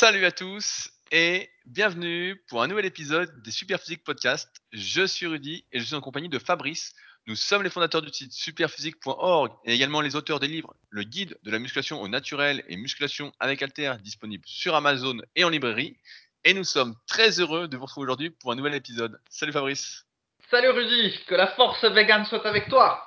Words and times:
Salut 0.00 0.24
à 0.26 0.30
tous 0.30 0.90
et 1.10 1.50
bienvenue 1.66 2.40
pour 2.48 2.62
un 2.62 2.68
nouvel 2.68 2.84
épisode 2.84 3.42
des 3.42 3.50
Superphysique 3.50 4.04
Podcast. 4.04 4.48
Je 4.70 5.04
suis 5.04 5.26
Rudy 5.26 5.64
et 5.72 5.80
je 5.80 5.84
suis 5.84 5.96
en 5.96 6.00
compagnie 6.00 6.28
de 6.28 6.38
Fabrice. 6.38 6.94
Nous 7.26 7.34
sommes 7.34 7.64
les 7.64 7.68
fondateurs 7.68 8.00
du 8.00 8.08
site 8.10 8.32
superphysique.org 8.32 9.50
et 9.64 9.74
également 9.74 10.00
les 10.00 10.14
auteurs 10.14 10.38
des 10.38 10.46
livres 10.46 10.72
Le 10.90 11.02
guide 11.02 11.36
de 11.42 11.50
la 11.50 11.58
musculation 11.58 12.00
au 12.00 12.06
naturel 12.06 12.62
et 12.68 12.76
musculation 12.76 13.32
avec 13.40 13.60
Alter 13.60 13.94
disponible 14.00 14.44
sur 14.46 14.76
Amazon 14.76 15.18
et 15.34 15.42
en 15.42 15.48
librairie. 15.48 15.96
Et 16.44 16.54
nous 16.54 16.62
sommes 16.62 16.94
très 17.08 17.40
heureux 17.40 17.66
de 17.66 17.76
vous 17.76 17.86
retrouver 17.86 18.04
aujourd'hui 18.04 18.30
pour 18.30 18.52
un 18.52 18.54
nouvel 18.54 18.76
épisode. 18.76 19.20
Salut 19.28 19.50
Fabrice. 19.50 20.06
Salut 20.48 20.70
Rudy, 20.70 21.18
que 21.26 21.34
la 21.34 21.48
force 21.48 21.84
vegan 21.84 22.24
soit 22.24 22.46
avec 22.46 22.68
toi. 22.68 23.04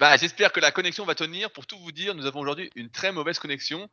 Bah, 0.00 0.16
j'espère 0.16 0.50
que 0.50 0.58
la 0.58 0.72
connexion 0.72 1.04
va 1.04 1.14
tenir. 1.14 1.52
Pour 1.52 1.68
tout 1.68 1.78
vous 1.78 1.92
dire, 1.92 2.16
nous 2.16 2.26
avons 2.26 2.40
aujourd'hui 2.40 2.68
une 2.74 2.90
très 2.90 3.12
mauvaise 3.12 3.38
connexion. 3.38 3.88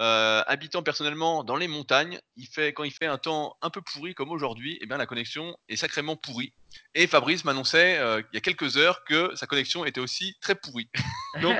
Euh, 0.00 0.42
habitant 0.46 0.82
personnellement 0.82 1.44
dans 1.44 1.56
les 1.56 1.68
montagnes, 1.68 2.18
il 2.36 2.46
fait, 2.46 2.72
quand 2.72 2.84
il 2.84 2.92
fait 2.92 3.06
un 3.06 3.18
temps 3.18 3.56
un 3.60 3.68
peu 3.68 3.82
pourri 3.82 4.14
comme 4.14 4.30
aujourd'hui, 4.30 4.78
eh 4.80 4.86
bien, 4.86 4.96
la 4.96 5.04
connexion 5.04 5.54
est 5.68 5.76
sacrément 5.76 6.16
pourrie. 6.16 6.54
Et 6.94 7.06
Fabrice 7.06 7.44
m'annonçait 7.44 7.98
euh, 7.98 8.22
il 8.32 8.36
y 8.36 8.38
a 8.38 8.40
quelques 8.40 8.78
heures 8.78 9.04
que 9.04 9.34
sa 9.34 9.46
connexion 9.46 9.84
était 9.84 10.00
aussi 10.00 10.34
très 10.40 10.54
pourrie. 10.54 10.88
Donc, 11.42 11.58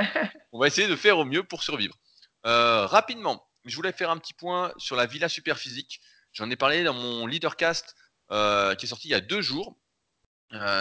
on 0.52 0.58
va 0.58 0.66
essayer 0.66 0.88
de 0.88 0.96
faire 0.96 1.18
au 1.18 1.27
mieux 1.27 1.45
pour 1.45 1.62
survivre. 1.62 1.95
Euh, 2.46 2.86
rapidement, 2.86 3.46
je 3.66 3.77
voulais 3.77 3.92
faire 3.92 4.10
un 4.10 4.16
petit 4.16 4.34
point 4.34 4.72
sur 4.78 4.96
la 4.96 5.05
Villa 5.05 5.28
Superphysique. 5.28 6.00
J'en 6.33 6.50
ai 6.50 6.56
parlé 6.56 6.84
dans 6.84 6.94
mon 6.94 7.27
leadercast 7.27 7.94
qui 8.30 8.86
est 8.86 8.88
sorti 8.88 9.08
il 9.08 9.10
y 9.10 9.14
a 9.14 9.20
deux 9.20 9.42
jours. 9.42 9.77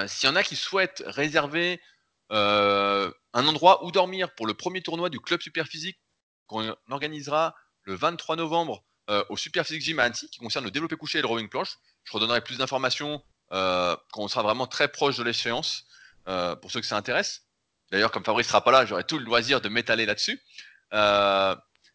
S'il 0.07 0.29
y 0.29 0.31
en 0.31 0.37
a 0.37 0.43
qui 0.43 0.55
souhaitent 0.55 1.03
réserver 1.05 1.81
un 2.29 3.11
endroit 3.33 3.83
où 3.83 3.91
dormir 3.91 4.33
pour 4.35 4.47
le 4.47 4.53
premier 4.53 4.81
tournoi 4.81 5.09
du 5.09 5.19
club 5.19 5.41
Superphysique 5.41 5.99
qu'on 6.51 6.75
organisera 6.89 7.55
le 7.83 7.95
23 7.95 8.35
novembre 8.35 8.83
euh, 9.09 9.23
au 9.29 9.37
Super 9.37 9.65
Physique 9.65 9.83
Gym 9.83 9.99
à 9.99 10.03
Annecy, 10.03 10.29
qui 10.29 10.39
concerne 10.39 10.65
le 10.65 10.71
développé 10.71 10.97
couché 10.97 11.19
et 11.19 11.21
le 11.21 11.27
rowing 11.27 11.47
planche. 11.47 11.77
Je 12.03 12.11
redonnerai 12.11 12.41
plus 12.41 12.57
d'informations 12.57 13.23
euh, 13.53 13.95
quand 14.11 14.21
on 14.21 14.27
sera 14.27 14.43
vraiment 14.43 14.67
très 14.67 14.89
proche 14.89 15.17
de 15.17 15.23
l'échéance, 15.23 15.85
euh, 16.27 16.55
pour 16.57 16.69
ceux 16.69 16.81
que 16.81 16.85
ça 16.85 16.97
intéresse. 16.97 17.43
D'ailleurs, 17.89 18.11
comme 18.11 18.25
Fabrice 18.25 18.47
sera 18.47 18.63
pas 18.63 18.71
là, 18.71 18.85
j'aurai 18.85 19.05
tout 19.05 19.17
le 19.17 19.23
loisir 19.23 19.61
de 19.61 19.69
m'étaler 19.69 20.05
là-dessus. 20.05 20.41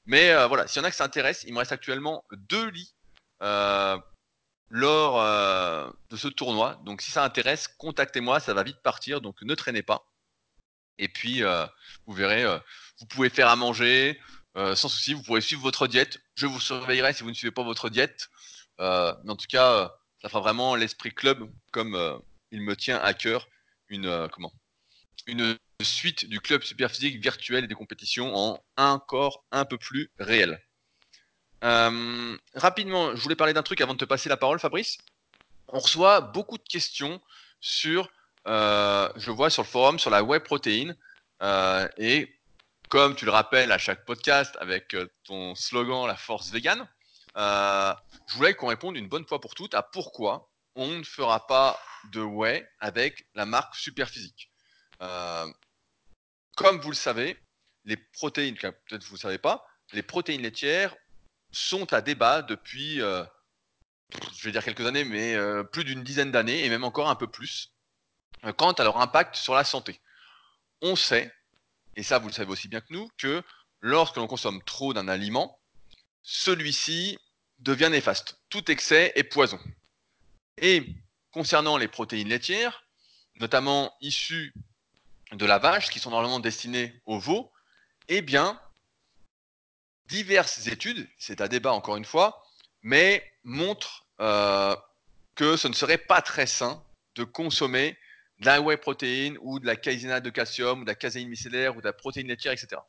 mais 0.06 0.46
voilà, 0.46 0.66
s'il 0.66 0.80
y 0.80 0.84
en 0.84 0.88
a 0.88 0.90
que 0.90 0.96
ça 0.96 1.04
intéresse, 1.04 1.44
il 1.46 1.52
me 1.52 1.58
reste 1.58 1.72
actuellement 1.72 2.24
deux 2.32 2.68
lits 2.70 2.94
lors 3.40 5.22
de 6.10 6.16
ce 6.16 6.28
tournoi. 6.28 6.80
Donc 6.84 7.02
si 7.02 7.10
ça 7.10 7.24
intéresse, 7.24 7.68
contactez-moi, 7.68 8.40
ça 8.40 8.52
va 8.52 8.62
vite 8.62 8.82
partir, 8.82 9.20
donc 9.20 9.40
ne 9.42 9.54
traînez 9.54 9.82
pas. 9.82 10.06
Et 10.98 11.08
puis, 11.08 11.42
vous 12.06 12.12
verrez, 12.12 12.44
vous 12.98 13.06
pouvez 13.06 13.30
faire 13.30 13.48
à 13.48 13.56
manger, 13.56 14.20
euh, 14.56 14.74
sans 14.74 14.88
souci, 14.88 15.12
vous 15.12 15.22
pourrez 15.22 15.40
suivre 15.40 15.62
votre 15.62 15.86
diète. 15.86 16.20
Je 16.34 16.46
vous 16.46 16.60
surveillerai 16.60 17.12
si 17.12 17.22
vous 17.22 17.28
ne 17.28 17.34
suivez 17.34 17.50
pas 17.50 17.62
votre 17.62 17.90
diète. 17.90 18.28
Euh, 18.80 19.14
mais 19.24 19.32
en 19.32 19.36
tout 19.36 19.46
cas, 19.48 19.72
euh, 19.72 19.88
ça 20.22 20.28
fera 20.28 20.40
vraiment 20.40 20.74
l'esprit 20.74 21.12
club 21.12 21.50
comme 21.72 22.20
il 22.50 22.62
me 22.62 22.74
tient 22.74 22.98
à 22.98 23.12
cœur 23.12 23.48
une 23.88 24.28
comment? 24.32 24.52
Une 25.26 25.56
suite 25.82 26.26
du 26.28 26.40
club 26.40 26.62
superphysique 26.62 27.20
virtuel 27.20 27.64
et 27.64 27.66
des 27.66 27.74
compétitions 27.74 28.34
en 28.34 28.64
un 28.76 28.98
corps 28.98 29.44
un 29.52 29.64
peu 29.64 29.76
plus 29.76 30.10
réel. 30.18 30.60
rapidement, 31.60 33.14
je 33.14 33.22
voulais 33.22 33.36
parler 33.36 33.52
d'un 33.52 33.62
truc 33.62 33.80
avant 33.80 33.92
de 33.92 33.98
te 33.98 34.04
passer 34.04 34.28
la 34.28 34.36
parole, 34.36 34.58
Fabrice. 34.58 34.98
On 35.68 35.80
reçoit 35.80 36.20
beaucoup 36.20 36.56
de 36.56 36.62
questions 36.62 37.20
sur, 37.60 38.08
je 38.46 39.30
vois 39.30 39.50
sur 39.50 39.62
le 39.62 39.68
forum, 39.68 39.98
sur 39.98 40.10
la 40.10 40.22
whey 40.22 40.40
protéine. 40.40 40.96
et 41.98 42.35
comme 42.88 43.16
tu 43.16 43.24
le 43.24 43.30
rappelles 43.30 43.72
à 43.72 43.78
chaque 43.78 44.04
podcast 44.04 44.56
avec 44.60 44.94
euh, 44.94 45.08
ton 45.24 45.54
slogan 45.54 46.06
La 46.06 46.16
force 46.16 46.50
vegan, 46.50 46.88
euh, 47.36 47.94
je 48.28 48.34
voulais 48.36 48.54
qu'on 48.54 48.68
réponde 48.68 48.96
une 48.96 49.08
bonne 49.08 49.26
fois 49.26 49.40
pour 49.40 49.54
toutes 49.54 49.74
à 49.74 49.82
pourquoi 49.82 50.50
on 50.74 50.88
ne 50.88 51.02
fera 51.02 51.46
pas 51.46 51.80
de 52.12 52.20
whey 52.20 52.68
avec 52.78 53.26
la 53.34 53.46
marque 53.46 53.74
Superphysique. 53.74 54.52
Euh, 55.02 55.46
comme 56.56 56.80
vous 56.80 56.90
le 56.90 56.96
savez, 56.96 57.36
les 57.84 57.96
protéines, 57.96 58.56
peut-être 58.56 59.04
vous 59.04 59.14
ne 59.14 59.20
savez 59.20 59.38
pas, 59.38 59.66
les 59.92 60.02
protéines 60.02 60.42
laitières 60.42 60.94
sont 61.52 61.92
à 61.92 62.00
débat 62.00 62.42
depuis, 62.42 62.98
je 62.98 64.44
vais 64.44 64.52
dire 64.52 64.64
quelques 64.64 64.84
années, 64.84 65.04
mais 65.04 65.36
plus 65.72 65.84
d'une 65.84 66.02
dizaine 66.02 66.32
d'années 66.32 66.64
et 66.64 66.68
même 66.68 66.84
encore 66.84 67.08
un 67.08 67.14
peu 67.14 67.26
plus, 67.26 67.72
quant 68.56 68.72
à 68.72 68.84
leur 68.84 69.00
impact 69.00 69.36
sur 69.36 69.54
la 69.54 69.64
santé. 69.64 70.00
On 70.82 70.96
sait 70.96 71.32
et 71.96 72.02
ça 72.02 72.18
vous 72.18 72.28
le 72.28 72.32
savez 72.32 72.50
aussi 72.50 72.68
bien 72.68 72.80
que 72.80 72.92
nous, 72.92 73.08
que 73.18 73.42
lorsque 73.80 74.16
l'on 74.16 74.26
consomme 74.26 74.62
trop 74.62 74.92
d'un 74.92 75.08
aliment, 75.08 75.58
celui-ci 76.22 77.18
devient 77.58 77.88
néfaste. 77.90 78.38
Tout 78.50 78.70
excès 78.70 79.12
est 79.16 79.24
poison. 79.24 79.58
Et 80.58 80.86
concernant 81.30 81.76
les 81.76 81.88
protéines 81.88 82.28
laitières, 82.28 82.84
notamment 83.40 83.94
issues 84.00 84.54
de 85.32 85.46
la 85.46 85.58
vache, 85.58 85.90
qui 85.90 85.98
sont 85.98 86.10
normalement 86.10 86.40
destinées 86.40 87.00
aux 87.06 87.18
veaux, 87.18 87.50
eh 88.08 88.22
bien, 88.22 88.60
diverses 90.06 90.66
études, 90.66 91.08
c'est 91.18 91.40
à 91.40 91.48
débat 91.48 91.72
encore 91.72 91.96
une 91.96 92.04
fois, 92.04 92.44
mais 92.82 93.32
montrent 93.42 94.06
euh, 94.20 94.76
que 95.34 95.56
ce 95.56 95.68
ne 95.68 95.72
serait 95.72 95.98
pas 95.98 96.22
très 96.22 96.46
sain 96.46 96.82
de 97.16 97.24
consommer 97.24 97.98
de 98.40 98.46
la 98.46 98.60
whey 98.60 98.76
protéine 98.76 99.38
ou 99.40 99.58
de 99.58 99.66
la 99.66 99.76
caséinate 99.76 100.22
de 100.22 100.30
calcium 100.30 100.80
ou 100.80 100.84
de 100.84 100.88
la 100.88 100.94
caséine 100.94 101.28
micellaire 101.28 101.76
ou 101.76 101.80
de 101.80 101.86
la 101.86 101.92
protéine 101.92 102.28
laitière, 102.28 102.52
etc. 102.52 102.80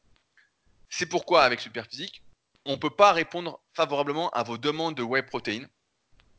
C'est 0.90 1.06
pourquoi 1.06 1.44
avec 1.44 1.59
Superphysique, 1.59 2.24
on 2.66 2.72
ne 2.72 2.78
peut 2.78 2.90
pas 2.90 3.13
répondre 3.13 3.59
favorablement 3.74 4.30
à 4.31 4.44
vos 4.44 4.58
demandes 4.58 4.96
de 4.96 5.03
whey 5.03 5.24
protéine. 5.24 5.68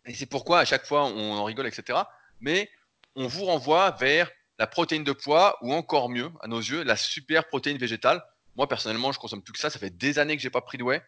Et 0.06 0.14
c'est 0.14 0.26
pourquoi 0.26 0.60
à 0.60 0.64
chaque 0.64 0.86
fois 0.86 1.04
on 1.06 1.32
en 1.32 1.44
rigole, 1.44 1.66
etc. 1.66 2.00
Mais 2.40 2.70
on 3.16 3.26
vous 3.26 3.44
renvoie 3.44 3.92
vers 3.92 4.30
la 4.58 4.66
protéine 4.66 5.04
de 5.04 5.12
poids 5.12 5.56
ou 5.62 5.72
encore 5.72 6.08
mieux, 6.08 6.30
à 6.40 6.48
nos 6.48 6.58
yeux, 6.58 6.82
la 6.82 6.96
super 6.96 7.46
protéine 7.48 7.78
végétale. 7.78 8.22
Moi 8.56 8.68
personnellement, 8.68 9.12
je 9.12 9.18
consomme 9.18 9.42
plus 9.42 9.52
que 9.52 9.58
ça. 9.58 9.70
Ça 9.70 9.78
fait 9.78 9.96
des 9.96 10.18
années 10.18 10.36
que 10.36 10.42
j'ai 10.42 10.50
pas 10.50 10.60
pris 10.60 10.78
de 10.78 10.82
whey. 10.82 11.02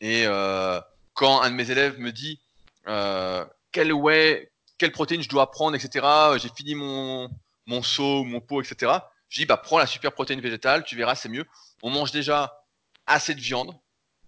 Et 0.00 0.24
euh, 0.26 0.80
quand 1.14 1.42
un 1.42 1.50
de 1.50 1.54
mes 1.54 1.70
élèves 1.70 1.98
me 1.98 2.12
dit 2.12 2.40
euh, 2.86 3.44
quel 3.72 3.92
whey, 3.92 4.51
quelle 4.78 4.92
protéine 4.92 5.22
je 5.22 5.28
dois 5.28 5.50
prendre, 5.50 5.76
etc. 5.76 6.06
J'ai 6.38 6.48
fini 6.48 6.74
mon, 6.74 7.30
mon 7.66 7.82
seau, 7.82 8.24
mon 8.24 8.40
pot, 8.40 8.62
etc. 8.62 8.92
Je 9.28 9.40
dis, 9.40 9.46
bah, 9.46 9.56
prends 9.56 9.78
la 9.78 9.86
super 9.86 10.12
protéine 10.12 10.40
végétale, 10.40 10.84
tu 10.84 10.96
verras, 10.96 11.14
c'est 11.14 11.28
mieux. 11.28 11.46
On 11.82 11.90
mange 11.90 12.12
déjà 12.12 12.64
assez 13.06 13.34
de 13.34 13.40
viande. 13.40 13.74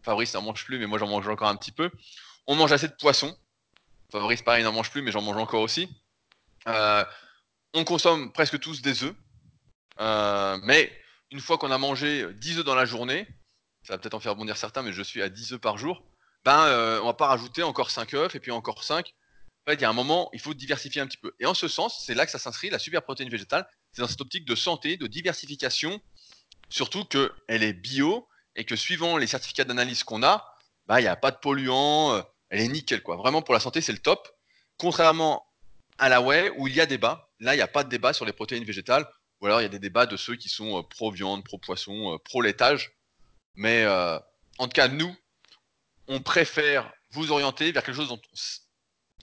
Fabrice 0.02 0.34
n'en 0.34 0.42
mange 0.42 0.64
plus, 0.64 0.78
mais 0.78 0.86
moi 0.86 0.98
j'en 0.98 1.08
mange 1.08 1.28
encore 1.28 1.48
un 1.48 1.56
petit 1.56 1.72
peu. 1.72 1.90
On 2.46 2.54
mange 2.54 2.72
assez 2.72 2.88
de 2.88 2.94
poisson. 2.94 3.36
Fabrice, 4.12 4.42
pareil, 4.42 4.64
n'en 4.64 4.72
mange 4.72 4.90
plus, 4.90 5.02
mais 5.02 5.10
j'en 5.10 5.22
mange 5.22 5.36
encore 5.36 5.62
aussi. 5.62 5.88
Euh, 6.66 7.04
on 7.72 7.84
consomme 7.84 8.32
presque 8.32 8.58
tous 8.60 8.82
des 8.82 9.04
œufs. 9.04 9.14
Euh, 10.00 10.58
mais 10.62 10.92
une 11.30 11.40
fois 11.40 11.58
qu'on 11.58 11.70
a 11.70 11.78
mangé 11.78 12.32
10 12.34 12.58
œufs 12.58 12.64
dans 12.64 12.74
la 12.74 12.84
journée, 12.84 13.26
ça 13.82 13.94
va 13.94 13.98
peut-être 13.98 14.14
en 14.14 14.20
faire 14.20 14.36
bondir 14.36 14.56
certains, 14.56 14.82
mais 14.82 14.92
je 14.92 15.02
suis 15.02 15.22
à 15.22 15.28
10 15.28 15.54
œufs 15.54 15.60
par 15.60 15.78
jour, 15.78 16.02
ben, 16.44 16.66
euh, 16.66 17.00
on 17.02 17.06
va 17.06 17.14
pas 17.14 17.26
rajouter 17.26 17.62
encore 17.62 17.90
5 17.90 18.14
œufs, 18.14 18.34
et 18.34 18.40
puis 18.40 18.50
encore 18.50 18.84
5 18.84 19.14
il 19.72 19.80
y 19.80 19.84
a 19.84 19.88
un 19.88 19.94
moment, 19.94 20.28
il 20.32 20.40
faut 20.40 20.52
diversifier 20.52 21.00
un 21.00 21.06
petit 21.06 21.16
peu. 21.16 21.34
Et 21.40 21.46
en 21.46 21.54
ce 21.54 21.68
sens, 21.68 22.04
c'est 22.04 22.14
là 22.14 22.26
que 22.26 22.32
ça 22.32 22.38
s'inscrit, 22.38 22.68
la 22.70 22.78
super 22.78 23.02
protéine 23.02 23.30
végétale. 23.30 23.66
C'est 23.92 24.02
dans 24.02 24.08
cette 24.08 24.20
optique 24.20 24.44
de 24.44 24.54
santé, 24.54 24.96
de 24.96 25.06
diversification, 25.06 26.00
surtout 26.68 27.04
qu'elle 27.04 27.62
est 27.62 27.72
bio 27.72 28.28
et 28.56 28.64
que 28.64 28.76
suivant 28.76 29.16
les 29.16 29.26
certificats 29.26 29.64
d'analyse 29.64 30.04
qu'on 30.04 30.22
a, 30.22 30.54
bah, 30.86 31.00
il 31.00 31.04
n'y 31.04 31.08
a 31.08 31.16
pas 31.16 31.30
de 31.30 31.38
polluants, 31.38 32.14
euh, 32.14 32.22
elle 32.50 32.60
est 32.60 32.68
nickel. 32.68 33.02
Quoi. 33.02 33.16
Vraiment, 33.16 33.40
pour 33.40 33.54
la 33.54 33.60
santé, 33.60 33.80
c'est 33.80 33.92
le 33.92 33.98
top. 33.98 34.28
Contrairement 34.76 35.46
à 35.98 36.08
la 36.08 36.20
whey, 36.20 36.52
où 36.58 36.68
il 36.68 36.74
y 36.74 36.80
a 36.80 36.86
débat, 36.86 37.30
là, 37.40 37.54
il 37.54 37.56
n'y 37.56 37.62
a 37.62 37.68
pas 37.68 37.84
de 37.84 37.88
débat 37.88 38.12
sur 38.12 38.26
les 38.26 38.32
protéines 38.32 38.64
végétales, 38.64 39.06
ou 39.40 39.46
alors 39.46 39.60
il 39.60 39.64
y 39.64 39.66
a 39.66 39.70
des 39.70 39.78
débats 39.78 40.06
de 40.06 40.16
ceux 40.16 40.36
qui 40.36 40.48
sont 40.48 40.78
euh, 40.78 40.82
pro-viande, 40.82 41.44
pro-poisson, 41.44 42.14
euh, 42.14 42.18
pro-laitage. 42.18 42.92
Mais 43.56 43.86
en 43.86 44.66
tout 44.66 44.74
cas, 44.74 44.88
nous, 44.88 45.14
on 46.08 46.20
préfère 46.20 46.92
vous 47.12 47.30
orienter 47.30 47.70
vers 47.70 47.84
quelque 47.84 47.94
chose 47.94 48.08
dont 48.08 48.20
on 48.20 48.36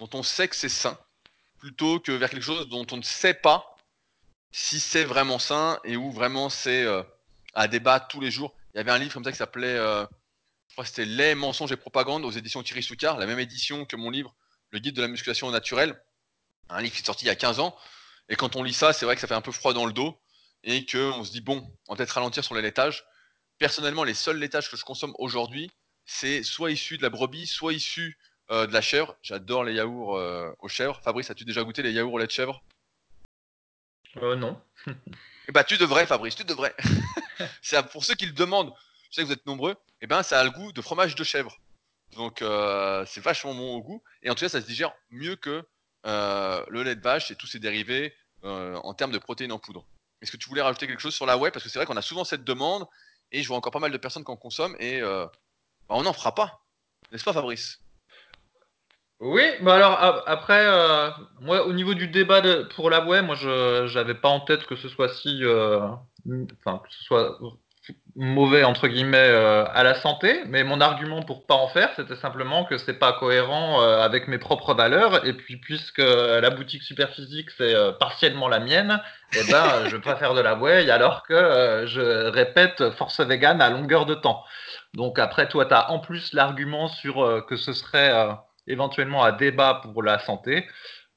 dont 0.02 0.10
on 0.14 0.24
sait 0.24 0.48
que 0.48 0.56
c'est 0.56 0.68
sain, 0.68 0.98
plutôt 1.60 2.00
que 2.00 2.12
vers 2.12 2.32
quelque 2.32 2.42
chose 2.42 2.68
dont 2.70 2.88
on 2.92 2.98
ne 2.98 3.04
sait 3.04 3.36
pas 3.36 3.78
si 4.52 4.80
c'est 4.80 5.04
vraiment 5.04 5.38
sain 5.38 5.80
et 5.84 5.96
où 5.96 6.12
vraiment 6.12 6.50
c'est 6.50 6.84
euh, 6.84 7.04
à 7.54 7.68
débattre 7.68 8.08
tous 8.08 8.20
les 8.20 8.32
jours. 8.32 8.56
Il 8.74 8.78
y 8.78 8.80
avait 8.80 8.90
un 8.90 8.98
livre 8.98 9.14
comme 9.14 9.24
ça 9.24 9.32
qui 9.32 9.38
s'appelait, 9.38 9.78
euh, 9.78 10.04
je 10.70 10.74
crois 10.74 10.86
que 10.86 10.90
c'était 10.90 11.06
Les 11.06 11.36
mensonges 11.36 11.72
et 11.72 11.78
propagande 11.78 12.26
aux 12.26 12.32
éditions 12.32 12.64
Thierry 12.64 12.82
Soucard, 12.82 13.20
la 13.20 13.28
même 13.28 13.38
édition 13.38 13.86
que 13.86 13.96
mon 13.96 14.10
livre 14.10 14.34
Le 14.72 14.80
guide 14.80 14.96
de 14.96 15.04
la 15.04 15.08
musculation 15.08 15.52
naturelle, 15.52 16.02
un 16.70 16.82
livre 16.82 16.96
qui 16.96 17.04
est 17.04 17.06
sorti 17.06 17.26
il 17.26 17.28
y 17.28 17.32
a 17.32 17.36
15 17.36 17.60
ans. 17.60 17.78
Et 18.28 18.36
quand 18.36 18.56
on 18.56 18.64
lit 18.64 18.74
ça, 18.74 18.94
c'est 18.94 19.06
vrai 19.06 19.14
que 19.14 19.22
ça 19.22 19.28
fait 19.28 19.36
un 19.36 19.42
peu 19.42 19.52
froid 19.52 19.74
dans 19.74 19.86
le 19.86 19.94
dos 19.94 20.20
et 20.64 20.84
qu'on 20.84 21.24
se 21.24 21.32
dit, 21.32 21.42
bon, 21.42 21.72
on 21.88 21.94
va 21.94 21.98
peut-être 21.98 22.12
ralentir 22.12 22.44
sur 22.44 22.56
les 22.56 22.64
laitages. 22.64 23.06
Personnellement, 23.60 24.04
les 24.04 24.16
seuls 24.16 24.40
laitages 24.40 24.72
que 24.72 24.78
je 24.78 24.84
consomme 24.84 25.14
aujourd'hui, 25.20 25.70
c'est 26.06 26.42
soit 26.42 26.72
issu 26.72 26.98
de 26.98 27.04
la 27.04 27.12
brebis, 27.12 27.46
soit 27.46 27.74
issu 27.74 28.18
euh, 28.52 28.68
de 28.68 28.74
la 28.74 28.82
chèvre. 28.82 29.16
J'adore 29.22 29.64
les 29.64 29.74
yaourts 29.74 30.18
euh, 30.18 30.52
aux 30.60 30.68
chèvres. 30.68 31.00
Fabrice, 31.04 31.30
as-tu 31.30 31.46
déjà 31.46 31.64
goûté 31.64 31.82
les 31.82 31.92
yaourts 31.92 32.14
au 32.14 32.18
lait 32.18 32.28
de 32.28 32.32
chèvre? 32.32 32.64
Euh, 34.18 34.36
Non. 34.36 34.62
eh 35.48 35.52
ben, 35.52 35.64
tu 35.64 35.78
devrais, 35.78 36.06
Fabrice, 36.06 36.36
tu 36.36 36.44
devrais. 36.44 36.76
c'est 37.62 37.82
pour 37.90 38.06
ceux 38.06 38.16
qui 38.16 38.26
le 38.26 38.34
demandent. 38.34 38.74
Je 39.10 39.16
sais 39.16 39.22
que 39.22 39.28
vous 39.28 39.34
êtes 39.34 39.46
nombreux. 39.46 39.76
Eh 40.02 40.08
ben, 40.08 40.24
ça 40.24 40.40
a 40.40 40.44
le 40.44 40.52
goût 40.52 40.72
de 40.72 40.82
fromage 40.82 41.16
de 41.16 41.24
chèvre. 41.24 41.58
Donc 42.16 42.42
euh, 42.42 43.06
c'est 43.06 43.22
vachement 43.22 43.54
bon 43.54 43.76
au 43.76 43.82
goût. 43.82 44.04
Et 44.24 44.30
en 44.30 44.36
tout 44.36 44.46
cas, 44.46 44.50
ça 44.50 44.62
se 44.62 44.66
digère 44.66 44.94
mieux 45.10 45.36
que 45.36 45.66
euh, 46.06 46.66
le 46.70 46.84
lait 46.84 46.96
de 46.96 47.02
vache 47.02 47.32
et 47.32 47.36
tous 47.36 47.48
ses 47.48 47.60
dérivés 47.60 48.14
euh, 48.44 48.76
en 48.84 48.94
termes 48.94 49.12
de 49.12 49.18
protéines 49.18 49.52
en 49.52 49.60
poudre. 49.60 49.86
Est-ce 50.22 50.32
que 50.32 50.38
tu 50.38 50.50
voulais 50.50 50.62
rajouter 50.62 50.88
quelque 50.88 51.02
chose 51.02 51.16
sur 51.16 51.26
la 51.26 51.38
whey 51.38 51.52
Parce 51.52 51.64
que 51.64 51.70
c'est 51.70 51.80
vrai 51.80 51.86
qu'on 51.86 51.98
a 51.98 52.02
souvent 52.02 52.24
cette 52.24 52.44
demande 52.44 52.88
et 53.32 53.42
je 53.42 53.48
vois 53.48 53.58
encore 53.58 53.72
pas 53.72 53.80
mal 53.80 53.92
de 53.92 53.98
personnes 53.98 54.26
qui 54.26 54.32
en 54.32 54.36
consomment 54.36 54.76
et 54.80 55.02
bah, 55.02 55.32
on 55.90 56.04
n'en 56.04 56.14
fera 56.14 56.36
pas. 56.36 56.64
N'est-ce 57.12 57.24
pas 57.24 57.34
Fabrice? 57.34 57.81
Oui, 59.22 59.44
bah 59.62 59.76
alors 59.76 60.24
après, 60.26 60.66
moi 61.40 61.66
au 61.66 61.74
niveau 61.74 61.94
du 61.94 62.08
débat 62.08 62.42
pour 62.76 62.90
la 62.90 63.06
whey, 63.06 63.22
moi 63.22 63.36
je 63.36 63.94
n'avais 63.94 64.16
pas 64.16 64.30
en 64.30 64.40
tête 64.40 64.66
que 64.66 64.76
ce 64.76 64.90
soit 64.90 65.10
si, 65.10 65.42
enfin 65.46 66.80
que 66.80 66.94
ce 66.94 67.04
soit 67.04 67.38
mauvais 68.16 68.64
entre 68.64 68.88
guillemets 68.88 69.18
euh, 69.18 69.66
à 69.74 69.84
la 69.84 69.96
santé, 69.96 70.44
mais 70.48 70.64
mon 70.64 70.82
argument 70.82 71.22
pour 71.22 71.46
pas 71.46 71.56
en 71.56 71.68
faire, 71.68 71.90
c'était 71.96 72.16
simplement 72.16 72.66
que 72.66 72.78
c'est 72.78 73.00
pas 73.00 73.14
cohérent 73.14 73.82
euh, 73.82 74.02
avec 74.02 74.28
mes 74.28 74.38
propres 74.38 74.74
valeurs. 74.74 75.26
Et 75.26 75.34
puis 75.34 75.58
puisque 75.58 76.00
la 76.00 76.50
boutique 76.50 76.84
Superphysique 76.84 77.50
c'est 77.58 77.74
euh, 77.74 77.92
partiellement 77.92 78.48
la 78.48 78.60
mienne, 78.60 79.02
eh 79.34 79.52
ben 79.52 79.66
je 79.86 79.96
veux 79.96 80.02
pas 80.02 80.16
faire 80.16 80.34
de 80.34 80.42
la 80.42 80.56
whey 80.56 80.90
alors 80.90 81.24
que 81.24 81.86
je 81.88 82.30
répète 82.30 82.92
force 82.92 83.20
vegan 83.22 83.62
à 83.62 83.70
longueur 83.70 84.06
de 84.06 84.16
temps. 84.16 84.44
Donc 84.94 85.20
après 85.20 85.48
toi 85.48 85.66
tu 85.66 85.74
as 85.74 85.92
en 85.92 86.00
plus 86.00 86.34
l'argument 86.34 86.88
sur 86.88 87.46
que 87.48 87.56
ce 87.56 87.74
serait 87.74 88.12
éventuellement 88.68 89.24
un 89.24 89.32
débat 89.32 89.82
pour 89.94 90.04
la 90.04 90.20
santé. 90.20 90.68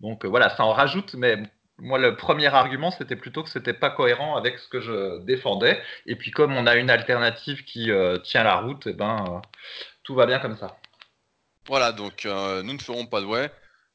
Donc 0.01 0.25
voilà, 0.25 0.51
ça 0.57 0.65
en 0.65 0.73
rajoute, 0.73 1.15
mais 1.15 1.43
moi, 1.79 1.99
le 1.99 2.17
premier 2.17 2.47
argument, 2.47 2.91
c'était 2.93 3.17
plutôt 3.17 3.43
que 3.43 3.51
c'était 3.51 3.73
pas 3.73 3.91
cohérent 3.91 4.37
avec 4.37 4.59
ce 4.59 4.69
que 4.69 4.81
je 4.81 5.19
défendais. 5.25 5.83
Et 6.07 6.15
puis, 6.17 6.31
comme 6.31 6.55
on 6.57 6.67
a 6.67 6.77
une 6.77 6.91
alternative 6.91 7.65
qui 7.65 7.91
euh, 7.91 8.19
tient 8.19 8.45
la 8.45 8.57
route, 8.57 8.87
eh 8.87 8.93
ben, 8.93 9.25
euh, 9.29 9.41
tout 10.05 10.15
va 10.15 10.27
bien 10.27 10.39
comme 10.39 10.57
ça. 10.57 10.77
Voilà, 11.67 11.93
donc 11.93 12.27
euh, 12.27 12.63
nous 12.63 12.75
ne 12.75 12.79
ferons 12.79 13.07
pas 13.07 13.21
de 13.21 13.27
ouais. 13.27 13.51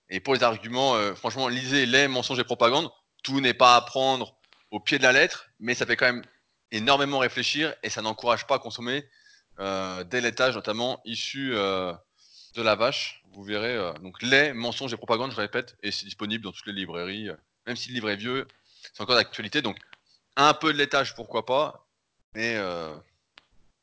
Et 0.09 0.19
pour 0.19 0.33
les 0.33 0.43
arguments, 0.43 0.95
franchement, 1.15 1.47
lisez 1.47 1.85
les 1.85 2.07
mensonges 2.07 2.39
et 2.39 2.43
propagande. 2.43 2.89
Tout 3.23 3.41
n'est 3.41 3.53
pas 3.53 3.75
à 3.75 3.81
prendre 3.81 4.35
au 4.71 4.79
pied 4.79 4.97
de 4.97 5.03
la 5.03 5.11
lettre, 5.11 5.51
mais 5.59 5.75
ça 5.75 5.85
fait 5.85 5.95
quand 5.95 6.07
même 6.07 6.23
énormément 6.71 7.19
réfléchir 7.19 7.75
et 7.83 7.91
ça 7.91 8.01
n'encourage 8.01 8.47
pas 8.47 8.55
à 8.55 8.59
consommer 8.59 9.07
des 9.59 10.21
laitages, 10.21 10.55
notamment 10.55 10.99
issus 11.05 11.51
de 11.51 12.63
la 12.63 12.73
vache. 12.73 13.18
Vous 13.31 13.43
verrez, 13.43 13.77
donc 14.01 14.21
lait, 14.21 14.53
mensonges 14.53 14.93
et 14.93 14.97
propagande, 14.97 15.31
je 15.31 15.37
répète, 15.37 15.77
et 15.83 15.91
c'est 15.91 16.05
disponible 16.05 16.43
dans 16.43 16.51
toutes 16.51 16.65
les 16.67 16.73
librairies 16.73 17.29
même 17.69 17.75
si 17.75 17.89
le 17.89 17.93
livre 17.93 18.09
est 18.09 18.15
vieux, 18.15 18.47
c'est 18.81 19.01
encore 19.01 19.15
d'actualité. 19.15 19.61
Donc, 19.61 19.77
un 20.35 20.53
peu 20.55 20.73
de 20.73 20.77
laitage, 20.77 21.13
pourquoi 21.15 21.45
pas, 21.45 21.87
mais 22.33 22.55
euh, 22.55 22.95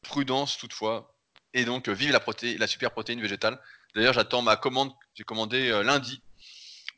prudence 0.03 0.59
toutefois. 0.59 1.15
Et 1.55 1.65
donc, 1.65 1.89
vive 1.89 2.11
la, 2.11 2.21
la 2.59 2.67
super 2.67 2.91
protéine 2.91 3.21
végétale. 3.21 3.61
D'ailleurs, 3.95 4.13
j'attends 4.13 4.43
ma 4.43 4.57
commande, 4.57 4.93
j'ai 5.15 5.23
commandé 5.23 5.71
euh, 5.71 5.85
lundi, 5.85 6.21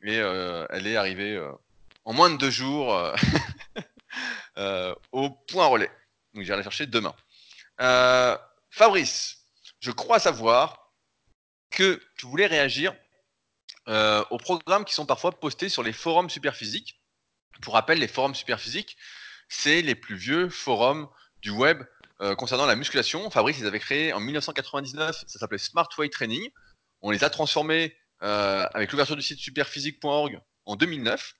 et 0.01 0.17
euh, 0.17 0.65
elle 0.71 0.87
est 0.87 0.95
arrivée 0.95 1.39
en 2.05 2.13
moins 2.13 2.31
de 2.31 2.37
deux 2.37 2.49
jours 2.49 2.87
au 5.11 5.29
point 5.29 5.67
relais. 5.67 5.91
Donc, 6.33 6.43
j'irai 6.43 6.57
la 6.57 6.63
chercher 6.63 6.87
demain. 6.87 7.15
Fabrice, 8.71 9.45
je 9.79 9.91
crois 9.91 10.19
savoir 10.19 10.78
que 11.69 12.01
tu 12.17 12.25
voulais 12.25 12.47
réagir 12.47 12.93
euh, 13.87 14.23
aux 14.29 14.37
programmes 14.37 14.85
qui 14.85 14.93
sont 14.93 15.05
parfois 15.05 15.31
postés 15.31 15.69
sur 15.69 15.83
les 15.83 15.93
forums 15.93 16.29
superphysiques. 16.29 17.01
Pour 17.61 17.73
rappel, 17.73 17.99
les 17.99 18.07
forums 18.07 18.35
superphysiques, 18.35 18.97
c'est 19.47 19.81
les 19.81 19.95
plus 19.95 20.15
vieux 20.15 20.49
forums 20.49 21.09
du 21.41 21.49
web 21.49 21.81
euh, 22.21 22.35
concernant 22.35 22.65
la 22.65 22.75
musculation. 22.75 23.29
Fabrice 23.31 23.59
les 23.59 23.65
avait 23.65 23.79
créés 23.79 24.13
en 24.13 24.19
1999, 24.19 25.23
ça 25.25 25.39
s'appelait 25.39 25.57
Smart 25.57 25.89
Weight 25.97 26.11
Training. 26.11 26.49
On 27.01 27.11
les 27.11 27.23
a 27.23 27.29
transformés 27.29 27.95
euh, 28.21 28.67
avec 28.73 28.91
l'ouverture 28.91 29.15
du 29.15 29.21
site 29.21 29.39
superphysique.org 29.39 30.39
en 30.65 30.75
2009. 30.75 31.35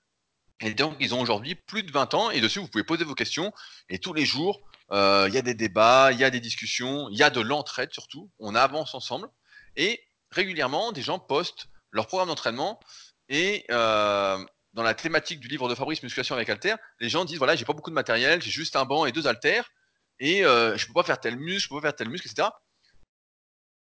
Et 0.62 0.74
donc, 0.74 0.96
ils 1.00 1.14
ont 1.14 1.20
aujourd'hui 1.20 1.54
plus 1.54 1.82
de 1.82 1.92
20 1.92 2.14
ans. 2.14 2.30
Et 2.30 2.40
dessus, 2.40 2.58
vous 2.58 2.68
pouvez 2.68 2.84
poser 2.84 3.04
vos 3.04 3.14
questions. 3.14 3.52
Et 3.88 3.98
tous 3.98 4.12
les 4.12 4.26
jours, 4.26 4.60
il 4.90 5.30
y 5.32 5.38
a 5.38 5.42
des 5.42 5.54
débats, 5.54 6.10
il 6.12 6.18
y 6.18 6.24
a 6.24 6.30
des 6.30 6.40
discussions, 6.40 7.08
il 7.10 7.16
y 7.16 7.22
a 7.22 7.30
de 7.30 7.40
l'entraide 7.40 7.92
surtout. 7.92 8.30
On 8.38 8.54
avance 8.54 8.94
ensemble. 8.94 9.28
Et 9.76 10.02
régulièrement, 10.32 10.92
des 10.92 11.02
gens 11.02 11.18
postent 11.18 11.66
leur 11.90 12.06
programme 12.06 12.28
d'entraînement 12.28 12.80
et 13.28 13.64
euh, 13.70 14.38
dans 14.72 14.82
la 14.82 14.94
thématique 14.94 15.40
du 15.40 15.48
livre 15.48 15.68
de 15.68 15.74
Fabrice 15.74 16.02
Musculation 16.02 16.34
avec 16.34 16.48
Alter, 16.48 16.74
les 17.00 17.08
gens 17.08 17.24
disent 17.24 17.38
voilà, 17.38 17.56
j'ai 17.56 17.64
pas 17.64 17.72
beaucoup 17.72 17.90
de 17.90 17.94
matériel, 17.94 18.40
j'ai 18.42 18.50
juste 18.50 18.76
un 18.76 18.84
banc 18.84 19.06
et 19.06 19.12
deux 19.12 19.26
haltères 19.26 19.70
et 20.18 20.44
euh, 20.44 20.76
je 20.76 20.86
peux 20.86 20.92
pas 20.92 21.02
faire 21.02 21.20
tel 21.20 21.36
muscle, 21.36 21.62
je 21.62 21.68
peux 21.68 21.76
pas 21.76 21.88
faire 21.88 21.96
tel 21.96 22.08
muscle, 22.08 22.28
etc. 22.28 22.48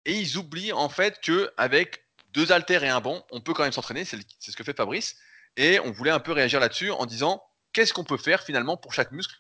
Et 0.05 0.15
ils 0.19 0.37
oublient 0.37 0.73
en 0.73 0.89
fait 0.89 1.21
que 1.21 1.53
avec 1.57 2.05
deux 2.29 2.51
haltères 2.51 2.83
et 2.83 2.89
un 2.89 3.01
banc, 3.01 3.25
on 3.31 3.41
peut 3.41 3.53
quand 3.53 3.63
même 3.63 3.73
s'entraîner, 3.73 4.05
c'est 4.05 4.19
ce 4.41 4.57
que 4.57 4.65
fait 4.65 4.77
Fabrice. 4.77 5.17
Et 5.57 5.79
on 5.81 5.93
voulait 5.93 6.11
un 6.11 6.21
peu 6.21 6.33
réagir 6.33 6.61
là-dessus 6.61 6.91
en 6.91 7.07
disant 7.07 7.43
qu'est-ce 7.73 7.93
qu'on 7.93 8.05
peut 8.05 8.17
faire 8.17 8.43
finalement 8.43 8.77
pour 8.77 8.95
chaque 8.95 9.13
muscle 9.13 9.37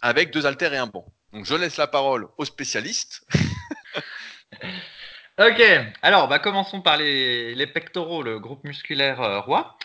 avec 0.00 0.30
deux 0.32 0.46
haltères 0.46 0.72
et 0.72 0.78
un 0.78 0.86
banc? 0.86 1.06
Donc 1.32 1.44
je 1.44 1.54
laisse 1.54 1.76
la 1.76 1.86
parole 1.86 2.28
aux 2.38 2.44
spécialistes. 2.44 3.26
Ok, 5.36 5.60
alors 6.02 6.28
bah, 6.28 6.38
commençons 6.38 6.80
par 6.80 6.96
les, 6.96 7.66
pectoraux, 7.66 8.22
le 8.22 8.38
groupe 8.38 8.62
musculaire 8.62 9.20
euh, 9.20 9.40
roi. 9.40 9.76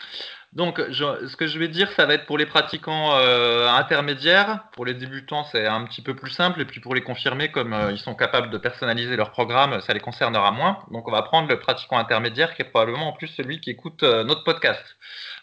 Donc, 0.52 0.78
ce 0.78 1.36
que 1.36 1.46
je 1.46 1.58
vais 1.60 1.68
dire, 1.68 1.90
ça 1.92 2.06
va 2.06 2.14
être 2.14 2.26
pour 2.26 2.36
les 2.36 2.46
pratiquants 2.46 3.16
euh, 3.16 3.68
intermédiaires. 3.68 4.64
Pour 4.72 4.84
les 4.84 4.94
débutants, 4.94 5.44
c'est 5.44 5.66
un 5.66 5.84
petit 5.84 6.02
peu 6.02 6.16
plus 6.16 6.30
simple. 6.30 6.60
Et 6.60 6.64
puis 6.64 6.80
pour 6.80 6.94
les 6.94 7.02
confirmés, 7.02 7.52
comme 7.52 7.72
euh, 7.72 7.92
ils 7.92 8.00
sont 8.00 8.16
capables 8.16 8.50
de 8.50 8.58
personnaliser 8.58 9.14
leur 9.14 9.30
programme, 9.30 9.80
ça 9.80 9.94
les 9.94 10.00
concernera 10.00 10.50
moins. 10.50 10.78
Donc, 10.90 11.06
on 11.06 11.12
va 11.12 11.22
prendre 11.22 11.48
le 11.48 11.60
pratiquant 11.60 11.98
intermédiaire, 11.98 12.54
qui 12.54 12.62
est 12.62 12.64
probablement 12.64 13.08
en 13.08 13.12
plus 13.12 13.28
celui 13.28 13.60
qui 13.60 13.70
écoute 13.70 14.02
notre 14.02 14.42
podcast. 14.42 14.84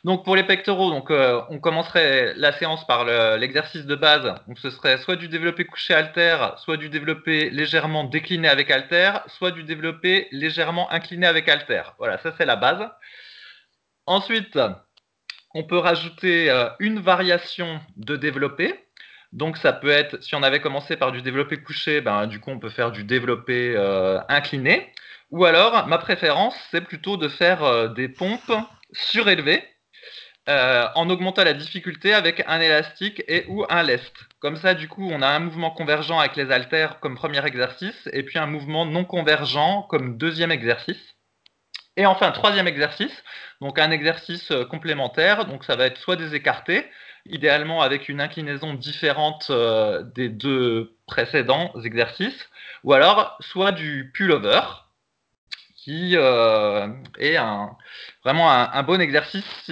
Donc 0.04 0.24
pour 0.24 0.36
les 0.36 0.44
pectoraux, 0.44 0.90
donc, 0.92 1.10
euh, 1.10 1.42
on 1.50 1.60
commencerait 1.60 2.34
la 2.36 2.54
séance 2.54 2.86
par 2.86 3.06
l'exercice 3.38 3.86
de 3.86 3.96
base. 3.96 4.36
Donc 4.48 4.60
ce 4.60 4.70
serait 4.70 4.98
soit 5.00 5.16
du 5.16 5.28
développé 5.28 5.66
couché 5.66 5.94
alter, 5.94 6.38
soit 6.58 6.78
du 6.78 6.90
développé 6.90 7.50
légèrement 7.50 8.04
décliné 8.04 8.48
avec 8.48 8.70
alter, 8.72 9.12
soit 9.28 9.52
du 9.52 9.64
développé 9.64 10.28
légèrement 10.32 10.90
incliné 10.92 11.28
avec 11.28 11.50
alter. 11.50 11.82
Voilà, 11.98 12.18
ça 12.20 12.34
c'est 12.38 12.46
la 12.46 12.56
base. 12.56 12.88
Ensuite, 14.06 14.58
on 15.54 15.64
peut 15.64 15.78
rajouter 15.78 16.50
euh, 16.50 16.70
une 16.80 17.00
variation 17.00 17.80
de 17.96 18.16
développé. 18.16 18.74
Donc 19.34 19.58
ça 19.58 19.74
peut 19.74 19.90
être, 19.90 20.24
si 20.24 20.36
on 20.36 20.44
avait 20.44 20.62
commencé 20.62 20.96
par 20.96 21.12
du 21.12 21.22
développé 21.22 21.58
couché, 21.58 22.02
ben, 22.02 22.28
du 22.28 22.40
coup 22.40 22.52
on 22.52 22.60
peut 22.60 22.70
faire 22.70 22.92
du 22.92 23.04
développé 23.04 23.74
euh, 23.76 24.20
incliné. 24.30 24.94
Ou 25.32 25.44
alors, 25.46 25.88
ma 25.88 25.98
préférence, 25.98 26.56
c'est 26.72 26.82
plutôt 26.82 27.18
de 27.18 27.28
faire 27.28 27.90
des 27.94 28.08
pompes 28.08 28.54
surélevées 28.94 29.62
euh, 30.50 30.88
en 30.96 31.10
augmentant 31.10 31.44
la 31.44 31.54
difficulté 31.54 32.14
avec 32.14 32.42
un 32.48 32.62
élastique 32.62 33.22
et 33.28 33.46
ou 33.50 33.66
un 33.70 33.84
lest. 33.84 34.14
Comme 34.40 34.56
ça, 34.56 34.76
du 34.76 34.88
coup, 34.88 35.06
on 35.12 35.22
a 35.22 35.28
un 35.28 35.40
mouvement 35.40 35.72
convergent 35.72 36.20
avec 36.20 36.38
les 36.38 36.52
haltères 36.52 37.02
comme 37.02 37.16
premier 37.16 37.46
exercice 37.46 38.08
et 38.14 38.24
puis 38.24 38.40
un 38.40 38.48
mouvement 38.48 38.86
non 38.86 39.04
convergent 39.04 39.86
comme 39.90 40.18
deuxième 40.18 40.52
exercice. 40.52 41.17
Et 41.98 42.06
enfin, 42.06 42.32
troisième 42.32 42.68
exercice, 42.68 43.24
donc 43.60 43.80
un 43.80 43.90
exercice 43.90 44.52
euh, 44.52 44.66
complémentaire, 44.66 45.46
donc 45.46 45.64
ça 45.64 45.76
va 45.76 45.88
être 45.88 45.98
soit 45.98 46.16
des 46.16 46.36
écartés, 46.36 46.86
idéalement 47.26 47.82
avec 47.82 48.08
une 48.08 48.22
inclinaison 48.22 48.76
différente 48.76 49.48
euh, 49.50 50.04
des 50.04 50.30
deux 50.30 50.96
précédents 51.08 51.74
exercices, 51.84 52.50
ou 52.84 52.94
alors 52.94 53.36
soit 53.40 53.72
du 53.72 54.12
pullover, 54.14 54.62
qui 55.76 56.16
euh, 56.18 56.88
est 57.18 57.38
vraiment 58.24 58.52
un, 58.52 58.84
bon 58.84 59.00
exercice. 59.00 59.72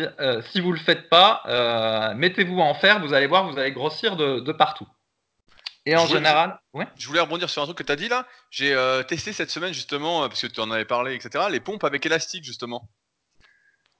Si 0.49 0.61
vous 0.61 0.69
ne 0.69 0.77
le 0.77 0.79
faites 0.79 1.09
pas, 1.09 2.13
mettez-vous 2.15 2.57
en 2.59 2.73
faire, 2.73 3.01
vous 3.01 3.13
allez 3.13 3.27
voir, 3.27 3.51
vous 3.51 3.59
allez 3.59 3.73
grossir 3.73 4.15
de, 4.15 4.51
partout. 4.53 4.87
Et 5.85 5.95
en 5.95 6.07
général, 6.07 6.59
je, 6.97 7.07
voulais 7.07 7.19
rebondir 7.19 7.49
sur 7.49 7.61
un 7.61 7.65
truc 7.65 7.77
que 7.77 7.83
tu 7.83 7.91
as 7.91 7.95
dit 7.95 8.07
là. 8.07 8.27
J'ai 8.49 8.75
testé 9.07 9.33
cette 9.33 9.51
semaine 9.51 9.73
justement, 9.73 10.27
parce 10.27 10.41
que 10.41 10.47
tu 10.47 10.59
en 10.59 10.71
avais 10.71 10.85
parlé, 10.85 11.15
etc., 11.15 11.45
les 11.49 11.59
pompes 11.59 11.83
avec 11.83 12.05
élastique 12.05 12.43
justement. 12.43 12.89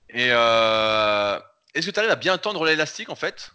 Et 0.09 0.27
est-ce 0.29 1.85
que 1.85 1.91
tu 1.91 1.99
arrives 1.99 2.11
à 2.11 2.15
bien 2.15 2.37
tendre 2.37 2.65
l'élastique 2.65 3.09
en 3.09 3.15
fait? 3.15 3.51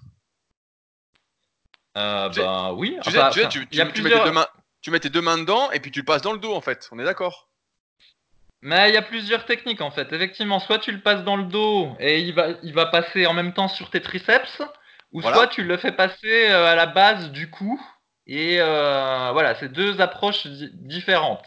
Ben 1.95 2.73
oui. 2.77 2.97
Tu, 3.03 3.11
tu, 3.49 3.67
tu, 3.67 3.93
tu 4.83 4.91
mets 4.91 5.01
tes 5.01 5.11
deux 5.11 5.21
mains 5.21 5.39
dedans 5.39 5.71
et 5.73 5.81
puis 5.81 5.91
tu 5.91 6.01
le 6.01 6.05
passes 6.05 6.23
dans 6.23 6.33
le 6.33 6.39
dos 6.39 6.55
en 6.55 6.61
fait. 6.61 6.89
On 6.93 6.99
est 6.99 7.05
d'accord? 7.05 7.49
Mais 8.63 8.91
il 8.91 8.95
y 8.95 8.99
a 8.99 9.03
plusieurs 9.03 9.47
techniques 9.47 9.81
en 9.81 9.91
fait. 9.91 10.13
Effectivement, 10.13 10.61
soit 10.61 10.79
tu 10.79 10.93
le 10.93 11.01
passes 11.01 11.25
dans 11.25 11.37
le 11.37 11.45
dos 11.45 11.97
et 11.99 12.21
il 12.21 12.35
va, 12.35 12.49
il 12.63 12.75
va 12.75 12.87
passer 12.87 13.27
en 13.27 13.33
même 13.33 13.55
temps 13.55 13.69
sur 13.69 13.91
tes 13.91 14.03
triceps, 14.03 14.63
ou 15.13 15.23
soit 15.23 15.49
tu 15.49 15.63
le 15.63 15.77
fais 15.77 15.93
passer 15.93 16.51
euh, 16.51 16.67
à 16.67 16.75
la 16.75 16.87
base 16.87 17.31
du 17.31 17.51
cou. 17.51 17.81
Et 18.27 18.61
euh, 18.61 19.31
voilà, 19.33 19.55
c'est 19.57 19.71
deux 19.71 20.01
approches 20.01 20.47
différentes. 20.47 21.47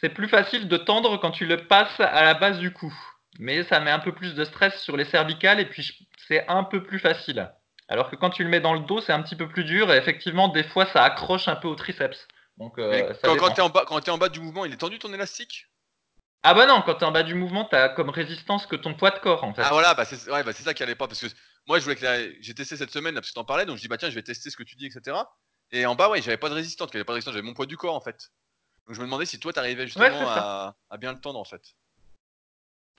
C'est 0.00 0.08
plus 0.08 0.28
facile 0.28 0.68
de 0.68 0.76
tendre 0.76 1.16
quand 1.18 1.30
tu 1.30 1.46
le 1.46 1.66
passes 1.66 2.00
à 2.00 2.22
la 2.24 2.34
base 2.34 2.58
du 2.58 2.72
cou. 2.72 2.92
Mais 3.38 3.64
ça 3.64 3.80
met 3.80 3.90
un 3.90 3.98
peu 3.98 4.12
plus 4.12 4.34
de 4.34 4.44
stress 4.44 4.80
sur 4.80 4.96
les 4.96 5.04
cervicales 5.04 5.60
et 5.60 5.66
puis 5.66 6.08
c'est 6.26 6.46
un 6.48 6.64
peu 6.64 6.82
plus 6.82 6.98
facile. 6.98 7.50
Alors 7.88 8.10
que 8.10 8.16
quand 8.16 8.30
tu 8.30 8.42
le 8.42 8.50
mets 8.50 8.60
dans 8.60 8.74
le 8.74 8.80
dos, 8.80 9.00
c'est 9.00 9.12
un 9.12 9.22
petit 9.22 9.36
peu 9.36 9.48
plus 9.48 9.64
dur 9.64 9.92
et 9.92 9.96
effectivement, 9.96 10.48
des 10.48 10.64
fois, 10.64 10.86
ça 10.86 11.04
accroche 11.04 11.48
un 11.48 11.56
peu 11.56 11.68
au 11.68 11.76
triceps. 11.76 12.26
Donc, 12.58 12.78
euh, 12.78 13.12
quand, 13.22 13.50
tu 13.50 13.60
es, 13.60 13.60
en 13.60 13.68
bas, 13.68 13.84
es 13.88 14.10
en 14.10 14.18
bas 14.18 14.28
du 14.28 14.40
mouvement, 14.40 14.64
il 14.64 14.72
est 14.72 14.78
tendu 14.78 14.98
ton 14.98 15.12
élastique? 15.12 15.66
Ah 16.42 16.54
bah 16.54 16.66
non, 16.66 16.82
quand 16.82 16.94
tu 16.94 17.04
es 17.04 17.06
en 17.06 17.12
bas 17.12 17.22
du 17.22 17.34
mouvement, 17.34 17.64
tu 17.64 17.76
as 17.76 17.88
comme 17.90 18.10
résistance 18.10 18.66
que 18.66 18.76
ton 18.76 18.94
poids 18.94 19.10
de 19.10 19.18
corps 19.18 19.44
en 19.44 19.52
fait. 19.52 19.62
Ah 19.64 19.70
voilà, 19.72 19.94
bah 19.94 20.04
c'est 20.04 20.30
ouais, 20.30 20.42
bah 20.42 20.52
ça 20.52 20.74
qui 20.74 20.82
allait 20.82 20.94
pas 20.94 21.06
parce 21.06 21.20
que 21.20 21.26
moi 21.66 21.78
je 21.78 21.84
voulais 21.84 21.96
que 21.96 22.36
j'ai 22.40 22.54
testé 22.54 22.76
cette 22.76 22.90
semaine 22.90 23.14
parce 23.14 23.28
que 23.28 23.32
tu 23.32 23.38
en 23.38 23.44
parlais 23.44 23.66
donc 23.66 23.76
je 23.76 23.82
dis 23.82 23.88
bah 23.88 23.98
tiens 23.98 24.10
je 24.10 24.14
vais 24.14 24.22
tester 24.22 24.50
ce 24.50 24.56
que 24.56 24.62
tu 24.62 24.76
dis 24.76 24.86
etc. 24.86 25.16
Et 25.72 25.86
en 25.86 25.94
bas 25.94 26.08
ouais 26.08 26.22
j'avais 26.22 26.36
pas 26.36 26.48
de 26.48 26.54
résistance, 26.54 26.90
j'avais 26.92 27.04
pas 27.04 27.12
de 27.12 27.16
résistance, 27.16 27.34
j'avais 27.34 27.46
mon 27.46 27.54
poids 27.54 27.66
du 27.66 27.76
corps 27.76 27.94
en 27.94 28.00
fait. 28.00 28.30
Donc 28.86 28.94
je 28.94 29.00
me 29.00 29.06
demandais 29.06 29.26
si 29.26 29.40
toi 29.40 29.52
t'arrivais 29.52 29.86
justement 29.86 30.28
à, 30.28 30.76
à, 30.90 30.96
bien 30.96 31.12
le 31.12 31.20
tendre 31.20 31.38
en 31.38 31.44
fait. 31.44 31.62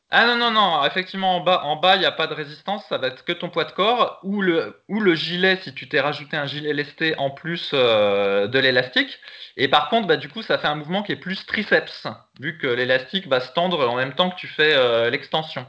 Ah 0.09 0.25
non, 0.25 0.37
non, 0.37 0.51
non, 0.51 0.85
effectivement, 0.85 1.35
en 1.35 1.39
bas, 1.41 1.63
en 1.65 1.75
bas, 1.75 1.97
il 1.97 1.99
n'y 1.99 2.05
a 2.05 2.13
pas 2.13 2.27
de 2.27 2.33
résistance, 2.33 2.85
ça 2.87 2.97
va 2.97 3.07
être 3.07 3.25
que 3.25 3.33
ton 3.33 3.49
poids 3.49 3.65
de 3.65 3.73
corps 3.73 4.21
ou 4.23 4.41
le, 4.41 4.81
ou 4.87 5.01
le 5.01 5.15
gilet 5.15 5.59
si 5.61 5.73
tu 5.73 5.89
t'es 5.89 5.99
rajouté 5.99 6.37
un 6.37 6.45
gilet 6.45 6.71
lesté 6.71 7.17
en 7.17 7.29
plus 7.29 7.71
euh, 7.73 8.47
de 8.47 8.57
l'élastique. 8.57 9.19
Et 9.57 9.67
par 9.67 9.89
contre, 9.89 10.07
bah, 10.07 10.15
du 10.15 10.29
coup, 10.29 10.41
ça 10.41 10.57
fait 10.57 10.67
un 10.67 10.75
mouvement 10.75 11.03
qui 11.03 11.11
est 11.11 11.17
plus 11.17 11.45
triceps, 11.45 12.07
vu 12.39 12.57
que 12.57 12.67
l'élastique 12.67 13.27
va 13.27 13.41
se 13.41 13.51
tendre 13.51 13.85
en 13.89 13.95
même 13.97 14.13
temps 14.13 14.29
que 14.29 14.37
tu 14.37 14.47
fais 14.47 14.73
euh, 14.75 15.09
l'extension. 15.09 15.67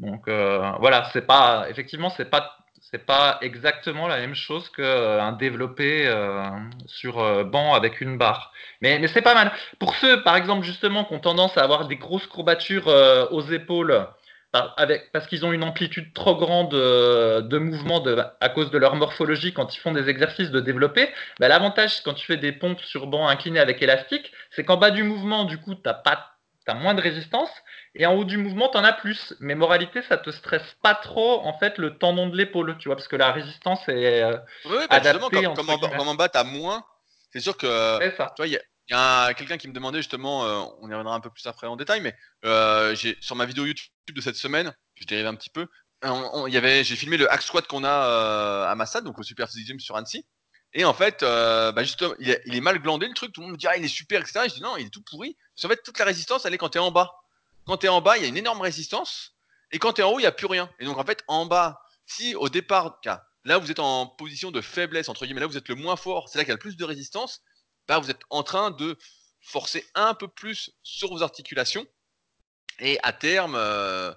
Donc 0.00 0.28
euh, 0.28 0.72
voilà, 0.80 1.08
c'est 1.12 1.26
pas, 1.26 1.66
effectivement, 1.70 2.10
c'est 2.10 2.30
pas 2.30 2.58
c'est 2.90 3.06
pas 3.06 3.38
exactement 3.40 4.06
la 4.06 4.18
même 4.18 4.34
chose 4.34 4.68
qu'un 4.68 4.82
euh, 4.82 5.32
développé 5.32 6.06
euh, 6.06 6.44
sur 6.86 7.44
banc 7.46 7.74
avec 7.74 8.00
une 8.00 8.18
barre. 8.18 8.52
Mais, 8.82 9.04
c'est 9.08 9.22
pas 9.22 9.34
mal. 9.34 9.52
Pour 9.78 9.94
ceux, 9.96 10.22
par 10.22 10.36
exemple, 10.36 10.64
justement, 10.64 11.04
qui 11.04 11.14
ont 11.14 11.18
tendance 11.18 11.56
à 11.56 11.62
avoir 11.62 11.88
des 11.88 11.96
grosses 11.96 12.26
courbatures 12.26 12.86
aux 13.32 13.40
épaules, 13.40 14.06
parce 14.52 15.26
qu'ils 15.26 15.44
ont 15.46 15.52
une 15.52 15.64
amplitude 15.64 16.12
trop 16.12 16.36
grande 16.36 16.72
de 16.72 17.58
mouvement 17.58 18.04
à 18.40 18.48
cause 18.50 18.70
de 18.70 18.78
leur 18.78 18.94
morphologie 18.96 19.54
quand 19.54 19.74
ils 19.74 19.80
font 19.80 19.92
des 19.92 20.08
exercices 20.08 20.50
de 20.50 20.60
développé, 20.60 21.08
bah, 21.40 21.48
l'avantage 21.48 22.02
quand 22.04 22.14
tu 22.14 22.26
fais 22.26 22.36
des 22.36 22.52
pompes 22.52 22.82
sur 22.82 23.06
banc 23.06 23.26
incliné 23.26 23.58
avec 23.60 23.82
élastique, 23.82 24.30
c'est 24.50 24.62
qu'en 24.62 24.76
bas 24.76 24.90
du 24.90 25.02
mouvement, 25.02 25.44
du 25.44 25.58
coup, 25.58 25.74
tu 25.74 25.88
as 25.88 26.74
moins 26.74 26.94
de 26.94 27.00
résistance, 27.00 27.50
et 27.96 28.06
en 28.06 28.14
haut 28.14 28.24
du 28.24 28.36
mouvement, 28.38 28.68
tu 28.68 28.76
en 28.76 28.84
as 28.84 28.92
plus. 28.92 29.34
Mais 29.40 29.54
moralité, 29.54 30.02
ça 30.02 30.16
te 30.16 30.30
stresse 30.30 30.76
pas 30.82 30.94
trop, 30.94 31.40
en 31.44 31.56
fait, 31.58 31.78
le 31.78 31.96
tendon 31.96 32.28
de 32.28 32.36
l'épaule, 32.36 32.76
tu 32.78 32.88
vois, 32.88 32.96
parce 32.96 33.08
que 33.08 33.16
la 33.16 33.30
résistance 33.32 33.88
est 33.88 34.22
euh, 34.22 34.36
oui, 34.64 34.76
bah 34.90 34.96
adaptée. 34.96 35.44
Comme, 35.54 35.70
en, 35.70 36.14
bas, 36.14 36.28
tu 36.28 36.38
as 36.38 36.44
moins, 36.44 36.84
c'est 37.32 37.40
sûr 37.40 37.56
que. 37.56 37.98
Tu 38.10 38.16
vois, 38.36 38.46
il 38.48 38.52
y 38.52 38.94
a, 38.94 39.32
quelqu'un 39.34 39.58
qui 39.58 39.68
me 39.68 39.72
demandait 39.72 39.98
justement, 39.98 40.44
euh, 40.44 40.60
on 40.80 40.88
y 40.88 40.92
reviendra 40.92 41.14
un 41.14 41.20
peu 41.20 41.30
plus 41.30 41.46
après 41.46 41.68
en 41.68 41.76
détail, 41.76 42.00
mais 42.00 42.14
euh, 42.44 42.96
sur 43.20 43.36
ma 43.36 43.46
vidéo 43.46 43.64
YouTube 43.64 43.92
de 44.12 44.20
cette 44.20 44.36
semaine, 44.36 44.74
je 44.96 45.06
dérive 45.06 45.26
un 45.26 45.34
petit 45.36 45.50
peu, 45.50 45.68
j'ai 46.02 46.96
filmé 46.96 47.16
le 47.16 47.32
hack 47.32 47.42
squat 47.42 47.66
qu'on 47.66 47.84
a 47.84 48.68
à 48.68 48.74
Massad, 48.74 49.04
donc 49.04 49.18
au 49.18 49.22
Super 49.22 49.48
Physique 49.48 49.68
Gym 49.68 49.80
sur 49.80 49.96
Annecy. 49.96 50.26
Et 50.76 50.84
en 50.84 50.94
fait, 50.94 51.20
bah 51.20 51.84
justement, 51.84 52.14
il 52.18 52.30
est, 52.30 52.60
mal 52.60 52.80
glandé 52.80 53.06
le 53.06 53.14
truc, 53.14 53.32
tout 53.32 53.40
le 53.40 53.46
monde 53.46 53.52
me 53.52 53.58
dit 53.58 53.68
ah 53.68 53.76
il 53.76 53.84
est 53.84 53.88
super, 53.88 54.20
etc. 54.20 54.40
je 54.48 54.54
dis 54.54 54.62
non, 54.62 54.76
il 54.76 54.86
est 54.86 54.90
tout 54.90 55.02
pourri. 55.08 55.36
en 55.62 55.68
fait, 55.68 55.80
toute 55.84 56.00
la 56.00 56.04
résistance, 56.04 56.44
elle 56.44 56.54
est 56.54 56.58
quand 56.58 56.70
tu 56.70 56.78
es 56.78 56.80
en 56.80 56.90
bas. 56.90 57.12
Quand 57.66 57.78
tu 57.78 57.86
es 57.86 57.88
en 57.88 58.00
bas, 58.00 58.16
il 58.16 58.22
y 58.22 58.26
a 58.26 58.28
une 58.28 58.36
énorme 58.36 58.60
résistance. 58.60 59.32
Et 59.72 59.78
quand 59.78 59.94
tu 59.94 60.00
es 60.00 60.04
en 60.04 60.10
haut, 60.10 60.18
il 60.18 60.22
n'y 60.22 60.28
a 60.28 60.32
plus 60.32 60.46
rien. 60.46 60.70
Et 60.78 60.84
donc, 60.84 60.98
en 60.98 61.04
fait, 61.04 61.24
en 61.28 61.46
bas, 61.46 61.80
si 62.06 62.34
au 62.34 62.48
départ, 62.48 63.00
là, 63.44 63.58
vous 63.58 63.70
êtes 63.70 63.80
en 63.80 64.06
position 64.06 64.50
de 64.50 64.60
faiblesse, 64.60 65.08
entre 65.08 65.24
guillemets, 65.24 65.40
là, 65.40 65.46
vous 65.46 65.56
êtes 65.56 65.68
le 65.68 65.74
moins 65.74 65.96
fort, 65.96 66.28
c'est 66.28 66.38
là 66.38 66.44
qu'il 66.44 66.50
y 66.50 66.52
a 66.52 66.56
le 66.56 66.60
plus 66.60 66.76
de 66.76 66.84
résistance, 66.84 67.42
bah, 67.88 67.98
vous 67.98 68.10
êtes 68.10 68.20
en 68.30 68.42
train 68.42 68.70
de 68.70 68.96
forcer 69.40 69.86
un 69.94 70.14
peu 70.14 70.28
plus 70.28 70.70
sur 70.82 71.08
vos 71.08 71.22
articulations. 71.22 71.86
Et 72.80 72.98
à 73.02 73.12
terme, 73.12 73.54
euh, 73.56 74.12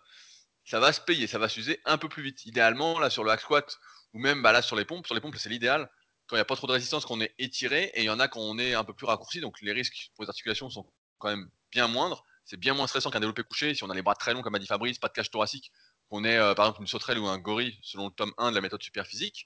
ça 0.66 0.80
va 0.80 0.92
se 0.92 1.02
payer, 1.02 1.28
ça 1.28 1.40
va 1.40 1.48
s'user 1.48 1.82
un 1.86 1.98
peu 1.98 2.10
plus 2.10 2.24
vite. 2.24 2.46
Idéalement, 2.46 3.00
là, 3.00 3.10
sur 3.10 3.24
le 3.24 3.32
hack 3.32 3.42
squat, 3.42 3.78
ou 4.14 4.20
même 4.20 4.42
bah, 4.42 4.52
là, 4.52 4.62
sur 4.62 4.76
les 4.76 4.86
pompes, 4.86 5.06
sur 5.06 5.16
les 5.16 5.22
pompes, 5.22 5.36
c'est 5.38 5.50
l'idéal. 5.50 5.90
Quand 6.28 6.36
il 6.36 6.40
n'y 6.40 6.42
a 6.42 6.46
pas 6.46 6.58
trop 6.58 6.68
de 6.68 6.74
résistance, 6.74 7.06
qu'on 7.06 7.22
est 7.22 7.34
étiré, 7.40 7.92
et 7.94 8.02
il 8.02 8.06
y 8.06 8.10
en 8.10 8.20
a 8.20 8.28
quand 8.28 8.42
on 8.42 8.60
est 8.60 8.74
un 8.74 8.84
peu 8.84 8.94
plus 8.94 9.06
raccourci, 9.06 9.40
donc 9.40 9.62
les 9.62 9.72
risques 9.72 10.12
pour 10.16 10.26
les 10.26 10.30
articulations 10.30 10.70
sont 10.70 10.86
quand 11.20 11.30
même 11.30 11.50
bien 11.72 11.88
moindres 11.88 12.26
c'est 12.48 12.58
bien 12.58 12.74
moins 12.74 12.88
stressant 12.88 13.12
qu'un 13.12 13.20
développé 13.20 13.44
couché. 13.44 13.76
Si 13.76 13.84
on 13.84 13.90
a 13.90 13.94
les 13.94 14.02
bras 14.02 14.16
très 14.16 14.34
longs, 14.34 14.42
comme 14.42 14.56
a 14.56 14.60
dit 14.60 14.66
Fabrice, 14.66 14.98
pas 14.98 15.10
de 15.10 15.14
cage 15.14 15.30
thoracique, 15.30 15.72
on 16.10 16.24
est 16.24 16.38
euh, 16.38 16.54
par 16.56 16.66
exemple 16.66 16.82
une 16.82 16.88
sauterelle 16.88 17.20
ou 17.20 17.28
un 17.28 17.38
gorille, 17.38 17.78
selon 17.82 18.08
le 18.08 18.14
tome 18.14 18.32
1 18.38 18.52
de 18.52 18.56
la 18.56 18.62
méthode 18.62 18.82
super 18.82 19.06
physique. 19.06 19.46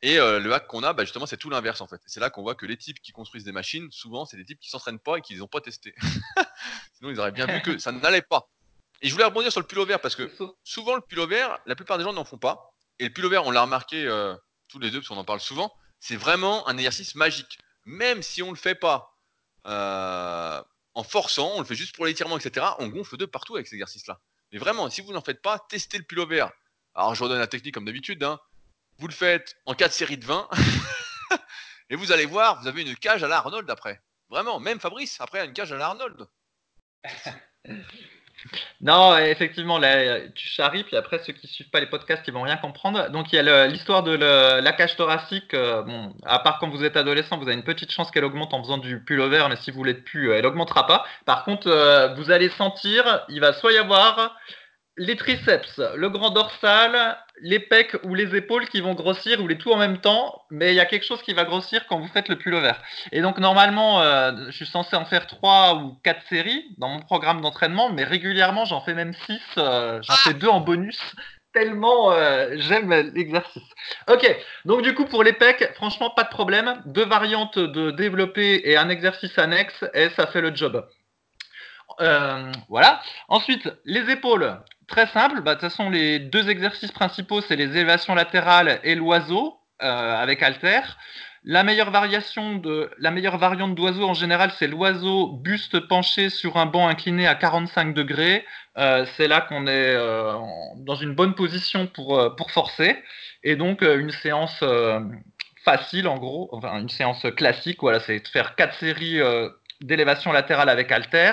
Et 0.00 0.18
euh, 0.18 0.40
le 0.40 0.54
hack 0.54 0.66
qu'on 0.66 0.82
a, 0.82 0.94
bah, 0.94 1.04
justement, 1.04 1.26
c'est 1.26 1.36
tout 1.36 1.50
l'inverse 1.50 1.82
en 1.82 1.86
fait. 1.86 2.00
C'est 2.06 2.20
là 2.20 2.30
qu'on 2.30 2.42
voit 2.42 2.54
que 2.54 2.64
les 2.64 2.78
types 2.78 3.02
qui 3.02 3.12
construisent 3.12 3.44
des 3.44 3.52
machines, 3.52 3.90
souvent, 3.90 4.24
c'est 4.24 4.38
des 4.38 4.46
types 4.46 4.60
qui 4.60 4.70
s'entraînent 4.70 4.98
pas 4.98 5.18
et 5.18 5.20
qui 5.20 5.34
les 5.34 5.42
ont 5.42 5.46
pas 5.48 5.60
testés. 5.60 5.94
Sinon, 6.94 7.10
ils 7.10 7.20
auraient 7.20 7.32
bien 7.32 7.46
vu 7.46 7.60
que 7.60 7.76
ça 7.78 7.92
n'allait 7.92 8.22
pas. 8.22 8.48
Et 9.02 9.08
je 9.08 9.12
voulais 9.12 9.26
rebondir 9.26 9.52
sur 9.52 9.60
le 9.60 9.66
pullover 9.66 9.98
parce 10.00 10.16
que 10.16 10.32
souvent, 10.64 10.94
le 10.94 11.02
pullover, 11.02 11.46
la 11.66 11.76
plupart 11.76 11.98
des 11.98 12.04
gens 12.04 12.14
n'en 12.14 12.24
font 12.24 12.38
pas. 12.38 12.72
Et 12.98 13.04
le 13.04 13.12
pullover, 13.12 13.38
on 13.38 13.50
l'a 13.50 13.62
remarqué 13.62 14.06
euh, 14.06 14.34
tous 14.68 14.78
les 14.78 14.90
deux 14.90 15.00
parce 15.00 15.08
qu'on 15.08 15.16
en 15.16 15.24
parle 15.24 15.40
souvent, 15.40 15.72
c'est 16.00 16.16
vraiment 16.16 16.66
un 16.66 16.78
exercice 16.78 17.14
magique. 17.14 17.58
Même 17.84 18.22
si 18.22 18.42
on 18.42 18.46
ne 18.46 18.52
le 18.52 18.56
fait 18.56 18.74
pas 18.74 19.14
en 20.98 21.04
forçant, 21.04 21.52
on 21.54 21.60
le 21.60 21.64
fait 21.64 21.76
juste 21.76 21.94
pour 21.94 22.06
l'étirement, 22.06 22.36
etc. 22.36 22.66
On 22.80 22.88
gonfle 22.88 23.16
de 23.16 23.24
partout 23.24 23.54
avec 23.54 23.68
cet 23.68 23.74
exercice-là. 23.74 24.18
Mais 24.50 24.58
vraiment, 24.58 24.90
si 24.90 25.00
vous 25.00 25.12
n'en 25.12 25.20
faites 25.20 25.40
pas, 25.40 25.64
testez 25.68 25.96
le 25.96 26.02
pullover. 26.02 26.44
Alors, 26.92 27.14
je 27.14 27.22
redonne 27.22 27.38
la 27.38 27.46
technique 27.46 27.74
comme 27.74 27.84
d'habitude. 27.84 28.24
Hein. 28.24 28.40
Vous 28.98 29.06
le 29.06 29.12
faites 29.12 29.54
en 29.64 29.74
4 29.74 29.92
séries 29.92 30.18
de 30.18 30.24
20. 30.24 30.48
et 31.90 31.94
vous 31.94 32.10
allez 32.10 32.26
voir, 32.26 32.60
vous 32.60 32.66
avez 32.66 32.82
une 32.82 32.96
cage 32.96 33.22
à 33.22 33.28
la 33.28 33.36
Arnold 33.36 33.70
après. 33.70 34.02
Vraiment, 34.28 34.58
même 34.58 34.80
Fabrice, 34.80 35.20
après, 35.20 35.38
a 35.38 35.44
une 35.44 35.52
cage 35.52 35.70
à 35.70 35.76
la 35.76 35.86
Arnold. 35.86 36.26
Non, 38.80 39.16
effectivement, 39.16 39.80
tu 40.34 40.48
charries, 40.48 40.84
puis 40.84 40.96
après, 40.96 41.18
ceux 41.18 41.32
qui 41.32 41.46
ne 41.46 41.50
suivent 41.50 41.70
pas 41.70 41.80
les 41.80 41.86
podcasts, 41.86 42.22
ils 42.26 42.32
vont 42.32 42.42
rien 42.42 42.56
comprendre. 42.56 43.10
Donc, 43.10 43.32
il 43.32 43.36
y 43.36 43.38
a 43.38 43.66
l'histoire 43.66 44.02
de 44.02 44.14
la 44.14 44.72
cage 44.72 44.96
thoracique. 44.96 45.54
Euh, 45.54 45.82
à 46.24 46.38
part 46.38 46.58
quand 46.58 46.68
vous 46.68 46.84
êtes 46.84 46.96
adolescent, 46.96 47.38
vous 47.38 47.48
avez 47.48 47.54
une 47.54 47.64
petite 47.64 47.90
chance 47.90 48.10
qu'elle 48.10 48.24
augmente 48.24 48.54
en 48.54 48.62
faisant 48.62 48.78
du 48.78 49.02
pullover, 49.04 49.46
mais 49.48 49.56
si 49.56 49.70
vous 49.70 49.84
l'êtes 49.84 50.04
plus, 50.04 50.32
elle 50.32 50.46
augmentera 50.46 50.86
pas. 50.86 51.04
Par 51.26 51.44
contre, 51.44 51.68
euh, 51.68 52.14
vous 52.14 52.30
allez 52.30 52.48
sentir, 52.50 53.24
il 53.28 53.40
va 53.40 53.52
soit 53.52 53.72
y 53.72 53.78
avoir 53.78 54.36
les 54.96 55.16
triceps, 55.16 55.80
le 55.94 56.08
grand 56.08 56.30
dorsal, 56.30 57.16
les 57.42 57.60
pecs 57.60 57.96
ou 58.04 58.14
les 58.14 58.34
épaules 58.36 58.68
qui 58.68 58.80
vont 58.80 58.94
grossir 58.94 59.40
ou 59.42 59.48
les 59.48 59.58
tout 59.58 59.72
en 59.72 59.76
même 59.76 59.98
temps, 59.98 60.42
mais 60.50 60.72
il 60.72 60.76
y 60.76 60.80
a 60.80 60.86
quelque 60.86 61.04
chose 61.04 61.22
qui 61.22 61.32
va 61.32 61.44
grossir 61.44 61.86
quand 61.86 61.98
vous 61.98 62.08
faites 62.08 62.28
le 62.28 62.36
pullover. 62.36 62.72
Et 63.12 63.20
donc 63.20 63.38
normalement, 63.38 64.02
euh, 64.02 64.32
je 64.48 64.56
suis 64.56 64.66
censé 64.66 64.96
en 64.96 65.04
faire 65.04 65.26
trois 65.26 65.76
ou 65.76 65.98
quatre 66.02 66.22
séries 66.28 66.64
dans 66.78 66.88
mon 66.88 67.00
programme 67.00 67.40
d'entraînement, 67.40 67.90
mais 67.90 68.04
régulièrement 68.04 68.64
j'en 68.64 68.80
fais 68.80 68.94
même 68.94 69.14
six, 69.26 69.40
euh, 69.56 70.00
j'en 70.02 70.14
fais 70.14 70.34
deux 70.34 70.48
en 70.48 70.60
bonus. 70.60 71.00
Tellement 71.54 72.12
euh, 72.12 72.50
j'aime 72.56 72.92
l'exercice. 73.14 73.62
Ok, 74.08 74.28
donc 74.64 74.82
du 74.82 74.94
coup 74.94 75.06
pour 75.06 75.24
les 75.24 75.32
pecs, 75.32 75.72
franchement 75.74 76.10
pas 76.10 76.24
de 76.24 76.28
problème. 76.28 76.82
Deux 76.86 77.06
variantes 77.06 77.58
de 77.58 77.90
développer 77.90 78.60
et 78.64 78.76
un 78.76 78.88
exercice 78.88 79.36
annexe 79.38 79.84
et 79.94 80.10
ça 80.10 80.26
fait 80.26 80.40
le 80.42 80.54
job. 80.54 80.86
voilà. 82.68 83.00
Ensuite, 83.28 83.68
les 83.84 84.10
épaules. 84.10 84.58
Très 84.88 85.06
simple, 85.06 85.42
bah, 85.42 85.54
de 85.54 85.60
toute 85.60 85.68
façon, 85.68 85.90
les 85.90 86.18
deux 86.18 86.48
exercices 86.48 86.92
principaux, 86.92 87.42
c'est 87.42 87.56
les 87.56 87.76
élévations 87.76 88.14
latérales 88.14 88.80
et 88.84 88.94
l'oiseau 88.94 89.58
euh, 89.82 90.16
avec 90.16 90.42
halter. 90.42 90.80
La 91.44 91.62
meilleure 91.62 91.90
variation 91.90 92.56
de 92.56 92.90
la 92.98 93.10
meilleure 93.10 93.36
variante 93.36 93.74
d'oiseau 93.74 94.04
en 94.08 94.14
général, 94.14 94.50
c'est 94.58 94.66
l'oiseau 94.66 95.28
buste 95.28 95.78
penché 95.78 96.30
sur 96.30 96.56
un 96.56 96.66
banc 96.66 96.88
incliné 96.88 97.26
à 97.26 97.34
45 97.34 97.94
degrés. 97.94 98.46
Euh, 98.78 99.04
c'est 99.16 99.28
là 99.28 99.42
qu'on 99.42 99.66
est 99.66 99.94
euh, 99.94 100.32
dans 100.78 100.96
une 100.96 101.14
bonne 101.14 101.34
position 101.34 101.86
pour, 101.86 102.34
pour 102.36 102.50
forcer. 102.50 102.96
Et 103.44 103.56
donc 103.56 103.82
une 103.82 104.10
séance 104.10 104.64
facile 105.64 106.08
en 106.08 106.16
gros, 106.16 106.48
enfin 106.52 106.80
une 106.80 106.88
séance 106.88 107.24
classique, 107.36 107.78
voilà, 107.82 108.00
c'est 108.00 108.20
de 108.20 108.28
faire 108.28 108.56
quatre 108.56 108.74
séries 108.74 109.20
d'élévation 109.80 110.32
latérale 110.32 110.68
avec 110.68 110.90
halter 110.90 111.32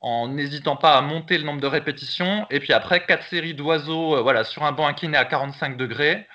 en 0.00 0.28
n'hésitant 0.28 0.76
pas 0.76 0.96
à 0.96 1.02
monter 1.02 1.36
le 1.38 1.44
nombre 1.44 1.60
de 1.60 1.66
répétitions. 1.66 2.46
Et 2.50 2.60
puis 2.60 2.72
après, 2.72 3.04
quatre 3.04 3.24
séries 3.28 3.54
d'oiseaux 3.54 4.16
euh, 4.16 4.22
voilà, 4.22 4.44
sur 4.44 4.64
un 4.64 4.72
banc 4.72 4.86
incliné 4.86 5.16
à 5.16 5.24
45 5.24 5.76
degrés. 5.76 6.26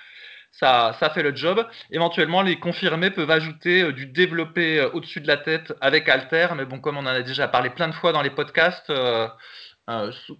Ça, 0.52 0.96
ça 1.00 1.10
fait 1.10 1.22
le 1.22 1.34
job. 1.34 1.66
Éventuellement, 1.90 2.42
les 2.42 2.58
confirmés 2.58 3.10
peuvent 3.10 3.30
ajouter 3.30 3.82
euh, 3.82 3.92
du 3.92 4.06
développé 4.06 4.78
euh, 4.78 4.90
au-dessus 4.92 5.20
de 5.20 5.26
la 5.26 5.36
tête 5.36 5.74
avec 5.80 6.08
alter. 6.08 6.48
Mais 6.56 6.64
bon, 6.64 6.78
comme 6.78 6.96
on 6.96 7.00
en 7.00 7.06
a 7.06 7.22
déjà 7.22 7.48
parlé 7.48 7.70
plein 7.70 7.88
de 7.88 7.94
fois 7.94 8.12
dans 8.12 8.22
les 8.22 8.30
podcasts, 8.30 8.92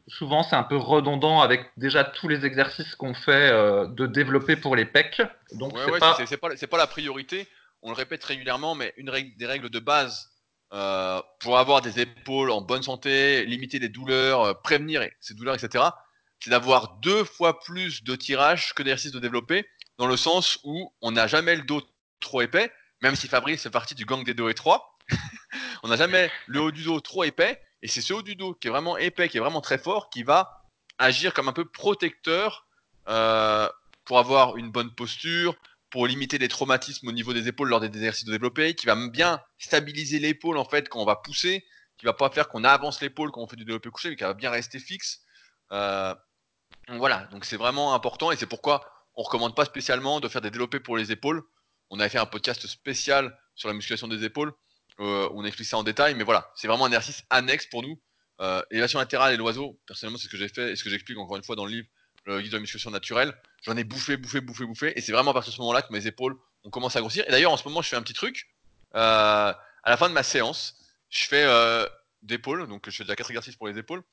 souvent 0.09 0.43
c'est 0.43 0.57
un 0.57 0.65
peu 0.65 0.77
redondant 0.77 1.41
avec 1.41 1.71
déjà 1.77 2.05
tous 2.05 2.29
les 2.29 2.47
exercices 2.47 2.95
qu'on 2.95 3.15
fait 3.15 3.51
de 3.51 4.07
développer 4.07 4.57
pour 4.57 4.75
les 4.75 4.85
pecs. 4.85 5.23
Donc 5.53 5.73
c'est 5.79 5.99
pas... 6.01 6.17
pas... 6.71 6.79
la 6.79 6.87
priorité. 6.87 7.47
On 7.83 7.91
le 7.91 7.97
répète 7.97 8.25
régulièrement, 8.25 8.75
mais 8.75 8.93
une 8.97 9.11
règle, 9.11 9.37
des 9.37 9.47
règles 9.47 9.71
de 9.71 9.79
base 9.79 10.31
euh, 10.73 11.23
pour 11.41 11.59
avoir 11.59 11.81
des 11.81 12.01
épaules 12.01 12.51
en 12.51 12.61
bonne 12.61 12.83
santé, 12.83 13.45
limiter 13.45 13.79
les 13.79 13.89
douleurs, 13.89 14.43
euh, 14.43 14.55
prévenir 14.55 15.07
ces 15.21 15.35
douleurs, 15.35 15.55
etc., 15.55 15.85
c'est 16.41 16.51
d'avoir 16.51 16.99
deux 16.99 17.25
fois 17.25 17.61
plus 17.61 18.05
de 18.05 18.15
tirage 18.15 18.75
que 18.75 18.83
d'exercices 18.83 19.13
de 19.13 19.21
développer, 19.21 19.67
dans 19.99 20.07
le 20.07 20.17
sens 20.17 20.59
où 20.65 20.93
on 21.01 21.13
n'a 21.13 21.27
jamais 21.27 21.57
le 21.57 21.63
dos 21.63 21.83
trop 22.21 22.43
épais, 22.43 22.71
même 23.01 23.17
si 23.17 23.29
Fabrice 23.29 23.63
fait 23.63 23.71
partie 23.71 23.95
du 23.95 24.05
gang 24.05 24.25
des 24.25 24.35
dos 24.35 24.49
étroits, 24.49 24.97
on 25.83 25.89
n'a 25.89 25.97
jamais 25.97 26.31
le 26.47 26.61
haut 26.61 26.71
du 26.71 26.83
dos 26.83 27.01
trop 27.01 27.25
épais, 27.25 27.61
et 27.83 27.89
c'est 27.89 28.01
ce 28.01 28.13
haut 28.13 28.23
du 28.23 28.37
dos 28.37 28.55
qui 28.55 28.69
est 28.69 28.71
vraiment 28.71 28.99
épais, 28.99 29.29
qui 29.29 29.37
est 29.37 29.41
vraiment 29.41 29.61
très 29.61 29.79
fort, 29.79 30.11
qui 30.11 30.25
va 30.25 30.65
agir 30.99 31.33
comme 31.33 31.49
un 31.49 31.53
peu 31.53 31.65
protecteur 31.65 32.67
euh, 33.09 33.69
pour 34.05 34.19
avoir 34.19 34.57
une 34.57 34.71
bonne 34.71 34.95
posture, 34.95 35.55
pour 35.91 36.07
limiter 36.07 36.39
les 36.39 36.49
traumatismes 36.49 37.09
au 37.09 37.13
niveau 37.13 37.33
des 37.33 37.49
épaules 37.49 37.69
lors 37.69 37.81
des 37.81 37.87
exercices 37.87 38.25
de 38.25 38.33
développé, 38.33 38.75
qui 38.75 38.87
va 38.87 38.97
bien 39.09 39.41
stabiliser 39.59 40.19
l'épaule 40.19 40.59
en 40.59 40.65
fait 40.65 40.89
quand 40.89 41.01
on 41.01 41.05
va 41.05 41.17
pousser, 41.17 41.65
qui 41.99 42.07
va 42.07 42.13
pas 42.13 42.31
faire 42.31 42.49
qu'on 42.49 42.65
avance 42.65 43.01
l'épaule 43.01 43.31
quand 43.31 43.43
on 43.43 43.47
fait 43.47 43.57
du 43.57 43.65
développé 43.65 43.91
couché, 43.91 44.11
mais 44.11 44.17
qui 44.17 44.25
va 44.25 44.35
bien 44.35 44.51
rester 44.51 44.79
fixe. 44.79 45.21
Euh, 45.73 46.15
voilà, 46.89 47.27
donc 47.27 47.45
c'est 47.45 47.57
vraiment 47.57 47.95
important 47.95 48.31
et 48.33 48.37
c'est 48.37 48.47
pourquoi 48.47 48.85
on 49.15 49.23
recommande 49.23 49.55
pas 49.55 49.65
spécialement 49.65 50.21
de 50.21 50.29
faire 50.29 50.43
des 50.43 50.51
développés 50.51 50.81
pour 50.81 50.97
les 50.97 51.13
épaules. 51.13 51.43
On 51.91 52.01
avait 52.01 52.09
fait 52.09 52.19
un 52.19 52.27
podcast 52.27 52.67
spécial 52.67 53.39
sur 53.55 53.69
la 53.69 53.75
musculation 53.75 54.09
des 54.09 54.25
épaules 54.25 54.53
euh, 55.01 55.29
on 55.35 55.45
explique 55.45 55.69
ça 55.69 55.77
en 55.77 55.83
détail, 55.83 56.15
mais 56.15 56.25
voilà, 56.25 56.51
c'est 56.55 56.69
vraiment 56.69 56.85
un 56.87 56.89
exercice 56.89 57.25
annexe 57.31 57.67
pour 57.67 57.83
nous. 57.83 58.01
Euh, 58.41 58.63
latérale 58.71 59.35
et 59.35 59.37
l'oiseau, 59.37 59.81
personnellement, 59.87 60.19
c'est 60.19 60.25
ce 60.25 60.31
que 60.31 60.37
j'ai 60.37 60.49
fait 60.49 60.73
et 60.73 60.77
ce 60.77 60.85
que 60.85 60.91
j'explique 60.91 61.19
encore 61.19 61.37
une 61.37 61.45
fois 61.45 61.57
dans 61.57 61.65
le 61.65 61.73
livre, 61.73 61.89
le 62.25 62.41
guide 62.41 62.51
de 62.51 62.57
la 62.57 62.61
musculation 62.61 62.91
naturelle. 62.91 63.35
J'en 63.67 63.77
ai 63.77 63.83
bouffé, 63.83 64.17
bouffé, 64.17 64.41
bouffé, 64.41 64.65
bouffé, 64.65 64.93
et 64.97 65.01
c'est 65.01 65.11
vraiment 65.11 65.33
à 65.33 65.35
partir 65.35 65.51
de 65.51 65.57
ce 65.57 65.61
moment-là 65.63 65.83
que 65.83 65.93
mes 65.93 66.07
épaules 66.07 66.39
ont 66.63 66.71
commencé 66.71 66.99
à 66.99 67.01
grossir. 67.01 67.25
Et 67.27 67.33
d'ailleurs, 67.33 67.51
en 67.51 67.57
ce 67.57 67.65
moment, 67.67 67.83
je 67.83 67.89
fais 67.89 67.97
un 67.97 68.03
petit 68.03 68.15
truc. 68.15 68.49
Euh, 68.95 69.53
à 69.83 69.91
la 69.91 69.97
fin 69.97 70.09
de 70.09 70.15
ma 70.15 70.23
séance, 70.23 70.77
je 71.11 71.27
fais 71.27 71.43
euh, 71.43 71.85
d'épaule, 72.23 72.69
donc 72.69 72.89
je 72.89 72.97
fais 72.97 73.03
déjà 73.03 73.17
4 73.17 73.31
exercices 73.31 73.57
pour 73.57 73.67
les 73.67 73.77
épaules. 73.77 74.05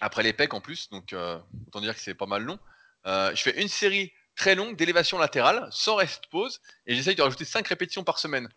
Après 0.00 0.22
les 0.22 0.34
en 0.52 0.60
plus, 0.60 0.88
donc 0.90 1.12
euh, 1.12 1.40
autant 1.66 1.80
dire 1.80 1.94
que 1.94 2.00
c'est 2.00 2.14
pas 2.14 2.26
mal 2.26 2.44
long. 2.44 2.60
Euh, 3.06 3.34
je 3.34 3.42
fais 3.42 3.60
une 3.60 3.66
série 3.66 4.12
très 4.36 4.54
longue 4.54 4.76
d'élévation 4.76 5.18
latérale, 5.18 5.66
sans 5.72 5.96
rest 5.96 6.22
pause, 6.30 6.60
et 6.86 6.94
j'essaye 6.94 7.16
de 7.16 7.22
rajouter 7.22 7.44
5 7.44 7.66
répétitions 7.66 8.04
par 8.04 8.20
semaine. 8.20 8.48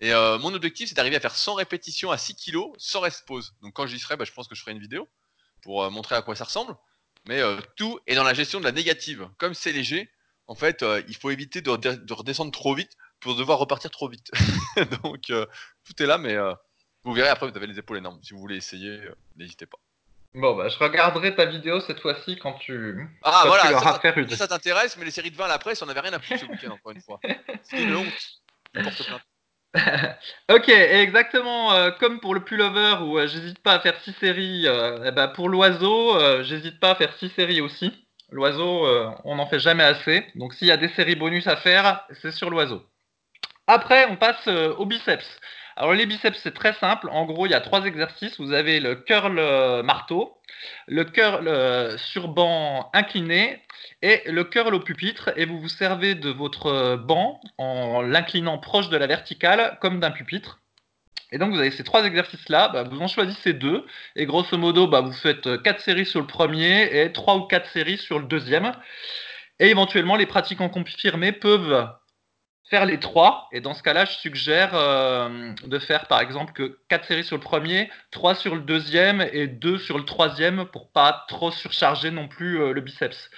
Et 0.00 0.12
mon 0.12 0.54
objectif, 0.54 0.88
c'est 0.88 0.94
d'arriver 0.94 1.16
à 1.16 1.20
faire 1.20 1.34
100 1.34 1.54
répétitions 1.54 2.12
à 2.12 2.18
6 2.18 2.36
kg 2.36 2.58
sans 2.78 3.00
rest 3.00 3.26
pause. 3.26 3.54
Donc 3.62 3.74
quand 3.74 3.86
j'y 3.86 3.98
serai, 3.98 4.16
bah, 4.16 4.24
je 4.24 4.32
pense 4.32 4.46
que 4.46 4.54
je 4.54 4.60
ferai 4.60 4.70
une 4.70 4.78
vidéo 4.78 5.08
pour 5.60 5.90
montrer 5.90 6.14
à 6.14 6.22
quoi 6.22 6.36
ça 6.36 6.44
ressemble. 6.44 6.76
Mais 7.26 7.40
euh, 7.40 7.58
tout 7.76 7.98
est 8.06 8.14
dans 8.14 8.24
la 8.24 8.34
gestion 8.34 8.58
de 8.60 8.64
la 8.64 8.72
négative. 8.72 9.28
Comme 9.38 9.54
c'est 9.54 9.72
léger, 9.72 10.10
en 10.46 10.54
fait, 10.54 10.82
euh, 10.82 11.02
il 11.08 11.16
faut 11.16 11.30
éviter 11.30 11.60
de, 11.60 11.76
de- 11.76 11.94
de 11.94 12.12
redescendre 12.14 12.52
trop 12.52 12.74
vite 12.74 12.92
pour 13.20 13.34
devoir 13.34 13.58
repartir 13.58 13.90
trop 13.90 14.08
vite. 14.08 14.30
Donc 15.02 15.30
euh, 15.30 15.44
tout 15.84 16.02
est 16.02 16.06
là, 16.06 16.18
mais 16.18 16.36
vous 17.04 17.12
verrez 17.12 17.28
après, 17.28 17.48
vous 17.50 17.56
avez 17.56 17.66
les 17.66 17.78
épaules 17.78 17.98
énormes. 17.98 18.20
Si 18.22 18.32
vous 18.32 18.40
voulez 18.40 18.56
essayer, 18.56 19.00
n'hésitez 19.36 19.66
pas. 19.66 19.78
Bon, 20.34 20.54
bah, 20.56 20.68
je 20.68 20.78
regarderai 20.78 21.34
ta 21.34 21.46
vidéo 21.46 21.80
cette 21.80 22.00
fois-ci 22.00 22.38
quand 22.38 22.52
tu, 22.54 23.08
Ah 23.22 23.40
quand 23.42 23.48
voilà, 23.48 23.62
tu 23.64 23.68
ça, 23.72 24.00
une. 24.44 24.48
t'intéresse, 24.48 24.96
mais 24.98 25.04
les 25.06 25.10
séries 25.10 25.30
de 25.30 25.36
20 25.36 25.46
à 25.46 25.48
la 25.48 25.58
presse, 25.58 25.80
on 25.82 25.88
avait 25.88 26.00
rien 26.00 26.12
à 26.12 26.18
foutre 26.20 26.40
ce 26.40 26.44
week-end, 26.46 26.70
encore 26.70 26.92
une 26.92 27.00
fois. 27.00 27.18
C'est 27.64 27.82
une 27.82 27.96
honte. 27.96 28.40
Ok, 30.50 30.68
exactement 30.68 31.72
euh, 31.72 31.90
comme 31.90 32.20
pour 32.20 32.34
le 32.34 32.40
pullover 32.44 32.96
où 33.02 33.18
euh, 33.18 33.26
j'hésite 33.26 33.58
pas 33.60 33.74
à 33.74 33.80
faire 33.80 34.00
6 34.02 34.12
séries, 34.14 34.66
euh, 34.66 35.04
eh 35.06 35.10
ben, 35.10 35.28
pour 35.28 35.48
l'oiseau, 35.48 36.18
j'hésite 36.42 36.80
pas 36.80 36.92
à 36.92 36.94
faire 36.94 37.12
6 37.18 37.30
séries 37.30 37.60
aussi. 37.60 37.92
L'oiseau, 38.30 38.86
on 39.24 39.36
n'en 39.36 39.46
fait 39.46 39.58
jamais 39.58 39.84
assez. 39.84 40.26
Donc 40.34 40.52
s'il 40.52 40.68
y 40.68 40.70
a 40.70 40.76
des 40.76 40.88
séries 40.90 41.16
bonus 41.16 41.46
à 41.46 41.56
faire, 41.56 42.06
c'est 42.20 42.32
sur 42.32 42.50
l'oiseau. 42.50 42.82
Après, 43.66 44.06
on 44.10 44.16
passe 44.16 44.46
au 44.46 44.84
biceps. 44.84 45.26
Alors 45.78 45.94
les 45.94 46.06
biceps, 46.06 46.36
c'est 46.42 46.54
très 46.54 46.72
simple. 46.72 47.08
En 47.12 47.24
gros, 47.24 47.46
il 47.46 47.50
y 47.50 47.54
a 47.54 47.60
trois 47.60 47.84
exercices. 47.84 48.40
Vous 48.40 48.52
avez 48.52 48.80
le 48.80 48.96
curl 48.96 49.38
euh, 49.38 49.84
marteau, 49.84 50.36
le 50.88 51.04
curl 51.04 51.46
euh, 51.46 51.96
sur 51.96 52.26
banc 52.26 52.90
incliné 52.92 53.62
et 54.02 54.22
le 54.26 54.42
curl 54.42 54.74
au 54.74 54.80
pupitre. 54.80 55.30
Et 55.36 55.44
vous 55.44 55.60
vous 55.60 55.68
servez 55.68 56.16
de 56.16 56.30
votre 56.30 56.96
banc 56.96 57.40
en 57.58 58.02
l'inclinant 58.02 58.58
proche 58.58 58.88
de 58.88 58.96
la 58.96 59.06
verticale 59.06 59.78
comme 59.80 60.00
d'un 60.00 60.10
pupitre. 60.10 60.58
Et 61.30 61.38
donc 61.38 61.52
vous 61.52 61.60
avez 61.60 61.70
ces 61.70 61.84
trois 61.84 62.04
exercices-là, 62.04 62.70
bah, 62.70 62.82
vous 62.82 63.00
en 63.00 63.06
choisissez 63.06 63.52
deux, 63.52 63.86
et 64.16 64.26
grosso 64.26 64.56
modo, 64.56 64.88
bah, 64.88 65.02
vous 65.02 65.12
faites 65.12 65.46
euh, 65.46 65.58
quatre 65.58 65.80
séries 65.80 66.06
sur 66.06 66.20
le 66.20 66.26
premier 66.26 67.02
et 67.02 67.12
trois 67.12 67.36
ou 67.36 67.42
quatre 67.42 67.70
séries 67.70 67.98
sur 67.98 68.18
le 68.18 68.24
deuxième. 68.24 68.72
Et 69.60 69.68
éventuellement, 69.68 70.16
les 70.16 70.26
pratiquants 70.26 70.70
confirmés 70.70 71.32
peuvent 71.32 71.88
faire 72.70 72.86
les 72.86 72.98
trois. 72.98 73.48
Et 73.52 73.60
dans 73.60 73.74
ce 73.74 73.82
cas-là, 73.82 74.04
je 74.04 74.12
suggère 74.12 74.70
euh, 74.74 75.52
de 75.66 75.78
faire 75.78 76.06
par 76.06 76.20
exemple 76.20 76.52
que 76.52 76.78
4 76.88 77.06
séries 77.06 77.24
sur 77.24 77.36
le 77.36 77.42
premier, 77.42 77.90
3 78.10 78.34
sur 78.34 78.54
le 78.54 78.60
deuxième 78.60 79.26
et 79.32 79.46
2 79.46 79.78
sur 79.78 79.98
le 79.98 80.04
troisième 80.04 80.66
pour 80.66 80.90
pas 80.90 81.24
trop 81.28 81.50
surcharger 81.50 82.10
non 82.10 82.28
plus 82.28 82.60
euh, 82.60 82.72
le 82.72 82.80
biceps. 82.80 83.30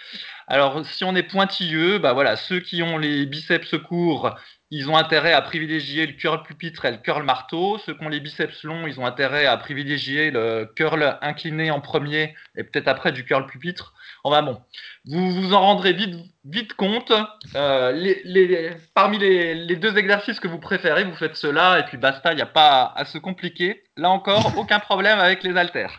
Alors 0.47 0.85
si 0.85 1.05
on 1.05 1.15
est 1.15 1.23
pointilleux, 1.23 1.99
bah 1.99 2.13
voilà, 2.13 2.37
ceux 2.37 2.61
qui 2.61 2.83
ont 2.83 2.99
les 2.99 3.27
biceps 3.27 3.77
courts, 3.89 4.37
ils 4.73 4.89
ont 4.89 4.97
intérêt 4.97 5.33
à 5.33 5.43
privilégier 5.43 6.07
le 6.07 6.13
curl 6.13 6.43
pupitre 6.45 6.85
et 6.85 6.91
le 6.93 6.99
curl 6.99 7.23
marteau. 7.25 7.79
Ceux 7.79 7.95
qui 7.95 8.05
ont 8.05 8.09
les 8.09 8.21
biceps 8.21 8.63
longs, 8.63 8.87
ils 8.87 9.01
ont 9.01 9.07
intérêt 9.07 9.45
à 9.47 9.57
privilégier 9.57 10.31
le 10.31 10.65
curl 10.77 11.19
incliné 11.23 11.71
en 11.73 11.81
premier 11.81 12.37
et 12.57 12.63
peut-être 12.65 12.87
après 12.89 13.11
du 13.13 13.25
curl 13.25 13.47
pupitre. 13.47 13.93
Enfin 14.23 14.43
bon, 14.43 14.63
vous 15.07 15.33
vous 15.33 15.55
en 15.55 15.61
rendrez 15.61 15.93
vite, 15.93 16.15
vite 16.45 16.75
compte. 16.75 17.13
Euh, 17.57 17.91
les, 17.93 18.21
les- 18.25 18.71
parmi 18.95 19.19
les, 19.19 19.55
les 19.55 19.77
deux 19.77 19.97
exercices 19.97 20.39
que 20.39 20.47
vous 20.49 20.59
préférez, 20.61 21.05
vous 21.05 21.17
faites 21.17 21.37
cela 21.37 21.79
et 21.81 21.85
puis 21.85 21.97
basta, 21.97 22.33
il 22.33 22.37
n'y 22.37 22.43
a 22.43 22.47
pas 22.47 22.93
à 22.95 23.05
se 23.05 23.19
compliquer. 23.19 23.83
Là 23.97 24.11
encore, 24.11 24.53
aucun 24.59 24.79
problème 24.79 25.19
avec 25.19 25.43
les 25.43 25.57
haltères. 25.57 25.99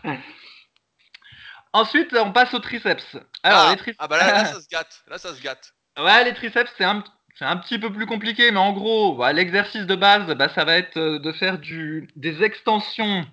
Ensuite, 1.74 2.14
on 2.14 2.32
passe 2.32 2.52
aux 2.54 2.58
triceps. 2.58 3.16
Alors, 3.42 3.64
ah, 3.66 3.70
les 3.70 3.76
triceps. 3.76 3.96
ah 3.98 4.08
bah 4.08 4.18
là, 4.18 4.32
là, 4.32 4.44
ça 4.44 4.60
se 4.62 4.68
gâte. 4.68 5.02
Là, 5.08 5.18
ça 5.18 5.34
se 5.34 5.42
gâte. 5.42 5.72
Ouais, 5.98 6.24
les 6.24 6.34
triceps, 6.34 6.70
c'est 6.76 6.84
un, 6.84 7.02
c'est 7.38 7.44
un 7.44 7.56
petit 7.56 7.78
peu 7.78 7.92
plus 7.92 8.06
compliqué, 8.06 8.50
mais 8.50 8.58
en 8.58 8.72
gros, 8.72 9.14
bah, 9.14 9.32
l'exercice 9.32 9.86
de 9.86 9.94
base, 9.94 10.26
bah, 10.34 10.48
ça 10.50 10.64
va 10.64 10.76
être 10.76 10.96
euh, 10.98 11.18
de 11.18 11.32
faire 11.32 11.58
du, 11.58 12.08
des 12.16 12.42
extensions 12.42 13.24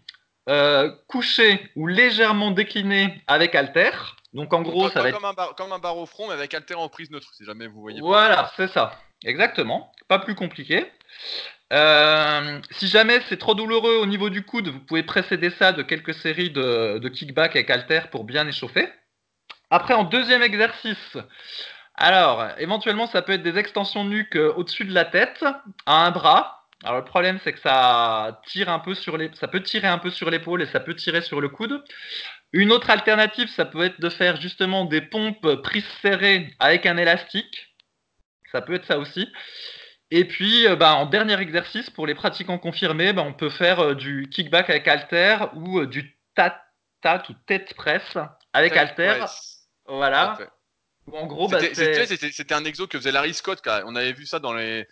euh, 0.49 0.91
couchées 1.07 1.69
ou 1.75 1.88
légèrement 1.88 2.51
déclinées 2.51 3.21
avec 3.27 3.55
halter. 3.55 3.91
Donc 4.33 4.53
en 4.53 4.62
gros, 4.62 4.89
ça 4.89 5.01
va 5.01 5.12
comme, 5.12 5.23
être... 5.23 5.29
un 5.29 5.33
bar, 5.33 5.55
comme 5.55 5.71
un 5.71 5.79
bar 5.79 5.97
au 5.97 6.05
front, 6.05 6.27
mais 6.27 6.33
avec 6.33 6.53
alter 6.53 6.75
en 6.75 6.88
prise 6.88 7.12
neutre, 7.12 7.33
si 7.33 7.45
jamais 7.45 7.67
vous 7.67 7.81
voyez. 7.81 7.99
pas. 7.99 8.05
Voilà, 8.05 8.51
c'est 8.55 8.71
ça. 8.71 8.93
Exactement. 9.25 9.91
Pas 10.07 10.19
plus 10.19 10.35
compliqué. 10.35 10.85
Euh, 11.71 12.59
si 12.71 12.88
jamais 12.88 13.19
c'est 13.27 13.38
trop 13.38 13.53
douloureux 13.53 13.97
au 13.97 14.05
niveau 14.05 14.29
du 14.29 14.43
coude, 14.43 14.69
vous 14.69 14.79
pouvez 14.79 15.03
précéder 15.03 15.51
ça 15.51 15.71
de 15.71 15.83
quelques 15.83 16.15
séries 16.15 16.49
de, 16.49 16.97
de 16.97 17.09
kickback 17.09 17.55
avec 17.55 17.69
halter 17.69 18.01
pour 18.12 18.23
bien 18.23 18.47
échauffer. 18.47 18.89
Après, 19.69 19.93
en 19.93 20.03
deuxième 20.03 20.41
exercice, 20.41 21.17
alors 21.99 22.47
éventuellement 22.57 23.07
ça 23.07 23.21
peut 23.21 23.33
être 23.33 23.43
des 23.43 23.57
extensions 23.57 24.03
nuque 24.03 24.35
euh, 24.35 24.53
au-dessus 24.55 24.85
de 24.85 24.93
la 24.93 25.05
tête, 25.05 25.43
à 25.85 26.05
un 26.05 26.12
bras. 26.12 26.65
Alors 26.83 26.97
le 26.97 27.05
problème 27.05 27.39
c'est 27.43 27.53
que 27.53 27.59
ça 27.59 28.41
tire 28.47 28.69
un 28.69 28.79
peu 28.79 28.95
sur 28.95 29.17
les, 29.17 29.29
ça 29.35 29.47
peut 29.47 29.62
tirer 29.62 29.88
un 29.88 29.97
peu 29.97 30.09
sur 30.09 30.29
l'épaule 30.29 30.62
et 30.62 30.65
ça 30.67 30.79
peut 30.79 30.95
tirer 30.95 31.21
sur 31.21 31.41
le 31.41 31.49
coude. 31.49 31.83
Une 32.51 32.71
autre 32.71 32.89
alternative, 32.89 33.49
ça 33.49 33.65
peut 33.65 33.83
être 33.83 34.01
de 34.01 34.09
faire 34.09 34.41
justement 34.41 34.85
des 34.85 35.01
pompes 35.01 35.62
prises 35.62 35.88
serrées 36.01 36.51
avec 36.59 36.85
un 36.85 36.97
élastique. 36.97 37.75
Ça 38.51 38.62
peut 38.62 38.73
être 38.73 38.85
ça 38.85 38.97
aussi. 38.97 39.31
Et 40.12 40.25
puis, 40.25 40.67
euh, 40.67 40.75
bah, 40.75 40.95
en 40.95 41.05
dernier 41.05 41.39
exercice, 41.39 41.89
pour 41.89 42.07
les 42.07 42.15
pratiquants 42.15 42.57
confirmés, 42.57 43.13
bah, 43.13 43.21
on 43.21 43.33
peut 43.33 43.49
faire 43.49 43.79
euh, 43.79 43.93
du 43.93 44.27
kickback 44.29 44.69
avec 44.69 44.88
halter 44.88 45.38
ou 45.53 45.85
du 45.85 46.17
tat, 46.35 46.59
tat 47.01 47.23
ou 47.29 47.33
tête 47.45 47.75
presse 47.75 48.17
avec 48.53 48.75
halter. 48.75 49.23
Voilà. 49.85 50.38
En 51.13 51.26
gros, 51.28 51.48
bah, 51.48 51.60
C'était- 51.62 52.54
un 52.54 52.65
exo 52.65 52.88
que 52.88 52.98
faisait 52.98 53.12
Larry 53.12 53.34
Scott. 53.34 53.60
quand 53.63 53.82
On 53.86 53.95
avait 53.95 54.13
vu 54.13 54.26
ça 54.26 54.39
dans, 54.39 54.54
les, 54.54 54.88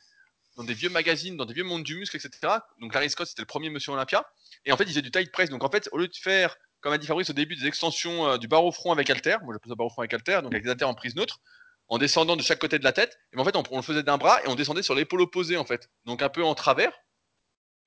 dans 0.56 0.64
des 0.64 0.74
vieux 0.74 0.90
magazines, 0.90 1.38
dans 1.38 1.46
des 1.46 1.54
vieux 1.54 1.64
mondes 1.64 1.84
du 1.84 1.96
muscle, 1.96 2.16
etc. 2.16 2.40
Donc 2.80 2.94
Larry 2.94 3.10
Scott, 3.10 3.28
c'était 3.28 3.42
le 3.42 3.48
premier 3.48 3.70
monsieur 3.70 3.92
Olympia. 3.94 4.26
Et 4.66 4.72
en 4.72 4.78
fait, 4.78 4.84
il 4.84 4.90
faisait 4.90 5.02
du 5.02 5.12
tight 5.12 5.32
press. 5.32 5.50
Donc 5.50 5.64
en 5.64 5.70
fait, 5.70 5.90
au 5.92 5.98
lieu 5.98 6.08
de 6.08 6.16
faire, 6.16 6.56
comme 6.82 6.94
a 6.94 6.98
dit 6.98 7.08
Fabrice 7.08 7.30
au 7.30 7.34
début, 7.34 7.56
des 7.56 7.68
extensions 7.68 8.28
euh, 8.28 8.38
du 8.38 8.48
bar 8.48 8.64
au 8.64 8.72
front 8.72 8.92
avec 8.92 9.10
halter, 9.10 9.38
moi 9.44 9.54
j'appelle 9.54 9.70
ça 9.70 9.76
bar 9.76 9.88
au 9.88 9.90
front 9.90 10.02
avec 10.02 10.14
halter, 10.14 10.42
donc 10.42 10.54
avec 10.54 10.64
des 10.64 10.70
haltères 10.70 10.90
en 10.90 10.94
prise 10.94 11.16
neutre, 11.16 11.40
en 11.88 11.98
descendant 11.98 12.36
de 12.36 12.42
chaque 12.42 12.60
côté 12.60 12.80
de 12.80 12.84
la 12.84 12.92
tête, 12.92 13.18
et 13.32 13.36
ben, 13.38 13.42
en 13.42 13.46
fait, 13.46 13.56
on, 13.56 13.64
on 13.72 13.78
le 13.78 13.82
faisait 13.82 14.04
d'un 14.04 14.18
bras 14.18 14.42
et 14.44 14.48
on 14.48 14.56
descendait 14.56 14.84
sur 14.84 14.94
l'épaule 14.96 15.22
opposée, 15.22 15.58
en 15.58 15.66
fait. 15.66 15.90
Donc 16.06 16.22
un 16.22 16.30
peu 16.30 16.44
en 16.44 16.54
travers. 16.56 16.92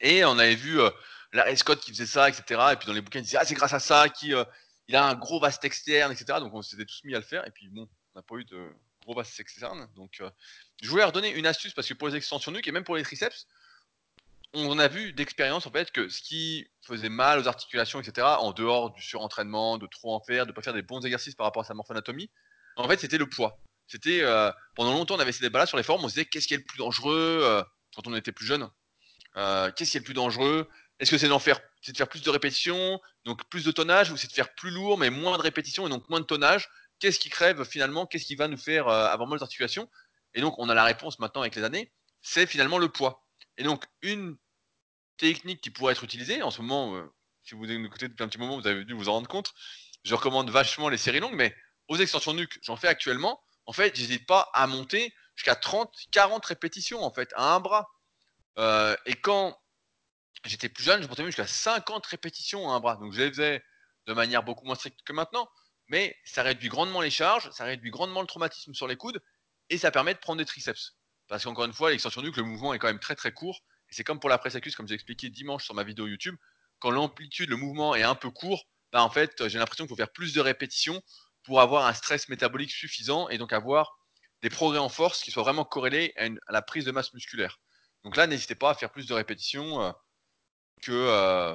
Et 0.01 0.25
on 0.25 0.38
avait 0.38 0.55
vu 0.55 0.81
euh, 0.81 0.90
Larry 1.33 1.57
Scott 1.57 1.81
qui 1.81 1.90
faisait 1.93 2.07
ça, 2.07 2.29
etc. 2.29 2.61
Et 2.73 2.77
puis 2.77 2.87
dans 2.87 2.95
les 2.95 3.03
bouquins, 3.03 3.19
il 3.21 3.25
disait, 3.25 3.37
ah, 3.38 3.45
c'est 3.45 3.55
grâce 3.55 3.75
à 3.75 3.81
ça 3.81 4.09
qu'il 4.09 4.35
il 4.88 4.97
a 4.97 5.05
un 5.05 5.14
gros 5.14 5.38
vaste 5.38 5.64
externe, 5.64 6.11
etc. 6.11 6.40
Donc 6.40 6.53
on 6.53 6.62
s'était 6.62 6.85
tous 6.85 7.03
mis 7.05 7.14
à 7.14 7.19
le 7.19 7.25
faire. 7.25 7.47
Et 7.47 7.51
puis 7.53 7.69
bon, 7.69 7.88
on 8.14 8.18
n'a 8.18 8.23
pas 8.23 8.37
eu 8.37 8.44
de 8.44 8.73
gros 9.03 9.14
vaste 9.14 9.38
externe. 9.40 9.88
Donc 9.96 10.20
euh, 10.20 10.31
je 10.83 10.88
voulais 10.88 11.05
redonner 11.05 11.31
une 11.31 11.46
astuce 11.46 11.73
parce 11.75 11.88
que 11.88 11.94
pour 11.94 12.09
les 12.09 12.16
extensions 12.16 12.53
nuque 12.53 12.66
et 12.68 12.73
même 12.73 12.85
pour 12.85 12.96
les 12.96 13.03
triceps, 13.03 13.46
on 14.53 14.79
a 14.79 14.88
vu 14.88 15.12
d'expérience 15.12 15.66
en 15.66 15.70
fait 15.70 15.92
que 15.92 16.09
ce 16.09 16.20
qui 16.23 16.66
faisait 16.83 17.09
mal 17.09 17.38
aux 17.38 17.46
articulations, 17.46 18.01
etc., 18.01 18.27
en 18.40 18.53
dehors 18.53 18.90
du 18.90 19.03
surentraînement, 19.03 19.79
de 19.79 19.87
trop 19.87 20.14
en 20.14 20.20
faire, 20.20 20.46
de 20.46 20.53
pas 20.53 20.62
faire 20.62 20.75
des 20.75 20.83
bons 20.83 21.05
exercices 21.05 21.37
par 21.37 21.46
rapport 21.46 21.62
à 21.62 21.64
sa 21.64 21.75
morphoanatomie, 21.75 22.31
en 22.77 22.88
fait 22.88 22.99
c'était 22.99 23.18
le 23.18 23.29
poids. 23.29 23.61
C'était 23.87 24.23
euh, 24.23 24.51
pendant 24.75 24.92
longtemps 24.92 25.16
on 25.16 25.20
avait 25.20 25.33
ces 25.33 25.42
débats-là 25.42 25.66
sur 25.66 25.77
les 25.77 25.83
forums, 25.83 26.05
on 26.05 26.09
se 26.09 26.14
disait 26.14 26.27
qu'est-ce 26.27 26.49
qui 26.49 26.55
est 26.55 26.59
le 26.59 26.64
plus 26.64 26.79
dangereux 26.79 27.40
euh, 27.42 27.62
quand 27.94 28.07
on 28.07 28.14
était 28.14 28.33
plus 28.33 28.46
jeune 28.46 28.68
Qu'est-ce 29.35 29.92
qui 29.92 29.96
est 29.96 30.01
le 30.01 30.05
plus 30.05 30.14
dangereux? 30.14 30.68
Est-ce 30.99 31.12
que 31.12 31.16
c'est 31.16 31.29
d'en 31.29 31.38
faire, 31.38 31.61
c'est 31.81 31.92
de 31.92 31.96
faire 31.96 32.09
plus 32.09 32.23
de 32.23 32.29
répétitions, 32.31 33.01
donc 33.25 33.49
plus 33.49 33.64
de 33.64 33.70
tonnage, 33.70 34.11
ou 34.11 34.16
c'est 34.16 34.27
de 34.27 34.33
faire 34.33 34.53
plus 34.55 34.70
lourd 34.70 34.99
mais 34.99 35.11
moins 35.11 35.38
de 35.38 35.42
répétitions 35.42 35.87
et 35.87 35.90
donc 35.90 36.09
moins 36.09 36.20
de 36.20 36.27
tonnage 36.27 36.68
Qu'est-ce 37.00 37.18
qui 37.18 37.30
crève 37.30 37.64
finalement 37.64 38.06
Qu'est-ce 38.06 38.26
qui 38.26 38.36
va 38.36 38.46
nous 38.46 38.56
faire 38.56 38.88
euh, 38.88 39.06
avoir 39.06 39.28
mal 39.28 39.38
aux 39.38 39.42
articulations 39.42 39.90
Et 40.34 40.40
donc 40.40 40.54
on 40.58 40.68
a 40.68 40.74
la 40.74 40.84
réponse 40.84 41.18
maintenant 41.18 41.40
avec 41.40 41.56
les 41.56 41.64
années, 41.64 41.92
c'est 42.22 42.46
finalement 42.46 42.78
le 42.78 42.88
poids. 42.88 43.24
Et 43.56 43.62
donc, 43.62 43.84
une 44.02 44.36
technique 45.16 45.60
qui 45.60 45.70
pourrait 45.70 45.92
être 45.92 46.04
utilisée, 46.04 46.42
en 46.42 46.50
ce 46.50 46.62
moment, 46.62 46.96
euh, 46.96 47.12
si 47.42 47.54
vous 47.54 47.70
écoutez 47.70 48.08
depuis 48.08 48.24
un 48.24 48.28
petit 48.28 48.38
moment, 48.38 48.58
vous 48.58 48.66
avez 48.66 48.84
dû 48.84 48.94
vous 48.94 49.08
en 49.08 49.12
rendre 49.12 49.28
compte, 49.28 49.52
je 50.04 50.14
recommande 50.14 50.50
vachement 50.50 50.88
les 50.88 50.96
séries 50.96 51.20
longues, 51.20 51.34
mais 51.34 51.54
aux 51.88 51.96
extensions 51.96 52.32
nuque, 52.32 52.58
j'en 52.62 52.76
fais 52.76 52.88
actuellement. 52.88 53.42
En 53.66 53.72
fait, 53.72 53.94
j'hésite 53.94 54.26
pas 54.26 54.48
à 54.54 54.66
monter 54.66 55.12
jusqu'à 55.34 55.56
30, 55.56 55.92
40 56.10 56.44
répétitions 56.46 57.02
en 57.02 57.12
fait, 57.12 57.32
à 57.36 57.54
un 57.54 57.60
bras. 57.60 57.90
Euh, 58.58 58.96
et 59.06 59.14
quand 59.14 59.58
j'étais 60.44 60.68
plus 60.68 60.84
jeune, 60.84 61.02
je 61.02 61.08
montais 61.08 61.22
même 61.22 61.28
jusqu'à 61.28 61.46
50 61.46 62.06
répétitions 62.06 62.70
à 62.70 62.74
un 62.74 62.80
bras. 62.80 62.96
Donc 62.96 63.12
je 63.12 63.20
les 63.20 63.28
faisais 63.28 63.62
de 64.06 64.12
manière 64.14 64.42
beaucoup 64.42 64.64
moins 64.64 64.74
stricte 64.74 65.02
que 65.04 65.12
maintenant, 65.12 65.48
mais 65.90 66.16
ça 66.24 66.42
réduit 66.42 66.68
grandement 66.68 67.00
les 67.00 67.11
charges, 67.11 67.50
ça 67.50 67.64
réduit 67.64 67.90
grandement 67.90 68.20
le 68.20 68.26
traumatisme 68.26 68.72
sur 68.72 68.87
les 68.87 68.96
coudes, 68.96 69.20
et 69.68 69.76
ça 69.76 69.90
permet 69.90 70.14
de 70.14 70.18
prendre 70.18 70.38
des 70.38 70.44
triceps. 70.44 70.96
Parce 71.29 71.44
qu'encore 71.44 71.64
une 71.64 71.72
fois, 71.72 71.90
l'extension 71.90 72.22
que 72.22 72.40
le 72.40 72.46
mouvement 72.46 72.72
est 72.72 72.79
quand 72.79 72.87
même 72.87 73.00
très 73.00 73.16
très 73.16 73.33
court, 73.33 73.61
et 73.88 73.94
c'est 73.94 74.05
comme 74.05 74.20
pour 74.20 74.31
la 74.31 74.38
presse 74.38 74.55
accuse, 74.55 74.76
comme 74.76 74.88
j'ai 74.88 74.94
expliqué 74.94 75.29
dimanche 75.29 75.64
sur 75.64 75.74
ma 75.74 75.83
vidéo 75.83 76.07
YouTube, 76.07 76.37
quand 76.79 76.90
l'amplitude, 76.90 77.50
le 77.50 77.57
mouvement 77.57 77.94
est 77.94 78.05
un 78.05 78.14
peu 78.14 78.31
court, 78.31 78.64
bah 78.92 79.03
en 79.03 79.11
fait, 79.11 79.48
j'ai 79.48 79.59
l'impression 79.59 79.85
qu'il 79.85 79.90
faut 79.90 79.96
faire 79.96 80.12
plus 80.12 80.33
de 80.33 80.40
répétitions 80.40 81.03
pour 81.42 81.61
avoir 81.61 81.87
un 81.87 81.94
stress 81.94 82.29
métabolique 82.29 82.70
suffisant 82.70 83.29
et 83.29 83.38
donc 83.38 83.53
avoir 83.53 83.98
des 84.42 84.50
progrès 84.50 84.79
en 84.79 84.88
force 84.88 85.22
qui 85.22 85.31
soient 85.31 85.42
vraiment 85.42 85.64
corrélés 85.64 86.14
à, 86.16 86.53
la 86.53 86.62
prise 86.62 86.85
de 86.85 86.92
masse 86.92 87.12
musculaire. 87.12 87.61
Donc 88.05 88.16
là, 88.16 88.26
n'hésitez 88.26 88.55
pas 88.55 88.70
à 88.70 88.74
faire 88.74 88.90
plus 88.90 89.07
de 89.07 89.14
répétitions 89.14 89.83
euh, 89.83 89.92
que 90.83 90.92
euh, 90.92 91.55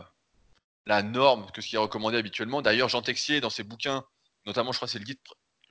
la 0.85 1.01
norme, 1.01 1.49
que 1.51 1.61
ce 1.61 1.67
qui 1.67 1.75
est 1.75 1.79
recommandé 1.79 2.17
habituellement. 2.17 2.61
D'ailleurs, 2.61 2.89
Jean 2.89 3.01
Texier, 3.01 3.41
dans 3.41 3.49
ses 3.49 3.63
bouquins, 3.63 4.05
notamment, 4.45 4.71
je 4.71 4.77
crois 4.77 4.87
que 4.87 4.91
c'est 4.91 4.99
le 4.99 5.05
guide, 5.05 5.19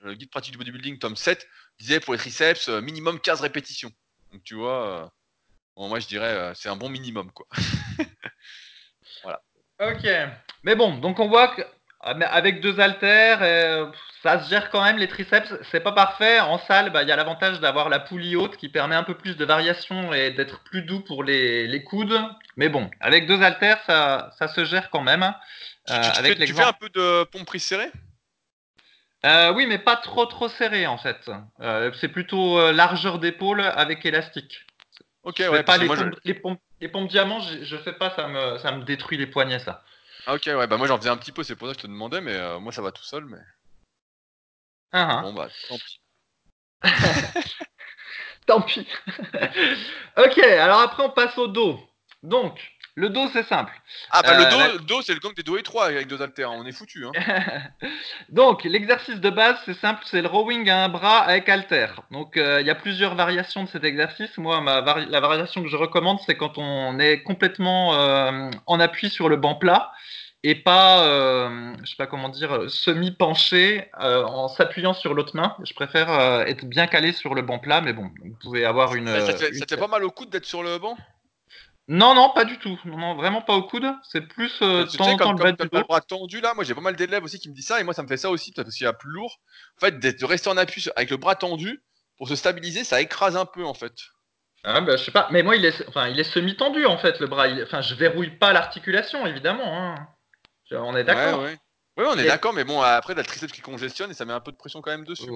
le 0.01 0.13
guide 0.13 0.29
pratique 0.29 0.51
du 0.51 0.57
bodybuilding, 0.57 0.99
tome 0.99 1.15
7, 1.15 1.47
disait 1.79 1.99
pour 1.99 2.13
les 2.13 2.19
triceps, 2.19 2.69
euh, 2.69 2.81
minimum 2.81 3.19
15 3.19 3.41
répétitions. 3.41 3.91
Donc 4.31 4.43
tu 4.43 4.55
vois, 4.55 5.11
moi 5.77 5.99
je 5.99 6.07
dirais, 6.07 6.53
c'est 6.55 6.69
un 6.69 6.75
bon 6.75 6.89
minimum. 6.89 7.31
quoi. 7.31 7.47
voilà. 9.23 9.41
Ok. 9.79 10.07
Mais 10.63 10.75
bon, 10.75 10.97
donc 10.97 11.19
on 11.19 11.27
voit 11.27 11.49
que 11.49 11.61
ah, 12.05 12.13
avec 12.29 12.61
deux 12.61 12.79
haltères, 12.79 13.39
euh, 13.41 13.87
ça 14.21 14.43
se 14.43 14.49
gère 14.49 14.69
quand 14.69 14.83
même 14.83 14.97
les 14.97 15.07
triceps. 15.07 15.51
C'est 15.71 15.79
pas 15.79 15.91
parfait. 15.91 16.39
En 16.39 16.59
salle, 16.59 16.91
bah, 16.91 17.01
il 17.01 17.09
y 17.09 17.11
a 17.11 17.15
l'avantage 17.15 17.59
d'avoir 17.59 17.89
la 17.89 17.99
poulie 17.99 18.35
haute 18.35 18.57
qui 18.57 18.69
permet 18.69 18.93
un 18.93 19.03
peu 19.03 19.15
plus 19.15 19.35
de 19.37 19.43
variation 19.43 20.13
et 20.13 20.29
d'être 20.29 20.63
plus 20.65 20.83
doux 20.83 20.99
pour 20.99 21.23
les, 21.23 21.83
coudes. 21.83 22.21
Mais 22.57 22.69
bon, 22.69 22.91
avec 22.99 23.25
deux 23.25 23.41
haltères, 23.41 23.79
ça, 23.87 24.47
se 24.53 24.65
gère 24.65 24.91
quand 24.91 25.01
même. 25.01 25.33
tu, 25.87 25.93
euh, 25.93 26.01
fais, 26.03 26.63
un 26.63 26.73
peu 26.73 26.89
de 26.89 27.23
pompe 27.23 27.49
serrée 27.57 27.91
euh, 29.25 29.53
oui, 29.53 29.65
mais 29.67 29.79
pas 29.79 29.95
trop 29.97 30.25
trop 30.25 30.47
serré 30.47 30.87
en 30.87 30.97
fait. 30.97 31.29
c'est 31.99 32.09
plutôt 32.09 32.71
largeur 32.71 33.19
d'épaule 33.19 33.61
avec 33.61 34.05
élastique. 34.05 34.65
Ok, 35.23 35.39
ouais. 35.39 35.63
Pas 35.63 35.77
les, 35.79 35.87
pompes, 35.87 36.15
les, 36.23 36.33
pompes, 36.35 36.61
les, 36.81 36.87
pompes, 36.87 37.09
diamants, 37.09 37.39
je, 37.39 37.63
je 37.63 37.77
fais 37.77 37.93
pas, 37.93 38.11
ça 38.11 38.27
me, 38.27 38.59
ça 38.59 38.71
me 38.71 38.83
détruit 38.83 39.17
les 39.17 39.25
poignets 39.25 39.57
ça. 39.57 39.83
Ah 40.27 40.35
ok, 40.35 40.43
ouais, 40.45 40.67
bah 40.67 40.77
moi 40.77 40.87
j'en 40.87 40.97
faisais 40.97 41.09
un 41.09 41.17
petit 41.17 41.31
peu, 41.31 41.43
c'est 41.43 41.55
pour 41.55 41.67
ça 41.67 41.73
que 41.73 41.79
je 41.79 41.85
te 41.85 41.91
demandais, 41.91 42.21
mais 42.21 42.33
euh, 42.33 42.59
moi 42.59 42.71
ça 42.71 42.81
va 42.81 42.91
tout 42.91 43.03
seul, 43.03 43.25
mais... 43.25 43.37
Ah, 44.91 45.19
ah. 45.19 45.21
Bon 45.21 45.33
bah, 45.33 45.49
tant 45.67 45.77
pis. 45.77 46.01
tant 48.47 48.61
pis. 48.61 48.87
ok, 50.17 50.37
alors 50.39 50.79
après 50.79 51.03
on 51.03 51.09
passe 51.09 51.37
au 51.37 51.47
dos. 51.47 51.79
Donc, 52.23 52.74
le 52.95 53.09
dos 53.09 53.27
c'est 53.33 53.45
simple. 53.45 53.73
Ah 54.11 54.21
bah 54.23 54.37
le 54.37 54.45
euh, 54.45 54.77
dos, 54.77 54.83
dos 54.85 55.01
c'est 55.01 55.13
le 55.13 55.19
gang 55.19 55.33
des 55.35 55.43
dos 55.43 55.57
étroits 55.57 55.85
avec 55.85 56.07
deux 56.07 56.21
haltères, 56.21 56.51
on 56.51 56.65
est 56.65 56.71
foutu. 56.71 57.05
Hein. 57.05 57.11
Donc, 58.29 58.63
l'exercice 58.63 59.19
de 59.19 59.29
base 59.29 59.57
c'est 59.65 59.77
simple, 59.77 60.01
c'est 60.05 60.21
le 60.21 60.27
rowing 60.27 60.69
à 60.69 60.85
un 60.85 60.89
bras 60.89 61.19
avec 61.19 61.47
halter. 61.49 61.87
Donc, 62.11 62.37
euh, 62.37 62.61
il 62.61 62.67
y 62.67 62.69
a 62.69 62.75
plusieurs 62.75 63.15
variations 63.15 63.63
de 63.63 63.69
cet 63.69 63.83
exercice. 63.83 64.37
Moi, 64.37 64.61
ma 64.61 64.81
la 64.81 65.19
variation 65.19 65.61
que 65.61 65.69
je 65.69 65.77
recommande 65.77 66.19
c'est 66.25 66.35
quand 66.35 66.57
on 66.57 66.99
est 66.99 67.21
complètement 67.23 67.89
en 68.65 68.79
appui 68.79 69.09
sur 69.09 69.29
le 69.29 69.35
banc 69.37 69.55
plat 69.55 69.91
et 70.47 70.53
pas, 70.53 71.03
euh, 71.07 71.73
je 71.81 71.89
sais 71.89 71.95
pas 71.97 72.05
comment 72.05 72.29
dire, 72.29 72.69
semi-penché 72.69 73.89
euh, 73.99 74.23
en 74.25 74.47
s'appuyant 74.47 74.93
sur 74.93 75.15
l'autre 75.15 75.35
main. 75.35 75.55
Je 75.63 75.73
préfère 75.73 76.11
euh, 76.11 76.45
être 76.45 76.65
bien 76.65 76.85
calé 76.85 77.13
sur 77.13 77.33
le 77.33 77.41
banc 77.41 77.57
plat, 77.57 77.81
mais 77.81 77.93
bon, 77.93 78.11
vous 78.23 78.35
pouvez 78.39 78.63
avoir 78.63 78.93
une. 78.93 79.07
Ça, 79.07 79.33
te 79.33 79.39
fait, 79.39 79.77
pas 79.77 79.87
mal 79.87 80.03
au 80.03 80.11
coude 80.11 80.29
d'être 80.29 80.45
sur 80.45 80.61
le 80.61 80.77
banc 80.77 80.95
Non, 81.87 82.15
non, 82.15 82.31
pas 82.31 82.45
du 82.45 82.57
tout. 82.57 82.79
Non, 82.85 83.15
vraiment 83.15 83.41
pas 83.41 83.53
au 83.53 83.63
coude. 83.63 83.85
C'est 84.03 84.21
plus 84.21 84.51
euh, 84.61 84.85
tu 84.85 84.97
sais, 84.97 85.17
comme, 85.17 85.37
le, 85.39 85.83
bras 85.83 86.01
tendu 86.01 86.41
là. 86.41 86.53
Moi, 86.55 86.63
j'ai 86.63 86.73
pas 86.73 86.81
mal 86.81 86.95
d'élèves 86.95 87.23
aussi 87.23 87.39
qui 87.39 87.49
me 87.49 87.53
disent 87.53 87.67
ça, 87.67 87.79
et 87.79 87.83
moi, 87.83 87.93
ça 87.93 88.01
me 88.01 88.07
fait 88.07 88.17
ça 88.17 88.31
aussi 88.31 88.51
parce 88.51 88.73
qu'il 88.75 88.85
y 88.85 88.87
a 88.87 88.93
plus 88.93 89.11
lourd. 89.11 89.37
En 89.77 89.85
fait, 89.85 89.99
de 89.99 90.25
rester 90.25 90.49
en 90.49 90.57
appui 90.57 90.83
avec 90.95 91.11
le 91.11 91.17
bras 91.17 91.35
tendu 91.35 91.83
pour 92.17 92.27
se 92.27 92.35
stabiliser, 92.35 92.83
ça 92.83 93.01
écrase 93.01 93.37
un 93.37 93.45
peu 93.45 93.63
en 93.65 93.73
fait. 93.73 93.93
Ah 94.63 94.81
bah, 94.81 94.97
je 94.97 95.03
sais 95.03 95.11
pas, 95.11 95.27
mais 95.29 95.43
moi 95.43 95.55
il 95.55 95.63
est, 95.63 95.87
enfin, 95.87 96.07
il 96.07 96.19
est 96.19 96.23
semi-tendu 96.23 96.87
en 96.87 96.97
fait 96.97 97.19
le 97.19 97.27
bras. 97.27 97.45
Enfin, 97.63 97.81
je 97.81 97.93
verrouille 97.93 98.31
pas 98.31 98.51
l'articulation 98.51 99.27
évidemment. 99.27 99.63
Hein. 99.67 100.07
On 100.71 100.95
est 100.95 101.03
d'accord. 101.03 101.43
Ouais, 101.43 101.57
Oui, 101.97 102.05
on 102.07 102.17
est 102.17 102.25
d'accord, 102.25 102.53
mais 102.53 102.63
bon, 102.63 102.81
après, 102.81 103.13
t'as 103.13 103.21
le 103.21 103.27
triceps 103.27 103.53
qui 103.53 103.61
congestionne 103.61 104.09
et 104.09 104.15
ça 104.15 104.25
met 104.25 104.33
un 104.33 104.39
peu 104.39 104.51
de 104.51 104.57
pression 104.57 104.81
quand 104.81 104.89
même 104.89 105.05
dessus. 105.05 105.29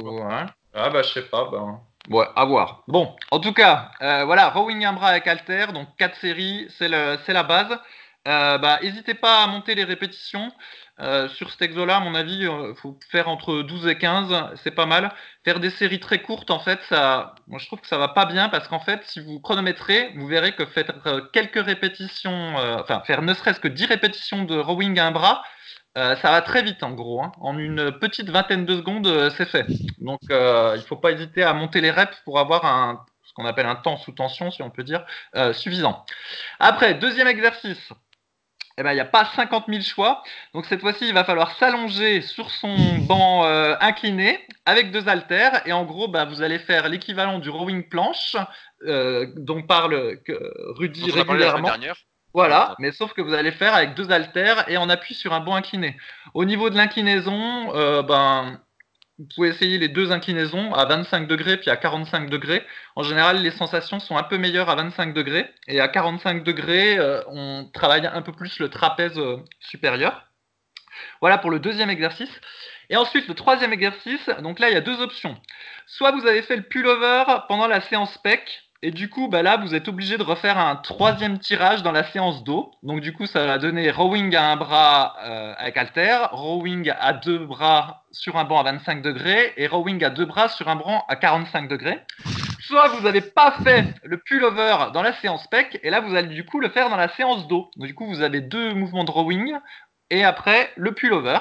Ah 0.74 0.90
bah, 0.90 1.04
je 1.04 1.10
sais 1.10 1.22
pas. 1.22 1.50
Ben... 1.52 1.80
Ouais, 2.08 2.26
à 2.36 2.46
voir. 2.46 2.84
Bon, 2.88 3.16
en 3.30 3.40
tout 3.40 3.54
cas, 3.54 3.92
euh, 4.02 4.24
voilà, 4.26 4.50
rowing 4.50 4.84
un 4.86 4.94
bras 4.94 5.10
avec 5.10 5.28
alter, 5.28 5.68
donc 5.74 5.88
4 5.98 6.16
séries, 6.18 6.68
c'est 6.78 6.88
la 6.88 7.44
base. 7.44 7.78
Euh, 8.28 8.58
bah, 8.58 8.80
n'hésitez 8.82 9.14
pas 9.14 9.44
à 9.44 9.48
monter 9.48 9.76
les 9.76 9.84
répétitions. 9.84 10.52
Euh, 11.02 11.30
sur 11.30 11.50
cet 11.52 11.62
exo-là, 11.62 11.98
à 11.98 12.00
mon 12.02 12.16
avis, 12.16 12.40
il 12.42 12.74
faut 12.82 13.00
faire 13.10 13.30
entre 13.30 13.62
12 13.62 13.88
et 13.88 13.98
15, 13.98 14.34
c'est 14.64 14.72
pas 14.72 14.86
mal. 14.86 15.14
Faire 15.46 15.60
des 15.60 15.70
séries 15.70 16.00
très 16.00 16.22
courtes, 16.22 16.52
en 16.52 16.60
fait, 16.60 16.80
ça, 16.90 17.36
moi 17.48 17.60
je 17.60 17.68
trouve 17.68 17.80
que 17.80 17.88
ça 17.88 17.98
va 17.98 18.10
pas 18.10 18.26
bien 18.26 18.50
parce 18.50 18.68
qu'en 18.68 18.80
fait, 18.80 19.02
si 19.06 19.20
vous 19.22 19.40
chronométrez, 19.40 20.12
vous 20.16 20.28
verrez 20.28 20.54
que 20.54 20.66
faire 20.66 20.92
quelques 21.32 21.64
répétitions, 21.64 22.56
enfin 22.80 23.02
faire 23.06 23.22
ne 23.22 23.34
serait-ce 23.34 23.62
que 23.62 23.70
10 23.70 23.86
répétitions 23.86 24.44
de 24.44 24.58
rowing 24.58 25.00
un 25.00 25.12
bras, 25.12 25.42
ça 25.96 26.32
va 26.32 26.42
très 26.42 26.64
vite 26.64 26.84
en 26.84 26.92
gros. 26.92 27.22
Hein. 27.22 27.32
En 27.40 27.58
une 27.58 27.92
petite 27.92 28.30
vingtaine 28.30 28.66
de 28.66 28.78
secondes, 28.78 29.32
c'est 29.36 29.48
fait. 29.48 29.66
Donc 30.00 30.20
il 30.30 30.84
faut 30.88 30.98
pas 30.98 31.12
hésiter 31.12 31.44
à 31.44 31.54
monter 31.54 31.82
les 31.82 31.92
reps 31.92 32.18
pour 32.26 32.40
avoir 32.40 32.66
un, 32.66 33.06
ce 33.24 33.34
qu'on 33.34 33.46
appelle 33.46 33.66
un 33.66 33.76
temps 33.76 33.98
sous 33.98 34.12
tension, 34.12 34.52
si 34.52 34.62
on 34.62 34.70
peut 34.70 34.84
dire, 34.84 35.06
suffisant. 35.54 36.06
Après, 36.60 36.94
deuxième 36.94 37.28
exercice 37.28 37.92
eh 38.80 38.84
ben, 38.84 38.94
il 38.94 38.96
n'y 38.96 39.02
a 39.02 39.06
pas 39.06 39.26
50 39.26 39.66
000 39.68 39.82
choix. 39.82 40.24
Donc 40.54 40.66
cette 40.66 40.80
fois-ci, 40.80 41.10
il 41.10 41.14
va 41.14 41.26
falloir 41.26 41.52
s'allonger 41.58 42.22
sur 42.22 42.50
son 42.50 42.74
banc 43.00 43.44
euh, 43.44 43.76
incliné 43.82 44.40
avec 44.66 44.92
deux 44.92 45.10
haltères. 45.10 45.62
Et 45.68 45.74
en 45.74 45.84
gros, 45.84 46.08
bah, 46.08 46.24
vous 46.24 46.42
allez 46.42 46.60
faire 46.60 46.88
l'équivalent 46.88 47.40
du 47.40 47.50
rowing 47.50 47.90
planche 47.90 48.38
euh, 48.88 49.28
dont 49.36 49.64
parle 49.64 50.20
Rudy 50.78 51.12
régulièrement. 51.12 51.72
Voilà, 52.34 52.76
mais 52.78 52.92
sauf 52.92 53.14
que 53.14 53.22
vous 53.22 53.34
allez 53.34 53.52
faire 53.52 53.74
avec 53.74 53.96
deux 53.96 54.12
haltères 54.12 54.70
et 54.70 54.78
en 54.78 54.90
appui 54.90 55.16
sur 55.16 55.34
un 55.34 55.40
banc 55.40 55.56
incliné. 55.56 55.98
Au 56.36 56.46
niveau 56.46 56.70
de 56.70 56.78
l'inclinaison, 56.78 57.76
euh, 57.76 58.04
ben, 58.04 58.60
vous 59.18 59.26
pouvez 59.36 59.50
essayer 59.50 59.80
les 59.80 59.90
deux 59.90 60.12
inclinaisons 60.12 60.74
à 60.74 60.86
25 60.86 61.28
degrés 61.28 61.58
puis 61.58 61.72
à 61.72 61.76
45 61.76 62.30
degrés. 62.30 62.64
En 62.96 63.04
général, 63.04 63.42
les 63.42 63.52
sensations 63.52 64.00
sont 64.00 64.16
un 64.16 64.24
peu 64.24 64.38
meilleures 64.38 64.70
à 64.70 64.76
25 64.76 65.14
degrés 65.14 65.50
et 65.68 65.80
à 65.80 65.88
45 65.88 66.44
degrés, 66.44 67.00
euh, 67.00 67.22
on 67.28 67.70
travaille 67.74 68.06
un 68.06 68.22
peu 68.22 68.32
plus 68.32 68.60
le 68.60 68.70
trapèze 68.70 69.18
euh, 69.18 69.38
supérieur. 69.60 70.28
Voilà 71.22 71.38
pour 71.38 71.50
le 71.50 71.60
deuxième 71.60 71.90
exercice. 71.90 72.32
Et 72.90 72.98
ensuite, 72.98 73.28
le 73.28 73.36
troisième 73.36 73.74
exercice, 73.74 74.30
donc 74.42 74.60
là, 74.60 74.70
il 74.70 74.74
y 74.74 74.78
a 74.78 74.82
deux 74.82 75.02
options. 75.02 75.38
Soit 75.86 76.12
vous 76.12 76.26
avez 76.26 76.42
fait 76.42 76.56
le 76.56 76.64
pullover 76.64 77.24
pendant 77.48 77.68
la 77.68 77.82
séance 77.82 78.18
PEC, 78.20 78.69
et 78.82 78.92
du 78.92 79.10
coup, 79.10 79.28
bah 79.28 79.44
là, 79.44 79.58
vous 79.58 79.76
êtes 79.76 79.90
obligé 79.90 80.18
de 80.18 80.24
refaire 80.24 80.58
un 80.58 80.78
troisième 80.78 81.38
tirage 81.38 81.84
dans 81.84 81.92
la 81.92 82.06
séance 82.06 82.46
d'eau. 82.46 82.72
Donc 82.82 83.02
du 83.02 83.12
coup, 83.12 83.26
ça 83.26 83.46
va 83.46 83.58
donner 83.58 83.92
rowing 83.92 84.34
à 84.36 84.52
un 84.52 84.56
bras 84.56 85.18
euh, 85.22 85.54
avec 85.58 85.76
halter, 85.76 86.18
rowing 86.32 86.90
à 86.98 87.12
deux 87.12 87.40
bras 87.40 88.06
sur 88.12 88.38
un 88.38 88.46
banc 88.46 88.58
à 88.58 88.64
25 88.64 89.02
degrés 89.02 89.54
et 89.58 89.68
rowing 89.68 90.02
à 90.06 90.10
deux 90.10 90.26
bras 90.26 90.48
sur 90.48 90.70
un 90.70 90.78
banc 90.78 91.04
à 91.10 91.18
45 91.18 91.68
degrés. 91.68 92.00
Soit 92.62 92.88
vous 92.90 93.02
n'avez 93.02 93.20
pas 93.20 93.52
fait 93.64 93.84
le 94.04 94.18
pullover 94.18 94.92
dans 94.94 95.02
la 95.02 95.12
séance 95.12 95.46
pec 95.48 95.78
et 95.84 95.90
là, 95.90 96.00
vous 96.00 96.16
allez 96.16 96.34
du 96.34 96.46
coup 96.46 96.62
le 96.62 96.70
faire 96.70 96.90
dans 96.90 96.96
la 96.96 97.10
séance 97.10 97.50
d'eau. 97.50 97.70
Donc 97.76 97.88
du 97.88 97.96
coup, 97.96 98.08
vous 98.08 98.22
avez 98.22 98.40
deux 98.40 98.74
mouvements 98.74 99.04
de 99.04 99.12
rowing 99.12 99.58
et 100.10 100.24
après 100.24 100.72
le 100.78 100.94
pullover. 100.94 101.40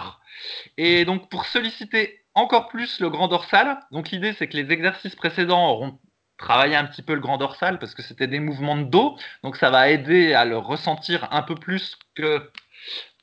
Et 0.76 1.04
donc 1.04 1.28
pour 1.30 1.46
solliciter 1.46 2.24
encore 2.34 2.66
plus 2.66 2.98
le 2.98 3.10
grand 3.10 3.28
dorsal, 3.28 3.78
donc 3.92 4.10
l'idée 4.10 4.32
c'est 4.32 4.48
que 4.48 4.56
les 4.56 4.72
exercices 4.72 5.14
précédents 5.14 5.68
auront 5.70 5.98
travailler 6.38 6.76
un 6.76 6.84
petit 6.84 7.02
peu 7.02 7.14
le 7.14 7.20
grand 7.20 7.36
dorsal 7.36 7.78
parce 7.78 7.94
que 7.94 8.02
c'était 8.02 8.26
des 8.26 8.40
mouvements 8.40 8.76
de 8.76 8.84
dos. 8.84 9.18
Donc 9.42 9.56
ça 9.56 9.70
va 9.70 9.90
aider 9.90 10.32
à 10.32 10.44
le 10.44 10.56
ressentir 10.56 11.28
un 11.32 11.42
peu 11.42 11.54
plus 11.54 11.98
que 12.14 12.50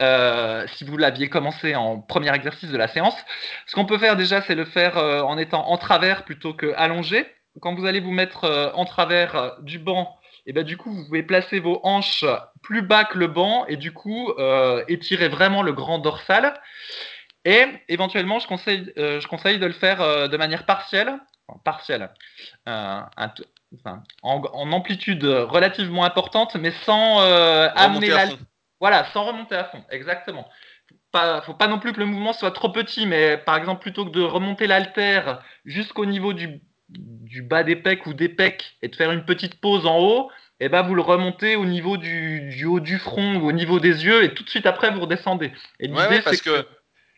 euh, 0.01 0.65
si 0.75 0.83
vous 0.83 0.97
l'aviez 0.97 1.29
commencé 1.29 1.75
en 1.75 1.99
premier 1.99 2.33
exercice 2.35 2.69
de 2.69 2.77
la 2.77 2.87
séance. 2.87 3.15
Ce 3.65 3.75
qu'on 3.75 3.85
peut 3.85 3.97
faire 3.97 4.17
déjà, 4.17 4.41
c'est 4.41 4.55
le 4.55 4.65
faire 4.65 4.97
euh, 4.97 5.21
en 5.21 5.37
étant 5.37 5.67
en 5.69 5.77
travers 5.77 6.25
plutôt 6.25 6.53
que 6.53 6.73
allongé. 6.75 7.25
Quand 7.61 7.73
vous 7.73 7.85
allez 7.85 8.01
vous 8.01 8.11
mettre 8.11 8.43
euh, 8.43 8.69
en 8.73 8.83
travers 8.83 9.55
du 9.61 9.79
banc, 9.79 10.17
et 10.45 10.53
ben 10.53 10.63
du 10.63 10.75
coup, 10.77 10.91
vous 10.91 11.05
pouvez 11.05 11.23
placer 11.23 11.59
vos 11.59 11.79
hanches 11.83 12.25
plus 12.61 12.81
bas 12.81 13.05
que 13.05 13.17
le 13.17 13.27
banc 13.27 13.65
et 13.67 13.77
du 13.77 13.91
coup 13.93 14.31
étirer 14.87 15.27
vraiment 15.27 15.63
le 15.63 15.73
grand 15.73 15.97
dorsal. 15.97 16.53
Et 17.45 17.65
éventuellement, 17.87 18.37
je 18.37 18.47
conseille 18.47 19.59
de 19.59 19.65
le 19.65 19.73
faire 19.73 20.29
de 20.29 20.37
manière 20.37 20.67
partielle 20.67 21.17
partielle, 21.63 22.09
euh, 22.67 23.01
en, 24.23 24.71
amplitude 24.71 25.25
relativement 25.25 26.05
importante, 26.05 26.55
mais 26.55 26.71
sans 26.85 27.21
euh, 27.21 27.69
amener 27.75 28.09
la... 28.09 28.25
Voilà, 28.79 29.05
sans 29.13 29.23
remonter 29.23 29.55
à 29.55 29.65
fond, 29.65 29.83
exactement. 29.89 30.47
Pas, 31.11 31.41
faut 31.41 31.53
pas 31.53 31.67
non 31.67 31.79
plus 31.79 31.93
que 31.93 31.99
le 31.99 32.05
mouvement 32.05 32.33
soit 32.33 32.51
trop 32.51 32.69
petit, 32.69 33.05
mais 33.05 33.37
par 33.37 33.55
exemple, 33.55 33.81
plutôt 33.81 34.05
que 34.05 34.11
de 34.11 34.21
remonter 34.21 34.67
l'altère 34.67 35.41
jusqu'au 35.63 36.05
niveau 36.05 36.33
du 36.33 36.61
du 36.89 37.41
bas 37.41 37.63
des 37.63 37.75
pecs 37.75 38.05
ou 38.05 38.13
des 38.13 38.29
pecs 38.29 38.77
et 38.81 38.87
de 38.87 38.95
faire 38.95 39.11
une 39.11 39.25
petite 39.25 39.59
pause 39.59 39.85
en 39.85 39.99
haut, 39.99 40.31
et 40.59 40.65
eh 40.65 40.69
ben 40.69 40.83
vous 40.83 40.95
le 40.95 41.01
remontez 41.01 41.55
au 41.55 41.65
niveau 41.65 41.97
du, 41.97 42.65
haut 42.65 42.79
du 42.79 42.97
front 42.97 43.37
ou 43.37 43.47
au 43.47 43.51
niveau 43.51 43.79
des 43.79 44.05
yeux 44.05 44.23
et 44.23 44.33
tout 44.33 44.43
de 44.43 44.49
suite 44.49 44.65
après 44.65 44.89
vous 44.91 45.01
redescendez. 45.01 45.51
Et 45.81 45.89
ouais, 45.89 46.21
parce 46.21 46.41
que, 46.41 46.65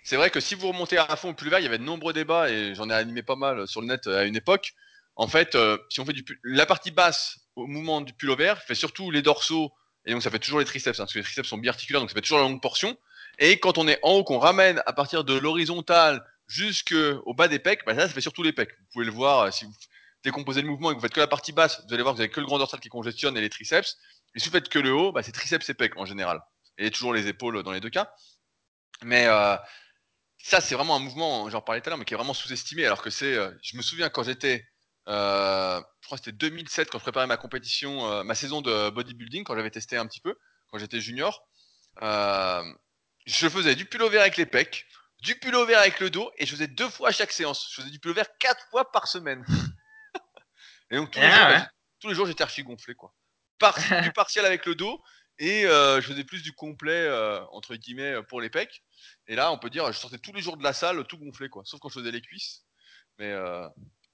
c'est 0.07 0.15
vrai 0.15 0.29
que 0.29 0.39
si 0.39 0.55
vous 0.55 0.69
remontez 0.69 0.97
à 0.97 1.17
fond 1.17 1.31
au 1.31 1.33
pullover, 1.33 1.57
il 1.59 1.63
y 1.63 1.67
avait 1.67 1.79
de 1.79 1.83
nombreux 1.83 2.13
débats 2.13 2.49
et 2.49 2.73
j'en 2.75 2.89
ai 2.89 2.93
animé 2.93 3.23
pas 3.23 3.35
mal 3.35 3.67
sur 3.67 3.81
le 3.81 3.87
net 3.87 4.07
à 4.07 4.23
une 4.23 4.37
époque. 4.37 4.71
En 5.17 5.27
fait, 5.27 5.53
euh, 5.55 5.77
si 5.89 5.99
on 5.99 6.05
fait 6.05 6.15
la 6.45 6.65
partie 6.65 6.91
basse 6.91 7.39
au 7.57 7.67
mouvement 7.67 7.99
du 7.99 8.13
pullover, 8.13 8.53
fait 8.65 8.73
surtout 8.73 9.11
les 9.11 9.21
dorsaux 9.21 9.73
et 10.05 10.13
donc 10.13 10.23
ça 10.23 10.31
fait 10.31 10.39
toujours 10.39 10.59
les 10.59 10.65
triceps, 10.65 10.97
hein, 10.97 11.03
parce 11.03 11.11
que 11.11 11.19
les 11.19 11.25
triceps 11.25 11.49
sont 11.49 11.57
biarticulaires, 11.57 11.99
donc 11.99 12.09
ça 12.09 12.13
fait 12.13 12.21
toujours 12.21 12.37
la 12.37 12.45
longue 12.45 12.61
portion. 12.61 12.95
Et 13.37 13.59
quand 13.59 13.77
on 13.77 13.85
est 13.85 13.99
en 14.01 14.11
haut, 14.11 14.23
qu'on 14.23 14.39
ramène 14.39 14.81
à 14.85 14.93
partir 14.93 15.25
de 15.25 15.37
l'horizontale 15.37 16.23
jusqu'au 16.47 17.33
bas 17.33 17.49
des 17.49 17.59
pecs, 17.59 17.81
bah 17.85 17.93
ça, 17.93 18.07
ça 18.07 18.13
fait 18.13 18.21
surtout 18.21 18.43
les 18.43 18.53
pecs. 18.53 18.71
Vous 18.79 18.85
pouvez 18.93 19.05
le 19.05 19.11
voir 19.11 19.41
euh, 19.41 19.51
si 19.51 19.65
vous 19.65 19.73
décomposez 20.23 20.61
le 20.61 20.69
mouvement 20.69 20.91
et 20.91 20.93
que 20.93 20.99
vous 20.99 21.03
faites 21.03 21.13
que 21.13 21.19
la 21.19 21.27
partie 21.27 21.51
basse, 21.51 21.83
vous 21.85 21.93
allez 21.93 22.01
voir 22.01 22.13
que 22.13 22.19
vous 22.19 22.21
avez 22.21 22.31
que 22.31 22.39
le 22.39 22.45
grand 22.45 22.59
dorsal 22.59 22.79
qui 22.79 22.87
congestionne 22.87 23.35
et 23.35 23.41
les 23.41 23.49
triceps. 23.49 23.97
Et 24.35 24.39
si 24.39 24.47
vous 24.47 24.53
faites 24.53 24.69
que 24.69 24.79
le 24.79 24.93
haut, 24.93 25.11
bah, 25.11 25.21
c'est 25.21 25.33
triceps 25.33 25.67
et 25.67 25.73
pecs 25.73 25.97
en 25.97 26.05
général. 26.05 26.39
Et 26.77 26.91
toujours 26.91 27.13
les 27.13 27.27
épaules 27.27 27.61
dans 27.63 27.73
les 27.73 27.81
deux 27.81 27.89
cas. 27.89 28.09
Mais 29.03 29.25
euh, 29.27 29.57
ça, 30.47 30.61
c'est 30.61 30.75
vraiment 30.75 30.95
un 30.95 30.99
mouvement, 30.99 31.49
j'en 31.49 31.61
parlais 31.61 31.81
tout 31.81 31.89
à 31.89 31.91
l'heure, 31.91 31.97
mais 31.97 32.05
qui 32.05 32.13
est 32.13 32.17
vraiment 32.17 32.33
sous-estimé. 32.33 32.85
Alors 32.85 33.01
que 33.01 33.09
c'est, 33.09 33.35
euh, 33.35 33.51
je 33.61 33.75
me 33.75 33.81
souviens 33.81 34.07
quand 34.07 34.23
j'étais, 34.23 34.65
je 35.05 35.11
crois 35.11 36.17
que 36.17 36.23
c'était 36.23 36.31
2007 36.31 36.89
quand 36.89 36.99
je 36.99 37.03
préparais 37.03 37.27
ma 37.27 37.35
compétition, 37.35 38.23
ma 38.23 38.33
saison 38.33 38.61
de 38.61 38.89
bodybuilding, 38.89 39.43
quand 39.43 39.55
j'avais 39.55 39.71
testé 39.71 39.97
un 39.97 40.07
petit 40.07 40.21
peu, 40.21 40.37
quand 40.69 40.77
j'étais 40.77 41.01
junior. 41.01 41.45
je 42.01 43.49
faisais 43.49 43.75
du 43.75 43.85
pullover 43.85 44.19
avec 44.19 44.37
les 44.37 44.45
pecs, 44.45 44.85
du 45.19 45.35
pullover 45.35 45.75
avec 45.75 45.99
le 45.99 46.09
dos 46.09 46.31
et 46.37 46.45
je 46.45 46.51
faisais 46.51 46.67
deux 46.67 46.89
fois 46.89 47.09
à 47.09 47.11
chaque 47.11 47.33
séance. 47.33 47.67
Je 47.69 47.81
faisais 47.81 47.91
du 47.91 47.99
pullover 47.99 48.23
quatre 48.39 48.65
fois 48.69 48.89
par 48.89 49.07
semaine. 49.07 49.45
et 50.91 50.95
donc 50.95 51.11
tous 51.11 51.19
les, 51.19 51.25
ah 51.25 51.57
jours, 51.57 51.67
tous 51.99 52.07
les 52.07 52.15
jours, 52.15 52.25
j'étais 52.25 52.43
archi 52.43 52.63
gonflé 52.63 52.95
quoi. 52.95 53.13
du 54.01 54.11
partiel 54.15 54.45
avec 54.45 54.65
le 54.65 54.75
dos 54.75 55.03
et 55.39 55.65
euh, 55.65 56.01
je 56.01 56.07
faisais 56.07 56.23
plus 56.23 56.41
du 56.41 56.53
complet 56.53 56.93
euh, 56.93 57.43
entre 57.51 57.75
guillemets 57.75 58.13
euh, 58.13 58.21
pour 58.23 58.41
les 58.41 58.49
pecs. 58.49 58.83
Et 59.27 59.35
là, 59.35 59.51
on 59.51 59.57
peut 59.57 59.69
dire, 59.69 59.91
je 59.91 59.97
sortais 59.97 60.17
tous 60.17 60.33
les 60.33 60.41
jours 60.41 60.57
de 60.57 60.63
la 60.63 60.73
salle 60.73 61.05
tout 61.05 61.17
gonflé 61.17 61.49
quoi. 61.49 61.63
Sauf 61.65 61.79
quand 61.79 61.89
je 61.89 61.99
faisais 61.99 62.11
les 62.11 62.21
cuisses, 62.21 62.63
mais 63.17 63.35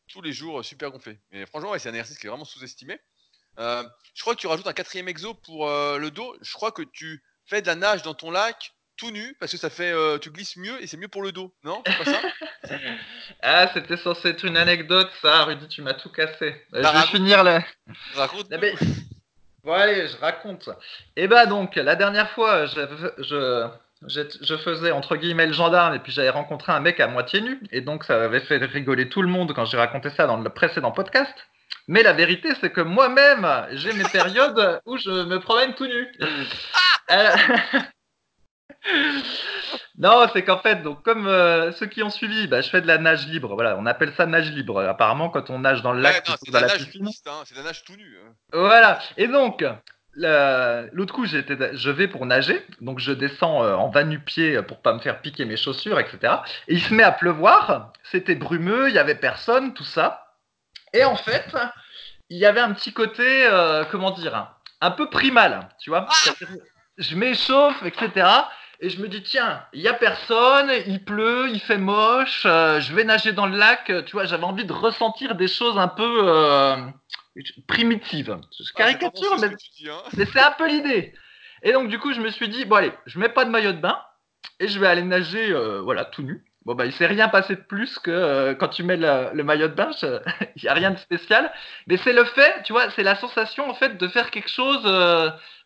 tous 0.08 0.22
les 0.22 0.34
jours 0.34 0.64
super 0.66 0.92
gonflé. 0.92 1.20
Mais 1.32 1.46
franchement, 1.46 1.78
c'est 1.78 1.90
un 1.90 1.94
exercice 1.94 2.18
qui 2.18 2.28
est 2.28 2.30
vraiment 2.30 2.46
sous-estimé. 2.46 3.00
je 3.58 4.22
crois 4.22 4.36
que 4.36 4.40
tu 4.40 4.48
rajoutes 4.48 4.68
un 4.68 4.74
quatrième 4.74 5.08
exo 5.08 5.34
pour 5.34 5.68
le 5.68 6.10
dos. 6.10 6.36
Je 6.42 6.54
crois 6.54 6.72
que 6.72 6.82
tu 6.82 7.24
fais 7.46 7.62
de 7.62 7.68
la 7.68 7.76
nage 7.76 8.02
dans 8.02 8.14
ton 8.14 8.32
lac 8.32 8.74
tout 8.98 9.12
nu 9.12 9.36
parce 9.40 9.52
que 9.52 9.58
ça 9.58 9.70
fait 9.70 9.92
euh, 9.92 10.18
tu 10.18 10.30
glisses 10.30 10.58
mieux 10.58 10.82
et 10.82 10.88
c'est 10.88 10.98
mieux 10.98 11.08
pour 11.08 11.24
le 11.24 11.32
dos, 11.32 11.54
non? 11.64 11.82
Pas 11.84 12.06
ça? 12.06 12.22
Ah, 13.42 13.70
c'était 13.74 13.98
censé 13.98 14.30
être 14.30 14.46
une 14.46 14.56
anecdote, 14.56 15.12
ça, 15.22 15.44
Rudy, 15.44 15.68
tu 15.68 15.82
m'as 15.82 15.96
tout 15.96 16.10
cassé. 16.10 16.56
Euh, 16.74 16.82
bah, 16.82 16.94
je 16.96 17.02
vais 17.02 17.08
finir 17.08 17.44
là. 17.44 17.62
Raconte. 18.14 18.48
Ah, 18.54 18.58
bon, 19.64 19.74
allez, 19.74 20.08
je 20.08 20.18
raconte. 20.18 20.70
Et 21.18 21.24
eh 21.24 21.28
bah 21.28 21.46
donc, 21.46 21.76
la 21.76 21.98
dernière 21.98 22.32
fois, 22.32 22.66
je, 22.68 22.80
je, 23.18 23.68
je, 24.08 24.58
faisais 24.58 24.92
entre 24.92 25.16
guillemets 25.16 25.48
le 25.48 25.54
gendarme 25.54 25.96
et 25.96 26.00
puis 26.00 26.12
j'avais 26.12 26.30
rencontré 26.30 26.72
un 26.72 26.80
mec 26.80 27.00
à 27.00 27.08
moitié 27.08 27.42
nu 27.42 27.60
et 27.72 27.82
donc 27.82 28.04
ça 28.04 28.24
avait 28.24 28.42
fait 28.42 28.58
rigoler 28.58 29.10
tout 29.10 29.22
le 29.22 29.28
monde 29.28 29.54
quand 29.54 29.66
j'ai 29.66 29.78
raconté 29.78 30.10
ça 30.12 30.28
dans 30.28 30.38
le 30.38 30.50
précédent 30.50 30.92
podcast. 30.92 31.34
Mais 31.88 32.04
la 32.04 32.14
vérité, 32.14 32.50
c'est 32.62 32.72
que 32.72 32.82
moi-même, 32.82 33.48
j'ai 33.72 33.94
mes 33.94 34.04
périodes 34.06 34.82
où 34.86 34.98
je 34.98 35.10
me 35.10 35.40
promène 35.40 35.74
tout 35.74 35.86
nu. 35.86 36.08
Euh, 37.12 37.36
non, 39.98 40.28
c'est 40.32 40.44
qu'en 40.44 40.60
fait, 40.60 40.82
donc 40.82 41.04
comme 41.04 41.28
euh, 41.28 41.72
ceux 41.74 41.88
qui 41.88 42.04
ont 42.04 42.10
suivi, 42.10 42.48
bah, 42.48 42.62
je 42.62 42.70
fais 42.70 42.82
de 42.82 42.88
la 42.88 42.98
nage 42.98 43.28
libre. 43.28 43.54
Voilà, 43.56 43.76
on 43.78 43.86
appelle 43.86 44.14
ça 44.16 44.26
nage 44.26 44.52
libre. 44.52 44.82
Apparemment, 44.82 45.30
quand 45.30 45.50
on 45.50 45.60
nage 45.60 45.82
dans 45.82 45.94
le 45.94 46.02
lac, 46.02 46.26
c'est 46.26 46.52
de 46.52 46.54
la, 46.54 46.62
nage 46.62 46.72
hein, 46.72 47.44
c'est 47.46 47.54
de 47.54 47.60
la 47.60 47.66
nage 47.66 47.84
tout 47.84 47.96
nu. 47.96 48.18
Hein. 48.24 48.34
Voilà. 48.54 49.00
Et 49.18 49.28
donc, 49.28 49.66
l'autre 50.16 51.14
coup, 51.14 51.26
je 51.26 51.90
vais 51.90 52.08
pour 52.08 52.26
nager, 52.26 52.66
donc 52.82 53.00
je 53.00 53.12
descends 53.12 53.64
euh, 53.64 53.76
en 53.76 53.90
va 53.90 54.04
nu-pied 54.04 54.62
pour 54.62 54.82
pas 54.82 54.94
me 54.94 55.00
faire 55.00 55.22
piquer 55.22 55.46
mes 55.46 55.58
chaussures, 55.58 56.00
etc. 56.00 56.36
Et 56.68 56.76
il 56.76 56.82
se 56.82 56.94
met 56.94 57.04
à 57.04 57.12
pleuvoir. 57.12 57.94
C'était 58.04 58.36
brumeux, 58.36 58.90
il 58.90 58.96
y 58.96 59.00
avait 59.00 59.16
personne, 59.16 59.74
tout 59.74 59.84
ça. 59.84 60.36
Et 60.94 61.04
en 61.04 61.16
fait, 61.16 61.56
il 62.30 62.38
y 62.38 62.46
avait 62.46 62.60
un 62.60 62.74
petit 62.74 62.94
côté, 62.94 63.46
euh, 63.46 63.84
comment 63.90 64.12
dire, 64.12 64.54
un 64.82 64.92
peu 64.92 65.10
primal, 65.10 65.70
tu 65.80 65.90
vois. 65.90 66.08
Ah 66.10 66.32
je 66.98 67.16
m'échauffe, 67.16 67.82
etc. 67.84 68.28
Et 68.80 68.90
je 68.90 69.02
me 69.02 69.08
dis, 69.08 69.24
tiens, 69.24 69.64
il 69.74 69.82
n'y 69.82 69.88
a 69.88 69.94
personne, 69.94 70.72
il 70.86 71.04
pleut, 71.04 71.50
il 71.50 71.60
fait 71.60 71.78
moche, 71.78 72.44
euh, 72.46 72.80
je 72.82 72.94
vais 72.94 73.04
nager 73.04 73.32
dans 73.32 73.48
le 73.48 73.58
lac. 73.58 73.92
Tu 74.06 74.12
vois, 74.12 74.26
j'avais 74.26 74.44
envie 74.44 74.66
de 74.66 74.74
ressentir 74.74 75.36
des 75.36 75.48
choses 75.48 75.78
un 75.78 75.88
peu 75.88 76.22
euh, 76.28 76.76
primitives. 77.68 78.38
Je 78.58 78.64
ah, 78.76 78.78
caricature, 78.78 79.38
mais, 79.40 79.48
hein. 79.48 80.04
mais 80.16 80.26
c'est 80.26 80.40
un 80.40 80.52
peu 80.52 80.68
l'idée. 80.68 81.14
Et 81.64 81.72
donc, 81.72 81.90
du 81.90 82.00
coup, 82.00 82.14
je 82.14 82.22
me 82.22 82.30
suis 82.30 82.50
dit, 82.50 82.66
bon, 82.66 82.76
allez, 82.76 82.92
je 83.06 83.20
mets 83.20 83.30
pas 83.30 83.46
de 83.46 83.50
maillot 83.50 83.72
de 83.72 83.80
bain 83.80 83.98
et 84.60 84.68
je 84.68 84.80
vais 84.80 84.88
aller 84.88 85.04
nager, 85.04 85.52
euh, 85.52 85.82
voilà, 85.82 86.06
tout 86.06 86.24
nu. 86.24 86.44
Bon, 86.66 86.76
bah, 86.76 86.86
il 86.86 86.94
s'est 86.94 87.08
rien 87.08 87.28
passé 87.28 87.56
de 87.56 87.62
plus 87.62 88.00
que 88.00 88.54
quand 88.54 88.70
tu 88.70 88.84
mets 88.84 88.98
le, 88.98 89.44
maillot 89.44 89.68
de 89.68 89.74
bain, 89.74 89.92
il 90.56 90.64
n'y 90.64 90.70
a 90.70 90.74
rien 90.74 90.92
de 90.92 90.98
spécial. 90.98 91.52
Mais 91.88 91.98
c'est 91.98 92.14
le 92.14 92.24
fait, 92.26 92.64
tu 92.64 92.74
vois, 92.74 92.90
c'est 92.92 93.04
la 93.04 93.16
sensation, 93.16 93.70
en 93.70 93.74
fait, 93.74 93.98
de 93.98 94.08
faire 94.08 94.32
quelque 94.32 94.50
chose, 94.50 94.84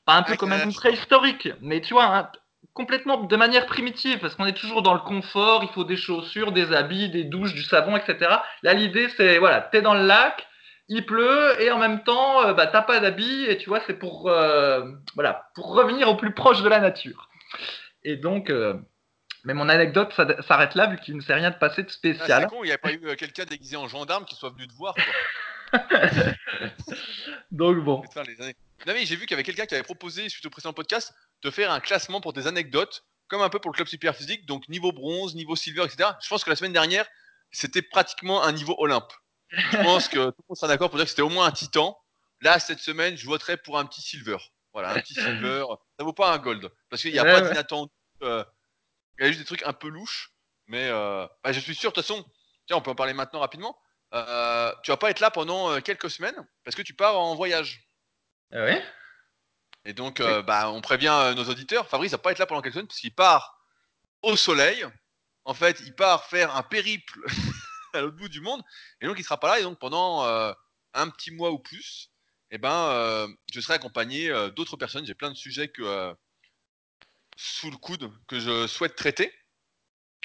pas 0.06 0.13
un 0.13 0.23
peu 0.23 0.36
comme 0.36 0.53
un 0.53 0.71
préhistorique, 0.71 1.49
mais 1.62 1.82
tu 1.82 1.93
vois, 1.93 2.06
hein, 2.06 2.32
complètement 2.73 3.23
de 3.23 3.36
manière 3.36 3.65
primitive, 3.65 4.19
parce 4.19 4.36
qu'on 4.36 4.45
est 4.45 4.58
toujours 4.58 4.82
dans 4.82 4.93
le 4.93 4.99
confort, 4.99 5.63
il 5.63 5.69
faut 5.69 5.84
des 5.84 5.97
chaussures, 5.97 6.51
des 6.51 6.71
habits, 6.73 7.10
des 7.10 7.23
douches, 7.23 7.53
du 7.53 7.63
savon, 7.63 7.97
etc. 7.97 8.38
Là, 8.63 8.73
l'idée, 8.73 9.10
c'est, 9.17 9.39
voilà, 9.39 9.62
t'es 9.62 9.82
dans 9.82 9.95
le 9.95 10.06
lac, 10.06 10.46
il 10.89 11.06
pleut, 11.06 11.62
et 11.62 11.71
en 11.71 11.80
même 11.80 12.04
temps, 12.04 12.45
euh, 12.45 12.54
bah, 12.54 12.67
t'as 12.67 12.82
pas 12.82 13.00
d'habits, 13.00 13.45
et 13.45 13.58
tu 13.58 13.69
vois, 13.69 13.82
c'est 13.86 13.93
pour, 13.93 14.30
euh, 14.30 14.89
voilà, 15.15 15.50
pour 15.56 15.73
revenir 15.73 16.10
au 16.10 16.15
plus 16.15 16.34
proche 16.34 16.62
de 16.62 16.69
la 16.69 16.80
nature. 16.80 17.30
Et 18.04 18.15
donc, 18.15 18.50
euh, 18.50 18.73
mais 19.43 19.54
mon 19.54 19.69
anecdote 19.69 20.13
s'arrête 20.47 20.76
là, 20.76 20.88
vu 20.88 20.97
qu'il 20.97 21.15
ne 21.15 21.21
s'est 21.21 21.34
rien 21.34 21.52
de 21.52 21.58
passé 21.58 21.84
de 21.84 21.89
spécial. 21.89 22.43
Ah, 22.43 22.47
c'est 22.50 22.56
con, 22.56 22.63
il 22.63 22.67
n'y 22.67 22.73
a 22.73 22.78
pas 22.78 22.93
eu 22.93 23.15
quelqu'un 23.17 23.45
déguisé 23.45 23.76
en 23.76 23.88
gendarme 23.88 24.26
qui 24.26 24.36
soit 24.36 24.50
venu 24.52 24.67
te 24.67 24.73
voir, 24.73 24.95
donc 27.52 27.78
bon. 27.84 28.02
Non, 28.15 28.93
mais 28.93 29.06
j'ai 29.06 29.15
vu 29.15 29.26
qu'il 29.26 29.32
y 29.32 29.34
avait 29.34 29.43
quelqu'un 29.43 29.65
qui 29.65 29.73
avait 29.73 29.84
proposé, 29.84 30.30
suite 30.30 30.45
au 30.45 30.50
précédent 30.50 30.73
podcast, 30.73 31.13
de 31.43 31.52
faire 31.52 31.71
un 31.71 31.80
classement 31.80 32.21
pour 32.21 32.32
des 32.32 32.47
anecdotes, 32.47 33.04
comme 33.28 33.41
un 33.41 33.50
peu 33.50 33.60
pour 33.60 33.71
le 33.71 33.76
club 33.76 33.88
super 33.88 34.15
physique, 34.15 34.45
donc 34.45 34.69
niveau 34.69 34.91
bronze, 34.91 35.36
niveau 35.36 35.56
silver, 35.56 35.84
etc. 35.84 36.12
Je 36.21 36.30
pense 36.30 36.43
que 36.45 36.50
la 36.50 36.56
semaine 36.56 36.73
dernière, 36.73 37.06
c'était 37.52 37.82
pratiquement 37.82 38.43
un 38.43 38.52
niveau 38.54 38.76
Olympe. 38.78 39.12
Je 39.49 39.77
pense 39.77 40.07
que 40.07 40.29
tout 40.29 40.36
le 40.39 40.45
monde 40.49 40.57
sera 40.57 40.67
d'accord 40.67 40.89
pour 40.89 40.97
dire 40.97 41.05
que 41.05 41.10
c'était 41.10 41.21
au 41.21 41.29
moins 41.29 41.45
un 41.45 41.51
titan. 41.51 41.99
Là, 42.41 42.60
cette 42.60 42.79
semaine, 42.79 43.15
je 43.17 43.25
voterais 43.25 43.57
pour 43.57 43.79
un 43.79 43.86
petit 43.86 44.01
silver. 44.01 44.38
Voilà, 44.73 44.91
un 44.91 44.99
petit 44.99 45.13
silver. 45.15 45.65
Ça 45.97 46.03
vaut 46.03 46.13
pas 46.13 46.33
un 46.33 46.38
gold. 46.38 46.69
Parce 46.89 47.01
qu'il 47.01 47.12
n'y 47.12 47.19
a 47.19 47.23
pas 47.23 47.41
d'inattendu. 47.41 47.91
Euh, 48.23 48.43
il 49.17 49.23
y 49.23 49.25
a 49.25 49.27
juste 49.29 49.39
des 49.39 49.45
trucs 49.45 49.63
un 49.63 49.73
peu 49.73 49.88
louches. 49.88 50.31
Mais 50.67 50.89
euh, 50.89 51.25
bah, 51.43 51.51
je 51.51 51.60
suis 51.60 51.75
sûr, 51.75 51.91
de 51.91 51.95
toute 51.95 52.05
façon, 52.05 52.25
tiens, 52.67 52.77
on 52.77 52.81
peut 52.81 52.91
en 52.91 52.95
parler 52.95 53.13
maintenant 53.13 53.39
rapidement. 53.39 53.79
Euh, 54.13 54.73
tu 54.83 54.91
vas 54.91 54.97
pas 54.97 55.10
être 55.10 55.19
là 55.19 55.31
pendant 55.31 55.81
quelques 55.81 56.10
semaines 56.10 56.47
parce 56.63 56.75
que 56.75 56.81
tu 56.81 56.93
pars 56.93 57.17
en 57.17 57.36
voyage. 57.36 57.88
Ah 58.53 58.63
ouais? 58.63 58.83
Et 59.88 59.93
donc, 59.93 60.19
euh, 60.19 60.41
bah, 60.41 60.69
on 60.69 60.81
prévient 60.81 61.15
euh, 61.17 61.33
nos 61.33 61.45
auditeurs. 61.45 61.88
Fabrice 61.88 62.12
va 62.12 62.17
pas 62.17 62.33
être 62.33 62.39
là 62.39 62.45
pendant 62.45 62.62
quelques 62.62 62.73
semaines 62.73 62.88
parce 62.88 62.99
qu'il 62.99 63.15
part 63.15 63.57
au 64.21 64.36
soleil. 64.36 64.86
En 65.45 65.53
fait, 65.53 65.79
il 65.79 65.95
part 65.95 66.25
faire 66.25 66.53
un 66.57 66.62
périple 66.62 67.19
à 67.97 68.01
l'autre 68.01 68.17
bout 68.17 68.29
du 68.29 68.41
monde. 68.41 68.62
Et 69.01 69.07
donc, 69.07 69.17
il 69.19 69.23
sera 69.23 69.39
pas 69.39 69.49
là. 69.49 69.60
Et 69.60 69.63
donc, 69.63 69.79
pendant 69.79 70.25
euh, 70.25 70.53
un 70.93 71.10
petit 71.10 71.31
mois 71.31 71.51
ou 71.51 71.60
plus, 71.60 72.12
eh 72.51 72.57
ben, 72.57 73.27
je 73.53 73.60
serai 73.60 73.73
accompagné 73.73 74.29
d'autres 74.55 74.77
personnes. 74.77 75.05
J'ai 75.05 75.15
plein 75.15 75.29
de 75.29 75.36
sujets 75.36 75.67
que, 75.67 76.15
sous 77.36 77.69
le 77.69 77.77
coude 77.77 78.10
que 78.27 78.39
je 78.39 78.67
souhaite 78.67 78.95
traiter. 78.95 79.33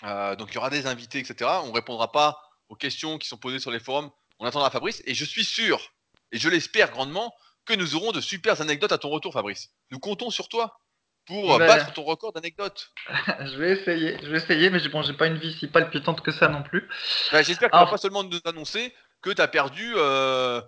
donc, 0.02 0.50
il 0.50 0.54
y 0.54 0.58
aura 0.58 0.70
des 0.70 0.86
invités, 0.86 1.18
etc. 1.18 1.50
On 1.64 1.72
répondra 1.72 2.12
pas 2.12 2.40
aux 2.68 2.76
questions 2.76 3.18
qui 3.18 3.26
sont 3.26 3.38
posées 3.38 3.58
sur 3.58 3.72
les 3.72 3.80
forums. 3.80 4.10
On 4.38 4.46
attendra 4.46 4.70
Fabrice. 4.70 5.02
Et 5.06 5.14
je 5.14 5.24
suis 5.24 5.44
sûr, 5.44 5.92
et 6.30 6.38
je 6.38 6.48
l'espère 6.48 6.90
grandement, 6.92 7.34
que 7.64 7.74
nous 7.74 7.94
aurons 7.94 8.12
de 8.12 8.20
super 8.20 8.60
anecdotes 8.60 8.92
à 8.92 8.98
ton 8.98 9.08
retour, 9.08 9.32
Fabrice. 9.32 9.70
Nous 9.90 9.98
comptons 9.98 10.30
sur 10.30 10.48
toi 10.48 10.80
pour 11.26 11.58
battre 11.58 11.92
ton 11.92 12.02
record 12.02 12.32
d'anecdotes. 12.32 12.90
je 13.40 13.56
vais 13.56 13.72
essayer, 13.72 14.18
je 14.22 14.30
vais 14.30 14.38
essayer, 14.38 14.70
mais 14.70 14.80
bon, 14.88 15.02
j'ai 15.02 15.12
pas 15.12 15.26
une 15.26 15.38
vie 15.38 15.52
si 15.52 15.66
palpitante 15.66 16.20
que 16.20 16.32
ça 16.32 16.48
non 16.48 16.62
plus. 16.62 16.88
Ben, 17.30 17.42
j'espère 17.42 17.70
que 17.70 17.76
tu 17.76 17.84
vas 17.84 17.90
pas 17.90 17.96
seulement 17.96 18.24
nous 18.24 18.40
annoncer 18.44 18.92
que 19.22 19.30
tu 19.30 19.40
as 19.40 19.48
perdu 19.48 19.92
15 19.92 19.96
euh, 19.96 20.62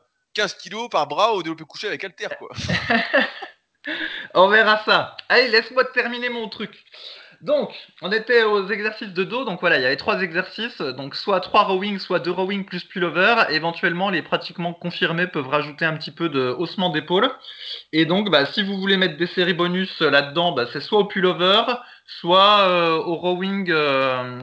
kilos 0.61 0.89
par 0.89 1.07
bras 1.07 1.33
au 1.33 1.43
développé 1.43 1.65
couché 1.65 1.89
avec 1.89 2.05
Alter, 2.05 2.29
quoi. 2.39 2.51
On 4.35 4.49
verra 4.49 4.83
ça. 4.85 5.17
Allez, 5.29 5.49
laisse-moi 5.49 5.85
terminer 5.87 6.31
mon 6.31 6.49
truc. 6.49 6.85
Donc, 7.45 7.75
on 8.01 8.11
était 8.11 8.43
aux 8.43 8.69
exercices 8.69 9.13
de 9.13 9.23
dos. 9.23 9.45
Donc 9.45 9.61
voilà, 9.61 9.77
il 9.77 9.83
y 9.83 9.85
avait 9.85 9.97
trois 9.97 10.23
exercices. 10.23 10.79
Donc 10.81 11.15
soit 11.15 11.41
trois 11.41 11.65
rowing, 11.65 11.99
soit 11.99 12.19
deux 12.19 12.31
rowing 12.31 12.65
plus 12.65 12.85
pullover. 12.85 13.45
Éventuellement, 13.51 14.09
les 14.09 14.23
pratiquement 14.23 14.73
confirmés 14.73 15.27
peuvent 15.27 15.49
rajouter 15.49 15.85
un 15.85 15.95
petit 15.95 16.11
peu 16.11 16.31
de 16.31 16.49
haussement 16.49 16.89
d'épaule. 16.89 17.31
Et 17.93 18.07
donc, 18.07 18.31
bah, 18.31 18.47
si 18.47 18.63
vous 18.63 18.79
voulez 18.79 18.97
mettre 18.97 19.19
des 19.19 19.27
séries 19.27 19.53
bonus 19.53 20.01
là-dedans, 20.01 20.53
bah, 20.53 20.65
c'est 20.73 20.81
soit 20.81 21.01
au 21.01 21.05
pullover, 21.05 21.65
soit 22.07 22.61
euh, 22.61 22.97
au 22.97 23.17
rowing 23.17 23.71
euh, 23.71 24.41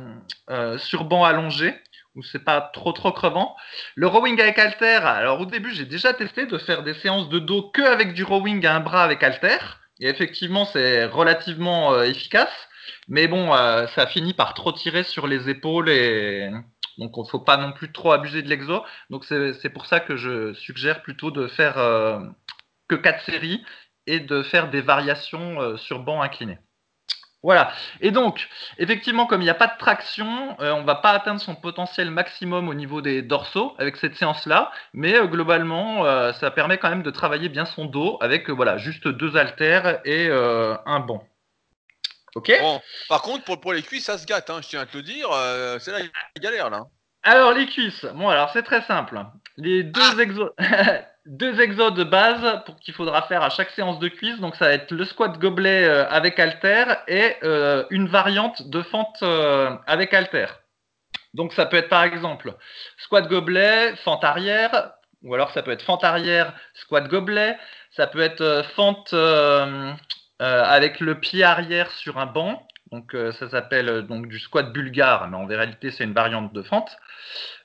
euh, 0.51 0.77
sur 0.77 1.05
banc 1.05 1.23
allongé, 1.23 1.73
où 2.13 2.21
c'est 2.21 2.43
pas 2.43 2.61
trop 2.61 2.91
trop 2.91 3.11
crevant. 3.11 3.55
Le 3.95 4.05
rowing 4.05 4.39
avec 4.39 4.59
halter, 4.59 5.03
alors 5.03 5.41
au 5.41 5.45
début 5.45 5.73
j'ai 5.73 5.85
déjà 5.85 6.13
testé 6.13 6.45
de 6.45 6.57
faire 6.59 6.83
des 6.83 6.93
séances 6.93 7.29
de 7.29 7.39
dos 7.39 7.63
que 7.73 7.81
avec 7.81 8.13
du 8.13 8.23
rowing 8.23 8.63
à 8.65 8.75
un 8.75 8.79
bras 8.79 9.03
avec 9.03 9.23
halter. 9.23 9.57
Et 9.99 10.07
effectivement 10.07 10.65
c'est 10.65 11.05
relativement 11.05 11.93
euh, 11.93 12.03
efficace. 12.03 12.67
Mais 13.07 13.27
bon, 13.27 13.53
euh, 13.53 13.87
ça 13.87 14.07
finit 14.07 14.33
par 14.33 14.53
trop 14.53 14.71
tirer 14.71 15.03
sur 15.03 15.27
les 15.27 15.49
épaules 15.49 15.89
et 15.89 16.49
donc 16.97 17.13
il 17.17 17.21
ne 17.21 17.27
faut 17.27 17.39
pas 17.39 17.57
non 17.57 17.71
plus 17.71 17.91
trop 17.91 18.11
abuser 18.11 18.41
de 18.41 18.49
l'exo. 18.49 18.83
Donc 19.09 19.25
c'est 19.25 19.73
pour 19.73 19.85
ça 19.85 19.99
que 19.99 20.15
je 20.15 20.53
suggère 20.53 21.01
plutôt 21.01 21.31
de 21.31 21.47
faire 21.47 21.77
euh, 21.77 22.19
que 22.87 22.95
4 22.95 23.23
séries 23.25 23.63
et 24.07 24.19
de 24.19 24.43
faire 24.43 24.69
des 24.69 24.81
variations 24.81 25.77
sur 25.77 25.99
banc 25.99 26.21
incliné. 26.21 26.59
Voilà. 27.43 27.71
Et 28.01 28.11
donc, 28.11 28.47
effectivement, 28.77 29.25
comme 29.25 29.41
il 29.41 29.45
n'y 29.45 29.49
a 29.49 29.55
pas 29.55 29.65
de 29.67 29.77
traction, 29.79 30.55
euh, 30.59 30.73
on 30.73 30.81
ne 30.81 30.85
va 30.85 30.95
pas 30.95 31.09
atteindre 31.11 31.41
son 31.41 31.55
potentiel 31.55 32.11
maximum 32.11 32.69
au 32.69 32.75
niveau 32.75 33.01
des 33.01 33.23
dorsaux 33.23 33.73
avec 33.79 33.97
cette 33.97 34.15
séance-là, 34.15 34.71
mais 34.93 35.15
euh, 35.15 35.25
globalement, 35.25 36.05
euh, 36.05 36.33
ça 36.33 36.51
permet 36.51 36.77
quand 36.77 36.89
même 36.89 37.01
de 37.01 37.09
travailler 37.09 37.49
bien 37.49 37.65
son 37.65 37.85
dos 37.85 38.17
avec 38.21 38.49
voilà 38.51 38.77
juste 38.77 39.07
deux 39.07 39.37
haltères 39.37 40.01
et 40.05 40.29
un 40.29 40.99
banc. 40.99 41.23
Ok. 42.35 42.51
par 43.09 43.21
contre, 43.21 43.43
pour, 43.43 43.59
pour, 43.59 43.73
les 43.73 43.83
cuisses, 43.83 44.05
ça 44.05 44.17
se 44.17 44.25
gâte. 44.25 44.49
Hein, 44.49 44.61
je 44.61 44.69
tiens 44.69 44.81
à 44.81 44.85
te 44.85 44.97
le 44.97 45.03
dire. 45.03 45.29
c'est 45.79 45.91
là 45.91 45.99
il 45.99 46.41
galère 46.41 46.69
là. 46.69 46.83
Alors 47.23 47.53
les 47.53 47.67
cuisses. 47.67 48.05
Bon, 48.15 48.29
alors 48.29 48.49
c'est 48.51 48.63
très 48.63 48.81
simple. 48.83 49.19
Les 49.57 49.83
deux 49.83 50.01
ah. 50.01 50.21
exos. 50.21 50.51
deux 51.25 51.61
exos 51.61 51.93
de 51.93 52.03
base 52.03 52.63
pour 52.65 52.77
qu'il 52.77 52.93
faudra 52.93 53.21
faire 53.23 53.43
à 53.43 53.49
chaque 53.49 53.69
séance 53.71 53.99
de 53.99 54.07
cuisse. 54.07 54.39
Donc 54.39 54.55
ça 54.55 54.65
va 54.65 54.73
être 54.73 54.91
le 54.91 55.05
squat 55.05 55.37
gobelet 55.37 55.83
euh, 55.83 56.07
avec 56.09 56.39
halter 56.39 56.85
et 57.07 57.35
euh, 57.43 57.85
une 57.89 58.07
variante 58.07 58.67
de 58.69 58.81
fente 58.81 59.19
euh, 59.21 59.75
avec 59.85 60.13
halter. 60.13 60.47
Donc 61.33 61.53
ça 61.53 61.65
peut 61.65 61.77
être 61.77 61.89
par 61.89 62.03
exemple 62.03 62.55
squat 62.97 63.27
gobelet, 63.27 63.95
fente 63.97 64.23
arrière, 64.23 64.93
ou 65.23 65.33
alors 65.33 65.51
ça 65.51 65.61
peut 65.61 65.71
être 65.71 65.83
fente 65.83 66.03
arrière, 66.03 66.53
squat 66.73 67.07
gobelet. 67.07 67.57
Ça 67.91 68.07
peut 68.07 68.21
être 68.21 68.65
fente 68.75 69.13
avec 70.41 70.99
le 70.99 71.19
pied 71.19 71.43
arrière 71.43 71.91
sur 71.91 72.17
un 72.17 72.25
banc. 72.25 72.67
Donc 72.91 73.15
ça 73.39 73.49
s'appelle 73.49 74.05
donc 74.07 74.27
du 74.27 74.37
squat 74.37 74.73
bulgare, 74.73 75.29
mais 75.29 75.37
en 75.37 75.45
réalité 75.45 75.91
c'est 75.91 76.03
une 76.03 76.13
variante 76.13 76.51
de 76.51 76.61
fente 76.61 76.97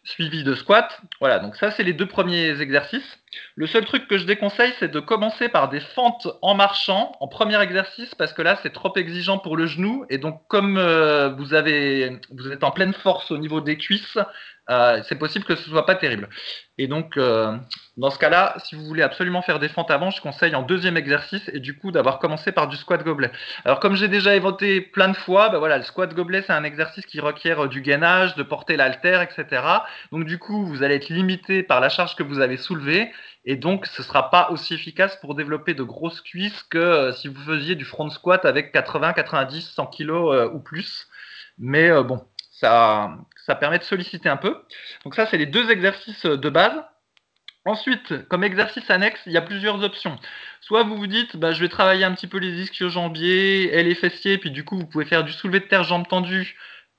suivi 0.07 0.45
de 0.45 0.55
squat. 0.55 1.01
Voilà, 1.21 1.41
donc 1.41 1.57
ça 1.57 1.71
c'est 1.73 1.83
les 1.83 1.93
deux 1.93 2.07
premiers 2.07 2.61
exercices. 2.61 3.19
Le 3.57 3.67
seul 3.67 3.85
truc 3.85 4.09
que 4.09 4.17
je 4.17 4.25
déconseille, 4.25 4.73
c'est 4.79 4.91
de 4.91 5.01
commencer 5.01 5.49
par 5.49 5.69
des 5.69 5.81
fentes 5.81 6.29
en 6.41 6.55
marchant 6.55 7.13
en 7.21 7.29
premier 7.29 7.61
exercice 7.61 8.15
parce 8.15 8.33
que 8.33 8.41
là 8.41 8.59
c'est 8.63 8.73
trop 8.73 8.95
exigeant 8.97 9.39
pour 9.39 9.57
le 9.57 9.67
genou 9.67 10.07
et 10.09 10.19
donc 10.19 10.41
comme 10.49 10.79
euh, 10.79 11.31
vous 11.31 11.53
avez 11.53 12.19
vous 12.31 12.51
êtes 12.51 12.65
en 12.65 12.71
pleine 12.71 12.95
force 12.95 13.31
au 13.31 13.37
niveau 13.37 13.61
des 13.61 13.77
cuisses, 13.77 14.19
euh, 14.69 15.01
c'est 15.09 15.15
possible 15.15 15.45
que 15.45 15.55
ce 15.55 15.71
soit 15.71 15.87
pas 15.87 15.95
terrible. 15.95 16.29
Et 16.77 16.89
donc, 16.89 17.17
euh, 17.17 17.57
dans 17.97 18.11
ce 18.11 18.19
cas-là, 18.19 18.57
si 18.65 18.75
vous 18.75 18.85
voulez 18.85 19.03
absolument 19.03 19.41
faire 19.41 19.61
des 19.61 19.69
fentes 19.69 19.93
avant, 19.93 20.11
je 20.11 20.21
conseille 20.21 20.57
en 20.57 20.63
deuxième 20.63 20.97
exercice 20.97 21.49
et 21.53 21.61
du 21.61 21.79
coup 21.79 21.93
d'avoir 21.93 22.19
commencé 22.19 22.51
par 22.51 22.67
du 22.67 22.77
squat 22.77 23.03
gobelet. 23.05 23.31
Alors, 23.65 23.79
comme 23.79 23.95
j'ai 23.95 24.09
déjà 24.09 24.35
évoqué 24.35 24.81
plein 24.81 25.09
de 25.09 25.17
fois, 25.17 25.51
ben 25.51 25.59
voilà, 25.59 25.79
le 25.79 25.85
squat 25.85 26.13
gobelet, 26.13 26.43
c'est 26.43 26.53
un 26.53 26.65
exercice 26.65 27.07
qui 27.07 27.21
requiert 27.21 27.69
du 27.69 27.81
gainage, 27.81 28.35
de 28.35 28.43
porter 28.43 28.77
l'haltère, 28.77 29.23
etc. 29.23 29.63
Donc, 30.13 30.25
du 30.25 30.39
coup, 30.39 30.67
vous 30.67 30.83
allez 30.83 30.97
être 30.97 31.09
limité 31.09 31.63
par 31.63 31.81
la 31.81 31.89
charge 31.89 32.17
que 32.17 32.23
vous 32.23 32.41
avez 32.41 32.57
soulevée 32.57 33.13
et 33.45 33.57
donc 33.57 33.87
ce 33.87 34.03
ne 34.03 34.07
sera 34.07 34.31
pas 34.31 34.51
aussi 34.51 34.75
efficace 34.75 35.17
pour 35.21 35.35
développer 35.35 35.75
de 35.75 35.85
grosses 35.85 36.21
cuisses 36.21 36.63
que 36.65 37.13
si 37.13 37.29
vous 37.29 37.41
faisiez 37.43 37.77
du 37.77 37.85
front 37.85 38.11
squat 38.11 38.45
avec 38.45 38.73
80, 38.73 39.13
90, 39.13 39.63
100 39.63 39.87
kg 39.87 40.11
ou 40.53 40.59
plus. 40.59 41.07
Mais 41.59 41.91
bon, 42.03 42.25
ça, 42.51 43.17
ça 43.47 43.55
permet 43.55 43.79
de 43.79 43.85
solliciter 43.85 44.29
un 44.29 44.37
peu. 44.37 44.61
Donc 45.05 45.15
ça, 45.15 45.27
c'est 45.27 45.39
les 45.39 45.47
deux 45.47 45.71
exercices 45.71 46.25
de 46.27 46.51
base. 46.51 46.83
Ensuite, 47.67 48.29
comme 48.29 48.45
exercice 48.45 48.89
annexe, 48.91 49.21
il 49.27 49.33
y 49.33 49.37
a 49.37 49.43
plusieurs 49.43 49.83
options. 49.83 50.17
Soit 50.61 50.85
vous 50.85 50.97
vous 50.97 51.09
dites, 51.09 51.37
bah, 51.37 51.53
je 51.53 51.61
vais 51.61 51.69
travailler 51.69 52.05
un 52.05 52.15
petit 52.15 52.29
peu 52.29 52.39
les 52.39 52.63
ischio-jambiers 52.63 53.77
et 53.77 53.83
les 53.83 53.97
fessiers, 53.97 54.39
puis 54.39 54.53
du 54.53 54.65
coup, 54.65 54.79
vous 54.79 54.87
pouvez 54.87 55.05
faire 55.05 55.25
du 55.25 55.33
soulevé 55.33 55.59
de 55.59 55.65
terre 55.65 55.83
jambes 55.83 56.07
tendues 56.07 56.57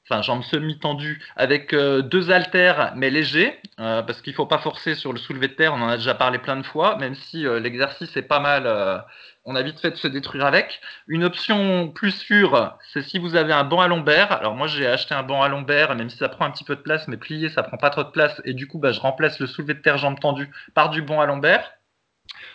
enfin 0.09 0.21
jambes 0.21 0.43
semi-tendues, 0.43 1.21
avec 1.35 1.73
euh, 1.73 2.01
deux 2.01 2.31
haltères 2.31 2.93
mais 2.95 3.09
légers, 3.09 3.59
euh, 3.79 4.01
parce 4.01 4.21
qu'il 4.21 4.31
ne 4.31 4.35
faut 4.35 4.45
pas 4.45 4.59
forcer 4.59 4.95
sur 4.95 5.11
le 5.11 5.19
soulevé 5.19 5.49
de 5.49 5.53
terre, 5.53 5.73
on 5.73 5.81
en 5.81 5.89
a 5.89 5.97
déjà 5.97 6.13
parlé 6.13 6.39
plein 6.39 6.55
de 6.55 6.65
fois, 6.65 6.97
même 6.97 7.15
si 7.15 7.45
euh, 7.45 7.59
l'exercice 7.59 8.15
est 8.15 8.21
pas 8.21 8.39
mal, 8.39 9.05
on 9.45 9.55
a 9.55 9.61
vite 9.61 9.79
fait 9.79 9.91
de 9.91 9.95
se 9.95 10.07
détruire 10.07 10.45
avec. 10.45 10.81
Une 11.07 11.23
option 11.23 11.89
plus 11.89 12.11
sûre, 12.11 12.75
c'est 12.93 13.01
si 13.01 13.19
vous 13.19 13.35
avez 13.35 13.53
un 13.53 13.63
banc 13.63 13.81
à 13.81 13.87
lombaire. 13.87 14.31
Alors 14.31 14.55
moi 14.55 14.67
j'ai 14.67 14.87
acheté 14.87 15.13
un 15.13 15.23
banc 15.23 15.41
à 15.41 15.49
lombaire, 15.49 15.95
même 15.95 16.09
si 16.09 16.17
ça 16.17 16.29
prend 16.29 16.45
un 16.45 16.51
petit 16.51 16.63
peu 16.63 16.75
de 16.75 16.81
place, 16.81 17.07
mais 17.07 17.17
plié 17.17 17.49
ça 17.49 17.63
prend 17.63 17.77
pas 17.77 17.89
trop 17.89 18.03
de 18.03 18.09
place, 18.09 18.41
et 18.45 18.53
du 18.53 18.67
coup 18.67 18.79
bah, 18.79 18.91
je 18.91 18.99
remplace 18.99 19.39
le 19.39 19.47
soulevé 19.47 19.73
de 19.73 19.81
terre 19.81 19.97
jambes 19.97 20.19
tendues 20.19 20.49
par 20.73 20.89
du 20.89 21.01
banc 21.01 21.21
à 21.21 21.25
lombaire. 21.25 21.71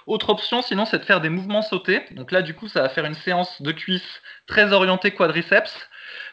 Autre 0.07 0.31
option, 0.31 0.63
sinon, 0.63 0.85
c'est 0.85 0.99
de 0.99 1.05
faire 1.05 1.21
des 1.21 1.29
mouvements 1.29 1.63
sautés. 1.63 2.03
Donc 2.13 2.31
là, 2.31 2.43
du 2.43 2.55
coup, 2.55 2.69
ça 2.69 2.83
va 2.83 2.89
faire 2.89 3.05
une 3.07 3.15
séance 3.15 3.63
de 3.63 3.73
cuisse 3.73 4.21
très 4.47 4.73
orientée 4.73 5.13
quadriceps 5.13 5.89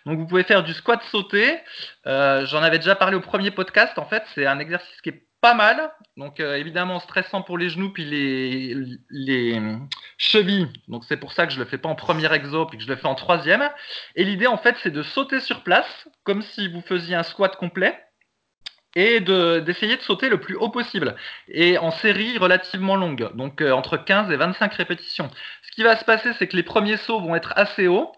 donc 0.06 0.20
vous 0.20 0.28
pouvez 0.28 0.44
faire 0.44 0.64
du 0.64 0.74
squat 0.74 1.02
sauté. 1.12 1.60
Euh, 2.08 2.46
j'en 2.46 2.62
avais 2.62 2.80
déjà 2.80 2.96
parlé 2.96 3.16
au 3.16 3.22
premier 3.22 3.52
podcast. 3.52 3.98
En 3.98 4.06
fait, 4.06 4.24
c'est 4.36 4.46
un 4.46 4.60
exercice 4.60 5.02
qui 5.02 5.10
est 5.10 5.24
pas 5.42 5.54
mal. 5.54 5.92
Donc 6.18 6.40
euh, 6.40 6.56
évidemment 6.56 7.00
stressant 7.00 7.42
pour 7.42 7.58
les 7.58 7.70
genoux 7.70 7.92
puis 7.94 8.06
les, 8.06 8.76
les 9.10 9.62
chevilles. 10.18 10.68
Donc 10.88 11.06
c'est 11.06 11.18
pour 11.18 11.34
ça 11.34 11.48
que 11.48 11.54
je 11.54 11.60
le 11.60 11.66
fais 11.66 11.78
pas 11.78 11.90
en 11.90 11.96
premier 11.96 12.32
exo 12.34 12.66
puis 12.66 12.78
que 12.78 12.84
je 12.84 12.90
le 12.90 12.96
fais 12.96 13.08
en 13.08 13.16
troisième. 13.16 13.70
Et 14.16 14.24
l'idée 14.24 14.48
en 14.48 14.58
fait 14.58 14.76
c'est 14.84 14.92
de 14.92 15.04
sauter 15.04 15.40
sur 15.40 15.64
place 15.64 16.08
comme 16.24 16.42
si 16.42 16.68
vous 16.68 16.82
faisiez 16.82 17.16
un 17.16 17.24
squat 17.24 17.56
complet 17.56 17.98
et 18.96 19.20
d'essayer 19.20 19.98
de, 19.98 20.02
sauter 20.02 20.30
le 20.30 20.40
plus 20.40 20.56
haut 20.56 20.70
possible 20.70 21.16
et 21.48 21.78
en 21.78 21.92
série 21.92 22.38
relativement 22.38 22.96
longue, 22.96 23.30
donc 23.36 23.62
euh, 23.62 23.72
entre 23.72 23.98
15 23.98 24.32
et 24.32 24.36
25 24.36 24.74
répétitions. 24.74 25.30
Ce 25.62 25.72
qui 25.72 25.84
va 25.84 25.96
se 25.96 26.06
passer, 26.06 26.32
c'est 26.40 26.48
que 26.48 26.56
les 26.56 26.64
premiers 26.64 26.98
sauts 26.98 27.20
vont 27.20 27.36
être 27.36 27.54
assez 27.56 27.88
hauts 27.88 28.12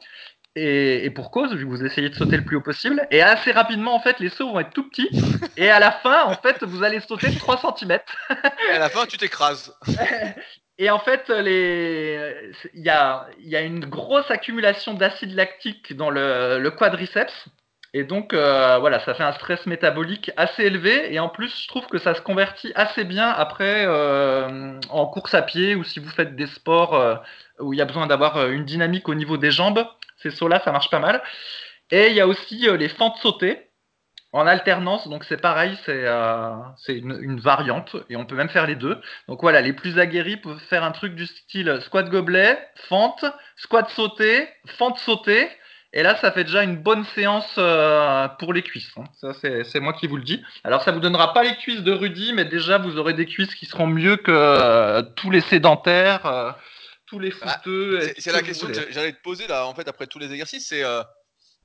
et, 0.56 1.10
pour 1.12 1.32
cause, 1.32 1.54
vu 1.54 1.66
que 1.66 1.70
vous 1.70 1.86
essayez 1.86 2.10
de 2.10 2.16
sauter 2.16 2.38
le 2.38 2.44
plus 2.44 2.58
haut 2.58 2.62
possible. 2.62 3.08
Et 3.12 3.22
assez 3.22 3.52
rapidement, 3.52 3.96
en 3.96 4.00
fait, 4.00 4.20
les 4.20 4.30
sauts 4.30 4.52
vont 4.52 4.60
être 4.60 4.74
tout 4.74 4.88
petits. 4.90 5.10
Et 5.58 5.70
à 5.70 5.80
la 5.80 5.92
fin, 5.92 6.26
en 6.26 6.36
fait, 6.36 6.64
vous 6.64 6.84
allez 6.84 7.00
sauter 7.00 7.30
de 7.30 7.40
3 7.40 7.76
cm. 7.78 8.00
et 8.70 8.76
à 8.76 8.80
la 8.80 8.90
fin, 8.90 9.06
tu 9.06 9.18
t'écrases. 9.18 9.74
Et 10.78 10.90
en 10.90 11.00
fait, 11.00 11.26
il 11.30 12.82
y 12.82 12.90
a, 12.90 13.28
y 13.40 13.56
a, 13.56 13.62
une 13.62 13.86
grosse 13.86 14.32
accumulation 14.32 14.96
d'acide 14.96 15.36
lactique 15.36 15.96
dans 15.96 16.10
le, 16.10 16.58
le, 16.60 16.72
quadriceps. 16.72 17.46
Et 17.94 18.04
donc, 18.06 18.34
euh, 18.34 18.78
voilà, 18.80 19.00
ça 19.02 19.14
fait 19.14 19.24
un 19.24 19.34
stress 19.34 19.66
métabolique 19.66 20.32
assez 20.38 20.64
élevé. 20.64 21.14
Et 21.14 21.20
en 21.20 21.28
plus, 21.30 21.64
je 21.64 21.68
trouve 21.68 21.88
que 21.88 21.98
ça 21.98 22.16
se 22.16 22.22
convertit 22.22 22.72
assez 22.76 23.04
bien 23.04 23.30
après 23.30 23.86
euh, 23.86 24.80
en 24.90 25.06
course 25.08 25.34
à 25.34 25.42
pied 25.42 25.76
ou 25.76 25.84
si 25.84 26.00
vous 26.00 26.10
faites 26.10 26.36
des 26.36 26.48
sports 26.48 26.96
euh, 26.96 27.16
où 27.60 27.74
il 27.74 27.78
y 27.78 27.82
a 27.82 27.86
besoin 27.86 28.08
d'avoir 28.08 28.50
une 28.50 28.66
dynamique 28.66 29.10
au 29.10 29.16
niveau 29.16 29.38
des 29.38 29.52
jambes. 29.52 29.86
Ces 30.18 30.32
sauts-là, 30.32 30.62
ça 30.64 30.72
marche 30.72 30.90
pas 30.90 31.00
mal. 31.00 31.22
Et 31.92 32.08
il 32.08 32.14
y 32.14 32.22
a 32.22 32.28
aussi 32.28 32.68
les 32.78 32.90
fentes 32.90 33.18
sautées 33.18 33.72
en 34.34 34.48
alternance. 34.48 35.08
Donc 35.08 35.24
c'est 35.26 35.42
pareil, 35.42 35.78
c'est 35.86 36.06
euh, 36.08 36.56
une, 36.88 37.40
variante 37.40 37.96
et 38.10 38.16
on 38.16 38.26
peut 38.26 38.36
même 38.36 38.50
faire 38.50 38.68
les 38.68 38.76
deux. 38.76 39.00
Donc 39.28 39.42
voilà, 39.42 39.62
les 39.62 39.74
plus 39.74 40.00
aguerris 40.00 40.38
peuvent 40.38 40.60
faire 40.70 40.84
un 40.84 40.92
truc 40.92 41.16
du 41.16 41.28
style 41.28 41.80
squat 41.82 42.10
gobelet, 42.10 42.58
fente, 42.88 43.26
squat 43.58 43.90
sauté, 43.90 44.48
fente 44.78 45.00
sautée. 45.00 45.50
Et 45.94 46.04
là, 46.04 46.16
ça 46.22 46.32
fait 46.32 46.46
déjà 46.46 46.64
une 46.64 46.78
bonne 46.78 47.04
séance 47.16 47.54
euh, 47.58 48.28
pour 48.40 48.54
les 48.54 48.62
cuisses. 48.62 48.92
Hein. 48.98 49.04
Ça, 49.20 49.34
c'est 49.42 49.80
moi 49.80 49.94
qui 49.94 50.08
vous 50.08 50.18
le 50.18 50.24
dis. 50.24 50.42
Alors, 50.64 50.84
ça 50.84 50.92
vous 50.92 51.02
donnera 51.02 51.34
pas 51.34 51.44
les 51.44 51.56
cuisses 51.58 51.82
de 51.82 51.92
Rudy, 51.92 52.32
mais 52.34 52.46
déjà, 52.46 52.78
vous 52.78 52.98
aurez 52.98 53.14
des 53.14 53.26
cuisses 53.26 53.54
qui 53.56 53.66
seront 53.66 53.88
mieux 53.88 54.16
que 54.16 55.02
tous 55.16 55.32
les 55.32 55.42
sédentaires 55.42 56.56
les 57.20 57.32
bah, 57.32 57.62
c'est 58.18 58.32
la 58.32 58.42
question 58.42 58.68
que 58.68 58.92
j'allais 58.92 59.14
te 59.14 59.22
poser 59.22 59.48
là, 59.48 59.66
en 59.66 59.74
fait, 59.74 59.88
après 59.88 60.08
tous 60.08 60.20
les 60.20 60.32
exercices. 60.32 60.68
C'est 60.68 60.84
euh, 60.84 61.04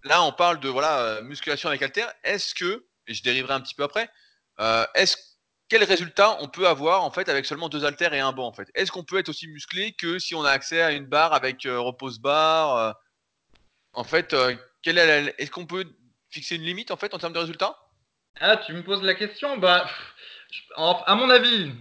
là, 0.04 0.22
on 0.22 0.32
parle 0.32 0.60
de 0.60 0.68
voilà 0.68 1.00
euh, 1.00 1.22
musculation 1.22 1.68
avec 1.68 1.82
halter. 1.82 2.06
Est-ce 2.24 2.54
que, 2.54 2.86
et 3.06 3.14
je 3.14 3.22
dériverai 3.22 3.54
un 3.54 3.60
petit 3.60 3.74
peu 3.74 3.82
après, 3.82 4.08
euh, 4.60 4.84
est-ce 4.94 5.16
quel 5.68 5.82
résultat 5.82 6.38
on 6.40 6.48
peut 6.48 6.68
avoir 6.68 7.02
en 7.02 7.10
fait 7.10 7.28
avec 7.28 7.44
seulement 7.44 7.68
deux 7.68 7.84
haltères 7.84 8.14
et 8.14 8.20
un 8.20 8.32
banc 8.32 8.46
en 8.46 8.52
fait? 8.52 8.68
Est-ce 8.74 8.92
qu'on 8.92 9.04
peut 9.04 9.18
être 9.18 9.28
aussi 9.28 9.48
musclé 9.48 9.92
que 9.92 10.18
si 10.18 10.34
on 10.34 10.44
a 10.44 10.50
accès 10.50 10.80
à 10.80 10.92
une 10.92 11.06
barre 11.06 11.32
avec 11.32 11.62
repose 11.64 12.20
barre 12.20 12.94
En 13.96 14.04
fait, 14.04 14.34
est 14.34 15.34
est-ce 15.38 15.50
qu'on 15.50 15.66
peut 15.66 15.84
fixer 16.30 16.56
une 16.56 16.62
limite 16.62 16.90
en 16.90 16.96
fait 16.96 17.12
en 17.14 17.18
termes 17.18 17.32
de 17.32 17.38
résultats? 17.38 17.76
Ah, 18.40 18.58
tu 18.58 18.72
me 18.72 18.82
poses 18.82 19.02
la 19.02 19.14
question. 19.14 19.56
Bah, 19.56 19.86
à 20.76 21.14
mon 21.14 21.30
avis, 21.30 21.72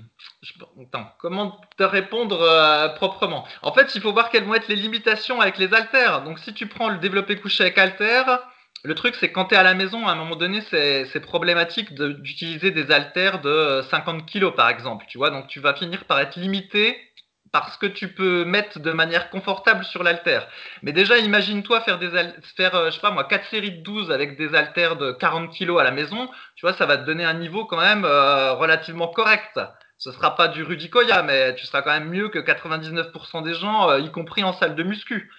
Attends, 0.82 1.12
comment 1.20 1.62
te 1.78 1.84
répondre 1.84 2.42
euh, 2.42 2.90
proprement? 2.90 3.48
En 3.62 3.74
fait, 3.74 3.96
il 3.96 4.02
faut 4.02 4.14
voir 4.14 4.30
quelles 4.30 4.44
vont 4.44 4.54
être 4.54 4.68
les 4.68 4.76
limitations 4.76 5.42
avec 5.42 5.58
les 5.58 5.74
haltères. 5.74 6.24
Donc, 6.24 6.40
si 6.40 6.54
tu 6.54 6.68
prends 6.68 6.90
le 6.90 6.98
développé 6.98 7.38
couché 7.38 7.64
avec 7.64 7.78
haltères, 7.78 8.40
le 8.84 8.96
truc, 8.96 9.16
c'est 9.16 9.32
quand 9.32 9.46
tu 9.46 9.56
es 9.56 9.58
à 9.58 9.64
la 9.64 9.74
maison, 9.74 10.08
à 10.08 10.12
un 10.12 10.16
moment 10.16 10.36
donné, 10.36 10.62
c'est 10.62 11.20
problématique 11.22 11.94
d'utiliser 11.94 12.72
des 12.72 12.92
haltères 12.92 13.42
de 13.42 13.84
50 13.90 14.30
kg, 14.30 14.52
par 14.52 14.70
exemple. 14.70 15.06
Tu 15.08 15.18
vois, 15.18 15.32
donc 15.32 15.48
tu 15.48 15.60
vas 15.60 15.74
finir 15.74 16.06
par 16.06 16.20
être 16.20 16.36
limité 16.38 16.96
parce 17.62 17.78
que 17.78 17.86
tu 17.86 18.10
peux 18.10 18.44
mettre 18.44 18.80
de 18.80 18.92
manière 18.92 19.30
confortable 19.30 19.86
sur 19.86 20.04
l'alter. 20.04 20.40
Mais 20.84 20.92
déjà, 20.92 21.18
imagine-toi 21.18 21.80
faire 21.82 22.00
des 22.00 22.10
faire, 22.58 22.76
euh, 22.76 22.92
sais 22.92 23.00
pas 23.00 23.12
moi, 23.12 23.24
4 23.24 23.46
séries 23.50 23.78
de 23.80 23.82
12 23.82 24.12
avec 24.12 24.38
des 24.38 24.54
haltères 24.54 24.98
de 24.98 25.14
40 25.14 25.58
kg 25.58 25.80
à 25.80 25.84
la 25.84 25.92
maison. 25.92 26.30
Tu 26.58 26.66
vois, 26.66 26.74
ça 26.74 26.86
va 26.86 26.98
te 26.98 27.06
donner 27.06 27.24
un 27.24 27.34
niveau 27.34 27.64
quand 27.64 27.80
même 27.80 28.04
euh, 28.04 28.52
relativement 28.54 29.08
correct. 29.08 29.58
Ce 29.98 30.12
sera 30.12 30.36
pas 30.36 30.50
du 30.50 30.64
Rudy 30.64 30.90
Koya, 30.90 31.24
mais 31.24 31.56
tu 31.56 31.66
seras 31.66 31.82
quand 31.82 31.94
même 31.94 32.10
mieux 32.10 32.28
que 32.28 32.40
99% 32.40 33.44
des 33.44 33.54
gens, 33.54 33.90
euh, 33.90 34.00
y 34.00 34.12
compris 34.12 34.44
en 34.44 34.52
salle 34.52 34.76
de 34.76 34.84
muscu. 34.84 35.32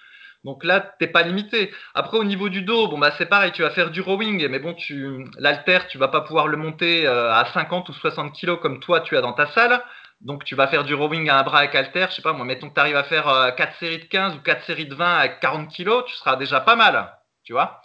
Donc 0.43 0.63
là, 0.63 0.79
t'es 0.97 1.07
pas 1.07 1.21
limité. 1.21 1.71
Après, 1.93 2.17
au 2.17 2.23
niveau 2.23 2.49
du 2.49 2.63
dos, 2.63 2.87
bon 2.87 2.97
bah 2.97 3.11
c'est 3.19 3.27
pareil, 3.27 3.51
tu 3.51 3.61
vas 3.61 3.69
faire 3.69 3.91
du 3.91 4.01
rowing, 4.01 4.47
mais 4.47 4.59
bon, 4.59 4.73
tu 4.73 5.25
l'alter, 5.37 5.79
tu 5.89 5.99
vas 5.99 6.07
pas 6.07 6.21
pouvoir 6.21 6.47
le 6.47 6.57
monter 6.57 7.05
à 7.05 7.45
50 7.53 7.89
ou 7.89 7.93
60 7.93 8.33
kg 8.39 8.55
comme 8.59 8.79
toi 8.79 9.01
tu 9.01 9.17
as 9.17 9.21
dans 9.21 9.33
ta 9.33 9.47
salle. 9.47 9.83
Donc 10.21 10.43
tu 10.45 10.55
vas 10.55 10.67
faire 10.67 10.83
du 10.83 10.93
rowing 10.93 11.29
à 11.29 11.39
un 11.39 11.43
bras 11.43 11.59
avec 11.59 11.75
alter, 11.75 12.07
je 12.09 12.15
sais 12.15 12.21
pas 12.21 12.33
moi, 12.33 12.45
mettons 12.45 12.69
que 12.69 12.73
tu 12.73 12.79
arrives 12.79 12.95
à 12.95 13.03
faire 13.03 13.53
4 13.55 13.59
euh, 13.59 13.73
séries 13.79 13.99
de 13.99 14.05
15 14.05 14.35
ou 14.35 14.39
4 14.39 14.65
séries 14.65 14.87
de 14.87 14.95
20 14.95 15.17
avec 15.17 15.39
40 15.39 15.71
kg, 15.71 16.05
tu 16.05 16.15
seras 16.15 16.35
déjà 16.35 16.59
pas 16.59 16.75
mal, 16.75 17.13
tu 17.43 17.53
vois. 17.53 17.81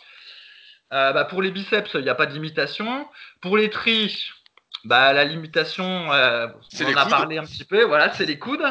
Euh, 0.92 1.12
bah, 1.12 1.24
pour 1.24 1.42
les 1.42 1.50
biceps, 1.50 1.90
il 1.94 2.02
n'y 2.02 2.08
a 2.08 2.14
pas 2.14 2.26
de 2.26 2.34
limitation. 2.34 3.08
Pour 3.40 3.56
les 3.56 3.70
triches, 3.70 4.34
bah, 4.84 5.12
la 5.12 5.24
limitation, 5.24 5.84
on 5.84 6.10
en 6.10 6.96
a 6.96 7.06
parlé 7.06 7.38
un 7.38 7.44
petit 7.44 7.64
peu, 7.64 7.84
voilà, 7.84 8.12
c'est 8.12 8.26
les 8.26 8.38
coudes. 8.38 8.64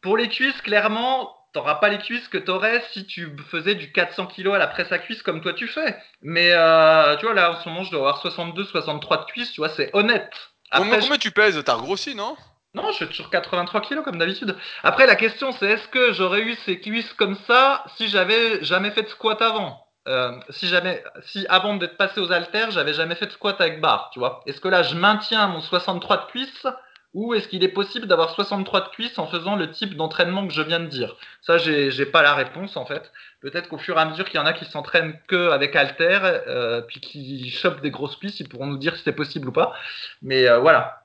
Pour 0.00 0.16
les 0.16 0.28
cuisses, 0.28 0.60
clairement, 0.62 1.34
t'auras 1.52 1.76
pas 1.76 1.88
les 1.88 1.98
cuisses 1.98 2.28
que 2.28 2.38
t'aurais 2.38 2.82
si 2.92 3.06
tu 3.06 3.36
faisais 3.50 3.74
du 3.74 3.92
400 3.92 4.26
kg 4.26 4.54
à 4.54 4.58
la 4.58 4.66
presse 4.66 4.90
à 4.90 4.98
cuisse 4.98 5.22
comme 5.22 5.40
toi 5.40 5.52
tu 5.52 5.68
fais. 5.68 5.96
Mais 6.22 6.50
euh, 6.52 7.16
tu 7.16 7.26
vois, 7.26 7.34
là, 7.34 7.52
en 7.52 7.60
ce 7.60 7.68
moment, 7.68 7.84
je 7.84 7.90
dois 7.90 8.00
avoir 8.00 8.20
62, 8.20 8.64
63 8.64 9.18
de 9.18 9.24
cuisses, 9.26 9.52
tu 9.52 9.60
vois, 9.60 9.68
c'est 9.68 9.90
honnête. 9.92 10.32
Après, 10.70 11.00
combien, 11.00 11.18
tu 11.18 11.30
pèses? 11.30 11.62
T'as 11.64 11.76
grossi, 11.76 12.14
non? 12.14 12.36
Non, 12.74 12.90
je 12.90 12.96
suis 12.96 13.06
toujours 13.06 13.28
83 13.28 13.82
kg 13.82 14.02
comme 14.02 14.16
d'habitude. 14.16 14.56
Après, 14.82 15.06
la 15.06 15.14
question, 15.16 15.52
c'est 15.52 15.66
est-ce 15.66 15.88
que 15.88 16.12
j'aurais 16.14 16.40
eu 16.40 16.54
ces 16.64 16.80
cuisses 16.80 17.12
comme 17.14 17.36
ça 17.46 17.84
si 17.96 18.08
j'avais 18.08 18.64
jamais 18.64 18.90
fait 18.90 19.02
de 19.02 19.08
squat 19.08 19.40
avant? 19.42 19.86
Euh, 20.08 20.32
si 20.48 20.66
jamais, 20.68 21.04
si 21.26 21.46
avant 21.48 21.76
d'être 21.76 21.96
passé 21.98 22.18
aux 22.20 22.32
haltères, 22.32 22.70
j'avais 22.70 22.94
jamais 22.94 23.14
fait 23.14 23.26
de 23.26 23.30
squat 23.32 23.60
avec 23.60 23.80
barre, 23.80 24.10
tu 24.12 24.18
vois? 24.18 24.40
Est-ce 24.46 24.60
que 24.60 24.68
là, 24.68 24.82
je 24.82 24.96
maintiens 24.96 25.46
mon 25.48 25.60
63 25.60 26.16
de 26.16 26.26
cuisses 26.30 26.66
ou 27.14 27.34
est-ce 27.34 27.46
qu'il 27.46 27.62
est 27.62 27.68
possible 27.68 28.06
d'avoir 28.06 28.30
63 28.30 28.80
de 28.80 28.88
cuisses 28.88 29.18
en 29.18 29.26
faisant 29.26 29.54
le 29.54 29.70
type 29.70 29.94
d'entraînement 29.96 30.48
que 30.48 30.54
je 30.54 30.62
viens 30.62 30.80
de 30.80 30.86
dire? 30.86 31.14
Ça, 31.42 31.58
j'ai 31.58 32.06
pas 32.06 32.22
la 32.22 32.34
réponse 32.34 32.78
en 32.78 32.86
fait. 32.86 33.12
Peut-être 33.42 33.68
qu'au 33.68 33.76
fur 33.76 33.98
et 33.98 34.00
à 34.00 34.06
mesure 34.06 34.24
qu'il 34.24 34.40
y 34.40 34.42
en 34.42 34.46
a 34.46 34.54
qui 34.54 34.64
s'entraînent 34.64 35.18
que 35.28 35.50
avec 35.50 35.76
Alter, 35.76 36.20
euh, 36.22 36.80
puis 36.80 37.00
qui 37.00 37.50
chopent 37.50 37.82
des 37.82 37.90
grosses 37.90 38.16
cuisses, 38.16 38.40
ils 38.40 38.48
pourront 38.48 38.66
nous 38.66 38.78
dire 38.78 38.96
si 38.96 39.02
c'est 39.02 39.12
possible 39.12 39.48
ou 39.48 39.52
pas. 39.52 39.74
Mais 40.22 40.48
euh, 40.48 40.58
voilà. 40.58 41.01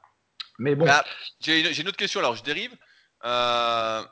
Bah, 0.86 1.06
j'ai 1.40 1.82
une, 1.82 1.88
autre 1.88 1.98
question, 1.98 2.20
alors 2.20 2.36
je 2.36 2.44
dérive. 2.44 2.76
Euh, 3.26 4.04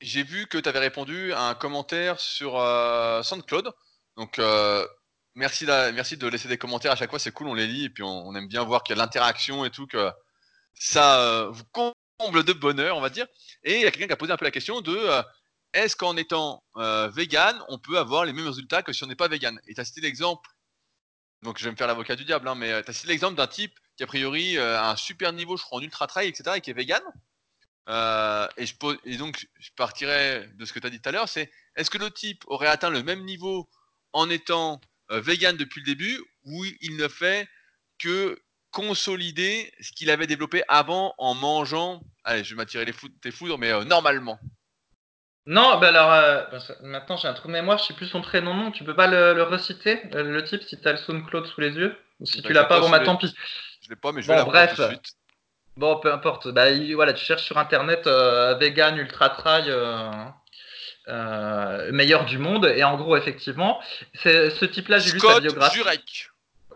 j'ai 0.00 0.22
vu 0.22 0.46
que 0.46 0.58
tu 0.58 0.68
avais 0.68 0.78
répondu 0.78 1.32
à 1.32 1.48
un 1.48 1.54
commentaire 1.54 2.20
sur 2.20 2.52
SoundCloud. 3.22 3.70
Donc, 4.16 4.38
merci, 5.34 5.66
de, 5.66 5.90
merci 5.92 6.16
de 6.16 6.26
laisser 6.26 6.48
des 6.48 6.58
commentaires 6.58 6.92
à 6.92 6.96
chaque 6.96 7.10
fois, 7.10 7.18
c'est 7.18 7.32
cool, 7.32 7.48
on 7.48 7.54
les 7.54 7.66
lit 7.66 7.84
et 7.84 7.90
puis 7.90 8.02
on, 8.02 8.34
aime 8.34 8.48
bien 8.48 8.62
voir 8.64 8.82
qu'il 8.82 8.96
y 8.96 8.98
a 8.98 9.02
l'interaction 9.02 9.64
et 9.64 9.70
tout, 9.70 9.86
que 9.86 10.10
ça 10.74 11.20
euh, 11.20 11.50
vous 11.50 11.64
comble 12.18 12.44
de 12.44 12.52
bonheur, 12.52 12.96
on 12.96 13.00
va 13.00 13.10
dire. 13.10 13.26
Et 13.62 13.76
il 13.76 13.82
y 13.82 13.86
a 13.86 13.90
quelqu'un 13.90 14.06
qui 14.06 14.12
a 14.12 14.16
posé 14.16 14.32
un 14.32 14.36
peu 14.36 14.44
la 14.44 14.50
question 14.50 14.80
de 14.80 14.96
euh, 14.96 15.22
est-ce 15.72 15.96
qu'en 15.96 16.16
étant 16.16 16.62
euh, 16.76 17.08
vegan, 17.08 17.56
on 17.68 17.78
peut 17.78 17.98
avoir 17.98 18.24
les 18.24 18.32
mêmes 18.32 18.46
résultats 18.46 18.82
que 18.82 18.92
si 18.92 19.02
on 19.04 19.06
n'est 19.06 19.16
pas 19.16 19.28
vegan? 19.28 19.58
Et 19.66 19.74
tu 19.74 19.80
as 19.80 19.84
cité 19.84 20.00
l'exemple, 20.00 20.48
donc 21.42 21.58
je 21.58 21.64
vais 21.64 21.70
me 21.70 21.76
faire 21.76 21.88
l'avocat 21.88 22.16
du 22.16 22.24
diable, 22.24 22.48
hein, 22.48 22.54
mais 22.54 22.82
tu 22.82 22.90
as 22.90 22.94
cité 22.94 23.08
l'exemple 23.08 23.36
d'un 23.36 23.46
type 23.46 23.78
qui 23.96 24.02
a 24.02 24.06
priori 24.06 24.58
a 24.58 24.90
un 24.90 24.96
super 24.96 25.32
niveau, 25.32 25.56
je 25.56 25.62
crois, 25.62 25.78
en 25.78 25.82
ultra 25.82 26.06
trail, 26.06 26.28
etc., 26.28 26.56
et 26.56 26.60
qui 26.60 26.70
est 26.70 26.74
vegan. 26.74 27.02
et, 28.56 28.66
je 28.66 28.74
et 29.04 29.16
donc, 29.16 29.46
je 29.58 29.70
partirais 29.76 30.48
de 30.54 30.64
ce 30.64 30.72
que 30.72 30.78
tu 30.78 30.86
as 30.86 30.90
dit 30.90 31.00
tout 31.00 31.08
à 31.08 31.12
l'heure, 31.12 31.28
c'est 31.28 31.50
est-ce 31.76 31.90
que 31.90 31.98
le 31.98 32.10
type 32.10 32.44
aurait 32.46 32.68
atteint 32.68 32.90
le 32.90 33.02
même 33.02 33.24
niveau 33.24 33.68
en 34.12 34.30
étant 34.30 34.80
vegan 35.10 35.56
depuis 35.56 35.80
le 35.80 35.86
début, 35.86 36.20
ou 36.44 36.64
il 36.80 36.96
ne 36.96 37.08
fait 37.08 37.48
que 37.98 38.38
consolider 38.74 39.72
ce 39.80 39.92
qu'il 39.92 40.10
avait 40.10 40.26
développé 40.26 40.62
avant 40.68 41.14
en 41.16 41.34
mangeant. 41.34 42.02
Allez, 42.24 42.44
je 42.44 42.50
vais 42.50 42.56
m'attirer 42.56 42.84
les 42.84 42.92
tes 43.22 43.30
foudres, 43.30 43.56
mais 43.56 43.70
euh, 43.70 43.84
normalement? 43.84 44.38
Non, 45.46 45.78
bah 45.78 45.88
alors 45.88 46.12
euh, 46.12 46.42
bah, 46.50 46.58
maintenant 46.82 47.16
j'ai 47.16 47.28
un 47.28 47.34
trou 47.34 47.48
de 47.48 47.52
mémoire, 47.52 47.78
je 47.78 47.84
sais 47.84 47.94
plus 47.94 48.06
son 48.06 48.22
prénom, 48.22 48.54
non, 48.54 48.70
tu 48.70 48.82
peux 48.82 48.96
pas 48.96 49.06
le, 49.06 49.42
reciter, 49.42 50.00
le, 50.12 50.42
type, 50.42 50.62
si 50.62 50.80
tu 50.80 50.88
as 50.88 50.92
le 50.92 50.98
SoundCloud 50.98 51.46
sous 51.46 51.60
les 51.60 51.70
yeux 51.70 51.96
Ou 52.20 52.26
si 52.26 52.40
bah, 52.40 52.48
tu 52.48 52.52
l'as 52.54 52.64
pas, 52.64 52.80
bon 52.80 52.90
bah 52.90 53.00
tant 53.00 53.16
pis. 53.16 53.32
Je 53.84 53.90
l'ai 53.90 53.96
pas, 53.96 54.12
mais 54.12 54.22
je 54.22 54.28
vais 54.28 54.36
bon, 54.36 54.44
bref. 54.44 54.74
tout 54.74 54.82
de 54.82 54.88
suite. 54.88 55.12
Bon, 55.76 55.98
peu 55.98 56.12
importe. 56.12 56.48
Bah, 56.48 56.66
voilà, 56.94 57.12
tu 57.12 57.24
cherches 57.24 57.44
sur 57.44 57.58
internet 57.58 58.06
euh, 58.06 58.54
vegan 58.54 58.96
ultra 58.96 59.30
trail 59.30 59.72
meilleur 61.92 62.24
du 62.24 62.38
monde, 62.38 62.66
et 62.66 62.82
en 62.82 62.96
gros, 62.96 63.16
effectivement, 63.16 63.80
c'est 64.14 64.50
ce 64.50 64.64
type-là, 64.64 64.98
j'ai 64.98 65.12
lu 65.12 65.20
sa 65.20 65.40
biographie. 65.40 65.82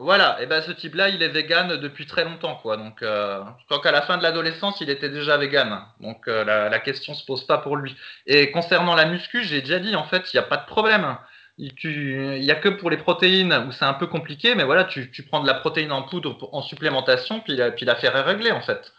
Voilà, 0.00 0.40
et 0.40 0.46
ben 0.46 0.62
ce 0.62 0.70
type-là, 0.70 1.08
il 1.08 1.24
est 1.24 1.28
vegan 1.28 1.76
depuis 1.76 2.06
très 2.06 2.22
longtemps, 2.22 2.54
quoi. 2.54 2.76
Donc, 2.76 3.02
euh, 3.02 3.42
je 3.58 3.64
crois 3.64 3.80
qu'à 3.80 3.90
la 3.90 4.02
fin 4.02 4.16
de 4.16 4.22
l'adolescence, 4.22 4.80
il 4.80 4.90
était 4.90 5.08
déjà 5.08 5.36
vegan. 5.36 5.82
Donc, 5.98 6.28
euh, 6.28 6.44
la, 6.44 6.68
la, 6.68 6.78
question 6.78 7.14
se 7.14 7.24
pose 7.24 7.44
pas 7.44 7.58
pour 7.58 7.76
lui. 7.76 7.96
Et 8.24 8.52
concernant 8.52 8.94
la 8.94 9.06
muscu, 9.06 9.42
j'ai 9.42 9.60
déjà 9.60 9.80
dit, 9.80 9.96
en 9.96 10.04
fait, 10.04 10.32
il 10.32 10.36
n'y 10.36 10.40
a 10.40 10.44
pas 10.44 10.58
de 10.58 10.66
problème. 10.66 11.18
Il 11.58 12.40
n'y 12.40 12.50
a 12.50 12.54
que 12.54 12.68
pour 12.68 12.88
les 12.88 12.96
protéines 12.96 13.52
où 13.68 13.72
c'est 13.72 13.84
un 13.84 13.94
peu 13.94 14.06
compliqué, 14.06 14.54
mais 14.54 14.64
voilà, 14.64 14.84
tu, 14.84 15.10
tu, 15.10 15.24
prends 15.24 15.42
de 15.42 15.46
la 15.46 15.54
protéine 15.54 15.90
en 15.90 16.02
poudre 16.02 16.48
en 16.52 16.62
supplémentation, 16.62 17.40
puis, 17.40 17.58
puis 17.76 17.84
l'affaire 17.84 18.16
est 18.16 18.22
réglée, 18.22 18.52
en 18.52 18.60
fait. 18.60 18.92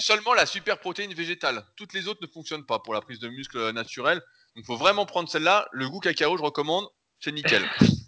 Seulement 0.00 0.34
la 0.34 0.46
super 0.46 0.78
protéine 0.78 1.14
végétale. 1.14 1.64
Toutes 1.76 1.94
les 1.94 2.08
autres 2.08 2.20
ne 2.22 2.26
fonctionnent 2.26 2.66
pas 2.66 2.78
pour 2.78 2.92
la 2.92 3.00
prise 3.00 3.20
de 3.20 3.28
muscle 3.28 3.70
naturelle. 3.72 4.18
Donc, 4.18 4.64
il 4.64 4.66
faut 4.66 4.76
vraiment 4.76 5.06
prendre 5.06 5.28
celle-là. 5.28 5.68
Le 5.72 5.88
goût 5.88 6.00
cacao, 6.00 6.36
je 6.36 6.42
recommande. 6.42 6.86
C'est 7.20 7.32
nickel. 7.32 7.62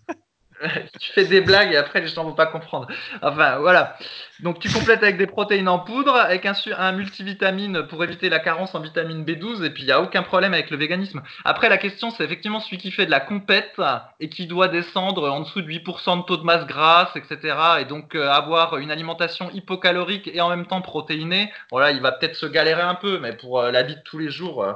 tu 1.00 1.12
fais 1.12 1.24
des 1.24 1.40
blagues 1.40 1.72
et 1.72 1.76
après 1.76 2.00
les 2.00 2.08
gens 2.08 2.24
vont 2.24 2.34
pas 2.34 2.46
comprendre. 2.46 2.86
Enfin 3.22 3.58
voilà. 3.58 3.96
Donc 4.40 4.58
tu 4.58 4.70
complètes 4.70 5.02
avec 5.02 5.16
des 5.16 5.26
protéines 5.26 5.68
en 5.68 5.78
poudre, 5.78 6.14
avec 6.14 6.46
un, 6.46 6.92
multivitamine 6.92 7.86
pour 7.86 8.02
éviter 8.04 8.28
la 8.28 8.38
carence 8.38 8.74
en 8.74 8.80
vitamine 8.80 9.24
B12 9.24 9.64
et 9.64 9.70
puis 9.70 9.82
il 9.82 9.86
n'y 9.86 9.92
a 9.92 10.00
aucun 10.00 10.22
problème 10.22 10.54
avec 10.54 10.70
le 10.70 10.76
véganisme. 10.76 11.22
Après 11.44 11.68
la 11.68 11.78
question 11.78 12.10
c'est 12.10 12.24
effectivement 12.24 12.60
celui 12.60 12.78
qui 12.78 12.90
fait 12.90 13.06
de 13.06 13.10
la 13.10 13.20
compète 13.20 13.80
et 14.20 14.28
qui 14.28 14.46
doit 14.46 14.68
descendre 14.68 15.28
en 15.28 15.40
dessous 15.40 15.62
de 15.62 15.68
8% 15.68 16.18
de 16.18 16.22
taux 16.24 16.36
de 16.36 16.44
masse 16.44 16.66
grasse, 16.66 17.14
etc. 17.16 17.56
Et 17.80 17.84
donc 17.84 18.14
euh, 18.14 18.28
avoir 18.28 18.78
une 18.78 18.90
alimentation 18.90 19.50
hypocalorique 19.50 20.28
et 20.32 20.40
en 20.40 20.48
même 20.48 20.66
temps 20.66 20.80
protéinée. 20.80 21.52
Voilà, 21.70 21.90
il 21.90 22.00
va 22.00 22.12
peut-être 22.12 22.36
se 22.36 22.46
galérer 22.46 22.82
un 22.82 22.94
peu, 22.94 23.18
mais 23.18 23.34
pour 23.34 23.60
euh, 23.60 23.70
la 23.70 23.82
vie 23.82 23.96
de 23.96 24.02
tous 24.02 24.18
les 24.18 24.30
jours. 24.30 24.64
Euh, 24.64 24.72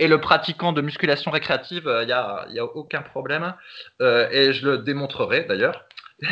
et 0.00 0.08
le 0.08 0.20
pratiquant 0.20 0.72
de 0.72 0.80
musculation 0.80 1.30
récréative, 1.30 1.84
il 2.02 2.06
n'y 2.06 2.12
a, 2.12 2.46
y 2.48 2.58
a, 2.58 2.64
aucun 2.64 3.02
problème. 3.02 3.54
Euh, 4.00 4.28
et 4.30 4.54
je 4.54 4.66
le 4.66 4.78
démontrerai 4.78 5.44
d'ailleurs. 5.44 5.84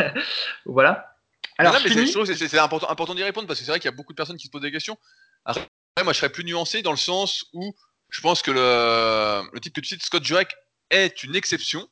voilà. 0.64 1.14
Alors, 1.59 1.77
c'est 1.77 2.59
important, 2.59 2.89
important 2.89 3.14
d'y 3.14 3.23
répondre 3.23 3.47
parce 3.47 3.59
que 3.59 3.64
c'est 3.66 3.71
vrai 3.71 3.79
qu'il 3.79 3.91
y 3.91 3.93
a 3.93 3.97
beaucoup 3.97 4.12
de 4.12 4.16
personnes 4.16 4.39
qui 4.39 4.47
se 4.47 4.51
posent 4.51 4.62
des 4.62 4.73
questions. 4.73 4.97
Après, 5.45 5.69
moi, 6.03 6.14
je 6.14 6.19
serais 6.19 6.31
plus 6.31 6.45
nuancé 6.45 6.81
dans 6.81 6.93
le 6.93 6.97
sens 6.97 7.45
où 7.53 7.75
je 8.09 8.21
pense 8.23 8.41
que 8.41 8.51
le, 8.51 9.51
le 9.53 9.61
type 9.61 9.75
que 9.75 9.81
tu 9.81 9.89
cites, 9.89 10.03
Scott 10.03 10.25
Jurek, 10.25 10.55
est 10.89 11.23
une 11.23 11.37
exception 11.37 11.87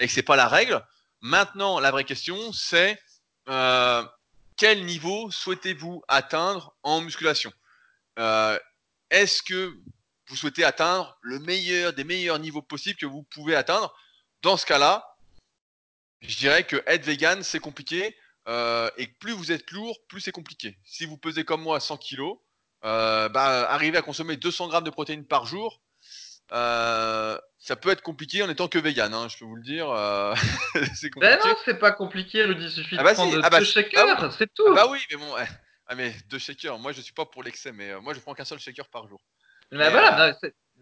et 0.00 0.06
que 0.06 0.12
c'est 0.12 0.22
pas 0.22 0.34
la 0.34 0.48
règle. 0.48 0.84
Maintenant, 1.20 1.78
la 1.78 1.92
vraie 1.92 2.04
question, 2.04 2.52
c'est 2.52 2.98
euh, 3.48 4.02
quel 4.56 4.84
niveau 4.86 5.30
souhaitez-vous 5.30 6.02
atteindre 6.08 6.74
en 6.82 7.00
musculation? 7.00 7.52
Euh, 8.18 8.58
Est-ce 9.10 9.42
que 9.42 9.76
vous 10.32 10.38
souhaitez 10.38 10.64
atteindre 10.64 11.18
le 11.20 11.38
meilleur 11.40 11.92
des 11.92 12.04
meilleurs 12.04 12.38
niveaux 12.38 12.62
possibles 12.62 12.98
que 12.98 13.04
vous 13.04 13.22
pouvez 13.22 13.54
atteindre. 13.54 13.94
Dans 14.40 14.56
ce 14.56 14.64
cas-là, 14.64 15.14
je 16.22 16.38
dirais 16.38 16.64
que 16.64 16.82
être 16.86 17.04
vegan, 17.04 17.42
c'est 17.42 17.60
compliqué. 17.60 18.16
Euh, 18.48 18.88
et 18.96 19.08
plus 19.08 19.32
vous 19.32 19.52
êtes 19.52 19.70
lourd, 19.72 19.98
plus 20.08 20.22
c'est 20.22 20.32
compliqué. 20.32 20.78
Si 20.84 21.04
vous 21.04 21.18
pesez 21.18 21.44
comme 21.44 21.60
moi 21.60 21.80
100 21.80 21.98
kg, 21.98 22.22
euh, 22.84 23.28
bah, 23.28 23.70
arriver 23.70 23.98
à 23.98 24.02
consommer 24.02 24.38
200 24.38 24.68
grammes 24.68 24.84
de 24.84 24.90
protéines 24.90 25.26
par 25.26 25.44
jour, 25.44 25.82
euh, 26.52 27.38
ça 27.58 27.76
peut 27.76 27.90
être 27.90 28.00
compliqué 28.00 28.42
en 28.42 28.48
étant 28.48 28.68
que 28.68 28.78
vegan, 28.78 29.12
hein, 29.12 29.28
je 29.28 29.36
peux 29.36 29.44
vous 29.44 29.56
le 29.56 29.62
dire. 29.62 29.86
c'est 30.94 31.10
compliqué. 31.10 31.36
Ben 31.36 31.40
non, 31.44 31.54
c'est 31.66 31.78
pas 31.78 31.92
compliqué, 31.92 32.42
Rudy. 32.44 32.64
Il 32.64 32.70
suffit 32.70 32.96
ah 32.98 33.02
bah 33.02 33.10
de 33.10 33.16
prendre 33.16 33.38
ah 33.42 33.50
bah 33.50 33.58
deux 33.58 33.66
shakers, 33.66 34.18
bah 34.18 34.30
c'est 34.38 34.52
tout. 34.54 34.74
bah 34.74 34.86
oui, 34.88 34.98
mais 35.10 35.18
bon, 35.18 35.34
ah, 35.86 35.94
mais 35.94 36.14
deux 36.30 36.38
shakers. 36.38 36.78
Moi, 36.78 36.92
je 36.92 37.02
suis 37.02 37.12
pas 37.12 37.26
pour 37.26 37.42
l'excès, 37.42 37.70
mais 37.70 38.00
moi, 38.00 38.14
je 38.14 38.20
prends 38.20 38.32
qu'un 38.32 38.46
seul 38.46 38.58
shaker 38.58 38.88
par 38.88 39.06
jour. 39.06 39.20
Mais 39.72 39.90
voilà, 39.90 40.26
euh, 40.26 40.32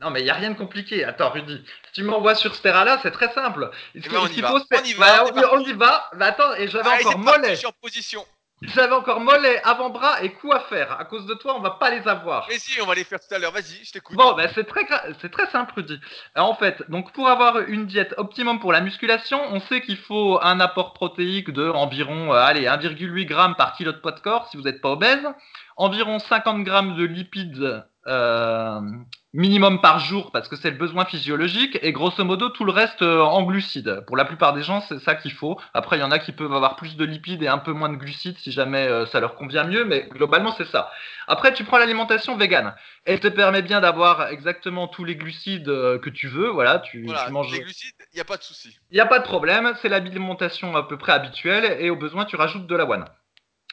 non, 0.01 0.11
mais 0.11 0.21
il 0.21 0.25
n'y 0.25 0.31
a 0.31 0.35
rien 0.35 0.51
de 0.51 0.57
compliqué. 0.57 1.05
Attends, 1.05 1.31
Rudy, 1.31 1.63
si 1.87 1.93
tu 1.93 2.03
m'envoies 2.03 2.35
sur 2.35 2.55
ce 2.55 2.63
terrain-là, 2.63 2.99
c'est 3.03 3.11
très 3.11 3.33
simple. 3.33 3.71
Ce 3.95 4.09
on, 4.09 4.27
y 4.27 4.41
va. 4.41 4.55
on 4.55 4.85
y 4.85 4.93
va. 4.95 5.25
on, 5.53 5.61
y 5.61 5.73
va. 5.75 6.11
Mais 6.17 6.25
attends, 6.25 6.55
et 6.55 6.69
j'avais 6.69 6.89
encore 6.89 7.19
mollet. 7.19 7.59
position. 7.81 8.25
J'avais 8.63 8.93
encore 8.93 9.21
mollet, 9.21 9.63
avant-bras 9.65 10.23
et 10.23 10.33
coup 10.33 10.53
à 10.53 10.61
faire. 10.61 10.99
À 11.01 11.05
cause 11.07 11.25
de 11.25 11.33
toi, 11.35 11.55
on 11.57 11.61
va 11.61 11.71
pas 11.71 11.91
les 11.91 12.07
avoir. 12.07 12.47
Mais 12.49 12.59
si, 12.59 12.79
on 12.81 12.87
va 12.87 12.95
les 12.95 13.05
faire 13.05 13.19
tout 13.19 13.35
à 13.35 13.39
l'heure. 13.39 13.53
Vas-y, 13.53 13.85
je 13.85 13.93
t'écoute. 13.93 14.17
Bon, 14.17 14.35
ben 14.35 14.51
c'est 14.55 14.65
très, 14.65 14.87
c'est 15.21 15.31
très 15.31 15.47
simple, 15.51 15.73
Rudy. 15.77 15.99
En 16.35 16.55
fait, 16.55 16.83
donc 16.91 17.13
pour 17.13 17.29
avoir 17.29 17.59
une 17.59 17.87
diète 17.87 18.15
optimum 18.19 18.59
pour 18.59 18.73
la 18.73 18.83
musculation, 18.83 19.41
on 19.51 19.61
sait 19.61 19.81
qu'il 19.81 19.97
faut 19.97 20.39
un 20.43 20.61
apport 20.61 20.93
protéique 20.93 21.51
de 21.51 21.71
environ, 21.71 22.35
euh, 22.35 22.39
allez, 22.39 22.65
1,8 22.65 23.29
g 23.29 23.55
par 23.57 23.75
kilo 23.75 23.93
de 23.93 23.99
poids 23.99 24.13
de 24.13 24.21
corps 24.21 24.49
si 24.51 24.59
vous 24.59 24.63
n'êtes 24.63 24.83
pas 24.83 24.91
obèse, 24.91 25.27
environ 25.77 26.19
50 26.19 26.67
g 26.67 26.73
de 26.97 27.05
lipides 27.05 27.85
euh, 28.07 28.81
minimum 29.35 29.81
par 29.83 29.99
jour 29.99 30.33
parce 30.33 30.49
que 30.49 30.57
c'est 30.57 30.71
le 30.71 30.77
besoin 30.79 31.05
physiologique 31.05 31.79
et 31.83 31.93
grosso 31.93 32.25
modo 32.25 32.49
tout 32.49 32.65
le 32.65 32.73
reste 32.73 33.03
euh, 33.03 33.21
en 33.21 33.43
glucides. 33.43 34.05
Pour 34.07 34.17
la 34.17 34.25
plupart 34.25 34.55
des 34.55 34.63
gens, 34.63 34.81
c'est 34.81 34.99
ça 35.01 35.15
qu'il 35.15 35.33
faut. 35.33 35.61
Après, 35.75 35.99
il 35.99 36.01
y 36.01 36.03
en 36.03 36.11
a 36.11 36.19
qui 36.19 36.33
peuvent 36.33 36.53
avoir 36.53 36.77
plus 36.77 36.97
de 36.97 37.05
lipides 37.05 37.43
et 37.43 37.49
un 37.49 37.59
peu 37.59 37.73
moins 37.73 37.91
de 37.91 37.97
glucides 37.97 38.39
si 38.39 38.53
jamais 38.53 38.87
euh, 38.89 39.05
ça 39.07 39.21
leur 39.21 39.35
convient 39.35 39.65
mieux, 39.65 39.85
mais 39.85 40.09
globalement, 40.11 40.53
c'est 40.57 40.67
ça. 40.67 40.91
Après, 41.29 41.53
tu 41.53 41.65
prends 41.65 41.79
l'alimentation 41.79 42.37
végane. 42.37 42.75
Elle 43.05 43.21
te 43.21 43.29
permet 43.29 43.63
bien 43.63 43.81
d'avoir 43.81 44.29
exactement 44.29 44.89
tous 44.89 45.05
les 45.05 45.17
glucides 45.17 45.67
que 45.67 46.11
tu 46.11 46.27
veux. 46.27 46.49
Voilà, 46.49 46.79
tu, 46.79 47.05
Voilà, 47.05 47.29
manges. 47.31 47.53
les 47.53 47.61
glucides, 47.61 47.95
il 48.13 48.17
n'y 48.17 48.21
a 48.21 48.25
pas 48.25 48.37
de 48.39 48.43
souci. 48.43 48.77
Il 48.91 48.95
n'y 48.95 49.01
a 49.01 49.07
pas 49.07 49.19
de 49.19 49.25
problème, 49.25 49.75
c'est 49.81 49.89
l'alimentation 49.89 50.75
à 50.75 50.83
peu 50.89 50.97
près 50.99 51.13
habituelle 51.13 51.77
et 51.81 51.91
au 51.91 51.97
besoin, 51.97 52.25
tu 52.25 52.37
rajoutes 52.37 52.67
de 52.67 52.75
l'avoine. 52.77 53.05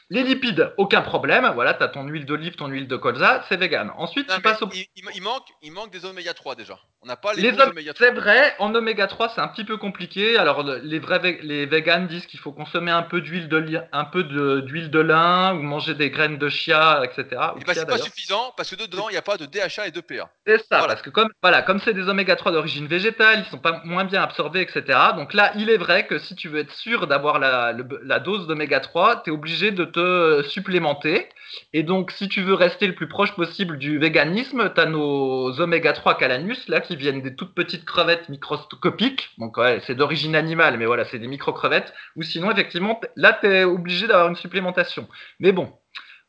Les 0.09 0.23
lipides, 0.23 0.73
aucun 0.77 1.01
problème. 1.01 1.51
Voilà, 1.53 1.73
tu 1.73 1.83
as 1.83 1.89
ton 1.89 2.03
huile 2.07 2.25
d'olive, 2.25 2.55
ton 2.55 2.67
huile 2.67 2.87
de 2.87 2.95
colza, 2.95 3.43
c'est 3.49 3.57
vegan. 3.57 3.91
Ensuite, 3.97 4.29
Non, 4.29 4.35
tu 4.35 4.41
passes 4.41 4.61
au 4.61 4.69
il, 4.73 4.85
il- 4.95 5.03
il 5.15 5.21
manque, 5.21 5.47
il 5.61 5.71
manque 5.73 5.91
des 5.91 6.05
oméga 6.05 6.33
3 6.33 6.55
déjà. 6.55 6.79
On 7.03 7.07
n'a 7.07 7.15
pas 7.15 7.33
les, 7.33 7.43
Les 7.51 7.61
oméga 7.61 7.93
3. 7.93 8.07
C'est 8.07 8.11
vrai, 8.13 8.55
en 8.57 8.73
oméga 8.73 9.05
3, 9.05 9.29
c'est 9.29 9.39
un 9.39 9.47
petit 9.47 9.63
peu 9.63 9.77
compliqué. 9.77 10.35
Alors, 10.37 10.63
le- 10.63 10.79
les 10.83 10.97
vrais 10.97 11.37
les 11.43 11.67
véganes 11.67 12.07
disent 12.07 12.25
qu'il 12.25 12.39
faut 12.39 12.51
consommer 12.51 12.89
un 12.91 13.03
peu 13.03 13.21
d'huile 13.21 13.47
de, 13.47 13.57
li- 13.57 13.77
un 13.91 14.03
peu 14.03 14.23
d'huile 14.23 14.89
de 14.89 14.99
lin 14.99 15.53
ou 15.53 15.61
manger 15.61 15.93
des 15.93 16.09
graines 16.09 16.39
de 16.39 16.49
chia, 16.49 17.01
etc. 17.05 17.23
Ben, 17.29 17.63
chia, 17.65 17.73
c'est 17.75 17.85
pas 17.85 17.99
suffisant 17.99 18.51
parce 18.57 18.71
que 18.71 18.75
dedans, 18.75 19.09
il 19.09 19.11
n'y 19.11 19.17
a 19.17 19.21
pas 19.21 19.37
de 19.37 19.45
DHA 19.45 19.87
et 19.87 19.91
de 19.91 20.01
PA. 20.01 20.29
C'est 20.47 20.57
ça, 20.57 20.65
Voilà. 20.79 20.87
parce 20.87 21.03
que 21.03 21.11
comme 21.11 21.29
voilà, 21.43 21.61
comme 21.61 21.79
c'est 21.79 21.93
des 21.93 22.09
oméga 22.09 22.35
3 22.35 22.51
d'origine 22.51 22.87
végétale, 22.87 23.43
ils 23.45 23.49
sont 23.51 23.59
pas 23.59 23.79
moins 23.85 24.03
bien 24.03 24.23
absorbés, 24.23 24.61
etc. 24.61 24.83
Donc 25.15 25.35
là, 25.35 25.51
il 25.55 25.69
est 25.69 25.77
vrai 25.77 26.07
que 26.07 26.17
si 26.17 26.35
tu 26.35 26.49
veux 26.49 26.59
être 26.61 26.73
sûr 26.73 27.05
d'avoir 27.05 27.37
la 27.37 28.19
dose 28.19 28.47
d'oméga 28.47 28.79
3, 28.79 29.21
tu 29.23 29.29
es 29.29 29.33
obligé 29.33 29.69
de 29.69 29.85
te 29.85 30.41
supplémenter. 30.49 31.29
Et 31.73 31.83
donc, 31.83 32.11
si 32.11 32.27
tu 32.27 32.41
veux 32.41 32.55
rester 32.55 32.87
le 32.87 32.95
plus 32.95 33.07
proche 33.07 33.33
possible 33.33 33.77
du 33.77 33.99
véganisme, 33.99 34.71
tu 34.73 34.81
as 34.81 34.85
nos 34.85 35.61
oméga 35.61 35.93
3 35.93 36.17
calanus, 36.17 36.67
là, 36.67 36.81
qui 36.87 36.95
viennent 36.95 37.21
des 37.21 37.35
toutes 37.35 37.53
petites 37.53 37.85
crevettes 37.85 38.29
microscopiques. 38.29 39.29
Donc, 39.37 39.57
ouais, 39.57 39.81
c'est 39.85 39.95
d'origine 39.95 40.35
animale, 40.35 40.77
mais 40.77 40.85
voilà, 40.85 41.05
c'est 41.05 41.19
des 41.19 41.27
micro-crevettes. 41.27 41.93
Ou 42.15 42.23
sinon, 42.23 42.51
effectivement, 42.51 42.99
là, 43.15 43.37
tu 43.39 43.47
es 43.47 43.63
obligé 43.63 44.07
d'avoir 44.07 44.29
une 44.29 44.35
supplémentation. 44.35 45.07
Mais 45.39 45.51
bon, 45.51 45.71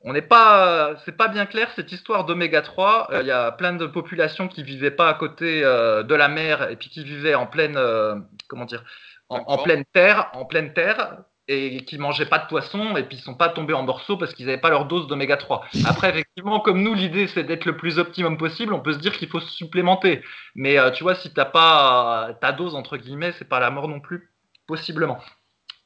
on 0.02 0.12
n'est 0.12 0.22
pas, 0.22 0.96
c'est 1.04 1.16
pas 1.16 1.28
bien 1.28 1.46
clair 1.46 1.70
cette 1.74 1.90
histoire 1.92 2.24
d'oméga 2.24 2.62
3. 2.62 3.08
Euh, 3.10 3.20
Il 3.22 3.26
y 3.26 3.32
a 3.32 3.50
plein 3.52 3.72
de 3.72 3.86
populations 3.86 4.48
qui 4.48 4.62
vivaient 4.62 4.90
pas 4.90 5.08
à 5.08 5.14
côté 5.14 5.64
euh, 5.64 6.02
de 6.02 6.14
la 6.14 6.28
mer 6.28 6.70
et 6.70 6.76
puis 6.76 6.88
qui 6.88 7.02
vivaient 7.02 7.34
en 7.34 7.46
pleine, 7.46 7.76
euh, 7.76 8.16
comment 8.48 8.64
dire, 8.64 8.84
en, 9.28 9.58
pleine 9.58 9.84
terre, 9.92 10.30
en 10.32 10.44
pleine 10.44 10.72
terre 10.72 11.18
et 11.48 11.84
qui 11.84 11.96
mangeaient 11.98 12.26
pas 12.26 12.38
de 12.38 12.46
poisson 12.46 12.96
et 12.96 13.02
puis 13.04 13.16
ils 13.16 13.22
sont 13.22 13.34
pas 13.34 13.48
tombés 13.48 13.72
en 13.72 13.82
morceaux 13.82 14.16
parce 14.18 14.34
qu'ils 14.34 14.46
n'avaient 14.46 14.60
pas 14.60 14.68
leur 14.70 14.84
dose 14.84 15.06
d'oméga 15.06 15.36
3. 15.38 15.64
Après, 15.86 16.10
effectivement, 16.10 16.60
comme 16.60 16.82
nous, 16.82 16.92
l'idée 16.94 17.26
c'est 17.26 17.44
d'être 17.44 17.64
le 17.64 17.76
plus 17.76 17.98
optimum 17.98 18.36
possible. 18.36 18.74
On 18.74 18.80
peut 18.80 18.92
se 18.92 18.98
dire 18.98 19.16
qu'il 19.16 19.28
faut 19.28 19.40
se 19.40 19.50
supplémenter, 19.50 20.22
mais 20.54 20.78
euh, 20.78 20.90
tu 20.90 21.02
vois, 21.02 21.14
si 21.14 21.32
t'as 21.32 21.46
pas 21.46 22.30
ta 22.40 22.52
dose 22.52 22.74
entre 22.74 22.98
guillemets, 22.98 23.32
c'est 23.38 23.48
pas 23.48 23.60
la 23.60 23.70
mort 23.70 23.88
non 23.88 24.00
plus, 24.00 24.30
possiblement. 24.66 25.18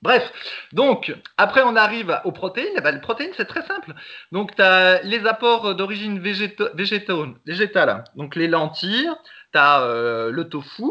Bref, 0.02 0.32
donc 0.72 1.14
après 1.36 1.62
on 1.62 1.76
arrive 1.76 2.20
aux 2.24 2.32
protéines. 2.32 2.74
Eh 2.76 2.80
ben, 2.80 2.90
les 2.92 3.00
protéines 3.00 3.30
c'est 3.36 3.44
très 3.44 3.62
simple. 3.62 3.94
Donc 4.32 4.56
tu 4.56 4.62
as 4.62 5.00
les 5.02 5.26
apports 5.26 5.76
d'origine 5.76 6.18
végéta- 6.18 6.74
végétale, 6.74 8.02
donc 8.16 8.34
les 8.34 8.48
lentilles, 8.48 9.08
tu 9.52 9.58
as 9.60 9.86
le 10.28 10.48
tofu, 10.48 10.82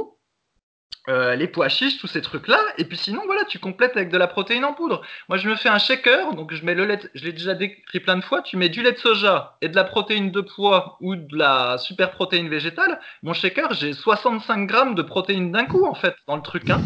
euh, 1.09 1.35
les 1.35 1.47
pois 1.47 1.69
chiches, 1.69 1.97
tous 1.97 2.07
ces 2.07 2.21
trucs-là. 2.21 2.59
Et 2.77 2.85
puis 2.85 2.97
sinon, 2.97 3.21
voilà, 3.25 3.43
tu 3.45 3.57
complètes 3.59 3.95
avec 3.97 4.09
de 4.09 4.17
la 4.17 4.27
protéine 4.27 4.65
en 4.65 4.73
poudre. 4.73 5.01
Moi, 5.29 5.37
je 5.37 5.49
me 5.49 5.55
fais 5.55 5.69
un 5.69 5.79
shaker, 5.79 6.35
donc 6.35 6.53
je 6.53 6.63
mets 6.63 6.75
le 6.75 6.85
lait, 6.85 6.99
je 7.15 7.23
l'ai 7.23 7.33
déjà 7.33 7.53
décrit 7.55 7.99
plein 7.99 8.17
de 8.17 8.23
fois. 8.23 8.41
Tu 8.41 8.55
mets 8.57 8.69
du 8.69 8.83
lait 8.83 8.91
de 8.91 8.97
soja 8.97 9.57
et 9.61 9.69
de 9.69 9.75
la 9.75 9.83
protéine 9.83 10.31
de 10.31 10.41
pois 10.41 10.97
ou 11.01 11.15
de 11.15 11.35
la 11.37 11.77
super 11.77 12.11
protéine 12.11 12.49
végétale. 12.49 12.99
Mon 13.23 13.33
shaker, 13.33 13.73
j'ai 13.73 13.93
65 13.93 14.67
grammes 14.67 14.95
de 14.95 15.01
protéines 15.01 15.51
d'un 15.51 15.65
coup, 15.65 15.85
en 15.85 15.95
fait, 15.95 16.15
dans 16.27 16.35
le 16.35 16.43
truc. 16.43 16.69
Hein. 16.69 16.81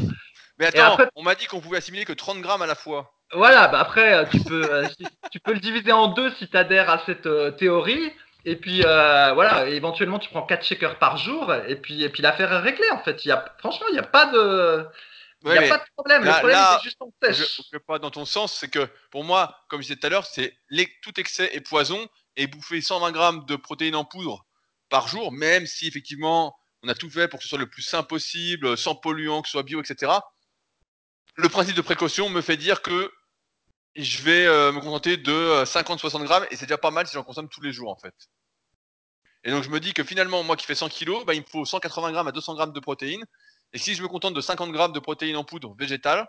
Mais 0.59 0.67
attends, 0.67 0.93
après- 0.93 1.09
on 1.15 1.23
m'a 1.23 1.35
dit 1.35 1.47
qu'on 1.47 1.59
pouvait 1.59 1.77
assimiler 1.77 2.05
que 2.05 2.13
30 2.13 2.39
grammes 2.39 2.61
à 2.61 2.67
la 2.67 2.75
fois. 2.75 3.11
Voilà, 3.33 3.67
bah 3.67 3.79
après, 3.79 4.13
euh, 4.13 4.25
tu 4.31 4.39
peux, 4.39 4.71
euh, 4.71 4.87
tu 5.31 5.39
peux 5.39 5.53
le 5.53 5.59
diviser 5.59 5.91
en 5.91 6.07
deux 6.07 6.31
si 6.35 6.47
tu 6.47 6.55
adhères 6.55 6.89
à 6.89 6.99
cette 7.05 7.25
euh, 7.25 7.51
théorie. 7.51 8.13
Et 8.45 8.55
puis, 8.55 8.83
euh, 8.85 9.33
voilà, 9.33 9.67
éventuellement, 9.67 10.19
tu 10.19 10.29
prends 10.29 10.45
4 10.45 10.63
shakers 10.63 10.99
par 10.99 11.17
jour. 11.17 11.53
Et 11.67 11.75
puis, 11.75 12.03
et 12.03 12.09
puis 12.09 12.21
l'affaire 12.21 12.51
est 12.53 12.59
réglée, 12.59 12.89
en 12.91 12.99
fait. 13.03 13.25
Il 13.25 13.29
y 13.29 13.31
a, 13.31 13.43
franchement, 13.59 13.87
il 13.89 13.93
n'y 13.93 13.99
a 13.99 14.03
pas 14.03 14.27
de. 14.27 14.85
Il 15.41 15.47
Ouais, 15.47 15.53
n'y 15.53 15.57
a 15.57 15.61
mais 15.61 15.69
pas 15.69 15.77
de 15.77 15.83
problème. 15.95 16.23
là- 16.23 16.31
le 16.31 16.37
problème, 16.37 16.57
là, 16.57 16.77
c'est 16.77 16.83
juste 16.83 17.01
en 17.01 17.11
je 17.29 17.33
sèche. 17.33 17.61
ne 17.73 17.77
pas 17.79 17.99
dans 17.99 18.11
ton 18.11 18.25
sens, 18.25 18.53
c'est 18.53 18.69
que 18.69 18.87
pour 19.11 19.23
moi, 19.23 19.55
comme 19.69 19.81
je 19.81 19.87
disais 19.87 19.99
tout 19.99 20.07
à 20.07 20.09
l'heure, 20.09 20.25
c'est 20.25 20.57
tout 21.01 21.19
excès 21.19 21.49
est 21.53 21.61
poison 21.61 22.07
et 22.35 22.47
bouffer 22.47 22.81
120 22.81 23.11
grammes 23.11 23.45
de 23.45 23.55
protéines 23.55 23.95
en 23.95 24.05
poudre 24.05 24.45
par 24.89 25.07
jour, 25.07 25.31
même 25.31 25.65
si 25.67 25.87
effectivement 25.87 26.55
on 26.83 26.87
a 26.87 26.95
tout 26.95 27.09
fait 27.09 27.27
pour 27.27 27.39
que 27.39 27.43
ce 27.43 27.49
soit 27.49 27.57
le 27.59 27.69
plus 27.69 27.81
sain 27.81 28.03
possible, 28.03 28.77
sans 28.77 28.95
polluants, 28.95 29.41
que 29.41 29.47
ce 29.47 29.53
soit 29.53 29.63
bio, 29.63 29.81
etc. 29.81 30.11
Le 31.35 31.49
principe 31.49 31.75
de 31.75 31.81
précaution 31.81 32.29
me 32.29 32.41
fait 32.41 32.57
dire 32.57 32.81
que 32.81 33.11
je 34.03 34.21
vais 34.23 34.45
euh, 34.45 34.71
me 34.71 34.81
contenter 34.81 35.17
de 35.17 35.63
50-60 35.63 36.23
grammes 36.25 36.45
et 36.51 36.55
c'est 36.55 36.65
déjà 36.65 36.77
pas 36.77 36.91
mal 36.91 37.07
si 37.07 37.13
j'en 37.13 37.23
consomme 37.23 37.47
tous 37.47 37.61
les 37.61 37.71
jours 37.71 37.89
en 37.89 37.95
fait. 37.95 38.13
Et 39.45 39.51
donc 39.51 39.63
je 39.63 39.69
me 39.69 39.79
dis 39.79 39.93
que 39.93 40.03
finalement, 40.03 40.43
moi 40.43 40.57
qui 40.57 40.65
fais 40.65 40.75
100 40.75 40.89
kilos, 40.89 41.23
bah, 41.25 41.33
il 41.33 41.41
me 41.41 41.45
faut 41.45 41.65
180 41.65 42.11
grammes 42.11 42.27
à 42.27 42.31
200 42.31 42.55
grammes 42.55 42.73
de 42.73 42.79
protéines. 42.79 43.23
Et 43.73 43.77
si 43.77 43.93
je 43.93 44.01
me 44.01 44.07
contente 44.07 44.33
de 44.33 44.41
50 44.41 44.71
grammes 44.71 44.91
de 44.91 44.99
protéines 44.99 45.37
en 45.37 45.43
poudre 45.43 45.75
végétale, 45.77 46.27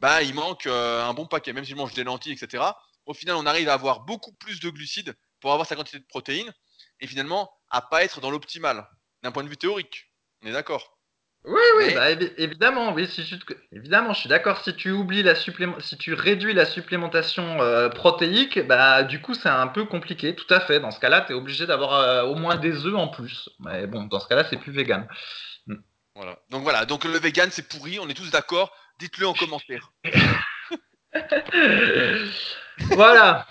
bah, 0.00 0.22
il 0.22 0.34
manque 0.34 0.66
euh, 0.66 1.02
un 1.02 1.14
bon 1.14 1.26
paquet, 1.26 1.52
même 1.52 1.64
si 1.64 1.70
je 1.70 1.76
mange 1.76 1.94
des 1.94 2.04
lentilles, 2.04 2.32
etc. 2.32 2.62
Au 3.06 3.14
final, 3.14 3.36
on 3.36 3.46
arrive 3.46 3.68
à 3.68 3.72
avoir 3.72 4.00
beaucoup 4.00 4.32
plus 4.32 4.60
de 4.60 4.70
glucides 4.70 5.16
pour 5.40 5.52
avoir 5.52 5.66
sa 5.66 5.76
quantité 5.76 5.98
de 5.98 6.04
protéines 6.04 6.52
et 7.00 7.06
finalement 7.06 7.50
à 7.70 7.82
pas 7.82 8.04
être 8.04 8.20
dans 8.20 8.30
l'optimal 8.30 8.86
d'un 9.22 9.32
point 9.32 9.42
de 9.42 9.48
vue 9.48 9.56
théorique. 9.56 10.12
On 10.42 10.46
est 10.46 10.52
d'accord? 10.52 10.93
Oui, 11.46 11.60
oui, 11.76 11.84
Mais- 11.88 11.94
bah, 11.94 12.10
évi- 12.12 12.32
évidemment, 12.38 12.92
oui, 12.94 13.06
si 13.06 13.22
tu 13.24 13.38
te- 13.38 13.52
évidemment, 13.70 14.14
je 14.14 14.20
suis 14.20 14.28
d'accord. 14.30 14.62
Si 14.64 14.74
tu 14.74 14.90
oublies 14.92 15.22
la 15.22 15.34
supplément, 15.34 15.78
si 15.78 15.98
tu 15.98 16.14
réduis 16.14 16.54
la 16.54 16.64
supplémentation 16.64 17.60
euh, 17.60 17.90
protéique, 17.90 18.66
bah, 18.66 19.02
du 19.02 19.20
coup, 19.20 19.34
c'est 19.34 19.50
un 19.50 19.66
peu 19.66 19.84
compliqué. 19.84 20.34
Tout 20.34 20.46
à 20.52 20.60
fait. 20.60 20.80
Dans 20.80 20.90
ce 20.90 20.98
cas-là, 21.00 21.20
tu 21.20 21.32
es 21.32 21.34
obligé 21.34 21.66
d'avoir 21.66 21.94
euh, 22.00 22.22
au 22.24 22.34
moins 22.34 22.56
des 22.56 22.86
œufs 22.86 22.94
en 22.96 23.08
plus. 23.08 23.50
Mais 23.60 23.86
bon, 23.86 24.04
dans 24.04 24.20
ce 24.20 24.28
cas-là, 24.28 24.44
c'est 24.48 24.56
plus 24.56 24.72
vegan. 24.72 25.06
Voilà. 26.16 26.38
Donc 26.50 26.62
voilà, 26.62 26.86
donc 26.86 27.04
le 27.04 27.18
vegan 27.18 27.48
c'est 27.50 27.66
pourri, 27.68 27.98
on 27.98 28.08
est 28.08 28.14
tous 28.14 28.30
d'accord. 28.30 28.72
Dites-le 29.00 29.26
en 29.26 29.34
commentaire. 29.34 29.90
voilà. 32.92 33.46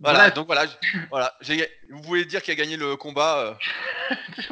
Voilà, 0.00 0.18
Bref, 0.20 0.34
donc 0.34 0.46
voilà, 0.46 1.32
Vous 1.90 2.02
voulez 2.02 2.24
dire 2.24 2.40
qui 2.42 2.52
a 2.52 2.54
gagné 2.54 2.76
le 2.76 2.94
combat 2.96 3.38
euh, 3.38 3.54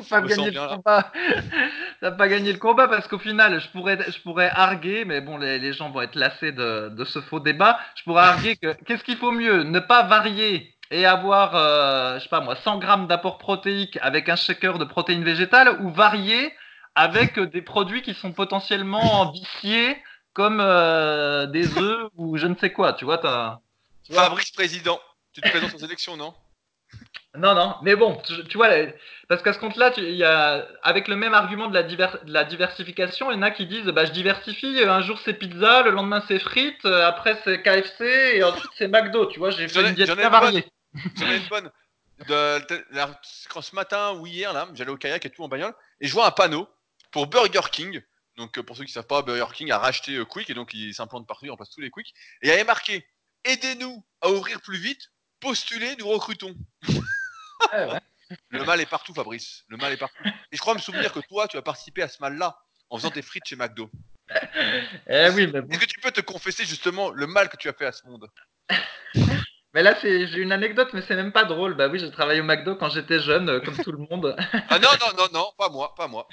pas 0.11 0.21
le 0.21 0.75
combat. 0.75 1.13
T'as 2.01 2.11
pas 2.11 2.29
gagné 2.29 2.53
le 2.53 2.59
combat 2.59 2.89
parce 2.89 3.07
qu'au 3.07 3.19
final, 3.19 3.61
je 3.61 3.69
pourrais, 3.69 3.99
je 4.11 4.21
pourrais 4.23 4.51
arguer, 4.51 5.05
mais 5.05 5.21
bon, 5.21 5.39
les, 5.39 5.61
les 5.61 5.73
gens 5.73 5.91
vont 5.91 6.03
être 6.03 6.17
lassés 6.17 6.51
de, 6.51 6.89
de 6.89 7.05
ce 7.05 7.21
faux 7.21 7.39
débat. 7.39 7.79
Je 7.95 8.03
pourrais 8.03 8.25
arguer 8.25 8.57
que 8.57 8.73
qu'est-ce 8.87 9.05
qu'il 9.05 9.17
faut 9.17 9.31
mieux 9.31 9.63
Ne 9.63 9.79
pas 9.79 10.03
varier 10.03 10.75
et 10.91 11.07
avoir, 11.07 11.55
euh, 11.55 12.19
je 12.19 12.25
sais 12.25 12.29
pas 12.29 12.41
moi, 12.41 12.57
100 12.57 12.79
grammes 12.79 13.07
d'apport 13.07 13.39
protéique 13.39 13.99
avec 14.03 14.29
un 14.29 14.37
shaker 14.37 14.79
de 14.79 14.85
protéines 14.85 15.25
végétales 15.25 15.81
ou 15.81 15.91
varier 15.91 16.53
avec 16.97 17.39
des 17.39 17.63
produits 17.63 18.03
qui 18.03 18.15
sont 18.15 18.33
potentiellement 18.33 19.31
viciés 19.31 19.97
comme 20.33 20.61
euh, 20.61 21.47
des 21.47 21.79
œufs 21.79 22.09
ou 22.17 22.37
je 22.37 22.47
ne 22.47 22.57
sais 22.57 22.73
quoi. 22.73 22.93
Tu 22.95 23.05
vois, 23.05 23.19
t'as. 23.19 23.61
tu 24.05 24.13
vois 24.13 24.25
Fabrice 24.25 24.51
président. 24.51 24.99
Tu 25.37 25.43
te 25.43 25.49
présentes 25.51 25.75
aux 25.75 25.85
élections, 25.85 26.17
non? 26.17 26.35
Non, 27.37 27.55
non, 27.55 27.77
mais 27.83 27.95
bon, 27.95 28.17
tu, 28.27 28.43
tu 28.45 28.57
vois, 28.57 28.71
parce 29.29 29.43
qu'à 29.43 29.53
ce 29.53 29.59
compte-là, 29.59 29.93
y 29.99 30.25
a, 30.25 30.67
avec 30.83 31.09
le 31.09 31.17
même 31.17 31.35
argument 31.35 31.69
de 31.69 31.75
la, 31.75 31.83
diver- 31.83 32.25
de 32.25 32.33
la 32.33 32.45
diversification, 32.45 33.31
il 33.31 33.35
y 33.35 33.37
en 33.37 33.43
a 33.43 33.51
qui 33.51 33.67
disent 33.67 33.85
bah, 33.85 34.07
je 34.07 34.13
diversifie, 34.13 34.83
un 34.83 35.03
jour 35.03 35.21
c'est 35.23 35.35
pizza, 35.35 35.83
le 35.83 35.91
lendemain 35.91 36.25
c'est 36.27 36.39
frites, 36.39 36.87
après 36.87 37.39
c'est 37.45 37.61
KFC 37.61 38.37
et 38.37 38.43
ensuite 38.45 38.71
c'est 38.79 38.89
McDo, 38.89 39.27
tu 39.27 39.39
vois, 39.39 39.51
j'ai 39.51 39.69
fait 39.69 39.83
ai- 39.83 39.89
une 39.91 39.95
diète 39.95 40.11
très 40.17 40.31
variée. 40.31 40.65
J'en 41.17 41.31
ai 41.31 41.37
une 41.37 41.49
bonne. 41.49 41.71
De, 42.27 42.67
de- 42.69 42.85
la- 42.93 43.21
quand 43.51 43.61
ce 43.61 43.75
matin 43.75 44.15
ou 44.15 44.27
hier, 44.27 44.55
là, 44.55 44.67
j'allais 44.73 44.91
au 44.91 44.97
kayak 44.97 45.27
et 45.27 45.29
tout 45.29 45.45
en 45.45 45.49
bagnole, 45.49 45.75
et 46.01 46.09
je 46.09 46.13
vois 46.15 46.27
un 46.27 46.31
panneau 46.31 46.67
pour 47.11 47.27
Burger 47.27 47.69
King. 47.71 48.01
Donc, 48.39 48.57
euh, 48.57 48.63
pour 48.63 48.75
ceux 48.75 48.85
qui 48.85 48.91
ne 48.93 48.95
savent 48.95 49.07
pas, 49.07 49.21
Burger 49.21 49.53
King 49.53 49.71
a 49.71 49.79
racheté 49.79 50.15
euh, 50.15 50.25
Quick, 50.25 50.49
et 50.49 50.55
donc 50.55 50.73
il 50.73 50.95
s'implantent 50.95 51.27
partout, 51.27 51.45
il 51.45 51.51
remplace 51.51 51.69
tous 51.69 51.83
les 51.83 51.91
Quick. 51.91 52.15
Et 52.41 52.47
il 52.47 52.49
y 52.49 52.53
avait 52.53 52.65
marqué 52.65 53.07
Aidez-nous 53.45 54.03
à 54.23 54.31
ouvrir 54.31 54.63
plus 54.63 54.79
vite, 54.79 55.11
postulez, 55.47 55.97
nous 55.99 56.09
recrutons. 56.09 56.55
Ouais. 57.73 57.99
Le 58.51 58.65
mal 58.65 58.81
est 58.81 58.87
partout, 58.87 59.15
Fabrice. 59.15 59.65
Le 59.69 59.77
mal 59.79 59.93
est 59.93 59.97
partout. 59.97 60.23
Et 60.25 60.57
je 60.57 60.59
crois 60.59 60.75
me 60.75 60.79
souvenir 60.79 61.11
que 61.13 61.21
toi, 61.21 61.49
tu 61.49 61.57
as 61.57 61.63
participé 61.63 62.03
à 62.03 62.09
ce 62.09 62.19
mal-là 62.21 62.59
en 62.91 62.99
faisant 62.99 63.11
tes 63.11 63.23
frites 63.23 63.47
chez 63.47 63.57
McDo. 63.57 63.91
Eh 65.09 65.29
oui, 65.31 65.47
mais 65.47 65.63
bon. 65.63 65.69
Est-ce 65.71 65.81
que 65.81 65.87
tu 65.87 66.01
peux 66.01 66.11
te 66.11 66.21
confesser 66.21 66.65
justement 66.65 67.11
le 67.11 67.27
mal 67.27 67.49
que 67.49 67.57
tu 67.57 67.69
as 67.69 67.73
fait 67.73 67.87
à 67.87 67.93
ce 67.93 68.07
monde? 68.07 68.29
Mais 69.75 69.83
là, 69.83 69.97
c'est, 70.01 70.27
j'ai 70.27 70.41
une 70.41 70.53
anecdote, 70.53 70.89
mais 70.95 71.03
c'est 71.03 71.17
même 71.17 71.33
pas 71.33 71.45
drôle. 71.45 71.75
Bah 71.75 71.89
oui, 71.89 71.99
j'ai 71.99 72.11
travaillé 72.11 72.41
au 72.41 72.45
McDo 72.45 72.77
quand 72.77 72.89
j'étais 72.89 73.21
jeune, 73.21 73.49
euh, 73.49 73.61
comme 73.61 73.77
tout 73.77 73.93
le 73.93 73.99
monde. 73.99 74.35
Ah 74.71 74.79
non, 74.79 74.89
non, 75.01 75.17
non, 75.19 75.27
non, 75.33 75.53
pas 75.59 75.69
moi, 75.69 75.95
pas 75.95 76.09
moi. 76.09 76.27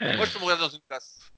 Moi, 0.00 0.24
je 0.24 0.32
peux 0.32 0.38
mourir 0.38 0.56
dans 0.56 0.70
une 0.70 0.80
place. 0.88 1.30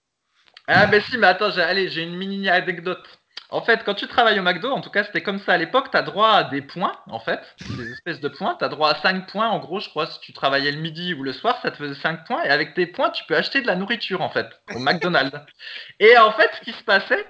Ah, 0.68 0.86
ben 0.86 1.02
si, 1.02 1.18
mais 1.18 1.26
attends, 1.26 1.50
allez, 1.58 1.88
j'ai 1.88 2.02
une 2.02 2.16
mini 2.16 2.48
anecdote. 2.48 3.19
En 3.51 3.62
fait, 3.62 3.82
quand 3.84 3.94
tu 3.94 4.07
travailles 4.07 4.38
au 4.38 4.42
McDo, 4.42 4.70
en 4.70 4.80
tout 4.80 4.90
cas, 4.90 5.05
c'était 5.05 5.22
comme 5.22 5.40
ça 5.40 5.53
à 5.53 5.57
l'époque, 5.57 5.90
tu 5.90 5.96
as 5.96 6.03
droit 6.03 6.30
à 6.30 6.44
des 6.44 6.62
points, 6.62 6.92
en 7.09 7.18
fait, 7.18 7.40
des 7.76 7.92
espèces 7.92 8.20
de 8.20 8.28
points. 8.28 8.57
Tu 8.59 8.64
as 8.64 8.68
droit 8.68 8.90
à 8.90 9.03
5 9.03 9.26
points, 9.28 9.48
en 9.48 9.59
gros, 9.59 9.80
je 9.80 9.88
crois, 9.88 10.07
si 10.07 10.20
tu 10.20 10.32
travaillais 10.32 10.70
le 10.70 10.80
midi 10.80 11.14
ou 11.14 11.22
le 11.22 11.32
soir, 11.32 11.59
ça 11.62 11.70
te 11.70 11.76
faisait 11.76 12.01
5 12.01 12.26
points. 12.26 12.42
Et 12.44 12.48
avec 12.48 12.74
tes 12.74 12.86
points, 12.86 13.11
tu 13.11 13.24
peux 13.24 13.36
acheter 13.36 13.61
de 13.61 13.66
la 13.66 13.76
nourriture, 13.76 14.22
en 14.22 14.30
fait, 14.30 14.46
au 14.74 14.78
McDonald's. 14.78 15.36
Et 16.01 16.16
en 16.18 16.32
fait, 16.32 16.51
ce 16.59 16.61
qui 16.61 16.72
se 16.72 16.84
passait, 16.84 17.26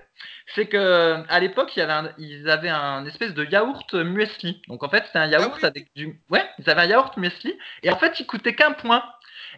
c'est 0.55 0.67
que 0.67 1.23
à 1.29 1.41
l'époque, 1.41 1.77
ils 1.77 2.51
avaient 2.51 2.69
un 2.69 3.07
espèce 3.07 3.35
de 3.35 3.45
yaourt 3.45 3.95
muesli. 3.95 4.61
Donc 4.69 4.83
en 4.83 4.89
fait, 4.89 5.05
c'était 5.07 5.19
un 5.19 5.27
yaourt 5.27 5.57
oui. 5.57 5.65
avec 5.65 5.87
du. 5.95 6.21
Ouais, 6.29 6.45
ils 6.59 6.69
avaient 6.69 6.83
un 6.83 6.87
yaourt 6.87 7.17
muesli. 7.17 7.57
Et 7.83 7.91
en 7.91 7.97
fait, 7.97 8.19
il 8.21 8.27
coûtait 8.27 8.55
qu'un 8.55 8.73
point. 8.73 9.03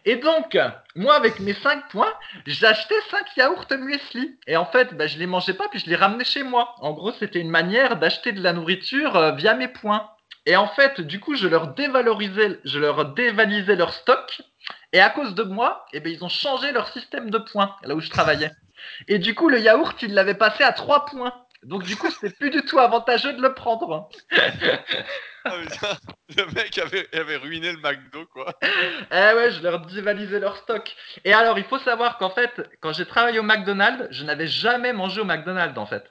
Et 0.04 0.16
donc, 0.16 0.58
moi, 0.96 1.14
avec 1.14 1.40
mes 1.40 1.54
5 1.54 1.88
points, 1.88 2.12
j'achetais 2.46 3.00
5 3.10 3.36
yaourts 3.36 3.66
muesli. 3.78 4.38
Et 4.46 4.56
en 4.56 4.66
fait, 4.66 4.94
bah, 4.94 5.06
je 5.06 5.18
les 5.18 5.26
mangeais 5.26 5.54
pas, 5.54 5.68
puis 5.68 5.78
je 5.78 5.88
les 5.88 5.96
ramenais 5.96 6.24
chez 6.24 6.42
moi. 6.42 6.74
En 6.80 6.92
gros, 6.92 7.12
c'était 7.12 7.40
une 7.40 7.50
manière 7.50 7.96
d'acheter 7.96 8.32
de 8.32 8.42
la 8.42 8.52
nourriture 8.52 9.16
euh, 9.16 9.32
via 9.32 9.54
mes 9.54 9.68
points. 9.68 10.10
Et 10.44 10.56
en 10.56 10.66
fait, 10.66 11.00
du 11.00 11.20
coup, 11.20 11.36
je 11.36 11.46
leur 11.46 11.68
dévalorisais, 11.68 12.58
je 12.64 12.78
leur 12.78 13.14
dévalisais 13.14 13.76
leur 13.76 13.92
stock. 13.92 14.42
Et 14.92 15.00
à 15.00 15.10
cause 15.10 15.34
de 15.34 15.44
moi, 15.44 15.86
eh 15.92 16.00
ben, 16.00 16.12
ils 16.12 16.24
ont 16.24 16.28
changé 16.28 16.72
leur 16.72 16.88
système 16.88 17.30
de 17.30 17.38
points, 17.38 17.76
là 17.84 17.94
où 17.94 18.00
je 18.00 18.10
travaillais. 18.10 18.50
Et 19.06 19.18
du 19.18 19.34
coup, 19.34 19.48
le 19.48 19.60
yaourt, 19.60 19.96
ils 20.02 20.12
l'avaient 20.12 20.34
passé 20.34 20.64
à 20.64 20.72
3 20.72 21.06
points. 21.06 21.32
Donc 21.62 21.84
du 21.84 21.96
coup, 21.96 22.10
c'était 22.10 22.34
plus 22.34 22.50
du 22.50 22.62
tout 22.64 22.78
avantageux 22.78 23.32
de 23.32 23.42
le 23.42 23.54
prendre. 23.54 24.08
Ah, 25.44 25.56
putain, 25.60 25.96
le 26.36 26.46
mec 26.54 26.78
avait, 26.78 27.08
avait 27.12 27.36
ruiné 27.36 27.72
le 27.72 27.78
McDo, 27.78 28.26
quoi. 28.26 28.54
Eh 29.10 29.34
ouais, 29.34 29.50
je 29.50 29.60
leur 29.60 29.80
dévalisais 29.80 30.38
leur 30.38 30.56
stock. 30.56 30.94
Et 31.24 31.32
alors, 31.34 31.58
il 31.58 31.64
faut 31.64 31.80
savoir 31.80 32.16
qu'en 32.18 32.30
fait, 32.30 32.70
quand 32.80 32.92
j'ai 32.92 33.06
travaillé 33.06 33.40
au 33.40 33.42
McDonald's, 33.42 34.06
je 34.12 34.22
n'avais 34.22 34.46
jamais 34.46 34.92
mangé 34.92 35.20
au 35.20 35.24
McDonald's, 35.24 35.76
en 35.78 35.86
fait. 35.86 36.04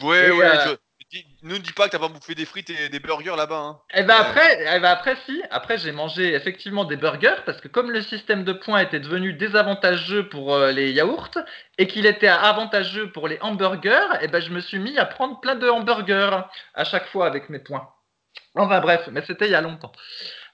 Ouais, 0.00 0.28
Et, 0.28 0.30
ouais. 0.30 0.46
euh, 0.46 0.76
Ne 1.42 1.58
dis 1.58 1.72
pas 1.72 1.86
que 1.86 1.90
t'as 1.92 1.98
pas 1.98 2.08
bouffé 2.08 2.34
des 2.34 2.44
frites 2.44 2.70
et 2.70 2.88
des 2.88 2.98
burgers 3.00 3.36
là-bas. 3.36 3.56
Hein. 3.56 3.80
Et 3.94 4.02
ben 4.02 4.14
Ouais. 4.14 4.20
après, 4.20 4.58
eh 4.76 4.80
ben 4.80 4.90
après 4.90 5.16
si, 5.26 5.42
après 5.50 5.78
j'ai 5.78 5.92
mangé 5.92 6.34
effectivement 6.34 6.84
des 6.84 6.96
burgers 6.96 7.42
parce 7.46 7.60
que 7.60 7.68
comme 7.68 7.90
le 7.90 8.02
système 8.02 8.44
de 8.44 8.52
points 8.52 8.80
était 8.80 9.00
devenu 9.00 9.32
désavantageux 9.34 10.28
pour 10.28 10.54
euh, 10.54 10.72
les 10.72 10.92
yaourts 10.92 11.30
et 11.78 11.86
qu'il 11.86 12.06
était 12.06 12.28
avantageux 12.28 13.12
pour 13.12 13.28
les 13.28 13.38
hamburgers, 13.40 14.18
et 14.22 14.28
ben 14.28 14.40
je 14.40 14.50
me 14.50 14.60
suis 14.60 14.78
mis 14.78 14.98
à 14.98 15.04
prendre 15.04 15.40
plein 15.40 15.54
de 15.54 15.68
hamburgers 15.68 16.40
à 16.74 16.84
chaque 16.84 17.06
fois 17.08 17.26
avec 17.26 17.48
mes 17.48 17.58
points. 17.58 17.88
Enfin 18.54 18.80
bref, 18.80 19.08
mais 19.12 19.22
c'était 19.26 19.46
il 19.46 19.52
y 19.52 19.56
a 19.56 19.60
longtemps. 19.60 19.92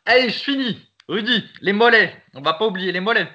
Allez, 0.06 0.30
je 0.30 0.38
finis. 0.42 0.86
Rudy, 1.08 1.48
les 1.60 1.72
mollets. 1.72 2.14
On 2.34 2.40
va 2.40 2.54
pas 2.54 2.66
oublier 2.66 2.92
les 2.92 3.00
mollets. 3.00 3.28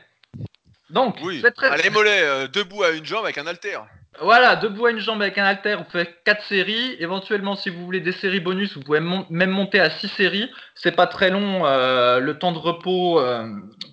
Donc, 0.89 1.17
Oui. 1.23 1.39
c'est 1.41 1.51
très... 1.51 1.67
Allez, 1.69 1.89
mollet, 1.89 2.21
euh, 2.21 2.47
debout 2.47 2.83
à 2.83 2.91
une 2.91 3.05
jambe 3.05 3.25
avec 3.25 3.37
un 3.37 3.47
halter. 3.47 3.79
Voilà, 4.21 4.55
debout 4.55 4.85
à 4.85 4.91
une 4.91 4.99
jambe 4.99 5.21
avec 5.21 5.37
un 5.37 5.43
halter, 5.43 5.75
on 5.79 5.83
fait 5.83 6.21
4 6.23 6.41
séries. 6.45 6.95
Éventuellement, 6.99 7.55
si 7.55 7.69
vous 7.69 7.83
voulez 7.83 7.99
des 7.99 8.13
séries 8.13 8.39
bonus, 8.39 8.73
vous 8.75 8.81
pouvez 8.81 9.01
même 9.01 9.49
monter 9.49 9.79
à 9.79 9.89
6 9.89 10.07
séries. 10.07 10.49
C'est 10.73 10.95
pas 10.95 11.05
très 11.07 11.29
long. 11.29 11.65
euh, 11.65 12.19
le 12.19 12.39
temps 12.39 12.53
de 12.53 12.57
repos 12.57 13.19
euh, 13.19 13.45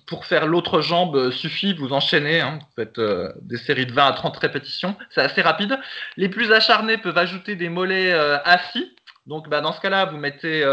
pour 0.07 0.25
faire 0.25 0.47
l'autre 0.47 0.81
jambe 0.81 1.15
euh, 1.17 1.31
suffit. 1.31 1.73
Vous 1.73 1.91
enchaînez. 1.91 2.39
hein. 2.41 2.59
Vous 2.61 2.83
faites 2.83 3.01
des 3.41 3.57
séries 3.57 3.85
de 3.85 3.91
20 3.91 4.05
à 4.07 4.13
30 4.13 4.37
répétitions. 4.37 4.95
C'est 5.09 5.21
assez 5.21 5.41
rapide. 5.41 5.77
Les 6.15 6.29
plus 6.29 6.51
acharnés 6.53 6.97
peuvent 6.97 7.17
ajouter 7.17 7.55
des 7.55 7.69
mollets 7.69 8.13
assis. 8.45 8.95
Donc, 9.27 9.49
bah, 9.49 9.61
dans 9.61 9.73
ce 9.73 9.81
cas-là, 9.81 10.05
vous 10.05 10.17
mettez 10.17 10.63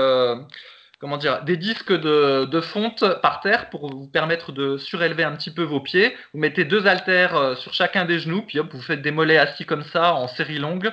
comment 1.01 1.16
dire, 1.16 1.42
des 1.44 1.57
disques 1.57 1.92
de, 1.92 2.61
fonte 2.61 3.05
par 3.22 3.40
terre 3.40 3.70
pour 3.70 3.90
vous 3.90 4.07
permettre 4.09 4.53
de 4.53 4.76
surélever 4.76 5.24
un 5.24 5.34
petit 5.34 5.53
peu 5.53 5.62
vos 5.62 5.80
pieds. 5.80 6.14
Vous 6.32 6.40
mettez 6.40 6.64
deux 6.64 6.86
haltères 6.86 7.34
euh, 7.36 7.57
sur 7.57 7.72
chacun 7.72 8.05
des 8.05 8.20
genoux, 8.20 8.42
puis 8.42 8.59
hop, 8.59 8.72
vous 8.72 8.82
faites 8.82 9.03
des 9.03 9.11
mollets 9.11 9.38
assis 9.38 9.64
comme 9.64 9.82
ça 9.82 10.14
en 10.14 10.28
série 10.28 10.59
longue. 10.59 10.92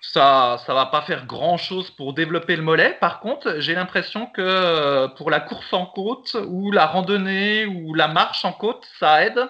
Ça, 0.00 0.62
ça 0.66 0.74
va 0.74 0.86
pas 0.86 1.02
faire 1.02 1.26
grand 1.26 1.56
chose 1.56 1.90
pour 1.92 2.14
développer 2.14 2.54
le 2.56 2.62
mollet. 2.62 2.96
Par 3.00 3.20
contre, 3.20 3.56
j'ai 3.58 3.74
l'impression 3.74 4.26
que 4.26 4.40
euh, 4.40 5.08
pour 5.08 5.30
la 5.30 5.40
course 5.40 5.72
en 5.72 5.86
côte 5.86 6.36
ou 6.46 6.70
la 6.70 6.86
randonnée 6.86 7.66
ou 7.66 7.94
la 7.94 8.08
marche 8.08 8.44
en 8.44 8.52
côte, 8.52 8.86
ça 8.98 9.24
aide. 9.24 9.48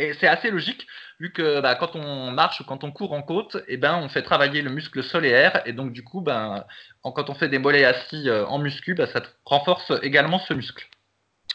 Et 0.00 0.14
c'est 0.14 0.28
assez 0.28 0.50
logique, 0.50 0.86
vu 1.18 1.32
que 1.32 1.60
bah, 1.60 1.74
quand 1.74 1.96
on 1.96 2.30
marche 2.30 2.60
ou 2.60 2.64
quand 2.64 2.84
on 2.84 2.92
court 2.92 3.12
en 3.12 3.22
côte, 3.22 3.56
eh 3.66 3.76
ben, 3.76 3.96
on 3.96 4.08
fait 4.08 4.22
travailler 4.22 4.62
le 4.62 4.70
muscle 4.70 5.02
solaire. 5.02 5.60
Et 5.66 5.72
donc, 5.72 5.92
du 5.92 6.04
coup, 6.04 6.20
ben, 6.20 6.58
en- 6.58 6.64
quand 7.02 7.30
on 7.30 7.34
fait 7.34 7.48
des 7.48 7.58
mollets 7.58 7.84
assis 7.84 8.28
euh, 8.28 8.44
en 8.46 8.58
muscu, 8.58 8.94
bah, 8.94 9.06
ça 9.06 9.22
renforce 9.44 9.92
également 10.02 10.38
ce 10.40 10.54
muscle. 10.54 10.86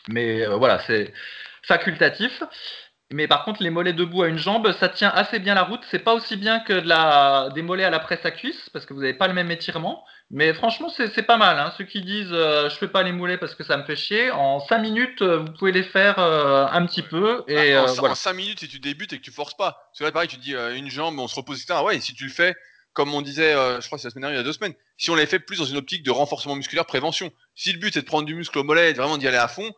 Mais 0.08 0.46
euh, 0.46 0.56
voilà, 0.56 0.80
c'est 0.88 1.14
facultatif. 1.64 2.44
Mais 3.12 3.28
par 3.28 3.46
contre, 3.46 3.62
les 3.62 3.70
mollets 3.70 3.94
debout 3.94 4.24
à 4.24 4.28
une 4.28 4.40
jambe, 4.40 4.74
ça 4.80 4.90
tient 4.90 5.10
assez 5.10 5.38
bien 5.38 5.54
la 5.54 5.64
route. 5.64 5.82
C'est 5.92 6.00
pas 6.00 6.14
aussi 6.16 6.36
bien 6.36 6.60
que 6.62 6.74
de 6.74 6.88
la... 6.88 7.50
des 7.54 7.62
mollets 7.62 7.84
à 7.84 7.92
la 7.92 8.00
presse 8.00 8.26
à 8.26 8.32
cuisse, 8.32 8.70
parce 8.72 8.86
que 8.88 8.94
vous 8.94 9.02
n'avez 9.02 9.14
pas 9.14 9.28
le 9.28 9.34
même 9.36 9.52
étirement. 9.52 10.04
Mais 10.32 10.52
franchement, 10.56 10.90
c'est 10.90 11.14
c'est 11.14 11.22
pas 11.22 11.38
mal. 11.38 11.60
hein. 11.60 11.72
Ceux 11.78 11.84
qui 11.84 12.02
disent 12.02 12.32
euh, 12.32 12.70
je 12.70 12.76
fais 12.76 12.88
pas 12.88 13.04
les 13.04 13.12
mollets 13.12 13.38
parce 13.38 13.54
que 13.54 13.64
ça 13.64 13.78
me 13.78 13.84
fait 13.84 13.96
chier, 13.96 14.32
en 14.32 14.60
5 14.62 14.80
minutes, 14.80 15.22
euh, 15.22 15.38
vous 15.40 15.52
pouvez 15.54 15.72
les 15.72 15.84
faire 15.84 16.18
euh, 16.18 16.66
un 16.72 16.84
petit 16.88 17.04
peu. 17.04 17.44
Et 17.48 17.76
Ah, 17.76 17.84
en, 17.84 17.84
euh, 17.84 17.88
cin- 17.88 18.00
voilà. 18.00 18.14
en 18.14 18.16
5 18.16 18.34
minutes, 18.34 18.60
si 18.62 18.68
tu 18.68 18.80
débutes 18.80 19.14
et 19.14 19.18
que 19.20 19.24
tu 19.24 19.32
forces 19.32 19.56
pas. 19.56 19.74
Parce 19.92 20.00
que 20.00 20.04
là, 20.06 20.12
pareil, 20.12 20.30
tu 20.30 20.38
dis 20.38 20.56
une 20.56 20.90
jambe, 20.90 21.20
on 21.20 21.28
se 21.28 21.36
repose, 21.36 21.62
etc. 21.62 21.84
Ouais, 21.84 22.00
si 22.00 22.16
tu 22.16 22.24
le 22.24 22.32
fais, 22.32 22.56
comme 22.94 23.14
on 23.14 23.22
disait, 23.22 23.54
euh, 23.54 23.82
je 23.82 23.88
crois 23.88 23.98
que 23.98 24.02
c'est 24.02 24.08
la 24.08 24.12
semaine 24.12 24.22
dernière, 24.24 24.40
il 24.40 24.44
y 24.44 24.46
a 24.46 24.46
deux 24.46 24.54
semaines, 24.54 24.76
si 24.98 25.10
on 25.10 25.16
les 25.16 25.26
fait 25.26 25.40
plus 25.40 25.58
dans 25.58 25.66
une 25.66 25.78
optique 25.78 26.04
de 26.04 26.12
renforcement 26.12 26.56
musculaire, 26.56 26.86
prévention. 26.86 27.32
Si 27.56 27.72
le 27.72 27.80
but 27.80 27.94
c'est 27.94 28.02
de 28.02 28.06
prendre 28.06 28.26
du 28.26 28.36
muscle 28.36 28.58
au 28.58 28.64
mollet 28.64 28.92
et 28.92 28.94
vraiment 28.94 29.18
d'y 29.18 29.28
aller 29.28 29.38
à 29.38 29.48
fond, 29.48 29.72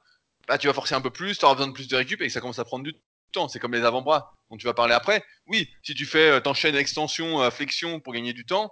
bah 0.47 0.57
tu 0.57 0.68
vas 0.68 0.74
forcer 0.74 0.95
un 0.95 1.01
peu 1.01 1.09
plus, 1.09 1.38
tu 1.38 1.45
auras 1.45 1.55
besoin 1.55 1.68
de 1.68 1.74
plus 1.74 1.88
de 1.88 1.95
récup 1.95 2.22
et 2.22 2.28
que 2.28 2.34
ça 2.34 2.41
commence 2.41 2.59
à 2.59 2.66
prendre 2.66 2.84
du 2.84 2.93
temps. 3.32 3.47
C'est 3.47 3.59
comme 3.59 3.74
les 3.74 3.84
avant-bras 3.84 4.34
dont 4.49 4.57
tu 4.57 4.66
vas 4.66 4.74
parler 4.74 4.93
après. 4.93 5.24
Oui, 5.47 5.70
si 5.84 5.95
tu 5.95 6.05
fais, 6.05 6.30
euh, 6.30 6.39
t'enchaînes 6.39 6.76
extension, 6.76 7.41
euh, 7.41 7.49
flexion 7.49 7.99
pour 7.99 8.13
gagner 8.13 8.34
du 8.34 8.45
temps, 8.45 8.72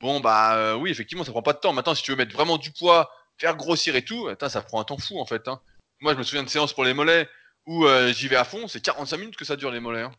bon 0.00 0.20
bah 0.20 0.56
euh, 0.56 0.74
oui, 0.74 0.90
effectivement, 0.90 1.24
ça 1.24 1.32
prend 1.32 1.42
pas 1.42 1.54
de 1.54 1.58
temps. 1.58 1.72
Maintenant, 1.72 1.94
si 1.94 2.02
tu 2.02 2.10
veux 2.10 2.16
mettre 2.16 2.32
vraiment 2.34 2.58
du 2.58 2.72
poids, 2.72 3.10
faire 3.38 3.56
grossir 3.56 3.96
et 3.96 4.04
tout, 4.04 4.28
attends, 4.28 4.48
ça 4.48 4.62
prend 4.62 4.80
un 4.80 4.84
temps 4.84 4.98
fou 4.98 5.18
en 5.20 5.26
fait. 5.26 5.48
Hein. 5.48 5.60
Moi, 6.00 6.12
je 6.12 6.18
me 6.18 6.22
souviens 6.22 6.42
de 6.42 6.48
séances 6.48 6.72
pour 6.72 6.84
les 6.84 6.94
mollets 6.94 7.28
où 7.66 7.86
j'y 8.12 8.28
vais 8.28 8.36
à 8.36 8.44
fond, 8.44 8.66
c'est 8.66 8.80
45 8.80 9.16
minutes 9.18 9.36
que 9.36 9.44
ça 9.44 9.56
dure 9.56 9.70
les 9.70 9.80
mollets. 9.80 10.02
Hein. 10.02 10.12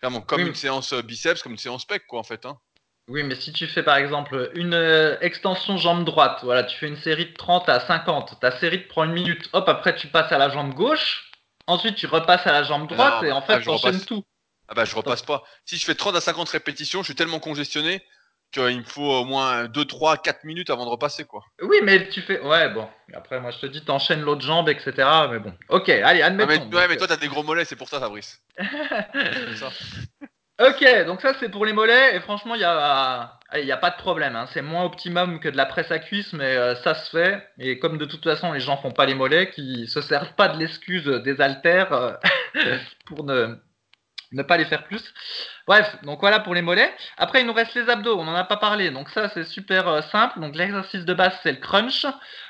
Clairement, 0.00 0.20
comme 0.20 0.42
Oui. 0.42 0.48
une 0.48 0.54
séance 0.54 0.92
biceps, 0.92 1.42
comme 1.42 1.52
une 1.52 1.58
séance 1.58 1.84
pec, 1.84 2.06
quoi, 2.06 2.18
en 2.18 2.24
fait. 2.24 2.44
Hein. 2.46 2.58
Oui, 3.08 3.22
mais 3.22 3.36
si 3.36 3.52
tu 3.52 3.66
fais 3.68 3.84
par 3.84 3.96
exemple 3.96 4.50
une 4.54 4.74
euh, 4.74 5.16
extension 5.20 5.76
jambe 5.76 6.04
droite, 6.04 6.40
voilà, 6.42 6.64
tu 6.64 6.76
fais 6.76 6.88
une 6.88 6.96
série 6.96 7.26
de 7.26 7.34
30 7.34 7.68
à 7.68 7.80
50, 7.80 8.40
ta 8.40 8.58
série 8.58 8.82
te 8.82 8.88
prend 8.88 9.04
une 9.04 9.12
minute, 9.12 9.48
hop, 9.52 9.68
après 9.68 9.94
tu 9.94 10.08
passes 10.08 10.32
à 10.32 10.38
la 10.38 10.48
jambe 10.48 10.74
gauche, 10.74 11.30
ensuite 11.68 11.94
tu 11.94 12.06
repasses 12.06 12.46
à 12.46 12.52
la 12.52 12.64
jambe 12.64 12.88
droite 12.88 13.22
Non, 13.22 13.28
et 13.28 13.32
en 13.32 13.38
ah, 13.38 13.42
fait 13.42 13.60
tu 13.60 13.68
enchaînes 13.68 14.04
tout. 14.04 14.24
Ah 14.68 14.74
bah, 14.74 14.84
je 14.84 14.96
repasse 14.96 15.22
pas. 15.22 15.44
Si 15.64 15.76
je 15.76 15.84
fais 15.84 15.94
30 15.94 16.16
à 16.16 16.20
50 16.20 16.48
répétitions, 16.48 17.02
je 17.02 17.06
suis 17.06 17.14
tellement 17.14 17.38
congestionné 17.38 18.02
qu'il 18.52 18.78
me 18.78 18.84
faut 18.84 19.02
au 19.02 19.24
moins 19.24 19.66
2, 19.66 19.84
3, 19.84 20.16
4 20.18 20.44
minutes 20.44 20.70
avant 20.70 20.84
de 20.84 20.90
repasser, 20.90 21.24
quoi. 21.24 21.44
Oui, 21.62 21.76
mais 21.82 22.08
tu 22.08 22.22
fais. 22.22 22.40
Ouais, 22.40 22.68
bon. 22.70 22.88
Après, 23.14 23.40
moi 23.40 23.50
je 23.50 23.58
te 23.58 23.66
dis, 23.66 23.84
t'enchaînes 23.84 24.22
l'autre 24.22 24.42
jambe, 24.42 24.68
etc. 24.68 24.92
Mais 25.30 25.38
bon. 25.38 25.52
Ok, 25.68 25.88
allez, 25.88 26.22
Ah, 26.22 26.26
admettons. 26.26 26.48
mais, 26.48 26.58
Donc, 26.58 26.74
ouais, 26.74 26.88
mais 26.88 26.96
toi, 26.96 27.06
t'as 27.06 27.16
des 27.16 27.28
gros 27.28 27.42
mollets, 27.42 27.64
c'est 27.64 27.76
pour 27.76 27.88
ça, 27.88 28.00
Fabrice. 28.00 28.40
C'est 28.58 29.56
ça. 29.56 29.70
Ok, 30.58 30.82
donc 31.04 31.20
ça 31.20 31.34
c'est 31.38 31.50
pour 31.50 31.66
les 31.66 31.74
mollets 31.74 32.16
et 32.16 32.20
franchement 32.20 32.54
il 32.54 32.62
y 32.62 32.64
a, 32.64 33.38
allez, 33.50 33.62
il 33.64 33.68
y 33.68 33.72
a 33.72 33.76
pas 33.76 33.90
de 33.90 33.96
problème. 33.96 34.36
hein. 34.36 34.46
C'est 34.54 34.62
moins 34.62 34.84
optimum 34.84 35.38
que 35.38 35.50
de 35.50 35.56
la 35.56 35.66
presse 35.66 35.90
à 35.90 35.98
cuisse, 35.98 36.32
mais 36.32 36.56
euh, 36.56 36.74
ça 36.76 36.94
se 36.94 37.10
fait. 37.10 37.46
Et 37.58 37.78
comme 37.78 37.98
de 37.98 38.06
toute 38.06 38.24
façon 38.24 38.52
les 38.52 38.60
gens 38.60 38.78
font 38.78 38.90
pas 38.90 39.04
les 39.04 39.14
mollets, 39.14 39.50
qui 39.50 39.86
se 39.86 40.00
servent 40.00 40.32
pas 40.34 40.48
de 40.48 40.58
l'excuse 40.58 41.04
des 41.04 41.42
haltères 41.42 41.92
euh, 41.92 42.12
pour 43.06 43.24
ne 43.24 43.58
ne 44.32 44.42
pas 44.42 44.56
les 44.56 44.64
faire 44.64 44.84
plus. 44.84 45.02
Bref, 45.66 45.96
donc 46.04 46.20
voilà 46.20 46.38
pour 46.38 46.54
les 46.54 46.62
mollets. 46.62 46.92
Après 47.16 47.40
il 47.40 47.46
nous 47.46 47.52
reste 47.52 47.74
les 47.74 47.88
abdos, 47.88 48.16
on 48.16 48.24
n'en 48.24 48.34
a 48.34 48.44
pas 48.44 48.56
parlé. 48.56 48.90
Donc 48.90 49.08
ça 49.10 49.28
c'est 49.30 49.44
super 49.44 49.88
euh, 49.88 50.00
simple. 50.12 50.40
Donc 50.40 50.54
l'exercice 50.54 51.04
de 51.04 51.14
base 51.14 51.32
c'est 51.42 51.52
le 51.52 51.58
crunch. 51.58 52.06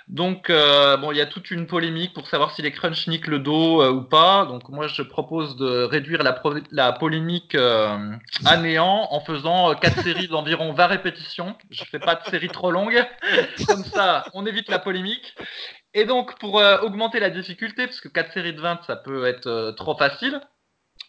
Donc 0.09 0.51
euh, 0.51 0.99
bon 0.99 1.13
il 1.13 1.19
y 1.19 1.21
a 1.23 1.27
toute 1.27 1.51
une 1.51 1.67
polémique 1.67 2.13
pour 2.13 2.29
savoir 2.29 2.55
si 2.55 2.61
les 2.61 2.73
crunch 2.73 3.09
niquent 3.09 3.27
le 3.27 3.39
dos 3.39 3.83
euh, 3.83 3.91
ou 3.91 4.03
pas. 4.03 4.45
Donc 4.45 4.69
moi 4.69 4.87
je 4.87 5.01
propose 5.01 5.57
de 5.57 5.85
réduire 5.85 6.23
la, 6.23 6.93
polémique 6.93 7.55
à 7.55 8.57
néant 8.59 9.09
en 9.11 9.21
faisant 9.21 9.75
4 9.75 10.03
séries 10.03 10.29
d'environ 10.29 10.75
20 10.75 10.87
répétitions. 10.87 11.57
Je 11.71 11.85
fais 11.85 11.99
pas 11.99 12.17
de 12.17 12.25
séries 12.31 12.49
trop 12.49 12.71
longues. 12.71 13.03
Comme 13.67 13.85
ça 13.85 14.25
on 14.35 14.45
évite 14.45 14.69
la 14.69 14.79
polémique. 14.79 15.35
Et 15.95 16.05
donc 16.05 16.39
pour 16.39 16.57
augmenter 16.83 17.19
la 17.21 17.31
difficulté, 17.31 17.87
parce 17.87 18.03
que 18.03 18.09
4 18.09 18.33
séries 18.35 18.53
de 18.53 18.61
20 18.61 18.81
ça 18.87 18.97
peut 18.97 19.25
être 19.27 19.75
trop 19.79 19.97
facile, 19.97 20.41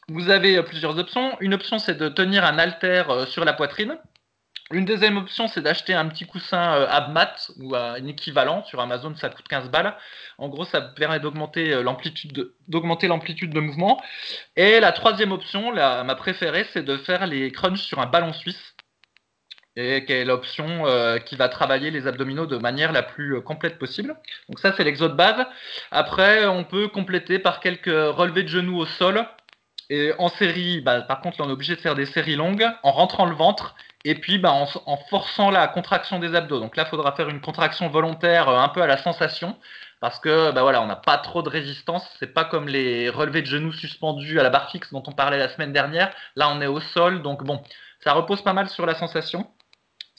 vous 0.09 0.29
avez 0.29 0.57
euh, 0.57 0.63
plusieurs 0.63 0.97
options. 0.97 1.37
Une 1.41 1.53
option, 1.53 1.79
c'est 1.79 1.95
de 1.95 2.07
tenir 2.09 2.45
un 2.45 2.57
haltère 2.57 3.09
euh, 3.09 3.25
sur 3.25 3.43
la 3.43 3.53
poitrine. 3.53 3.97
Une 4.71 4.85
deuxième 4.85 5.17
option, 5.17 5.47
c'est 5.47 5.61
d'acheter 5.61 5.93
un 5.93 6.07
petit 6.07 6.25
coussin 6.25 6.75
euh, 6.75 6.87
Abmat 6.89 7.35
ou 7.57 7.75
un 7.75 8.05
équivalent. 8.05 8.63
Sur 8.65 8.79
Amazon, 8.79 9.15
ça 9.15 9.29
coûte 9.29 9.47
15 9.47 9.69
balles. 9.69 9.95
En 10.37 10.47
gros, 10.49 10.65
ça 10.65 10.81
permet 10.81 11.19
d'augmenter 11.19 11.81
l'amplitude 11.83 12.33
de, 12.33 12.55
d'augmenter 12.67 13.07
l'amplitude 13.07 13.51
de 13.51 13.59
mouvement. 13.59 14.01
Et 14.55 14.79
la 14.79 14.91
troisième 14.93 15.31
option, 15.31 15.71
la, 15.71 16.03
ma 16.03 16.15
préférée, 16.15 16.65
c'est 16.71 16.83
de 16.83 16.97
faire 16.97 17.27
les 17.27 17.51
crunchs 17.51 17.81
sur 17.81 17.99
un 17.99 18.05
ballon 18.05 18.33
suisse. 18.33 18.75
Et 19.79 20.05
qui 20.05 20.13
est 20.13 20.25
l'option 20.25 20.85
qui 21.27 21.35
va 21.35 21.49
travailler 21.49 21.91
les 21.91 22.07
abdominaux 22.07 22.47
de 22.47 22.57
manière 22.57 22.91
la 22.91 23.03
plus 23.03 23.39
complète 23.43 23.77
possible. 23.77 24.15
Donc 24.49 24.57
ça, 24.57 24.73
c'est 24.75 24.83
l'exo 24.83 25.07
de 25.07 25.13
base. 25.13 25.45
Après, 25.91 26.47
on 26.47 26.63
peut 26.63 26.87
compléter 26.87 27.37
par 27.37 27.59
quelques 27.59 27.85
relevés 27.85 28.41
de 28.41 28.47
genoux 28.47 28.79
au 28.79 28.87
sol 28.87 29.27
et 29.89 30.13
en 30.17 30.27
série, 30.29 30.81
bah, 30.81 31.01
par 31.01 31.21
contre, 31.21 31.39
là, 31.39 31.45
on 31.45 31.49
est 31.49 31.53
obligé 31.53 31.75
de 31.75 31.81
faire 31.81 31.95
des 31.95 32.05
séries 32.05 32.35
longues 32.35 32.67
en 32.83 32.91
rentrant 32.91 33.25
le 33.25 33.35
ventre 33.35 33.75
et 34.03 34.15
puis 34.15 34.37
bah, 34.37 34.51
en, 34.51 34.97
forçant 35.09 35.49
la 35.49 35.67
contraction 35.67 36.19
des 36.19 36.35
abdos. 36.35 36.59
Donc 36.59 36.75
là, 36.75 36.83
il 36.85 36.89
faudra 36.89 37.13
faire 37.13 37.29
une 37.29 37.41
contraction 37.41 37.87
volontaire 37.89 38.49
euh, 38.49 38.59
un 38.59 38.69
peu 38.69 38.81
à 38.81 38.87
la 38.87 38.97
sensation 38.97 39.57
parce 40.01 40.19
que 40.19 40.51
bah, 40.51 40.61
voilà, 40.61 40.81
on 40.81 40.87
n'a 40.87 40.97
pas 40.97 41.17
trop 41.17 41.41
de 41.41 41.49
résistance. 41.49 42.07
C'est 42.19 42.33
pas 42.33 42.43
comme 42.43 42.67
les 42.67 43.09
relevés 43.09 43.41
de 43.41 43.47
genoux 43.47 43.71
suspendus 43.71 44.39
à 44.39 44.43
la 44.43 44.49
barre 44.49 44.69
fixe 44.71 44.91
dont 44.91 45.03
on 45.07 45.13
parlait 45.13 45.37
la 45.37 45.49
semaine 45.49 45.73
dernière. 45.73 46.13
Là, 46.35 46.49
on 46.49 46.61
est 46.61 46.67
au 46.67 46.81
sol, 46.81 47.21
donc 47.21 47.43
bon, 47.43 47.61
ça 48.01 48.13
repose 48.13 48.41
pas 48.41 48.53
mal 48.53 48.69
sur 48.69 48.85
la 48.85 48.95
sensation. 48.95 49.49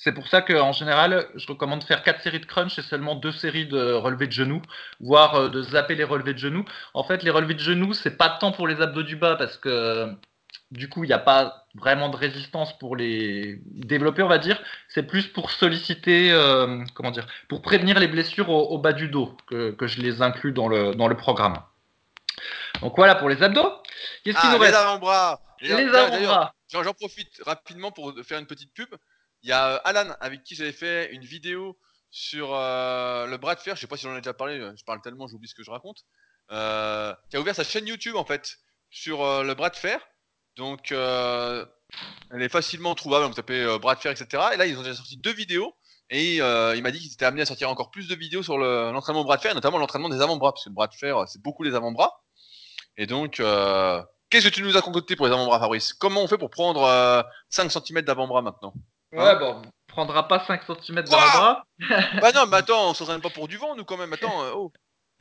C'est 0.01 0.13
pour 0.13 0.29
ça 0.29 0.43
qu'en 0.43 0.73
général, 0.73 1.29
je 1.35 1.45
recommande 1.49 1.81
de 1.81 1.85
faire 1.85 2.05
4 2.05 2.23
séries 2.23 2.39
de 2.39 2.47
crunch 2.47 2.79
et 2.79 2.83
seulement 2.83 3.17
2 3.17 3.33
séries 3.33 3.67
de 3.67 3.95
relevés 3.95 4.29
de 4.29 4.33
genoux, 4.33 4.63
voire 5.01 5.35
euh, 5.35 5.49
de 5.49 5.61
zapper 5.61 5.97
les 5.97 6.05
relevés 6.05 6.35
de 6.35 6.39
genoux. 6.39 6.65
En 6.95 7.03
fait, 7.03 7.25
les 7.25 7.31
relevés 7.31 7.55
de 7.55 7.59
genoux, 7.59 7.95
c'est 7.95 8.17
pas 8.17 8.29
tant 8.29 8.53
pour 8.53 8.69
les 8.69 8.81
abdos 8.81 9.03
du 9.03 9.17
bas 9.17 9.35
parce 9.35 9.57
que 9.57 10.15
du 10.71 10.89
coup, 10.89 11.03
il 11.03 11.09
n'y 11.09 11.15
a 11.15 11.19
pas 11.19 11.67
vraiment 11.75 12.11
de 12.11 12.17
résistance 12.17 12.79
pour 12.79 12.95
les 12.95 13.61
développer, 13.65 14.23
on 14.23 14.29
va 14.29 14.39
dire. 14.39 14.63
C'est 14.89 15.03
plus 15.03 15.27
pour 15.27 15.51
solliciter, 15.51 16.31
euh, 16.31 16.85
comment 16.95 17.11
dire, 17.11 17.27
pour 17.49 17.61
prévenir 17.61 17.99
les 17.99 18.07
blessures 18.07 18.51
au, 18.51 18.79
bas 18.79 18.93
du 18.93 19.09
dos 19.09 19.37
que, 19.49 19.75
je 19.81 20.01
les 20.01 20.23
inclus 20.23 20.53
dans 20.53 20.69
le, 20.69 20.95
dans 20.95 21.09
le 21.09 21.17
programme. 21.17 21.57
Donc 22.83 22.95
voilà 22.97 23.17
pour 23.17 23.29
les 23.29 23.43
abdos. 23.43 23.73
Qu'est-ce 24.23 24.39
ah, 24.41 24.53
nous 24.55 24.63
les 24.63 24.73
avant-bras. 24.73 25.41
Les 25.61 25.89
avant-bras. 25.89 26.55
J'en 26.69 26.95
profite 26.95 27.43
rapidement 27.45 27.91
pour 27.91 28.15
faire 28.23 28.39
une 28.39 28.47
petite 28.47 28.73
pub. 28.73 28.95
Il 29.43 29.49
y 29.49 29.53
a 29.53 29.75
euh, 29.75 29.79
Alan 29.85 30.15
avec 30.21 30.43
qui 30.43 30.55
j'avais 30.55 30.73
fait 30.73 31.13
une 31.13 31.25
vidéo 31.25 31.79
sur 32.11 32.55
euh, 32.55 33.27
le 33.27 33.37
bras 33.37 33.55
de 33.55 33.61
fer. 33.61 33.77
Je 33.77 33.81
sais 33.81 33.87
pas 33.87 33.97
si 33.97 34.05
j'en 34.05 34.15
ai 34.15 34.21
déjà 34.21 34.35
parlé. 34.35 34.59
Je 34.77 34.85
parle 34.85 35.01
tellement, 35.01 35.29
j'oublie 35.29 35.49
ce 35.49 35.55
que 35.55 35.63
je 35.63 35.71
raconte. 35.71 36.05
Euh, 36.51 37.15
qui 37.31 37.37
a 37.37 37.41
ouvert 37.41 37.55
sa 37.55 37.65
chaîne 37.65 37.87
YouTube 37.87 38.17
en 38.17 38.25
fait 38.25 38.57
sur 38.91 39.19
le 39.45 39.55
bras 39.55 39.71
de 39.71 39.77
fer. 39.77 40.01
Donc 40.57 40.91
elle 40.91 42.43
est 42.43 42.49
facilement 42.49 42.95
trouvable. 42.95 43.27
Vous 43.27 43.35
tapez 43.35 43.79
bras 43.81 43.95
de 43.95 44.01
fer, 44.01 44.13
etc. 44.13 44.43
Et 44.55 44.57
là 44.57 44.67
ils 44.67 44.77
ont 44.77 44.83
déjà 44.83 44.95
sorti 44.95 45.17
deux 45.17 45.33
vidéos. 45.33 45.75
Et 46.11 46.37
il 46.37 46.83
m'a 46.83 46.91
dit 46.91 46.99
qu'ils 46.99 47.13
étaient 47.13 47.27
amenés 47.27 47.43
à 47.43 47.47
sortir 47.47 47.71
encore 47.71 47.91
plus 47.91 48.09
de 48.09 48.15
vidéos 48.15 48.43
sur 48.43 48.59
l'entraînement 48.59 49.25
bras 49.25 49.37
de 49.37 49.43
fer, 49.43 49.55
notamment 49.55 49.79
l'entraînement 49.79 50.09
des 50.09 50.23
avant-bras, 50.23 50.53
parce 50.53 50.65
que 50.65 50.71
le 50.71 50.75
bras 50.75 50.89
de 50.89 50.95
fer, 50.95 51.29
c'est 51.29 51.43
beaucoup 51.43 51.63
les 51.63 51.75
avant-bras. 51.75 52.25
Et 52.97 53.07
donc, 53.07 53.43
qu'est-ce 54.31 54.49
que 54.49 54.55
tu 54.55 54.63
nous 54.63 54.77
as 54.77 54.83
concocté 54.83 55.17
pour 55.17 55.27
les 55.27 55.33
avant-bras, 55.33 55.61
Fabrice? 55.61 55.93
Comment 55.93 56.23
on 56.23 56.27
fait 56.29 56.39
pour 56.39 56.51
prendre 56.51 57.25
5 57.51 57.71
cm 57.71 58.01
d'avant-bras 58.03 58.41
maintenant? 58.41 58.73
Ouais, 59.13 59.21
hein 59.21 59.37
bon, 59.39 59.63
on 59.63 59.93
prendra 59.93 60.29
pas 60.29 60.45
5 60.47 60.63
cm 60.63 61.03
de 61.03 61.11
bras. 61.11 61.65
bah 62.21 62.33
non, 62.35 62.47
mais 62.47 62.59
attends, 62.59 62.91
on 62.91 62.95
s'entraîne 62.95 63.21
pas 63.21 63.31
pour 63.31 63.49
du 63.49 63.57
vent, 63.57 63.75
nous, 63.77 63.85
quand 63.85 63.97
même. 63.97 64.13
Attends, 64.13 64.43
euh, 64.43 64.53
oh. 64.55 64.73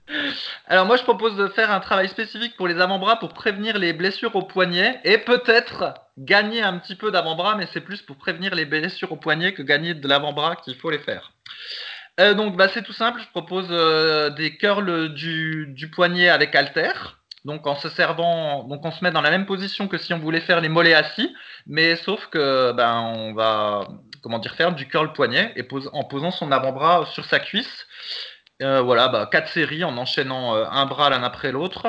Alors 0.68 0.86
moi 0.86 0.98
je 0.98 1.04
propose 1.04 1.36
de 1.36 1.48
faire 1.50 1.72
un 1.72 1.80
travail 1.80 2.10
spécifique 2.10 2.56
pour 2.56 2.68
les 2.68 2.80
avant-bras 2.80 3.18
pour 3.18 3.34
prévenir 3.34 3.78
les 3.78 3.94
blessures 3.94 4.36
au 4.36 4.42
poignet 4.42 5.02
et 5.04 5.18
peut-être 5.18 5.96
gagner 6.18 6.62
un 6.62 6.78
petit 6.78 6.96
peu 6.96 7.12
d'avant-bras 7.12 7.56
mais 7.56 7.68
c'est 7.74 7.82
plus 7.82 8.02
pour 8.02 8.18
prévenir 8.18 8.56
les 8.56 8.66
blessures 8.66 9.12
au 9.12 9.18
poignet 9.18 9.54
que 9.54 9.62
gagner 9.62 9.94
de 9.94 10.08
l'avant-bras 10.08 10.56
qu'il 10.56 10.76
faut 10.76 10.90
les 10.90 11.00
faire. 11.00 11.34
Euh, 12.20 12.34
donc 12.34 12.56
bah, 12.56 12.68
c'est 12.74 12.84
tout 12.84 12.94
simple, 12.94 13.22
je 13.22 13.30
propose 13.30 13.68
euh, 13.70 14.30
des 14.32 14.58
curls 14.58 15.14
du, 15.14 15.68
du, 15.68 15.90
poignet 15.90 16.30
avec 16.30 16.56
halter. 16.56 16.92
Donc 17.46 17.66
en 17.68 17.76
se 17.76 17.90
servant, 17.90 18.64
donc 18.64 18.86
on 18.86 18.92
se 18.92 19.04
met 19.04 19.12
dans 19.12 19.22
la 19.22 19.30
même 19.30 19.46
position 19.46 19.88
que 19.88 19.98
si 19.98 20.14
on 20.14 20.20
voulait 20.20 20.42
faire 20.42 20.60
les 20.60 20.70
mollets 20.70 20.96
assis, 20.96 21.34
mais 21.66 21.96
sauf 21.96 22.28
que 22.28 22.72
ben 22.74 23.00
on 23.16 23.34
va 23.34 23.88
comment 24.22 24.40
dire 24.40 24.56
faire 24.56 24.74
du 24.74 24.88
curl 24.88 25.14
poignet 25.14 25.54
et 25.56 25.66
en 25.94 26.04
posant 26.04 26.32
son 26.32 26.52
avant-bras 26.52 27.06
sur 27.14 27.26
sa 27.26 27.40
cuisse. 27.40 27.88
Euh, 28.64 28.82
voilà, 28.82 29.08
bah, 29.08 29.30
quatre 29.32 29.50
séries 29.50 29.84
en 29.84 29.98
enchaînant 29.98 30.56
euh, 30.56 30.66
un 30.72 30.88
bras 30.88 31.12
l'un 31.12 31.22
après 31.22 31.52
l'autre. 31.52 31.88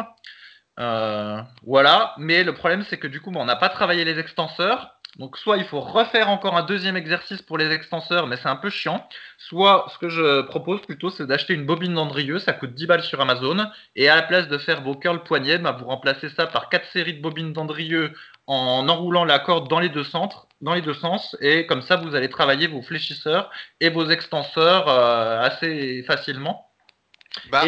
Euh, 0.79 1.43
voilà, 1.67 2.15
mais 2.19 2.45
le 2.45 2.55
problème 2.55 2.85
c'est 2.89 2.99
que 2.99 3.09
du 3.09 3.21
coup, 3.21 3.33
on 3.35 3.45
n'a 3.45 3.57
pas 3.57 3.69
travaillé 3.69 4.05
les 4.05 4.19
extenseurs. 4.19 4.95
Donc 5.19 5.37
soit 5.37 5.57
il 5.57 5.65
faut 5.65 5.81
refaire 5.81 6.29
encore 6.29 6.57
un 6.57 6.63
deuxième 6.63 6.97
exercice 6.97 7.43
pour 7.43 7.59
les 7.59 7.73
extenseurs, 7.73 8.27
mais 8.29 8.37
c'est 8.37 8.49
un 8.49 8.57
peu 8.57 8.71
chiant. 8.71 9.09
Soit 9.39 9.87
ce 9.93 9.99
que 9.99 10.09
je 10.09 10.43
propose 10.43 10.81
plutôt, 10.83 11.11
c'est 11.11 11.27
d'acheter 11.27 11.55
une 11.55 11.67
bobine 11.67 11.95
d'Andrieux, 11.95 12.39
ça 12.39 12.53
coûte 12.53 12.75
10 12.75 12.87
balles 12.87 13.03
sur 13.03 13.21
Amazon. 13.21 13.67
Et 13.97 14.09
à 14.09 14.17
la 14.17 14.23
place 14.23 14.49
de 14.49 14.59
faire 14.59 14.83
vos 14.83 14.95
curls 14.95 15.25
poignets, 15.25 15.59
bah, 15.59 15.73
vous 15.73 15.87
remplacez 15.87 16.29
ça 16.29 16.47
par 16.47 16.69
quatre 16.69 16.87
séries 16.93 17.15
de 17.15 17.23
bobines 17.23 17.53
d'Andrieux 17.53 18.13
en 18.47 18.89
enroulant 18.89 19.25
la 19.25 19.39
corde 19.41 19.69
dans 19.69 19.81
les 19.81 19.89
deux 19.89 20.05
centres, 20.05 20.47
dans 20.61 20.75
les 20.75 20.83
deux 20.83 20.95
sens, 20.95 21.37
et 21.41 21.67
comme 21.67 21.83
ça 21.83 21.97
vous 21.97 22.15
allez 22.15 22.31
travailler 22.31 22.67
vos 22.67 22.83
fléchisseurs 22.83 23.51
et 23.81 23.91
vos 23.91 24.09
extenseurs 24.09 24.89
euh, 24.89 25.43
assez 25.43 26.03
facilement. 26.05 26.68
Bah, 27.51 27.65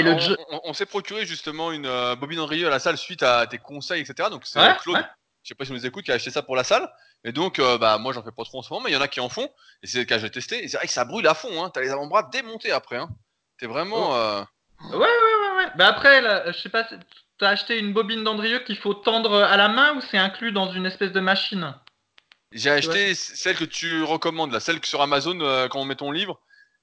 on, 0.64 0.72
s'est 0.72 0.86
procuré 0.86 1.26
justement 1.26 1.70
une 1.70 1.86
euh, 1.86 2.16
bobine 2.16 2.38
d'Andrieux 2.38 2.66
à 2.66 2.70
la 2.70 2.78
salle 2.78 2.96
suite 2.96 3.22
à 3.22 3.46
tes 3.46 3.58
conseils, 3.58 4.00
etc. 4.00 4.28
Donc 4.30 4.42
c'est 4.44 4.58
Claude, 4.78 5.04
je 5.42 5.48
sais 5.48 5.54
pas 5.54 5.64
si 5.64 5.70
vous 5.70 5.78
nous 5.78 5.86
écoute, 5.86 6.04
qui 6.04 6.12
a 6.12 6.14
acheté 6.14 6.30
ça 6.30 6.42
pour 6.42 6.56
la 6.56 6.64
salle. 6.64 6.90
Et 7.24 7.32
donc, 7.32 7.58
euh, 7.58 7.78
bah, 7.78 7.98
moi, 7.98 8.12
j'en 8.12 8.22
fais 8.22 8.32
pas 8.32 8.44
trop 8.44 8.58
en 8.58 8.62
ce 8.62 8.72
moment, 8.72 8.84
mais 8.84 8.90
il 8.90 8.94
y 8.94 8.96
en 8.96 9.02
a 9.02 9.08
qui 9.08 9.20
en 9.20 9.28
font. 9.28 9.48
Et 9.82 9.86
c'est 9.86 9.98
le 9.98 10.04
cas, 10.04 10.18
j'ai 10.18 10.30
testé. 10.30 10.64
Et 10.64 10.68
c'est 10.68 10.76
vrai 10.76 10.86
que 10.86 10.92
ça 10.92 11.04
brûle 11.04 11.26
à 11.26 11.34
fond. 11.34 11.62
Hein. 11.62 11.70
T'as 11.72 11.80
les 11.80 11.90
avant-bras 11.90 12.28
démontés 12.32 12.72
après. 12.72 12.96
Hein. 12.96 13.10
T'es 13.58 13.66
vraiment. 13.66 14.10
Oh. 14.10 14.14
Euh, 14.14 14.44
ouais, 14.92 14.98
ouais, 14.98 15.06
ouais, 15.06 15.56
ouais. 15.58 15.70
Bah 15.76 15.88
après, 15.88 16.20
là, 16.20 16.50
je 16.50 16.58
sais 16.58 16.68
pas, 16.68 16.86
t'as 17.38 17.48
acheté 17.48 17.78
une 17.78 17.92
bobine 17.92 18.24
d'Andrieux 18.24 18.60
qu'il 18.60 18.76
faut 18.76 18.94
tendre 18.94 19.42
à 19.42 19.56
la 19.56 19.68
main 19.68 19.94
ou 19.96 20.00
c'est 20.00 20.18
inclus 20.18 20.52
dans 20.52 20.72
une 20.72 20.86
espèce 20.86 21.12
de 21.12 21.20
machine? 21.20 21.74
J'ai 22.52 22.70
acheté 22.70 23.14
celle 23.14 23.56
que 23.56 23.64
tu 23.64 24.02
recommandes, 24.02 24.52
là, 24.52 24.58
celle 24.58 24.80
que 24.80 24.88
sur 24.88 25.00
Amazon, 25.02 25.38
quand 25.70 25.78
on 25.78 25.84
met 25.84 25.94
ton 25.94 26.10
livre, 26.10 26.40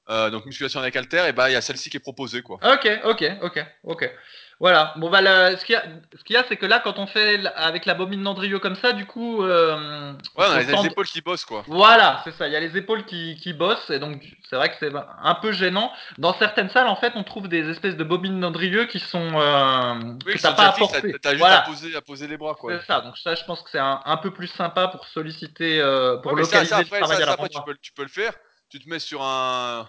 donc 0.08 0.46
musculation 0.46 0.80
avec 0.80 0.96
halter, 0.96 1.28
et 1.28 1.34
bah 1.34 1.50
il 1.50 1.54
y 1.54 1.56
a 1.56 1.62
celle-ci 1.62 1.90
qui 1.90 1.98
est 1.98 2.02
proposée, 2.02 2.42
quoi. 2.42 2.60
Ok, 2.64 2.90
ok, 3.04 3.26
ok, 3.42 3.66
ok. 3.84 4.12
Voilà. 4.60 4.94
Bon, 4.98 5.10
bah, 5.12 5.22
ce 5.56 5.64
qu'il 5.64 5.74
y 5.74 5.76
a, 5.76 5.84
ce 6.18 6.24
qu'il 6.24 6.34
y 6.34 6.38
a, 6.38 6.44
c'est 6.50 6.58
que 6.58 6.66
là, 6.66 6.80
quand 6.80 6.98
on 6.98 7.06
fait 7.06 7.46
avec 7.56 7.86
la 7.86 7.94
bobine 7.94 8.24
d'Andrieux 8.24 8.58
comme 8.58 8.76
ça, 8.76 8.92
du 8.92 9.06
coup. 9.06 9.44
Euh, 9.44 10.14
ouais, 10.14 10.46
on 10.48 10.52
a 10.52 10.62
les 10.62 10.86
épaules 10.88 11.06
qui 11.06 11.22
bossent, 11.22 11.46
quoi. 11.46 11.64
Voilà, 11.68 12.22
c'est 12.24 12.32
ça. 12.34 12.48
Il 12.48 12.54
y 12.54 12.56
a 12.56 12.60
les 12.60 12.76
épaules 12.76 13.06
qui, 13.06 13.36
qui 13.36 13.54
bossent, 13.54 13.92
et 13.92 14.00
donc 14.00 14.24
c'est 14.50 14.56
vrai 14.56 14.70
que 14.70 14.76
c'est 14.80 14.92
un 15.22 15.36
peu 15.36 15.52
gênant. 15.52 15.92
Dans 16.18 16.34
certaines 16.34 16.70
salles, 16.70 16.88
en 16.88 16.96
fait, 16.96 17.14
on 17.16 17.24
trouve 17.24 17.48
des 17.48 17.70
espèces 17.70 17.98
de 17.98 18.04
bobines 18.04 18.40
d'Andrieux 18.40 18.86
qui 18.86 19.00
sont. 19.00 19.30
Euh, 19.36 19.94
oui, 20.26 20.34
que 20.34 20.42
t'as 20.42 20.54
pas 20.54 20.70
à 20.70 20.72
porter. 20.72 21.16
T'as 21.22 21.34
juste 21.34 21.46
à, 21.46 21.62
poser, 21.62 21.96
à 21.96 22.02
poser 22.02 22.28
les 22.28 22.38
bras, 22.38 22.56
quoi. 22.56 22.80
C'est 22.80 22.86
ça. 22.88 23.02
Donc 23.02 23.16
ça, 23.18 23.36
je 23.36 23.44
pense 23.46 23.62
que 23.62 23.70
c'est 23.70 23.80
un, 23.80 24.02
un, 24.06 24.18
peu 24.18 24.32
plus 24.32 24.48
sympa 24.48 24.88
pour 24.88 25.06
solliciter, 25.06 25.80
euh, 25.80 26.18
pour 26.18 26.36
localiser 26.36 26.70
ça, 26.70 26.78
après, 26.78 27.00
le 27.00 27.06
travail 27.06 27.24
ça, 27.24 27.32
après, 27.32 27.50
tu 27.50 27.62
peux, 27.64 27.76
tu 27.80 27.92
peux 27.92 28.04
le 28.04 28.10
faire. 28.10 28.34
Tu 28.70 28.80
te 28.80 28.90
mets 28.90 29.00
sur 29.00 29.22
un 29.22 29.88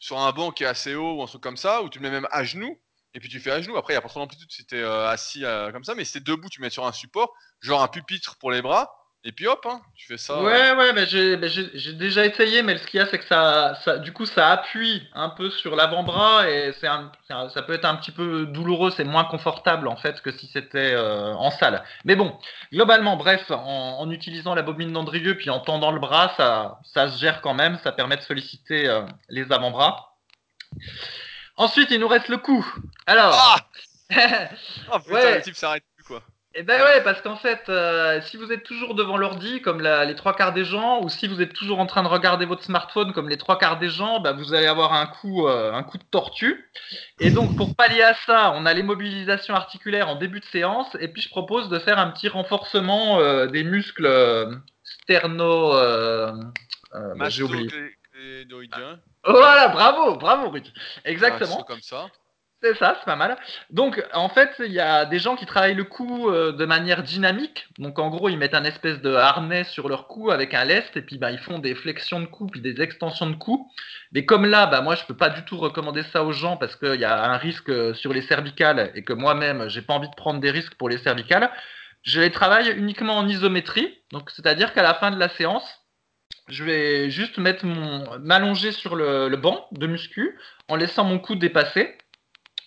sur 0.00 0.18
un 0.18 0.32
banc 0.32 0.50
qui 0.50 0.64
est 0.64 0.66
assez 0.66 0.96
haut 0.96 1.18
ou 1.18 1.22
un 1.22 1.26
truc 1.26 1.42
comme 1.42 1.56
ça, 1.56 1.82
ou 1.82 1.88
tu 1.88 1.98
te 1.98 2.02
mets 2.02 2.10
même 2.10 2.26
à 2.32 2.42
genoux 2.42 2.76
et 3.14 3.20
puis 3.20 3.28
tu 3.28 3.38
fais 3.38 3.50
à 3.50 3.60
genoux. 3.60 3.76
Après, 3.76 3.92
il 3.92 3.96
n'y 3.96 3.98
a 3.98 4.02
pas 4.02 4.08
trop 4.08 4.20
d'amplitude 4.20 4.50
si 4.50 4.66
tu 4.66 4.74
euh, 4.76 5.08
assis 5.08 5.44
euh, 5.44 5.70
comme 5.70 5.84
ça, 5.84 5.94
mais 5.94 6.04
si 6.04 6.14
t'es 6.14 6.20
debout, 6.20 6.48
tu 6.48 6.60
mets 6.60 6.70
sur 6.70 6.86
un 6.86 6.92
support, 6.92 7.32
genre 7.60 7.82
un 7.82 7.88
pupitre 7.88 8.36
pour 8.38 8.50
les 8.50 8.62
bras, 8.62 8.92
et 9.22 9.32
puis 9.32 9.46
hop, 9.46 9.66
hein, 9.68 9.82
tu 9.94 10.06
fais 10.06 10.16
ça. 10.16 10.40
Ouais, 10.40 10.72
ouais, 10.72 10.92
mais 10.94 11.06
j'ai 11.06 11.36
déjà 11.92 12.24
essayé, 12.24 12.62
mais 12.62 12.78
ce 12.78 12.86
qu'il 12.86 12.98
y 12.98 13.02
a, 13.02 13.06
c'est 13.06 13.18
que 13.18 13.26
ça, 13.26 13.78
ça, 13.84 13.98
du 13.98 14.12
coup, 14.12 14.24
ça 14.24 14.50
appuie 14.50 15.06
un 15.12 15.28
peu 15.28 15.50
sur 15.50 15.76
l'avant-bras 15.76 16.48
et 16.48 16.72
c'est 16.80 16.88
ça 17.28 17.62
peut 17.62 17.74
être 17.74 17.84
un 17.84 17.96
petit 17.96 18.12
peu 18.12 18.46
douloureux, 18.46 18.90
c'est 18.90 19.04
moins 19.04 19.24
confortable 19.24 19.88
en 19.88 19.96
fait 19.96 20.22
que 20.22 20.32
si 20.32 20.46
c'était 20.46 20.94
euh, 20.94 21.34
en 21.34 21.50
salle. 21.50 21.84
Mais 22.04 22.16
bon, 22.16 22.38
globalement, 22.72 23.16
bref, 23.16 23.50
en, 23.50 24.10
utilisant 24.10 24.54
la 24.54 24.62
bobine 24.62 24.92
d'Andrieux 24.92 25.36
puis 25.36 25.50
en 25.50 25.60
tendant 25.60 25.90
le 25.90 26.00
bras, 26.00 26.32
ça, 26.38 26.80
ça 26.94 27.08
se 27.10 27.18
gère 27.18 27.42
quand 27.42 27.54
même, 27.54 27.78
ça 27.84 27.92
permet 27.92 28.16
de 28.16 28.22
solliciter 28.22 29.02
les 29.28 29.52
avant-bras. 29.52 30.16
Ensuite, 31.56 31.90
il 31.90 32.00
nous 32.00 32.08
reste 32.08 32.28
le 32.28 32.38
cou. 32.38 32.66
Alors. 33.06 33.34
Ah 33.34 33.56
oh 34.92 34.98
putain, 34.98 35.36
le 35.36 35.42
type 35.42 35.54
s'arrête. 35.54 35.84
Eh 36.54 36.64
ben 36.64 36.82
ouais, 36.82 37.02
parce 37.04 37.22
qu'en 37.22 37.36
fait, 37.36 37.68
euh, 37.68 38.20
si 38.22 38.36
vous 38.36 38.50
êtes 38.50 38.64
toujours 38.64 38.96
devant 38.96 39.16
l'ordi, 39.16 39.62
comme 39.62 39.80
les 39.80 40.14
trois 40.16 40.34
quarts 40.34 40.52
des 40.52 40.64
gens, 40.64 41.00
ou 41.00 41.08
si 41.08 41.28
vous 41.28 41.40
êtes 41.40 41.52
toujours 41.52 41.78
en 41.78 41.86
train 41.86 42.02
de 42.02 42.08
regarder 42.08 42.44
votre 42.44 42.64
smartphone, 42.64 43.12
comme 43.12 43.28
les 43.28 43.36
trois 43.36 43.56
quarts 43.56 43.78
des 43.78 43.88
gens, 43.88 44.18
bah, 44.18 44.32
vous 44.32 44.52
allez 44.52 44.66
avoir 44.66 44.92
un 44.92 45.06
coup, 45.06 45.46
euh, 45.46 45.72
un 45.72 45.84
coup 45.84 45.96
de 45.96 46.02
tortue. 46.10 46.68
Et 47.20 47.30
donc, 47.30 47.56
pour 47.56 47.76
pallier 47.76 48.02
à 48.02 48.14
ça, 48.14 48.52
on 48.56 48.66
a 48.66 48.74
les 48.74 48.82
mobilisations 48.82 49.54
articulaires 49.54 50.08
en 50.08 50.16
début 50.16 50.40
de 50.40 50.44
séance, 50.44 50.88
et 50.98 51.06
puis 51.06 51.22
je 51.22 51.28
propose 51.28 51.68
de 51.68 51.78
faire 51.78 52.00
un 52.00 52.10
petit 52.10 52.28
renforcement 52.28 53.20
euh, 53.20 53.46
des 53.46 53.62
muscles 53.62 54.08
sterno. 54.82 55.70
Bah, 55.72 57.28
j'ai 57.28 57.44
oublié. 57.44 57.68
Voilà, 59.24 59.68
bravo, 59.68 60.16
bravo, 60.16 60.50
Ruth. 60.50 60.72
Exactement. 61.04 61.62
comme 61.62 61.80
ça. 61.80 62.08
C'est 62.62 62.76
ça, 62.76 62.96
c'est 62.98 63.06
pas 63.06 63.16
mal. 63.16 63.38
Donc, 63.70 64.04
en 64.12 64.28
fait, 64.28 64.50
il 64.58 64.72
y 64.72 64.80
a 64.80 65.06
des 65.06 65.18
gens 65.18 65.34
qui 65.34 65.46
travaillent 65.46 65.74
le 65.74 65.84
cou 65.84 66.28
euh, 66.28 66.52
de 66.52 66.66
manière 66.66 67.02
dynamique. 67.02 67.66
Donc, 67.78 67.98
en 67.98 68.10
gros, 68.10 68.28
ils 68.28 68.36
mettent 68.36 68.54
un 68.54 68.64
espèce 68.64 69.00
de 69.00 69.14
harnais 69.14 69.64
sur 69.64 69.88
leur 69.88 70.08
cou 70.08 70.30
avec 70.30 70.52
un 70.52 70.66
lest 70.66 70.94
et 70.94 71.00
puis 71.00 71.16
bah, 71.16 71.30
ils 71.30 71.38
font 71.38 71.58
des 71.58 71.74
flexions 71.74 72.20
de 72.20 72.26
cou 72.26 72.48
puis 72.48 72.60
des 72.60 72.82
extensions 72.82 73.30
de 73.30 73.36
cou. 73.36 73.70
Mais 74.12 74.26
comme 74.26 74.44
là, 74.44 74.66
bah, 74.66 74.82
moi, 74.82 74.94
je 74.94 75.04
peux 75.06 75.16
pas 75.16 75.30
du 75.30 75.42
tout 75.44 75.56
recommander 75.56 76.02
ça 76.02 76.22
aux 76.22 76.32
gens 76.32 76.58
parce 76.58 76.76
qu'il 76.76 77.00
y 77.00 77.04
a 77.04 77.30
un 77.30 77.38
risque 77.38 77.70
euh, 77.70 77.94
sur 77.94 78.12
les 78.12 78.22
cervicales 78.22 78.92
et 78.94 79.04
que 79.04 79.14
moi-même, 79.14 79.70
j'ai 79.70 79.80
pas 79.80 79.94
envie 79.94 80.10
de 80.10 80.14
prendre 80.14 80.40
des 80.40 80.50
risques 80.50 80.74
pour 80.74 80.90
les 80.90 80.98
cervicales. 80.98 81.50
Je 82.02 82.20
les 82.20 82.30
travaille 82.30 82.70
uniquement 82.76 83.16
en 83.16 83.26
isométrie. 83.26 83.98
Donc, 84.12 84.30
c'est-à-dire 84.30 84.74
qu'à 84.74 84.82
la 84.82 84.92
fin 84.92 85.10
de 85.10 85.18
la 85.18 85.30
séance, 85.30 85.80
je 86.48 86.64
vais 86.64 87.10
juste 87.10 87.38
mettre 87.38 87.64
mon 87.64 88.18
m'allonger 88.18 88.72
sur 88.72 88.96
le, 88.96 89.34
banc 89.36 89.66
de 89.72 89.86
muscu 89.86 90.38
en 90.68 90.76
laissant 90.76 91.04
mon 91.04 91.18
coude 91.18 91.38
dépasser. 91.38 91.96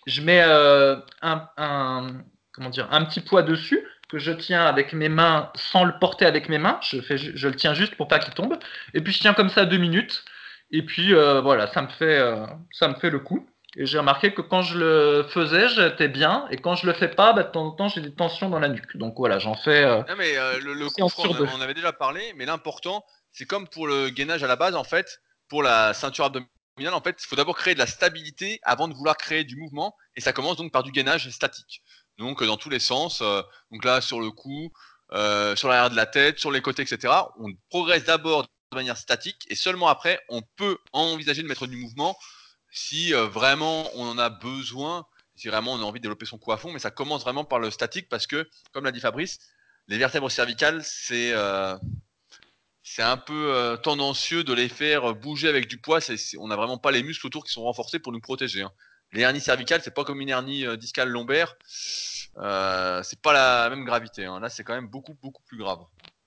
Je 0.06 0.20
mets 0.22 0.42
euh, 0.42 0.96
un, 1.22 1.48
comment 2.52 2.70
dire, 2.70 2.88
un 2.90 3.04
petit 3.04 3.20
poids 3.20 3.42
dessus 3.42 3.84
que 4.08 4.18
je 4.18 4.32
tiens 4.32 4.64
avec 4.64 4.92
mes 4.92 5.08
mains 5.08 5.50
sans 5.54 5.84
le 5.84 5.98
porter 5.98 6.26
avec 6.26 6.48
mes 6.48 6.58
mains. 6.58 6.78
Je, 6.82 7.00
fais, 7.00 7.16
je 7.18 7.48
le 7.48 7.54
tiens 7.54 7.74
juste 7.74 7.96
pour 7.96 8.08
pas 8.08 8.18
qu'il 8.18 8.34
tombe. 8.34 8.58
Et 8.92 9.00
puis 9.00 9.12
je 9.12 9.20
tiens 9.20 9.34
comme 9.34 9.48
ça 9.48 9.64
deux 9.64 9.78
minutes. 9.78 10.24
Et 10.70 10.82
puis 10.82 11.14
euh, 11.14 11.40
voilà, 11.40 11.66
ça 11.68 11.82
me 11.82 11.88
fait, 11.88 12.18
euh, 12.18 12.46
ça 12.72 12.88
me 12.88 12.94
fait 12.94 13.10
le 13.10 13.18
coup. 13.18 13.46
Et 13.76 13.86
j'ai 13.86 13.98
remarqué 13.98 14.32
que 14.32 14.40
quand 14.40 14.62
je 14.62 14.78
le 14.78 15.26
faisais, 15.28 15.68
j'étais 15.68 16.06
bien, 16.06 16.46
et 16.52 16.58
quand 16.58 16.76
je 16.76 16.86
le 16.86 16.92
fais 16.92 17.08
pas, 17.08 17.32
bah, 17.32 17.42
de 17.42 17.50
temps 17.50 17.66
en 17.66 17.70
temps, 17.72 17.88
j'ai 17.88 18.00
des 18.00 18.14
tensions 18.14 18.48
dans 18.48 18.60
la 18.60 18.68
nuque. 18.68 18.96
Donc 18.96 19.14
voilà, 19.16 19.40
j'en 19.40 19.54
fais. 19.54 19.82
Euh, 19.82 19.98
non, 20.08 20.14
mais 20.16 20.34
le, 20.60 20.74
le 20.74 20.88
coup, 20.88 20.94
on, 21.00 21.56
en 21.56 21.60
avait 21.60 21.74
déjà 21.74 21.92
parlé, 21.92 22.22
mais 22.36 22.46
l'important, 22.46 23.04
c'est 23.32 23.46
comme 23.46 23.66
pour 23.66 23.88
le 23.88 24.10
gainage 24.10 24.44
à 24.44 24.46
la 24.46 24.54
base, 24.54 24.76
en 24.76 24.84
fait, 24.84 25.20
pour 25.48 25.64
la 25.64 25.92
ceinture 25.92 26.26
abdominale, 26.26 26.48
en 26.78 27.00
fait, 27.00 27.16
il 27.22 27.26
faut 27.26 27.36
d'abord 27.36 27.56
créer 27.56 27.74
de 27.74 27.78
la 27.78 27.86
stabilité 27.86 28.60
avant 28.62 28.88
de 28.88 28.94
vouloir 28.94 29.16
créer 29.16 29.44
du 29.44 29.56
mouvement, 29.56 29.96
et 30.16 30.20
ça 30.20 30.32
commence 30.32 30.56
donc 30.56 30.72
par 30.72 30.82
du 30.82 30.92
gainage 30.92 31.28
statique. 31.30 31.82
Donc 32.18 32.42
dans 32.44 32.56
tous 32.56 32.70
les 32.70 32.78
sens, 32.78 33.22
donc 33.70 33.84
là 33.84 34.00
sur 34.00 34.20
le 34.20 34.30
cou, 34.30 34.72
sur 35.10 35.68
l'arrière 35.68 35.90
de 35.90 35.96
la 35.96 36.06
tête, 36.06 36.38
sur 36.38 36.50
les 36.50 36.62
côtés, 36.62 36.82
etc. 36.82 37.12
On 37.38 37.52
progresse 37.70 38.04
d'abord 38.04 38.42
de 38.42 38.48
manière 38.76 38.96
statique 38.96 39.46
et 39.48 39.54
seulement 39.54 39.88
après 39.88 40.20
on 40.28 40.42
peut 40.56 40.78
envisager 40.92 41.42
de 41.42 41.48
mettre 41.48 41.66
du 41.66 41.76
mouvement 41.76 42.16
si 42.74 43.14
euh, 43.14 43.26
vraiment 43.26 43.88
on 43.94 44.08
en 44.08 44.18
a 44.18 44.28
besoin, 44.28 45.06
si 45.36 45.48
vraiment 45.48 45.72
on 45.72 45.80
a 45.80 45.84
envie 45.84 46.00
de 46.00 46.02
développer 46.02 46.26
son 46.26 46.38
cou 46.38 46.52
à 46.52 46.58
fond, 46.58 46.72
mais 46.72 46.80
ça 46.80 46.90
commence 46.90 47.22
vraiment 47.22 47.44
par 47.44 47.60
le 47.60 47.70
statique 47.70 48.08
parce 48.08 48.26
que, 48.26 48.48
comme 48.72 48.84
l'a 48.84 48.92
dit 48.92 49.00
Fabrice, 49.00 49.38
les 49.86 49.96
vertèbres 49.96 50.30
cervicales, 50.30 50.82
c'est 50.84 51.32
euh, 51.32 51.76
c'est 52.84 53.02
un 53.02 53.16
peu 53.16 53.52
euh, 53.52 53.76
tendancieux 53.76 54.44
de 54.44 54.52
les 54.52 54.68
faire 54.68 55.14
bouger 55.14 55.48
avec 55.48 55.66
du 55.66 55.78
poids. 55.78 55.98
on 56.38 56.48
n'a 56.48 56.56
vraiment 56.56 56.78
pas 56.78 56.92
les 56.92 57.02
muscles 57.02 57.26
autour 57.26 57.44
qui 57.44 57.52
sont 57.52 57.62
renforcés 57.62 57.98
pour 57.98 58.12
nous 58.12 58.20
protéger. 58.20 58.62
Hein. 58.62 58.70
Les 59.12 59.22
hernies 59.22 59.40
cervicales, 59.40 59.80
c'est 59.82 59.94
pas 59.94 60.04
comme 60.04 60.20
une 60.20 60.28
hernie 60.28 60.64
discale 60.76 61.08
lombaire. 61.08 61.56
c'est 61.64 63.22
pas 63.22 63.32
la 63.32 63.70
même 63.70 63.84
gravité. 63.84 64.26
Hein. 64.26 64.38
Là, 64.38 64.50
c'est 64.50 64.64
quand 64.64 64.74
même 64.74 64.88
beaucoup 64.88 65.16
beaucoup 65.22 65.42
plus 65.44 65.56
grave. 65.56 65.80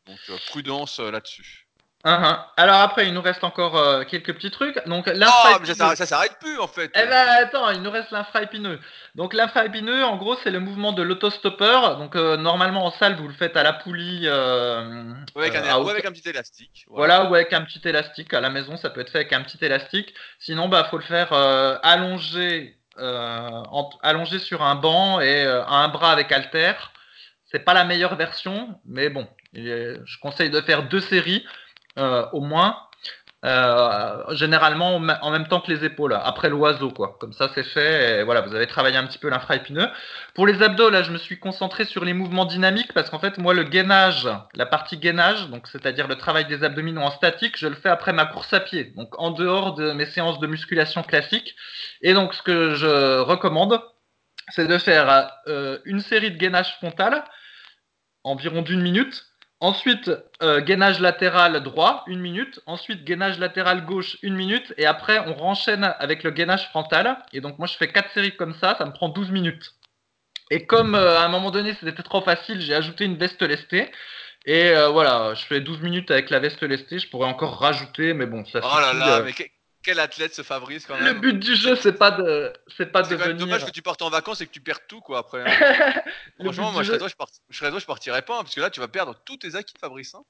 Donc 0.08 0.20
prudence 0.48 1.00
là-dessus. 1.00 1.67
Uh-huh. 2.06 2.38
Alors 2.58 2.76
après, 2.82 3.08
il 3.08 3.14
nous 3.14 3.22
reste 3.22 3.44
encore 3.44 3.76
euh, 3.76 4.04
quelques 4.04 4.34
petits 4.36 4.52
trucs. 4.52 4.78
Donc 4.88 5.06
oh, 5.08 5.58
mais 5.60 5.74
ça, 5.74 5.96
s'arrête 5.96 6.38
plus 6.40 6.60
en 6.60 6.68
fait. 6.68 6.92
Eh 6.94 7.06
ben 7.08 7.28
attends, 7.42 7.72
il 7.72 7.82
nous 7.82 7.90
reste 7.90 8.12
l'infraépineux. 8.12 8.80
Donc 9.16 9.34
l'infraépineux, 9.34 10.06
en 10.06 10.16
gros, 10.16 10.38
c'est 10.44 10.52
le 10.52 10.60
mouvement 10.60 10.94
de 10.94 11.02
l'autostoppeur. 11.02 11.98
Donc 11.98 12.16
euh, 12.16 12.38
normalement 12.38 12.86
en 12.86 12.92
salle, 12.92 13.16
vous 13.16 13.28
le 13.28 13.34
faites 13.34 13.58
à 13.58 13.64
la 13.64 13.74
poulie. 13.74 14.22
Euh, 14.26 15.12
ou, 15.36 15.40
avec 15.40 15.56
un, 15.56 15.80
ou 15.80 15.90
avec 15.90 16.06
un 16.06 16.12
petit 16.12 16.30
élastique. 16.30 16.86
Voilà. 16.88 17.26
ou 17.26 17.36
avec 17.36 17.52
un 17.52 17.62
petit 17.62 17.82
élastique. 17.84 18.32
À 18.34 18.42
la 18.42 18.52
maison, 18.52 18.78
ça 18.78 18.92
peut 18.92 19.02
être 19.02 19.12
fait 19.12 19.20
avec 19.20 19.34
un 19.34 19.42
petit 19.42 19.64
élastique. 19.66 20.14
Sinon, 20.40 20.70
bah 20.70 20.88
faut 20.92 21.00
le 21.00 21.04
faire 21.04 21.34
allongé, 21.82 22.78
allongé 24.04 24.38
sur 24.38 24.62
un 24.62 24.76
banc 24.76 25.20
et 25.20 25.44
un 25.46 25.88
bras 25.88 26.12
avec 26.12 26.32
halter. 26.32 26.74
C'est 27.52 27.66
pas 27.66 27.74
la 27.74 27.86
meilleure 27.86 28.16
version, 28.16 28.80
mais 28.86 29.10
bon, 29.10 29.28
je 29.54 30.20
conseille 30.22 30.52
de 30.52 30.62
faire 30.62 30.84
deux 30.84 31.02
séries. 31.02 31.44
Euh, 31.98 32.26
au 32.32 32.42
moins. 32.42 32.78
Euh, 33.46 34.36
généralement 34.36 34.96
en 34.96 35.32
même 35.32 35.48
temps 35.48 35.62
que 35.62 35.72
les 35.72 35.86
épaules, 35.86 36.14
après 36.14 36.50
l'oiseau, 36.50 36.90
quoi. 36.90 37.18
Comme 37.20 37.34
ça, 37.34 37.50
c'est 37.54 37.64
fait. 37.64 38.20
Et 38.20 38.24
voilà, 38.24 38.42
vous 38.42 38.56
avez 38.56 38.66
travaillé 38.66 38.98
un 38.98 39.06
petit 39.06 39.20
peu 39.20 39.30
l'infraépineux. 39.30 39.88
Pour 40.34 40.48
les 40.48 40.62
abdos, 40.64 40.90
là, 40.90 41.04
je 41.04 41.12
me 41.12 41.18
suis 41.18 41.40
concentré 41.40 41.86
sur 41.86 42.04
les 42.04 42.14
mouvements 42.14 42.46
dynamiques 42.46 42.94
parce 42.94 43.10
qu'en 43.10 43.20
fait, 43.20 43.38
moi, 43.38 43.54
le 43.54 43.64
gainage, 43.64 44.28
la 44.56 44.66
partie 44.66 44.98
gainage, 44.98 45.50
donc 45.50 45.68
c'est-à-dire 45.68 46.08
le 46.08 46.16
travail 46.16 46.46
des 46.46 46.64
abdominaux 46.64 47.02
en 47.02 47.12
statique, 47.12 47.58
je 47.58 47.68
le 47.68 47.76
fais 47.76 47.90
après 47.90 48.12
ma 48.12 48.26
course 48.26 48.52
à 48.54 48.60
pied, 48.60 48.86
donc 48.96 49.10
en 49.20 49.32
dehors 49.32 49.76
de 49.76 49.92
mes 49.92 50.08
séances 50.08 50.40
de 50.40 50.48
musculation 50.48 51.04
classiques. 51.04 51.56
Et 52.02 52.14
donc, 52.14 52.34
ce 52.34 52.42
que 52.42 52.74
je 52.74 53.20
recommande, 53.20 53.82
c'est 54.50 54.68
de 54.68 54.78
faire 54.80 55.32
euh, 55.48 55.78
une 55.86 56.00
série 56.00 56.32
de 56.32 56.38
gainage 56.38 56.76
frontal, 56.78 57.24
environ 58.24 58.62
d'une 58.62 58.82
minute, 58.82 59.27
Ensuite, 59.60 60.12
euh, 60.44 60.62
gainage 60.62 61.00
latéral 61.00 61.64
droit, 61.64 62.04
une 62.08 62.20
minute. 62.20 62.60
Ensuite, 62.68 63.04
gainage 63.04 63.40
latéral 63.40 63.86
gauche, 63.86 64.18
une 64.22 64.36
minute. 64.36 64.74
Et 64.78 64.86
après, 64.86 65.20
on 65.28 65.34
renchaîne 65.34 65.84
avec 66.00 66.24
le 66.24 66.30
gainage 66.30 66.70
frontal. 66.70 67.18
Et 67.34 67.42
donc, 67.42 67.58
moi, 67.58 67.68
je 67.68 67.76
fais 67.76 67.88
quatre 67.88 68.12
séries 68.12 68.36
comme 68.36 68.54
ça. 68.54 68.76
Ça 68.78 68.86
me 68.86 68.92
prend 68.92 69.10
12 69.10 69.32
minutes. 69.32 69.74
Et 70.52 70.66
comme 70.66 70.96
euh, 70.96 71.18
à 71.18 71.26
un 71.26 71.28
moment 71.28 71.52
donné, 71.52 71.76
c'était 71.80 72.04
trop 72.04 72.22
facile, 72.22 72.62
j'ai 72.62 72.74
ajouté 72.74 73.06
une 73.06 73.18
veste 73.18 73.42
lestée. 73.42 73.92
Et 74.46 74.70
euh, 74.70 74.90
voilà, 74.90 75.34
je 75.34 75.46
fais 75.46 75.60
12 75.60 75.82
minutes 75.82 76.10
avec 76.12 76.30
la 76.30 76.40
veste 76.40 76.62
lestée. 76.64 77.00
Je 77.00 77.10
pourrais 77.10 77.28
encore 77.28 77.60
rajouter, 77.60 78.14
mais 78.14 78.26
bon, 78.26 78.46
ça 78.46 78.60
Oh 78.64 78.80
là 78.80 78.94
là, 78.94 79.22
mais 79.22 79.34
quel 79.88 80.02
athlète 80.02 80.36
ce 80.36 80.42
Fabrice 80.42 80.86
quand 80.86 80.96
même. 80.96 81.06
Le 81.06 81.14
but 81.14 81.40
du 81.40 81.56
jeu, 81.56 81.78
c'est 81.78 81.94
pas 81.94 82.12
de, 82.12 82.52
c'est 82.76 82.92
pas 82.92 83.04
de 83.04 83.16
venir. 83.16 83.38
dommage 83.38 83.66
que 83.66 83.72
tu 83.72 83.82
partes 83.82 84.02
en 84.02 84.10
vacances 84.10 84.42
et 84.42 84.46
que 84.46 84.52
tu 84.52 84.60
perds 84.60 84.86
tout 84.86 85.00
quoi 85.00 85.20
après. 85.20 85.44
Hein. 85.46 86.02
Franchement, 86.44 86.74
moi 86.74 86.84
je 86.84 86.90
serais, 86.90 86.98
toi, 86.98 87.08
je, 87.50 87.80
je, 87.80 87.86
partirais 87.86 88.22
pas 88.22 88.34
hein, 88.34 88.42
parce 88.42 88.54
que 88.54 88.60
là 88.60 88.70
tu 88.70 88.82
vas 88.82 88.90
perdre 88.90 89.16
tous 89.24 89.38
tes 89.38 89.56
acquis, 89.56 89.76
Fabrice. 89.80 90.14
Hein. 90.14 90.24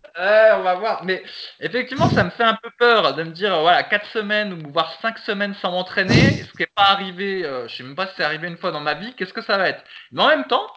on 0.60 0.62
va 0.62 0.76
voir. 0.76 1.04
Mais 1.06 1.24
effectivement, 1.60 2.08
ça 2.12 2.24
me 2.24 2.30
fait 2.30 2.44
un 2.44 2.54
peu 2.62 2.70
peur 2.78 3.16
de 3.16 3.24
me 3.24 3.32
dire 3.32 3.60
voilà 3.62 3.82
4 3.82 4.06
semaines 4.12 4.54
ou 4.54 4.72
voire 4.72 4.96
5 5.02 5.18
semaines 5.18 5.56
sans 5.56 5.72
m'entraîner, 5.72 6.44
ce 6.44 6.52
qui 6.52 6.60
n'est 6.60 6.68
pas 6.76 6.90
arrivé. 6.90 7.44
Euh, 7.44 7.68
je 7.68 7.78
sais 7.78 7.84
même 7.84 7.96
pas 7.96 8.06
si 8.06 8.14
c'est 8.18 8.24
arrivé 8.24 8.48
une 8.48 8.58
fois 8.58 8.70
dans 8.70 8.82
ma 8.82 8.94
vie. 8.94 9.16
Qu'est-ce 9.16 9.34
que 9.34 9.42
ça 9.42 9.58
va 9.58 9.70
être? 9.70 9.84
Mais 10.12 10.22
en 10.22 10.28
même 10.28 10.46
temps, 10.46 10.72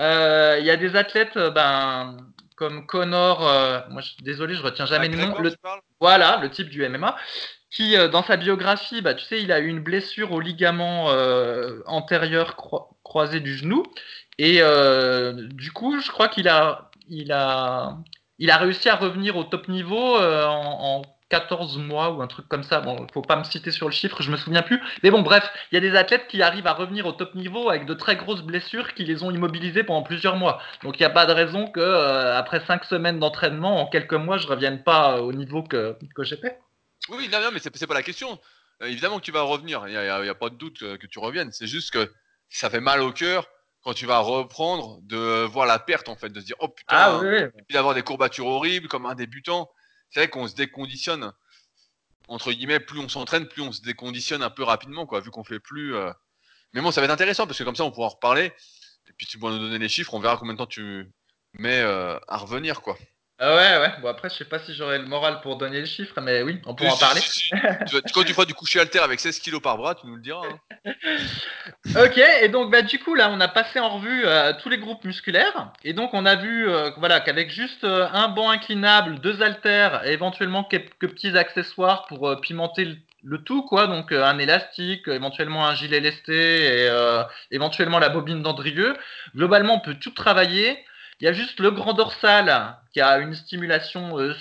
euh, 0.00 0.56
il 0.58 0.64
y 0.64 0.70
a 0.70 0.78
des 0.78 0.96
athlètes, 0.96 1.36
euh, 1.36 1.50
ben 1.50 2.16
comme 2.56 2.86
Connor, 2.86 3.40
moi 3.90 4.00
je, 4.00 4.24
désolé, 4.24 4.54
je 4.54 4.62
retiens 4.62 4.86
jamais 4.86 5.08
le 5.08 5.16
nom. 5.18 5.34
voilà, 6.00 6.38
le 6.40 6.48
type 6.48 6.70
du 6.70 6.88
MMA, 6.88 7.16
qui, 7.72 7.96
euh, 7.96 8.08
dans 8.08 8.22
sa 8.22 8.36
biographie, 8.36 9.00
bah, 9.00 9.14
tu 9.14 9.24
sais, 9.24 9.42
il 9.42 9.50
a 9.50 9.58
eu 9.58 9.66
une 9.66 9.80
blessure 9.80 10.32
au 10.32 10.40
ligament 10.40 11.10
euh, 11.10 11.80
antérieur 11.86 12.56
croisé 13.02 13.40
du 13.40 13.56
genou. 13.56 13.82
Et 14.38 14.58
euh, 14.60 15.32
du 15.52 15.72
coup, 15.72 15.98
je 16.00 16.10
crois 16.10 16.28
qu'il 16.28 16.48
a, 16.48 16.90
il 17.08 17.32
a, 17.32 17.96
il 18.38 18.50
a 18.50 18.56
réussi 18.58 18.88
à 18.88 18.96
revenir 18.96 19.36
au 19.36 19.44
top 19.44 19.68
niveau 19.68 20.16
en, 20.18 21.02
14 21.30 21.78
mois 21.78 22.10
ou 22.10 22.20
un 22.20 22.26
truc 22.26 22.46
comme 22.46 22.62
ça. 22.62 22.82
Bon, 22.82 23.06
faut 23.14 23.22
pas 23.22 23.36
me 23.36 23.44
citer 23.44 23.70
sur 23.70 23.88
le 23.88 23.92
chiffre, 23.94 24.20
je 24.20 24.30
me 24.30 24.36
souviens 24.36 24.60
plus. 24.60 24.82
Mais 25.02 25.10
bon, 25.10 25.22
bref, 25.22 25.50
il 25.70 25.76
y 25.76 25.78
a 25.78 25.80
des 25.80 25.96
athlètes 25.96 26.28
qui 26.28 26.42
arrivent 26.42 26.66
à 26.66 26.74
revenir 26.74 27.06
au 27.06 27.12
top 27.12 27.34
niveau 27.34 27.70
avec 27.70 27.86
de 27.86 27.94
très 27.94 28.16
grosses 28.16 28.42
blessures 28.42 28.92
qui 28.92 29.06
les 29.06 29.22
ont 29.22 29.30
immobilisés 29.30 29.82
pendant 29.82 30.02
plusieurs 30.02 30.36
mois. 30.36 30.60
Donc 30.82 31.00
il 31.00 31.02
n'y 31.02 31.06
a 31.06 31.10
pas 31.10 31.24
de 31.24 31.32
raison 31.32 31.68
que 31.68 31.80
après 32.34 32.60
5 32.60 32.84
semaines 32.84 33.18
d'entraînement, 33.18 33.80
en 33.80 33.86
quelques 33.86 34.12
mois, 34.12 34.36
je 34.36 34.46
revienne 34.46 34.82
pas 34.82 35.22
au 35.22 35.32
niveau 35.32 35.62
que, 35.62 35.96
que 36.14 36.22
j'étais. 36.22 36.58
Oui, 37.08 37.28
non, 37.28 37.40
non, 37.40 37.50
mais 37.52 37.60
c'est 37.60 37.86
pas 37.86 37.94
la 37.94 38.02
question. 38.02 38.40
Euh, 38.82 38.86
évidemment 38.86 39.18
que 39.18 39.24
tu 39.24 39.32
vas 39.32 39.42
revenir, 39.42 39.86
il 39.86 39.92
n'y 39.92 40.28
a, 40.28 40.34
pas 40.34 40.50
de 40.50 40.56
doute 40.56 40.78
que, 40.78 41.06
tu 41.06 41.18
reviennes. 41.18 41.52
C'est 41.52 41.66
juste 41.66 41.90
que 41.90 42.12
ça 42.48 42.70
fait 42.70 42.80
mal 42.80 43.00
au 43.02 43.12
cœur 43.12 43.48
quand 43.82 43.94
tu 43.94 44.06
vas 44.06 44.18
reprendre 44.18 45.00
de 45.02 45.44
voir 45.44 45.66
la 45.66 45.78
perte, 45.78 46.08
en 46.08 46.16
fait, 46.16 46.28
de 46.28 46.40
se 46.40 46.46
dire, 46.46 46.56
oh 46.60 46.68
putain, 46.68 46.96
ah, 46.96 47.18
oui, 47.18 47.36
et 47.36 47.62
puis 47.66 47.74
d'avoir 47.74 47.94
des 47.94 48.02
courbatures 48.02 48.46
horribles 48.46 48.88
comme 48.88 49.06
un 49.06 49.14
débutant. 49.14 49.70
C'est 50.10 50.20
vrai 50.20 50.28
qu'on 50.28 50.46
se 50.46 50.54
déconditionne. 50.54 51.32
Entre 52.28 52.52
guillemets, 52.52 52.80
plus 52.80 53.00
on 53.00 53.08
s'entraîne, 53.08 53.48
plus 53.48 53.62
on 53.62 53.72
se 53.72 53.82
déconditionne 53.82 54.42
un 54.42 54.50
peu 54.50 54.62
rapidement, 54.62 55.06
quoi, 55.06 55.20
vu 55.20 55.30
qu'on 55.30 55.42
fait 55.42 55.58
plus. 55.58 55.96
Euh. 55.96 56.12
Mais 56.72 56.80
bon, 56.80 56.92
ça 56.92 57.00
va 57.00 57.06
être 57.06 57.12
intéressant 57.12 57.46
parce 57.46 57.58
que 57.58 57.64
comme 57.64 57.76
ça, 57.76 57.84
on 57.84 57.90
pourra 57.90 58.06
en 58.06 58.10
reparler. 58.10 58.52
Et 59.08 59.12
puis 59.16 59.26
tu 59.26 59.38
pourras 59.38 59.52
nous 59.52 59.58
donner 59.58 59.78
les 59.78 59.88
chiffres, 59.88 60.14
on 60.14 60.20
verra 60.20 60.36
combien 60.36 60.54
de 60.54 60.58
temps 60.58 60.66
tu 60.66 61.10
mets 61.54 61.80
euh, 61.80 62.18
à 62.28 62.36
revenir, 62.36 62.80
quoi. 62.80 62.96
Ah 63.44 63.56
ouais, 63.56 63.78
ouais. 63.80 63.92
Bon, 64.00 64.06
après, 64.06 64.30
je 64.30 64.36
sais 64.36 64.44
pas 64.44 64.60
si 64.60 64.72
j'aurai 64.72 64.98
le 64.98 65.06
moral 65.06 65.40
pour 65.40 65.56
donner 65.56 65.80
le 65.80 65.84
chiffre, 65.84 66.20
mais 66.20 66.42
oui, 66.42 66.60
on 66.64 66.76
pourra 66.76 66.92
en 66.92 66.96
parler. 66.96 67.20
quand 68.14 68.22
tu 68.22 68.32
feras 68.34 68.44
du 68.44 68.54
coucher 68.54 68.78
alter 68.78 69.00
avec 69.00 69.18
16 69.18 69.40
kilos 69.40 69.60
par 69.60 69.76
bras, 69.76 69.96
tu 69.96 70.06
nous 70.06 70.14
le 70.14 70.22
diras. 70.22 70.42
Hein. 70.46 70.92
ok, 72.04 72.22
et 72.40 72.48
donc, 72.48 72.70
bah, 72.70 72.82
du 72.82 73.00
coup, 73.00 73.16
là, 73.16 73.30
on 73.32 73.40
a 73.40 73.48
passé 73.48 73.80
en 73.80 73.96
revue 73.96 74.22
euh, 74.26 74.52
tous 74.62 74.68
les 74.68 74.78
groupes 74.78 75.04
musculaires. 75.04 75.72
Et 75.82 75.92
donc, 75.92 76.14
on 76.14 76.24
a 76.24 76.36
vu 76.36 76.70
euh, 76.70 76.92
voilà, 76.98 77.18
qu'avec 77.18 77.50
juste 77.50 77.82
euh, 77.82 78.06
un 78.12 78.28
banc 78.28 78.48
inclinable, 78.48 79.18
deux 79.18 79.42
haltères 79.42 80.06
et 80.06 80.12
éventuellement 80.12 80.62
quelques 80.62 81.08
petits 81.08 81.36
accessoires 81.36 82.06
pour 82.06 82.40
pimenter 82.42 82.96
le, 83.24 83.38
tout, 83.38 83.64
quoi. 83.64 83.88
Donc, 83.88 84.12
un 84.12 84.38
élastique, 84.38 85.08
éventuellement 85.08 85.66
un 85.66 85.74
gilet 85.74 85.98
lesté 85.98 86.84
et 86.84 86.90
éventuellement 87.50 87.98
la 87.98 88.08
bobine 88.08 88.40
d'Andrieux. 88.40 88.94
Globalement, 89.34 89.74
on 89.74 89.80
peut 89.80 89.94
tout 89.94 90.12
travailler. 90.12 90.78
Il 91.20 91.24
y 91.24 91.28
a 91.28 91.32
juste 91.32 91.58
le 91.58 91.72
grand 91.72 91.94
dorsal 91.94 92.76
qui 92.92 93.00
a 93.00 93.18
une 93.18 93.34
stimulation 93.34 94.18
euh, 94.18 94.34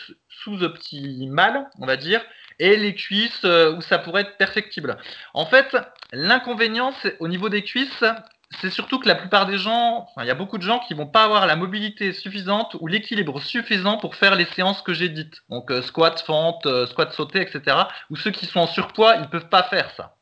sous-optimale, 0.44 1.70
on 1.80 1.86
va 1.86 1.98
dire, 1.98 2.22
et 2.60 2.76
les 2.76 2.94
cuisses 2.96 3.44
euh, 3.46 3.76
où 3.76 3.82
ça 3.82 4.00
pourrait 4.00 4.22
être 4.22 4.38
perfectible. 4.38 4.98
En 5.34 5.46
fait, 5.46 5.76
l'inconvénient 6.12 6.94
au 7.20 7.28
niveau 7.28 7.50
des 7.50 7.64
cuisses, 7.64 8.04
c'est 8.60 8.70
surtout 8.70 9.00
que 9.00 9.08
la 9.08 9.16
plupart 9.16 9.46
des 9.46 9.58
gens, 9.58 10.08
il 10.20 10.26
y 10.26 10.30
a 10.30 10.36
beaucoup 10.36 10.58
de 10.58 10.64
gens 10.64 10.80
qui 10.80 10.94
vont 10.94 11.08
pas 11.08 11.24
avoir 11.24 11.48
la 11.48 11.56
mobilité 11.56 12.12
suffisante 12.12 12.76
ou 12.80 12.88
l'équilibre 12.88 13.42
suffisant 13.42 13.98
pour 13.98 14.16
faire 14.16 14.36
les 14.36 14.46
séances 14.46 14.82
que 14.82 14.94
j'ai 14.94 15.08
dites. 15.08 15.42
Donc 15.50 15.72
euh, 15.72 15.82
squat, 15.82 16.22
fente, 16.22 16.68
squat 16.88 17.14
sauté, 17.14 17.42
etc. 17.42 17.78
Ou 18.10 18.18
ceux 18.18 18.32
qui 18.32 18.46
sont 18.46 18.60
en 18.60 18.68
surpoids, 18.68 19.16
ils 19.16 19.30
peuvent 19.30 19.50
pas 19.50 19.64
faire 19.64 19.90
ça. 19.92 20.16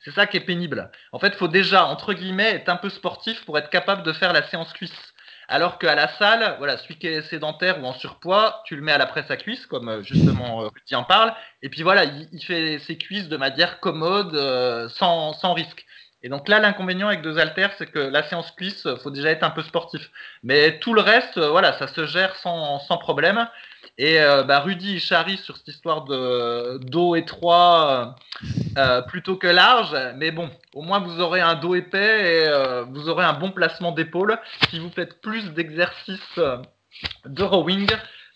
C'est 0.00 0.12
ça 0.12 0.26
qui 0.26 0.36
est 0.36 0.44
pénible. 0.44 0.90
En 1.12 1.18
fait, 1.18 1.28
il 1.28 1.36
faut 1.36 1.48
déjà, 1.48 1.86
entre 1.86 2.12
guillemets, 2.12 2.56
être 2.56 2.68
un 2.68 2.76
peu 2.76 2.90
sportif 2.90 3.42
pour 3.46 3.58
être 3.58 3.70
capable 3.70 4.02
de 4.02 4.12
faire 4.12 4.34
la 4.34 4.42
séance 4.42 4.72
cuisse. 4.74 5.13
Alors 5.48 5.78
qu'à 5.78 5.94
la 5.94 6.08
salle, 6.16 6.56
voilà, 6.58 6.78
celui 6.78 6.96
qui 6.96 7.06
est 7.06 7.22
sédentaire 7.22 7.82
ou 7.82 7.86
en 7.86 7.92
surpoids, 7.92 8.62
tu 8.64 8.76
le 8.76 8.82
mets 8.82 8.92
à 8.92 8.98
la 8.98 9.06
presse 9.06 9.30
à 9.30 9.36
cuisse, 9.36 9.66
comme 9.66 9.88
euh, 9.88 10.02
justement 10.02 10.62
euh, 10.62 10.68
Rudy 10.68 10.94
en 10.94 11.04
parle, 11.04 11.34
et 11.62 11.68
puis 11.68 11.82
voilà, 11.82 12.04
il, 12.04 12.44
fait 12.44 12.78
ses 12.80 12.96
cuisses 12.96 13.28
de 13.28 13.36
manière 13.36 13.80
commode, 13.80 14.34
euh, 14.34 14.88
sans, 14.88 15.52
risque. 15.52 15.84
Et 16.22 16.30
donc 16.30 16.48
là, 16.48 16.58
l'inconvénient 16.58 17.08
avec 17.08 17.20
deux 17.20 17.38
haltères, 17.38 17.72
c'est 17.76 17.90
que 17.90 17.98
la 17.98 18.22
séance 18.22 18.50
cuisse, 18.52 18.88
faut 19.02 19.10
déjà 19.10 19.30
être 19.30 19.42
un 19.42 19.50
peu 19.50 19.62
sportif. 19.62 20.10
Mais 20.42 20.78
tout 20.78 20.94
le 20.94 21.02
reste, 21.02 21.38
voilà, 21.38 21.74
ça 21.78 21.86
se 21.86 22.06
gère 22.06 22.34
sans, 22.36 22.78
sans 22.78 22.96
problème. 22.96 23.46
Et 23.96 24.20
euh, 24.20 24.42
bah, 24.42 24.60
Rudy 24.60 24.98
charrie 24.98 25.36
sur 25.38 25.56
cette 25.56 25.68
histoire 25.68 26.04
de 26.04 26.78
dos 26.78 27.14
étroit 27.14 28.16
euh, 28.76 29.02
plutôt 29.02 29.36
que 29.36 29.46
large. 29.46 29.96
Mais 30.16 30.32
bon, 30.32 30.50
au 30.74 30.82
moins 30.82 30.98
vous 30.98 31.20
aurez 31.20 31.40
un 31.40 31.54
dos 31.54 31.74
épais 31.74 32.42
et 32.42 32.48
euh, 32.48 32.84
vous 32.84 33.08
aurez 33.08 33.24
un 33.24 33.34
bon 33.34 33.52
placement 33.52 33.92
d'épaule 33.92 34.38
si 34.68 34.80
vous 34.80 34.90
faites 34.90 35.20
plus 35.20 35.52
d'exercices 35.52 36.40
de 37.24 37.42
rowing 37.42 37.88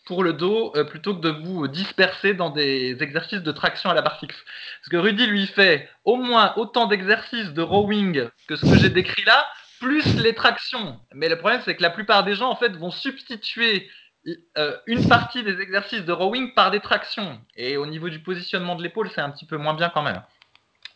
pour 0.06 0.22
le 0.22 0.32
dos 0.32 0.72
plutôt 0.88 1.14
que 1.14 1.20
de 1.20 1.30
vous 1.30 1.66
disperser 1.66 2.34
dans 2.34 2.50
des 2.50 2.96
exercices 3.02 3.42
de 3.42 3.52
traction 3.52 3.90
à 3.90 3.94
la 3.94 4.02
barre 4.02 4.20
fixe. 4.20 4.42
Parce 4.80 4.88
que 4.90 4.96
Rudy 4.96 5.26
lui 5.26 5.46
fait 5.48 5.88
au 6.04 6.16
moins 6.16 6.54
autant 6.56 6.86
d'exercices 6.86 7.52
de 7.52 7.62
rowing 7.62 8.28
que 8.46 8.56
ce 8.56 8.64
que 8.64 8.78
j'ai 8.78 8.90
décrit 8.90 9.24
là, 9.24 9.46
plus 9.80 10.22
les 10.22 10.34
tractions. 10.34 10.98
Mais 11.14 11.28
le 11.28 11.36
problème, 11.36 11.61
c'est 11.64 11.76
que 11.76 11.82
la 11.82 11.90
plupart 11.90 12.24
des 12.24 12.34
gens, 12.34 12.50
en 12.50 12.56
fait, 12.56 12.74
vont 12.76 12.90
substituer 12.90 13.88
euh, 14.57 14.76
une 14.87 15.07
partie 15.09 15.43
des 15.43 15.61
exercices 15.61 16.05
de 16.05 16.12
rowing 16.12 16.55
par 16.55 16.70
des 16.70 16.81
tractions. 16.81 17.41
Et 17.57 17.76
au 17.76 17.87
niveau 17.87 18.09
du 18.09 18.20
positionnement 18.20 18.74
de 18.76 18.83
l'épaule, 18.83 19.11
c'est 19.14 19.20
un 19.20 19.31
petit 19.31 19.47
peu 19.47 19.57
moins 19.57 19.74
bien 19.74 19.91
quand 19.91 20.03
même. 20.03 20.22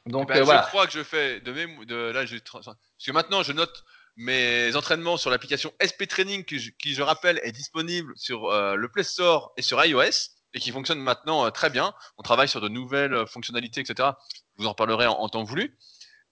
Donc 0.06 0.28
ben, 0.28 0.38
euh, 0.38 0.44
voilà. 0.44 0.62
Je 0.62 0.68
crois 0.68 0.86
que 0.86 0.92
je 0.92 1.02
fais 1.02 1.40
de 1.40 1.52
même. 1.52 1.84
De, 1.84 2.10
là, 2.10 2.24
parce 2.24 2.76
que 3.06 3.12
maintenant, 3.12 3.42
je 3.42 3.52
note 3.52 3.84
mes 4.16 4.74
entraînements 4.76 5.16
sur 5.16 5.30
l'application 5.30 5.72
SP 5.80 6.06
Training, 6.08 6.44
qui 6.44 6.94
je, 6.94 7.02
rappelle 7.02 7.40
est 7.44 7.52
disponible 7.52 8.12
sur 8.16 8.46
euh, 8.46 8.74
le 8.74 8.88
Play 8.88 9.04
Store 9.04 9.52
et 9.56 9.62
sur 9.62 9.82
iOS 9.84 10.30
et 10.54 10.60
qui 10.60 10.70
fonctionne 10.70 11.00
maintenant 11.00 11.50
très 11.50 11.70
bien. 11.70 11.94
On 12.18 12.22
travaille 12.22 12.48
sur 12.48 12.60
de 12.60 12.68
nouvelles 12.68 13.26
fonctionnalités, 13.26 13.80
etc. 13.80 14.10
Je 14.58 14.62
vous 14.62 14.68
en 14.68 14.74
parlerai 14.74 15.06
en, 15.06 15.28
temps 15.30 15.44
voulu. 15.44 15.78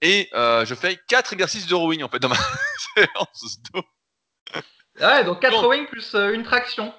Et 0.02 0.28
je 0.32 0.74
fais 0.74 1.00
quatre 1.08 1.32
exercices 1.32 1.66
de 1.66 1.74
rowing 1.74 2.02
en 2.02 2.08
fait 2.08 2.18
dans 2.18 2.28
ma 2.28 2.36
séance. 2.96 3.60
Ouais, 5.00 5.24
donc 5.24 5.40
4 5.40 5.56
rowing 5.56 5.86
plus 5.86 6.14
euh, 6.14 6.34
une 6.34 6.42
traction. 6.42 6.92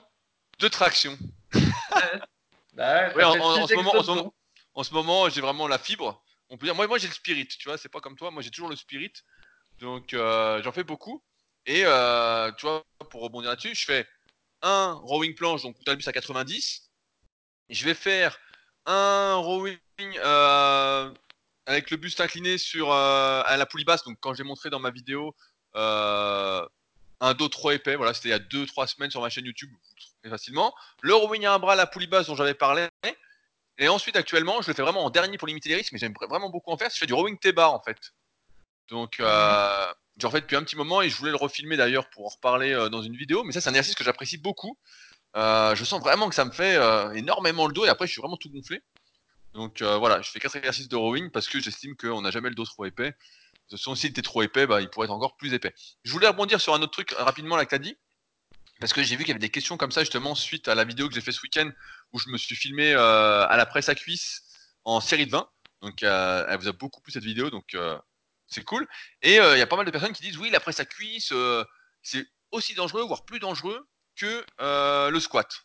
Deux 0.60 0.70
tractions. 0.70 1.18
ouais. 1.54 3.24
en, 3.24 4.84
ce 4.84 4.94
moment, 4.94 5.30
j'ai 5.30 5.42
vraiment 5.42 5.68
la 5.68 5.78
fibre. 5.78 6.24
On 6.50 6.58
peut 6.58 6.66
dire, 6.66 6.76
moi, 6.76 6.88
moi 6.88 6.98
j'ai 6.98 7.08
le 7.08 7.14
spirit, 7.14 7.48
tu 7.48 7.70
vois, 7.70 7.78
c'est 7.78 7.90
pas 7.90 8.00
comme 8.00 8.16
toi, 8.16 8.32
moi 8.32 8.42
j'ai 8.42 8.50
toujours 8.50 8.70
le 8.70 8.76
spirit. 8.76 9.14
Donc 9.80 10.14
euh, 10.14 10.62
j'en 10.64 10.72
fais 10.72 10.84
beaucoup. 10.84 11.24
Et 11.68 11.84
euh, 11.86 12.52
tu 12.54 12.66
vois, 12.66 12.84
pour 13.12 13.22
rebondir 13.22 13.52
là-dessus, 13.52 13.76
je 13.76 13.86
fais 13.86 14.08
un 14.64 14.94
rowing 15.04 15.36
planche, 15.36 15.62
donc 15.62 15.76
le 15.86 15.96
bus 15.96 16.08
à 16.08 16.14
90. 16.14 16.90
Je 17.70 17.86
vais 17.86 17.94
faire 17.94 18.38
un 18.86 19.36
rowing 19.36 19.78
avec 21.68 21.92
le 21.92 21.98
buste 21.98 22.20
incliné 22.20 22.58
sur 22.58 22.92
à 22.92 23.56
la 23.58 23.66
poulie 23.68 23.86
basse. 23.86 24.04
Donc 24.04 24.18
quand 24.20 24.34
j'ai 24.34 24.44
montré 24.44 24.72
dans 24.72 24.80
ma 24.80 24.90
vidéo 24.90 25.36
un 27.22 27.34
dos 27.34 27.48
trop 27.48 27.72
épais. 27.72 27.96
Voilà, 27.96 28.14
c'était 28.14 28.30
il 28.30 28.32
y 28.32 28.36
a 28.36 28.40
2-3 28.40 28.88
semaines 28.88 29.12
sur 29.12 29.22
ma 29.22 29.30
chaîne 29.30 29.46
YouTube, 29.46 29.72
facilement. 30.28 30.74
Le 31.02 31.16
rowing 31.16 31.46
à 31.46 31.54
un 31.54 31.60
bras, 31.60 31.76
la 31.76 31.88
poulie 31.88 32.08
basse 32.08 32.28
dont 32.28 32.36
j'avais 32.36 32.54
parlé. 32.54 32.88
Et 33.78 33.88
ensuite, 33.88 34.16
actuellement, 34.16 34.62
je 34.62 34.68
le 34.68 34.74
fais 34.74 34.82
vraiment 34.82 35.06
en 35.06 35.10
dernier 35.10 35.38
pour 35.38 35.48
limiter 35.48 35.70
les 35.70 35.76
risques, 35.76 35.94
mais 35.94 36.00
j'aimerais 36.00 36.28
vraiment 36.28 36.50
beaucoup 36.50 36.72
en 36.72 36.78
faire. 36.78 36.90
Je 36.92 36.98
fais 36.98 37.06
du 37.06 37.14
rowing 37.14 37.38
T-bar 37.38 37.74
en 37.74 37.82
fait. 37.82 37.98
Donc, 38.90 39.20
euh, 39.20 39.94
j'en 40.18 40.30
fais 40.30 40.42
depuis 40.42 40.56
un 40.56 40.64
petit 40.64 40.76
moment 40.76 41.02
et 41.02 41.10
je 41.10 41.16
voulais 41.16 41.32
le 41.32 41.38
refilmer 41.38 41.78
d'ailleurs 41.78 42.10
pour 42.10 42.26
en 42.26 42.30
reparler 42.30 42.74
euh, 42.74 42.90
dans 42.90 43.02
une 43.02 43.16
vidéo. 43.16 43.44
Mais 43.44 43.54
ça, 43.54 43.62
c'est 43.62 43.70
un 43.70 43.74
exercice 43.74 43.96
que 43.96 44.04
j'apprécie 44.04 44.38
beaucoup. 44.38 44.78
Euh, 45.38 45.74
je 45.76 45.84
sens 45.86 46.02
vraiment 46.02 46.28
que 46.28 46.36
ça 46.36 46.46
me 46.46 46.52
fait 46.52 46.76
euh, 46.76 47.12
énormément 47.14 47.68
le 47.68 47.74
dos 47.74 47.86
et 47.86 47.90
après, 47.90 48.08
je 48.08 48.12
suis 48.12 48.22
vraiment 48.22 48.38
tout 48.38 48.50
gonflé. 48.50 48.82
Donc 49.54 49.82
voilà, 49.82 50.22
je 50.22 50.32
fais 50.32 50.40
4 50.40 50.56
exercices 50.58 50.88
de 50.88 50.96
rowing 50.96 51.30
parce 51.30 51.50
que 51.50 51.60
j'estime 51.60 51.98
qu'on 51.98 52.22
n'a 52.22 52.32
jamais 52.32 52.48
le 52.48 52.56
dos 52.56 52.64
trop 52.64 52.86
épais. 52.86 53.14
Façon, 53.72 53.96
s'il 53.96 54.10
était 54.10 54.22
trop 54.22 54.42
épais, 54.42 54.68
bah, 54.68 54.82
il 54.82 54.90
pourrait 54.90 55.06
être 55.06 55.12
encore 55.12 55.38
plus 55.38 55.54
épais. 55.54 55.74
Je 56.04 56.12
voulais 56.12 56.28
rebondir 56.28 56.60
sur 56.60 56.74
un 56.74 56.82
autre 56.82 56.92
truc 56.92 57.12
rapidement 57.18 57.56
là 57.56 57.66
que 57.66 57.76
as 57.76 57.80
dit. 57.80 57.98
Parce 58.82 58.94
que 58.94 59.04
j'ai 59.04 59.16
vu 59.16 59.24
qu'il 59.24 59.30
y 59.30 59.32
avait 59.32 59.40
des 59.40 59.50
questions 59.50 59.78
comme 59.78 59.92
ça 59.92 60.02
justement 60.02 60.34
suite 60.34 60.68
à 60.68 60.74
la 60.74 60.84
vidéo 60.84 61.08
que 61.08 61.14
j'ai 61.14 61.22
fait 61.22 61.32
ce 61.32 61.42
week-end 61.42 61.70
où 62.14 62.20
je 62.20 62.30
me 62.30 62.38
suis 62.38 62.56
filmé 62.56 62.94
euh, 62.94 63.46
à 63.48 63.56
la 63.56 63.68
presse 63.68 63.90
à 63.90 63.96
cuisse 63.96 64.42
en 64.86 65.00
série 65.00 65.28
de 65.28 65.32
20. 65.32 65.48
Donc 65.84 66.02
euh, 66.02 66.46
elle 66.50 66.58
vous 66.58 66.68
a 66.68 66.72
beaucoup 66.72 67.00
plu 67.00 67.12
cette 67.12 67.24
vidéo, 67.24 67.52
donc 67.52 67.76
euh, 67.76 67.96
c'est 68.48 68.64
cool. 68.64 68.88
Et 69.22 69.36
il 69.36 69.58
y 69.58 69.62
a 69.62 69.68
pas 69.68 69.76
mal 69.76 69.86
de 69.86 69.92
personnes 69.92 70.14
qui 70.14 70.24
disent 70.24 70.38
oui, 70.38 70.50
la 70.50 70.60
presse 70.60 70.80
à 70.80 70.86
cuisse, 70.86 71.32
c'est 72.02 72.26
aussi 72.50 72.74
dangereux, 72.74 73.04
voire 73.04 73.24
plus 73.24 73.40
dangereux 73.40 73.88
que 74.16 74.44
le 74.60 75.20
squat. 75.20 75.64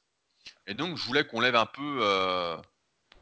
Et 0.66 0.74
donc 0.74 0.98
je 0.98 1.02
voulais 1.04 1.26
qu'on 1.26 1.40
lève 1.40 1.56
un 1.56 1.66
peu 1.66 2.60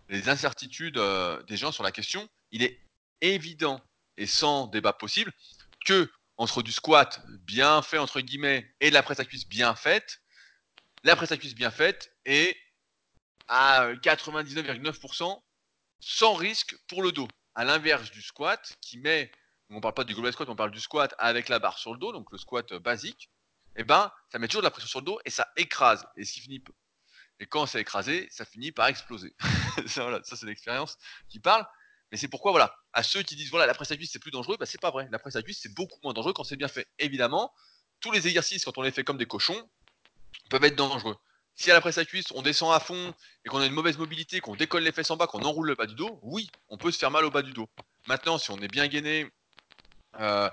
les 0.09 0.29
incertitudes 0.29 1.01
des 1.47 1.57
gens 1.57 1.71
sur 1.71 1.85
la 1.85 1.93
question. 1.93 2.29
Il 2.51 2.65
est 2.65 2.81
évident 3.21 3.81
et 4.17 4.27
sans 4.27 4.67
débat 4.67 4.93
possible 4.93 5.33
que 5.85 6.11
entre 6.37 6.63
du 6.63 6.73
squat 6.73 7.23
bien 7.41 7.83
fait 7.83 7.99
entre 7.99 8.21
guillemets 8.21 8.75
et 8.81 8.89
de 8.89 8.95
la 8.95 9.03
presse 9.03 9.21
à 9.21 9.25
cuisse 9.25 9.47
bien 9.47 9.75
faite, 9.75 10.21
la 11.03 11.17
presse 11.17 11.33
à 11.33 11.37
cuisse 11.37 11.55
bien 11.55 11.71
faite 11.71 12.13
est 12.25 12.57
à 13.49 13.93
99,9% 13.95 15.43
sans 16.01 16.35
risque 16.35 16.77
pour 16.89 17.03
le 17.03 17.13
dos. 17.13 17.29
À 17.55 17.65
l'inverse 17.65 18.11
du 18.11 18.23
squat 18.23 18.77
qui 18.81 18.99
met, 18.99 19.31
on 19.71 19.77
ne 19.77 19.81
parle 19.81 19.95
pas 19.95 20.05
du 20.05 20.15
global 20.15 20.33
squat, 20.33 20.49
on 20.49 20.57
parle 20.57 20.71
du 20.71 20.81
squat 20.81 21.15
avec 21.19 21.49
la 21.49 21.59
barre 21.59 21.79
sur 21.79 21.93
le 21.93 21.99
dos, 21.99 22.13
donc 22.13 22.33
le 22.33 22.39
squat 22.39 22.75
basique, 22.75 23.31
eh 23.77 23.85
ben 23.85 24.11
ça 24.33 24.39
met 24.39 24.49
toujours 24.49 24.63
de 24.63 24.67
la 24.67 24.71
pression 24.71 24.89
sur 24.89 25.01
le 25.01 25.07
dos 25.07 25.21
et 25.25 25.31
ça 25.31 25.49
écrase. 25.57 26.07
Et 26.17 26.25
ce 26.25 26.33
qui 26.33 26.41
finit 26.41 26.63
et 27.41 27.47
quand 27.47 27.67
c'est 27.67 27.81
écrasé, 27.81 28.29
ça 28.31 28.45
finit 28.45 28.73
par 28.73 28.87
exploser. 28.87 29.35
ça, 29.87 30.21
ça 30.23 30.37
c'est 30.37 30.47
l'expérience 30.47 30.97
qui 31.29 31.41
parle. 31.41 31.67
Mais 32.15 32.19
c'est 32.19 32.29
pourquoi, 32.29 32.53
voilà, 32.53 32.73
à 32.93 33.03
ceux 33.03 33.25
qui 33.25 33.35
disent, 33.35 33.51
voilà, 33.51 33.67
la 33.67 33.75
presse 33.75 33.91
à 33.91 33.97
cuisse 33.97 34.13
c'est 34.13 34.21
plus 34.21 34.31
dangereux, 34.31 34.57
bah, 34.57 34.67
c'est 34.67 34.81
pas 34.81 34.93
vrai. 34.93 35.09
La 35.11 35.19
presse 35.19 35.35
à 35.35 35.43
cuisse 35.43 35.59
c'est 35.61 35.75
beaucoup 35.75 35.99
moins 36.05 36.13
dangereux 36.13 36.33
quand 36.33 36.45
c'est 36.45 36.55
bien 36.55 36.69
fait. 36.69 36.87
Évidemment, 37.01 37.53
tous 37.99 38.13
les 38.13 38.29
exercices, 38.29 38.65
quand 38.65 38.79
on 38.79 38.83
les 38.83 38.93
fait 38.93 39.03
comme 39.03 39.19
des 39.19 39.27
cochons, 39.27 39.69
peuvent 40.49 40.63
être 40.63 40.77
dangereux. 40.77 41.17
Si 41.57 41.73
à 41.73 41.75
la 41.75 41.81
presse 41.81 41.99
à 41.99 42.05
cuisse, 42.05 42.31
on 42.37 42.43
descend 42.43 42.73
à 42.73 42.79
fond 42.79 43.13
et 43.45 43.49
qu'on 43.49 43.59
a 43.59 43.67
une 43.67 43.73
mauvaise 43.73 43.99
mobilité, 43.99 44.39
qu'on 44.39 44.55
décolle 44.55 44.85
les 44.85 44.93
fesses 44.93 45.11
en 45.11 45.17
bas, 45.17 45.27
qu'on 45.27 45.43
enroule 45.43 45.67
le 45.67 45.75
bas 45.75 45.87
du 45.87 45.97
dos, 45.97 46.21
oui, 46.23 46.49
on 46.69 46.79
peut 46.79 46.93
se 46.93 46.99
faire 46.99 47.11
mal 47.11 47.25
au 47.25 47.33
bas 47.33 47.43
du 47.43 47.53
dos. 47.53 47.69
Maintenant, 48.07 48.39
si 48.39 48.53
on 48.53 48.59
est 48.59 48.69
bien 48.69 48.87
gainé, 48.87 49.29
euh, 50.21 50.49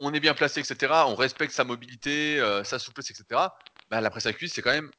on 0.00 0.14
est 0.14 0.20
bien 0.20 0.32
placé, 0.32 0.60
etc., 0.60 0.94
on 1.08 1.14
respecte 1.14 1.52
sa 1.52 1.64
mobilité, 1.64 2.40
euh, 2.40 2.64
sa 2.64 2.78
souplesse, 2.78 3.10
etc., 3.10 3.38
bah, 3.90 4.00
la 4.00 4.08
presse 4.08 4.24
à 4.24 4.32
cuisse, 4.32 4.54
c'est 4.54 4.62
quand 4.62 4.72
même 4.72 4.90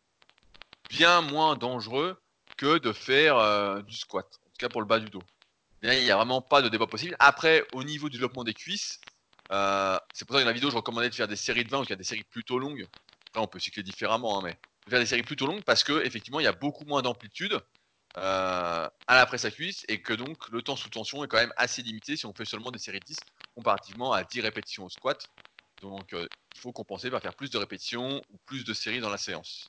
bien 0.91 1.22
moins 1.22 1.55
dangereux 1.55 2.22
que 2.57 2.78
de 2.78 2.93
faire 2.93 3.38
euh, 3.39 3.82
du 3.82 3.95
squat, 3.95 4.28
en 4.45 4.49
tout 4.49 4.57
cas 4.59 4.70
pour 4.70 4.80
le 4.80 4.86
bas 4.86 4.99
du 4.99 5.09
dos 5.09 5.24
il 5.84 6.03
n'y 6.03 6.11
a 6.11 6.15
vraiment 6.15 6.41
pas 6.41 6.61
de 6.61 6.69
débat 6.69 6.88
possible. 6.88 7.15
Après, 7.19 7.65
au 7.73 7.84
niveau 7.84 8.07
du 8.09 8.17
développement 8.17 8.43
des 8.43 8.53
cuisses, 8.53 8.99
euh, 9.51 9.97
c'est 10.13 10.25
pour 10.25 10.36
ça 10.36 10.39
que 10.39 10.43
dans 10.45 10.49
la 10.49 10.53
vidéo, 10.53 10.69
je 10.69 10.75
recommandais 10.75 11.09
de 11.09 11.15
faire 11.15 11.27
des 11.27 11.36
séries 11.36 11.65
de 11.65 11.69
20 11.69 11.79
ou 11.79 11.81
qu'il 11.81 11.89
y 11.91 11.93
a 11.93 11.97
des 11.97 12.03
séries 12.03 12.23
plutôt 12.23 12.57
longues. 12.57 12.88
Après, 13.31 13.43
on 13.43 13.47
peut 13.47 13.59
cycler 13.59 13.84
différemment, 13.84 14.39
hein, 14.39 14.41
mais 14.43 14.57
faire 14.89 14.99
des 14.99 15.05
séries 15.05 15.23
plutôt 15.23 15.45
longues 15.45 15.63
parce 15.63 15.84
que 15.84 16.05
effectivement, 16.05 16.39
il 16.39 16.43
y 16.43 16.47
a 16.47 16.53
beaucoup 16.53 16.86
moins 16.86 17.01
d'amplitude 17.01 17.59
euh, 18.17 18.89
à 19.07 19.15
la 19.15 19.25
presse 19.25 19.45
à 19.45 19.51
cuisse 19.51 19.86
et 19.89 20.01
que 20.01 20.13
donc 20.13 20.47
le 20.49 20.61
temps 20.61 20.75
sous 20.75 20.89
tension 20.89 21.23
est 21.23 21.27
quand 21.27 21.38
même 21.38 21.53
assez 21.57 21.81
limité 21.81 22.15
si 22.15 22.25
on 22.25 22.34
fait 22.34 22.45
seulement 22.45 22.71
des 22.71 22.79
séries 22.79 22.99
de 22.99 23.05
10 23.05 23.25
comparativement 23.55 24.13
à 24.13 24.23
10 24.23 24.41
répétitions 24.41 24.86
au 24.86 24.89
squat. 24.89 25.29
Donc, 25.81 26.13
euh, 26.13 26.27
il 26.55 26.59
faut 26.59 26.71
compenser 26.71 27.09
par 27.09 27.21
faire 27.21 27.34
plus 27.34 27.49
de 27.49 27.57
répétitions 27.57 28.23
ou 28.29 28.38
plus 28.45 28.63
de 28.63 28.73
séries 28.73 28.99
dans 28.99 29.09
la 29.09 29.17
séance. 29.17 29.67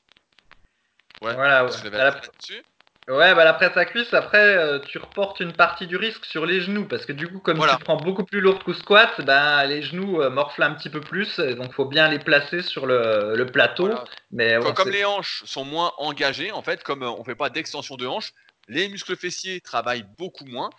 Ouais, 1.22 1.34
voilà, 1.34 1.64
ouais. 1.64 2.73
Ouais, 3.06 3.34
bah 3.34 3.44
la 3.44 3.52
presse 3.52 3.76
à 3.76 3.84
cuisse, 3.84 4.14
après, 4.14 4.38
euh, 4.38 4.78
tu 4.78 4.96
reportes 4.96 5.38
une 5.40 5.52
partie 5.52 5.86
du 5.86 5.96
risque 5.96 6.24
sur 6.24 6.46
les 6.46 6.62
genoux, 6.62 6.88
parce 6.88 7.04
que 7.04 7.12
du 7.12 7.28
coup, 7.28 7.38
comme 7.38 7.60
tu 7.60 7.84
prends 7.84 7.98
beaucoup 7.98 8.24
plus 8.24 8.40
lourd 8.40 8.64
qu'au 8.64 8.72
squat, 8.72 9.20
ben, 9.20 9.62
les 9.66 9.82
genoux 9.82 10.22
euh, 10.22 10.30
morflent 10.30 10.62
un 10.62 10.72
petit 10.72 10.88
peu 10.88 11.02
plus, 11.02 11.38
donc 11.38 11.66
il 11.68 11.74
faut 11.74 11.84
bien 11.84 12.08
les 12.08 12.18
placer 12.18 12.62
sur 12.62 12.86
le, 12.86 13.44
plateau. 13.44 13.90
Mais, 14.30 14.58
comme, 14.74 14.88
les 14.88 15.04
hanches 15.04 15.42
sont 15.44 15.66
moins 15.66 15.92
engagées, 15.98 16.50
en 16.50 16.62
fait, 16.62 16.82
comme 16.82 17.02
euh, 17.02 17.10
on 17.10 17.18
ne 17.18 17.24
fait 17.24 17.34
pas 17.34 17.50
d'extension 17.50 17.96
de 17.96 18.06
hanches, 18.06 18.32
les 18.68 18.88
muscles 18.88 19.16
fessiers 19.16 19.60
travaillent 19.60 20.06
beaucoup 20.16 20.46
moins, 20.46 20.70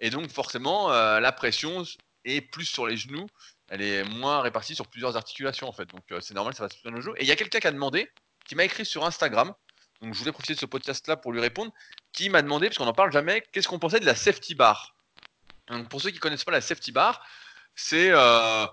et 0.00 0.10
donc 0.10 0.28
forcément, 0.30 0.88
la 0.88 1.32
pression 1.32 1.84
est 2.24 2.40
plus 2.40 2.64
sur 2.64 2.88
les 2.88 2.96
genoux, 2.96 3.26
elle 3.68 3.82
est 3.82 4.02
moins 4.02 4.40
répartie 4.40 4.74
sur 4.74 4.88
plusieurs 4.88 5.16
articulations, 5.16 5.68
en 5.68 5.72
fait. 5.72 5.86
Donc 5.86 6.02
c'est 6.22 6.34
normal, 6.34 6.54
ça 6.54 6.64
va 6.64 6.68
se 6.70 6.76
faire 6.76 6.90
le 6.90 7.00
jeu. 7.00 7.12
Et 7.18 7.22
il 7.22 7.28
y 7.28 7.32
a 7.32 7.36
quelqu'un 7.36 7.60
qui 7.60 7.68
a 7.68 7.72
demandé, 7.72 8.10
qui 8.48 8.56
m'a 8.56 8.64
écrit 8.64 8.84
sur 8.84 9.04
Instagram, 9.04 9.54
donc 10.00 10.14
je 10.14 10.18
voulais 10.18 10.32
profiter 10.32 10.54
de 10.54 10.58
ce 10.58 10.66
podcast-là 10.66 11.16
pour 11.16 11.32
lui 11.32 11.40
répondre, 11.40 11.72
qui 12.12 12.30
m'a 12.30 12.42
demandé, 12.42 12.68
parce 12.68 12.78
qu'on 12.78 12.84
n'en 12.84 12.92
parle 12.92 13.12
jamais, 13.12 13.42
qu'est-ce 13.52 13.68
qu'on 13.68 13.78
pensait 13.78 14.00
de 14.00 14.06
la 14.06 14.14
safety 14.14 14.54
bar. 14.54 14.94
Donc, 15.68 15.88
pour 15.88 16.00
ceux 16.00 16.10
qui 16.10 16.16
ne 16.16 16.20
connaissent 16.20 16.44
pas 16.44 16.52
la 16.52 16.60
safety 16.60 16.92
bar, 16.92 17.24
c'est 17.74 18.10
euh, 18.10 18.66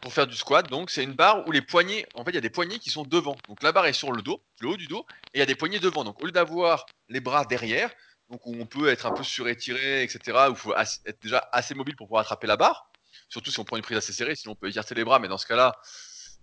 pour 0.00 0.12
faire 0.12 0.26
du 0.26 0.36
squat, 0.36 0.68
donc 0.68 0.90
c'est 0.90 1.04
une 1.04 1.14
barre 1.14 1.46
où 1.46 1.52
les 1.52 1.62
poignets, 1.62 2.06
en 2.14 2.24
fait 2.24 2.30
il 2.30 2.34
y 2.34 2.38
a 2.38 2.42
des 2.42 2.50
poignets 2.50 2.78
qui 2.78 2.90
sont 2.90 3.04
devant. 3.04 3.36
Donc 3.48 3.62
la 3.62 3.72
barre 3.72 3.86
est 3.86 3.92
sur 3.92 4.12
le 4.12 4.22
dos, 4.22 4.42
le 4.60 4.68
haut 4.68 4.76
du 4.76 4.86
dos, 4.86 5.06
et 5.32 5.38
il 5.38 5.40
y 5.40 5.42
a 5.42 5.46
des 5.46 5.54
poignets 5.54 5.78
devant. 5.78 6.04
Donc 6.04 6.20
au 6.22 6.26
lieu 6.26 6.32
d'avoir 6.32 6.86
les 7.08 7.20
bras 7.20 7.44
derrière, 7.44 7.90
donc 8.30 8.44
où 8.46 8.54
on 8.58 8.66
peut 8.66 8.88
être 8.88 9.06
un 9.06 9.12
peu 9.12 9.22
surétiré, 9.22 10.02
etc., 10.02 10.20
où 10.48 10.50
il 10.50 10.56
faut 10.56 10.74
être 10.74 11.22
déjà 11.22 11.48
assez 11.52 11.74
mobile 11.74 11.96
pour 11.96 12.08
pouvoir 12.08 12.22
attraper 12.22 12.46
la 12.46 12.56
barre, 12.56 12.90
surtout 13.28 13.50
si 13.50 13.60
on 13.60 13.64
prend 13.64 13.76
une 13.76 13.82
prise 13.82 13.96
assez 13.96 14.12
serrée, 14.12 14.34
sinon 14.34 14.52
on 14.52 14.56
peut 14.56 14.68
écarter 14.68 14.94
les 14.94 15.04
bras, 15.04 15.18
mais 15.18 15.28
dans 15.28 15.38
ce 15.38 15.46
cas-là, 15.46 15.76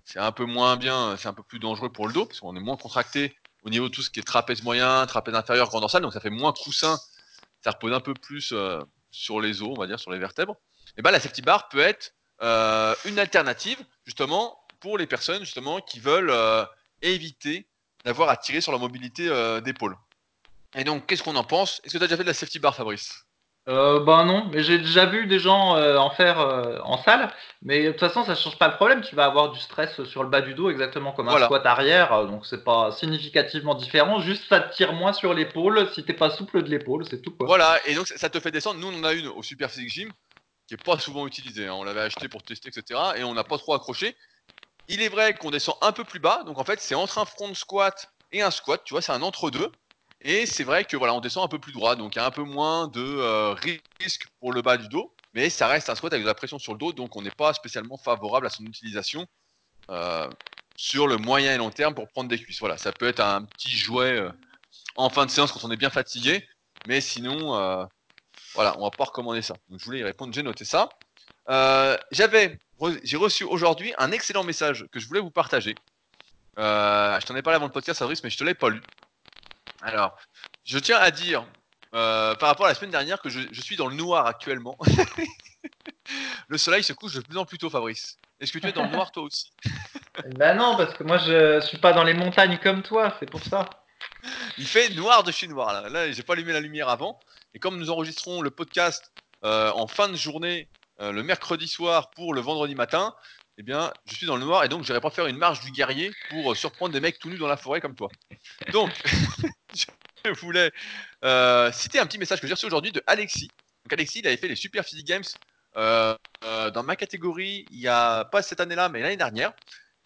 c'est 0.05 0.19
un 0.19 0.31
peu 0.31 0.45
moins 0.45 0.75
bien, 0.77 1.15
c'est 1.17 1.27
un 1.27 1.33
peu 1.33 1.43
plus 1.43 1.59
dangereux 1.59 1.91
pour 1.91 2.07
le 2.07 2.13
dos, 2.13 2.25
parce 2.25 2.39
qu'on 2.39 2.55
est 2.55 2.61
moins 2.61 2.77
contracté 2.77 3.35
au 3.63 3.69
niveau 3.69 3.89
de 3.89 3.93
tout 3.93 4.01
ce 4.01 4.09
qui 4.09 4.19
est 4.19 4.23
trapèze 4.23 4.63
moyen, 4.63 5.05
trapèze 5.05 5.35
inférieur, 5.35 5.69
grand 5.69 5.79
dorsal, 5.79 6.01
donc 6.01 6.13
ça 6.13 6.19
fait 6.19 6.29
moins 6.29 6.53
coussin, 6.53 6.99
ça 7.63 7.71
repose 7.71 7.93
un 7.93 7.99
peu 7.99 8.13
plus 8.13 8.51
euh, 8.51 8.79
sur 9.11 9.39
les 9.39 9.61
os, 9.61 9.69
on 9.69 9.79
va 9.79 9.87
dire, 9.87 9.99
sur 9.99 10.11
les 10.11 10.19
vertèbres. 10.19 10.57
et 10.97 11.01
ben 11.01 11.11
la 11.11 11.19
safety 11.19 11.41
bar 11.41 11.69
peut 11.69 11.79
être 11.79 12.13
euh, 12.41 12.93
une 13.05 13.19
alternative 13.19 13.79
justement 14.05 14.59
pour 14.79 14.97
les 14.97 15.07
personnes 15.07 15.43
justement 15.43 15.79
qui 15.79 15.99
veulent 15.99 16.31
euh, 16.31 16.65
éviter 17.01 17.67
d'avoir 18.03 18.29
à 18.29 18.37
tirer 18.37 18.59
sur 18.59 18.73
la 18.73 18.77
mobilité 18.77 19.29
d'épaule. 19.61 19.95
Et 20.75 20.83
donc, 20.83 21.05
qu'est-ce 21.05 21.23
qu'on 21.23 21.37
en 21.37 21.43
pense? 21.45 21.79
Est-ce 21.85 21.93
que 21.93 21.97
tu 21.99 22.03
as 22.03 22.07
déjà 22.07 22.17
fait 22.17 22.23
de 22.23 22.27
la 22.27 22.33
safety 22.33 22.59
bar, 22.59 22.75
Fabrice? 22.75 23.22
Euh, 23.69 23.99
bah 24.01 24.23
non, 24.25 24.49
mais 24.51 24.61
j'ai 24.61 24.77
déjà 24.77 25.05
vu 25.05 25.25
des 25.25 25.39
gens 25.39 25.75
euh, 25.77 25.97
en 25.97 26.09
faire 26.09 26.39
euh, 26.39 26.79
en 26.83 26.97
salle, 27.01 27.31
mais 27.61 27.83
de 27.85 27.91
toute 27.91 27.99
façon 28.01 28.25
ça 28.25 28.35
change 28.35 28.57
pas 28.57 28.67
le 28.67 28.75
problème, 28.75 29.01
tu 29.01 29.15
vas 29.15 29.25
avoir 29.25 29.51
du 29.51 29.59
stress 29.59 30.03
sur 30.03 30.23
le 30.23 30.29
bas 30.29 30.41
du 30.41 30.53
dos 30.53 30.69
exactement 30.69 31.13
comme 31.13 31.27
un 31.29 31.31
Voilà. 31.31 31.45
squat 31.45 31.65
arrière, 31.65 32.11
euh, 32.13 32.25
donc 32.27 32.45
c'est 32.45 32.63
pas 32.63 32.91
significativement 32.91 33.75
différent, 33.75 34.19
juste 34.19 34.43
ça 34.49 34.59
te 34.59 34.75
tire 34.75 34.91
moins 34.93 35.13
sur 35.13 35.33
l'épaule 35.33 35.89
si 35.93 36.03
t'es 36.03 36.13
pas 36.13 36.29
souple 36.29 36.61
de 36.63 36.69
l'épaule, 36.69 37.05
c'est 37.09 37.21
tout 37.21 37.31
quoi. 37.31 37.47
Voilà, 37.47 37.79
et 37.85 37.95
donc 37.95 38.07
ça- 38.07 38.17
ça 38.17 38.29
te 38.29 38.39
fait 38.39 38.51
descendre. 38.51 38.79
Nous, 38.79 38.87
on 38.87 38.99
en 38.99 39.03
a 39.05 39.13
une 39.13 39.27
au 39.27 39.41
Super 39.43 39.71
Physique 39.71 39.89
Gym 39.89 40.11
qui 40.67 40.73
est 40.73 40.83
pas 40.83 40.97
souvent 40.99 41.25
utilisée. 41.27 41.67
hein. 41.67 41.73
On 41.75 41.83
l'avait 41.83 42.01
acheté 42.01 42.27
pour 42.29 42.43
tester, 42.43 42.69
etc. 42.69 42.99
Et 43.17 43.23
on 43.23 43.33
n'a 43.33 43.43
pas 43.43 43.57
trop 43.57 43.73
accroché. 43.73 44.15
Il 44.89 45.01
est 45.01 45.09
vrai 45.09 45.33
qu'on 45.33 45.51
descend 45.51 45.75
un 45.81 45.91
peu 45.93 46.03
plus 46.03 46.19
bas, 46.19 46.43
donc 46.45 46.57
en 46.57 46.63
fait, 46.65 46.81
c'est 46.81 46.95
entre 46.95 47.17
un 47.17 47.25
front 47.25 47.53
squat 47.55 48.07
et 48.33 48.41
un 48.41 48.51
squat. 48.51 48.81
Tu 48.83 48.93
vois, 48.93 49.01
c'est 49.01 49.11
un 49.13 49.21
entre-deux. 49.21 49.71
Et 50.23 50.45
c'est 50.45 50.63
vrai 50.63 50.85
que 50.85 50.95
voilà, 50.95 51.13
on 51.13 51.19
descend 51.19 51.43
un 51.43 51.49
peu 51.49 51.59
plus 51.59 51.73
droit, 51.73 51.95
donc 51.95 52.15
il 52.15 52.19
y 52.19 52.21
a 52.21 52.25
un 52.25 52.31
peu 52.31 52.43
moins 52.43 52.87
de 52.87 53.03
euh, 53.03 53.53
risque 53.99 54.27
pour 54.39 54.53
le 54.53 54.61
bas 54.61 54.77
du 54.77 54.87
dos. 54.87 55.13
Mais 55.33 55.49
ça 55.49 55.67
reste 55.67 55.89
un 55.89 55.95
squat 55.95 56.13
avec 56.13 56.23
de 56.23 56.27
la 56.27 56.35
pression 56.35 56.59
sur 56.59 56.73
le 56.73 56.79
dos, 56.79 56.93
donc 56.93 57.15
on 57.17 57.21
n'est 57.21 57.31
pas 57.31 57.53
spécialement 57.53 57.97
favorable 57.97 58.45
à 58.45 58.49
son 58.49 58.63
utilisation 58.63 59.27
euh, 59.89 60.29
sur 60.77 61.07
le 61.07 61.17
moyen 61.17 61.53
et 61.53 61.57
long 61.57 61.71
terme 61.71 61.93
pour 61.93 62.07
prendre 62.07 62.29
des 62.29 62.39
cuisses. 62.39 62.59
Voilà, 62.59 62.77
ça 62.77 62.93
peut 62.93 63.07
être 63.07 63.19
un 63.19 63.43
petit 63.43 63.71
jouet 63.71 64.13
euh, 64.13 64.29
en 64.95 65.09
fin 65.09 65.25
de 65.25 65.31
séance 65.31 65.51
quand 65.51 65.65
on 65.65 65.71
est 65.71 65.77
bien 65.77 65.89
fatigué, 65.89 66.47
mais 66.87 67.01
sinon, 67.01 67.87
voilà, 68.53 68.77
on 68.77 68.83
va 68.83 68.91
pas 68.91 69.05
recommander 69.05 69.41
ça. 69.41 69.55
Donc 69.69 69.79
je 69.79 69.85
voulais 69.85 69.99
y 69.99 70.03
répondre, 70.03 70.33
j'ai 70.33 70.43
noté 70.43 70.63
ça. 70.63 70.89
J'avais, 72.11 72.59
j'ai 73.03 73.17
reçu 73.17 73.43
aujourd'hui 73.43 73.93
un 73.97 74.11
excellent 74.11 74.43
message 74.43 74.85
que 74.91 74.99
je 74.99 75.07
voulais 75.07 75.19
vous 75.19 75.31
partager. 75.31 75.75
Je 76.57 77.25
t'en 77.25 77.35
ai 77.35 77.41
parlé 77.41 77.55
avant 77.55 77.65
le 77.65 77.71
podcast, 77.71 77.99
Fabrice, 77.99 78.23
mais 78.23 78.29
je 78.29 78.37
te 78.37 78.43
l'ai 78.43 78.53
pas 78.53 78.69
lu. 78.69 78.81
Alors, 79.83 80.15
je 80.63 80.79
tiens 80.79 80.97
à 80.97 81.11
dire, 81.11 81.45
euh, 81.93 82.35
par 82.35 82.49
rapport 82.49 82.65
à 82.65 82.69
la 82.69 82.75
semaine 82.75 82.91
dernière, 82.91 83.21
que 83.21 83.29
je, 83.29 83.41
je 83.51 83.61
suis 83.61 83.75
dans 83.75 83.87
le 83.87 83.95
noir 83.95 84.25
actuellement. 84.25 84.77
le 86.47 86.57
soleil 86.57 86.83
se 86.83 86.93
couche 86.93 87.13
de 87.13 87.21
plus 87.21 87.37
en 87.37 87.45
plus 87.45 87.57
tôt, 87.57 87.69
Fabrice. 87.69 88.17
Est-ce 88.39 88.51
que 88.53 88.59
tu 88.59 88.67
es 88.67 88.71
dans 88.71 88.85
le 88.85 88.91
noir 88.91 89.11
toi 89.11 89.23
aussi? 89.23 89.51
Bah 90.35 90.53
non, 90.53 90.77
parce 90.77 90.93
que 90.93 91.03
moi 91.03 91.17
je 91.17 91.59
suis 91.61 91.79
pas 91.79 91.91
dans 91.91 92.03
les 92.03 92.13
montagnes 92.13 92.59
comme 92.59 92.83
toi, 92.83 93.17
c'est 93.19 93.25
pour 93.27 93.41
ça. 93.41 93.67
Il 94.59 94.67
fait 94.67 94.89
noir 94.89 95.23
de 95.23 95.31
chez 95.31 95.47
noir 95.47 95.73
là. 95.73 95.89
Là, 95.89 96.11
j'ai 96.11 96.21
pas 96.21 96.33
allumé 96.33 96.53
la 96.53 96.59
lumière 96.59 96.87
avant. 96.87 97.19
Et 97.55 97.59
comme 97.59 97.79
nous 97.79 97.89
enregistrons 97.89 98.43
le 98.43 98.51
podcast 98.51 99.11
euh, 99.43 99.71
en 99.71 99.87
fin 99.87 100.07
de 100.07 100.15
journée, 100.15 100.69
euh, 101.01 101.11
le 101.11 101.23
mercredi 101.23 101.67
soir 101.67 102.11
pour 102.11 102.35
le 102.35 102.41
vendredi 102.41 102.75
matin, 102.75 103.15
eh 103.57 103.63
bien, 103.63 103.93
je 104.05 104.15
suis 104.15 104.25
dans 104.25 104.35
le 104.35 104.43
noir 104.43 104.63
et 104.63 104.69
donc 104.69 104.83
j'irai 104.83 104.99
pas 104.99 105.11
faire 105.11 105.27
une 105.27 105.37
marche 105.37 105.61
du 105.61 105.71
guerrier 105.71 106.11
pour 106.29 106.51
euh, 106.51 106.55
surprendre 106.55 106.91
des 106.93 106.99
mecs 106.99 107.19
tout 107.19 107.29
nus 107.29 107.37
dans 107.37 107.47
la 107.47 107.57
forêt 107.57 107.81
comme 107.81 107.95
toi. 107.95 108.09
Donc, 108.71 108.91
je 110.25 110.31
voulais 110.41 110.71
euh, 111.23 111.71
citer 111.71 111.99
un 111.99 112.07
petit 112.07 112.17
message 112.17 112.41
que 112.41 112.47
j'ai 112.47 112.53
reçu 112.53 112.65
aujourd'hui 112.65 112.91
de 112.91 113.03
Alexis. 113.05 113.49
Donc 113.83 113.93
Alexis, 113.93 114.19
il 114.19 114.27
avait 114.27 114.37
fait 114.37 114.47
les 114.47 114.55
Super 114.55 114.83
Physique 114.83 115.05
Games 115.05 115.23
euh, 115.75 116.15
dans 116.71 116.83
ma 116.83 116.95
catégorie 116.95 117.65
il 117.69 117.79
y 117.79 117.87
a 117.87 118.25
pas 118.25 118.41
cette 118.41 118.59
année-là, 118.59 118.89
mais 118.89 119.01
l'année 119.01 119.17
dernière. 119.17 119.53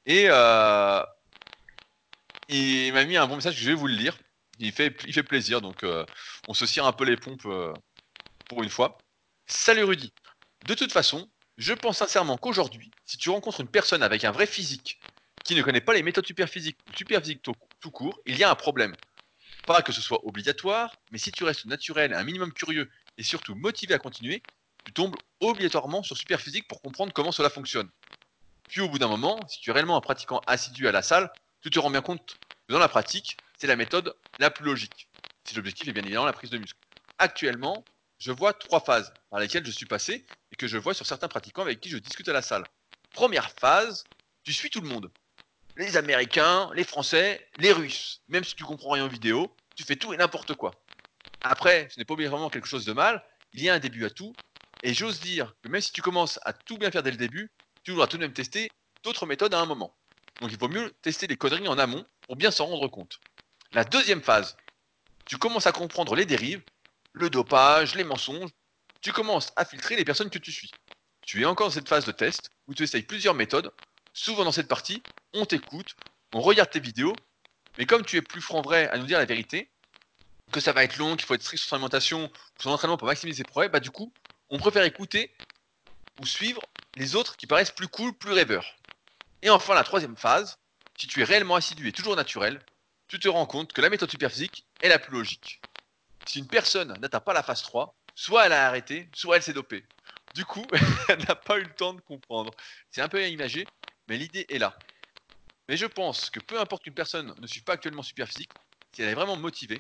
Et 0.05 0.23
il 2.49 2.93
m'a 2.93 3.05
mis 3.05 3.17
un 3.17 3.27
bon 3.27 3.35
message 3.35 3.55
que 3.55 3.61
je 3.61 3.69
vais 3.69 3.75
vous 3.75 3.87
le 3.87 3.95
lire. 3.95 4.17
Il 4.59 4.71
fait, 4.71 4.95
il 5.05 5.13
fait 5.13 5.23
plaisir, 5.23 5.61
donc 5.61 5.85
on 6.47 6.53
se 6.53 6.65
tire 6.65 6.85
un 6.85 6.93
peu 6.93 7.05
les 7.05 7.15
pompes 7.15 7.47
pour 8.49 8.63
une 8.63 8.69
fois. 8.69 8.97
Salut 9.45 9.83
Rudy. 9.83 10.11
De 10.65 10.73
toute 10.73 10.91
façon, 10.91 11.29
je 11.57 11.73
pense 11.73 11.97
sincèrement 11.97 12.37
qu'aujourd'hui, 12.37 12.91
si 13.05 13.17
tu 13.17 13.29
rencontres 13.29 13.61
une 13.61 13.67
personne 13.67 14.03
avec 14.03 14.23
un 14.23 14.31
vrai 14.31 14.45
physique 14.45 14.99
qui 15.43 15.55
ne 15.55 15.63
connaît 15.63 15.81
pas 15.81 15.93
les 15.93 16.03
méthodes 16.03 16.25
super 16.25 16.49
physiques 16.49 16.77
ou 16.87 16.95
super 16.95 17.19
physique 17.21 17.41
tout, 17.41 17.91
court, 17.91 18.19
il 18.25 18.37
y 18.37 18.43
a 18.43 18.51
un 18.51 18.55
problème. 18.55 18.95
Pas 19.65 19.81
que 19.81 19.91
ce 19.91 20.01
soit 20.01 20.23
obligatoire, 20.25 20.95
mais 21.11 21.17
si 21.17 21.31
tu 21.31 21.43
restes 21.43 21.65
naturel, 21.65 22.13
un 22.13 22.23
minimum 22.23 22.53
curieux 22.53 22.89
et 23.17 23.23
surtout 23.23 23.55
motivé 23.55 23.93
à 23.93 23.99
continuer, 23.99 24.43
tu 24.85 24.93
tombes 24.93 25.15
obligatoirement 25.39 26.03
sur 26.03 26.17
super 26.17 26.39
physique 26.39 26.67
pour 26.67 26.81
comprendre 26.81 27.11
comment 27.11 27.31
cela 27.31 27.49
fonctionne. 27.49 27.89
Puis 28.67 28.81
au 28.81 28.89
bout 28.89 28.99
d'un 28.99 29.07
moment, 29.07 29.39
si 29.47 29.59
tu 29.59 29.69
es 29.69 29.73
réellement 29.73 29.97
un 29.97 30.01
pratiquant 30.01 30.43
assidu 30.47 30.87
à 30.87 30.91
la 30.91 31.01
salle, 31.01 31.31
tu 31.61 31.69
te 31.69 31.79
rends 31.79 31.89
bien 31.89 32.01
compte 32.01 32.37
que 32.67 32.73
dans 32.73 32.79
la 32.79 32.89
pratique, 32.89 33.37
c'est 33.57 33.67
la 33.67 33.75
méthode 33.75 34.15
la 34.39 34.51
plus 34.51 34.65
logique. 34.65 35.09
Si 35.45 35.55
l'objectif 35.55 35.87
est 35.87 35.93
bien 35.93 36.03
évidemment 36.03 36.25
la 36.25 36.33
prise 36.33 36.49
de 36.49 36.57
muscle. 36.57 36.79
Actuellement, 37.17 37.83
je 38.19 38.31
vois 38.31 38.53
trois 38.53 38.81
phases 38.81 39.13
par 39.29 39.39
lesquelles 39.39 39.65
je 39.65 39.71
suis 39.71 39.85
passé 39.85 40.25
que 40.57 40.67
je 40.67 40.77
vois 40.77 40.93
sur 40.93 41.05
certains 41.05 41.27
pratiquants 41.27 41.61
avec 41.61 41.79
qui 41.79 41.89
je 41.89 41.97
discute 41.97 42.27
à 42.29 42.33
la 42.33 42.41
salle. 42.41 42.63
Première 43.13 43.51
phase, 43.51 44.03
tu 44.43 44.53
suis 44.53 44.69
tout 44.69 44.81
le 44.81 44.89
monde. 44.89 45.11
Les 45.75 45.97
Américains, 45.97 46.69
les 46.73 46.83
Français, 46.83 47.47
les 47.59 47.71
Russes. 47.71 48.21
Même 48.27 48.43
si 48.43 48.55
tu 48.55 48.63
comprends 48.63 48.91
rien 48.91 49.05
en 49.05 49.07
vidéo, 49.07 49.55
tu 49.75 49.83
fais 49.83 49.95
tout 49.95 50.13
et 50.13 50.17
n'importe 50.17 50.55
quoi. 50.55 50.71
Après, 51.41 51.87
ce 51.91 51.99
n'est 51.99 52.05
pas 52.05 52.13
obligatoirement 52.13 52.49
quelque 52.49 52.67
chose 52.67 52.85
de 52.85 52.93
mal, 52.93 53.23
il 53.53 53.63
y 53.63 53.69
a 53.69 53.73
un 53.73 53.79
début 53.79 54.05
à 54.05 54.09
tout, 54.09 54.33
et 54.83 54.93
j'ose 54.93 55.19
dire 55.19 55.55
que 55.61 55.69
même 55.69 55.81
si 55.81 55.91
tu 55.91 56.01
commences 56.01 56.39
à 56.43 56.53
tout 56.53 56.77
bien 56.77 56.91
faire 56.91 57.03
dès 57.03 57.11
le 57.11 57.17
début, 57.17 57.51
tu 57.83 57.91
voudras 57.91 58.07
tout 58.07 58.17
de 58.17 58.23
même 58.23 58.33
tester 58.33 58.69
d'autres 59.03 59.25
méthodes 59.25 59.53
à 59.53 59.59
un 59.59 59.65
moment. 59.65 59.95
Donc 60.41 60.51
il 60.51 60.57
vaut 60.57 60.67
mieux 60.67 60.91
tester 61.01 61.27
les 61.27 61.37
conneries 61.37 61.67
en 61.67 61.77
amont 61.77 62.05
pour 62.21 62.35
bien 62.35 62.51
s'en 62.51 62.65
rendre 62.65 62.87
compte. 62.87 63.19
La 63.71 63.83
deuxième 63.83 64.21
phase, 64.21 64.57
tu 65.25 65.37
commences 65.37 65.67
à 65.67 65.71
comprendre 65.71 66.15
les 66.15 66.25
dérives, 66.25 66.63
le 67.13 67.29
dopage, 67.29 67.95
les 67.95 68.03
mensonges, 68.03 68.49
tu 69.01 69.11
commences 69.11 69.51
à 69.55 69.65
filtrer 69.65 69.95
les 69.95 70.05
personnes 70.05 70.29
que 70.29 70.39
tu 70.39 70.51
suis. 70.51 70.71
Tu 71.25 71.41
es 71.41 71.45
encore 71.45 71.67
dans 71.67 71.73
cette 71.73 71.89
phase 71.89 72.05
de 72.05 72.11
test 72.11 72.49
où 72.67 72.73
tu 72.73 72.83
essayes 72.83 73.03
plusieurs 73.03 73.33
méthodes. 73.33 73.71
Souvent 74.13 74.45
dans 74.45 74.51
cette 74.51 74.67
partie, 74.67 75.03
on 75.33 75.45
t'écoute, 75.45 75.95
on 76.33 76.41
regarde 76.41 76.69
tes 76.69 76.79
vidéos, 76.79 77.15
mais 77.77 77.85
comme 77.85 78.05
tu 78.05 78.17
es 78.17 78.21
plus 78.21 78.41
franc 78.41 78.61
vrai 78.61 78.89
à 78.89 78.97
nous 78.97 79.05
dire 79.05 79.19
la 79.19 79.25
vérité, 79.25 79.69
que 80.51 80.59
ça 80.59 80.71
va 80.71 80.83
être 80.83 80.97
long, 80.97 81.15
qu'il 81.15 81.25
faut 81.25 81.33
être 81.33 81.43
strict 81.43 81.61
sur 81.61 81.69
son 81.69 81.75
alimentation, 81.75 82.31
son 82.59 82.71
entraînement 82.71 82.97
pour 82.97 83.07
maximiser 83.07 83.37
ses 83.37 83.43
progrès, 83.43 83.69
bah 83.69 83.79
du 83.79 83.91
coup, 83.91 84.13
on 84.49 84.57
préfère 84.57 84.83
écouter 84.83 85.35
ou 86.21 86.25
suivre 86.25 86.61
les 86.95 87.15
autres 87.15 87.35
qui 87.35 87.47
paraissent 87.47 87.71
plus 87.71 87.87
cool, 87.87 88.17
plus 88.17 88.31
rêveurs. 88.31 88.77
Et 89.41 89.49
enfin, 89.49 89.75
la 89.75 89.83
troisième 89.83 90.17
phase, 90.17 90.57
si 90.97 91.07
tu 91.07 91.21
es 91.21 91.23
réellement 91.23 91.55
assidu 91.55 91.87
et 91.87 91.91
toujours 91.91 92.15
naturel, 92.15 92.59
tu 93.07 93.19
te 93.19 93.27
rends 93.27 93.45
compte 93.45 93.73
que 93.73 93.81
la 93.81 93.89
méthode 93.89 94.09
superphysique 94.09 94.65
est 94.81 94.89
la 94.89 94.99
plus 94.99 95.15
logique. 95.15 95.61
Si 96.25 96.39
une 96.39 96.47
personne 96.47 96.97
n'atteint 96.99 97.19
pas 97.19 97.33
la 97.33 97.43
phase 97.43 97.61
3, 97.61 97.96
soit 98.17 98.47
elle 98.47 98.53
a 98.53 98.67
arrêté, 98.67 99.07
soit 99.13 99.37
elle 99.37 99.43
s'est 99.43 99.53
dopée. 99.53 99.85
Du 100.33 100.43
coup, 100.43 100.65
elle 101.07 101.23
n'a 101.25 101.35
pas 101.35 101.59
eu 101.59 101.63
le 101.63 101.73
temps 101.73 101.93
de 101.93 102.01
comprendre. 102.01 102.51
C'est 102.89 103.01
un 103.01 103.07
peu 103.07 103.23
imagé, 103.27 103.65
mais 104.09 104.17
l'idée 104.17 104.45
est 104.49 104.57
là. 104.57 104.77
Mais 105.69 105.77
je 105.77 105.85
pense 105.85 106.31
que 106.31 106.39
peu 106.39 106.59
importe 106.59 106.83
qu'une 106.83 106.95
personne 106.95 107.33
ne 107.39 107.47
suive 107.47 107.63
pas 107.63 107.73
actuellement 107.73 108.01
superphysique, 108.01 108.49
si 108.91 109.03
elle 109.03 109.09
est 109.09 109.13
vraiment 109.13 109.37
motivée, 109.37 109.79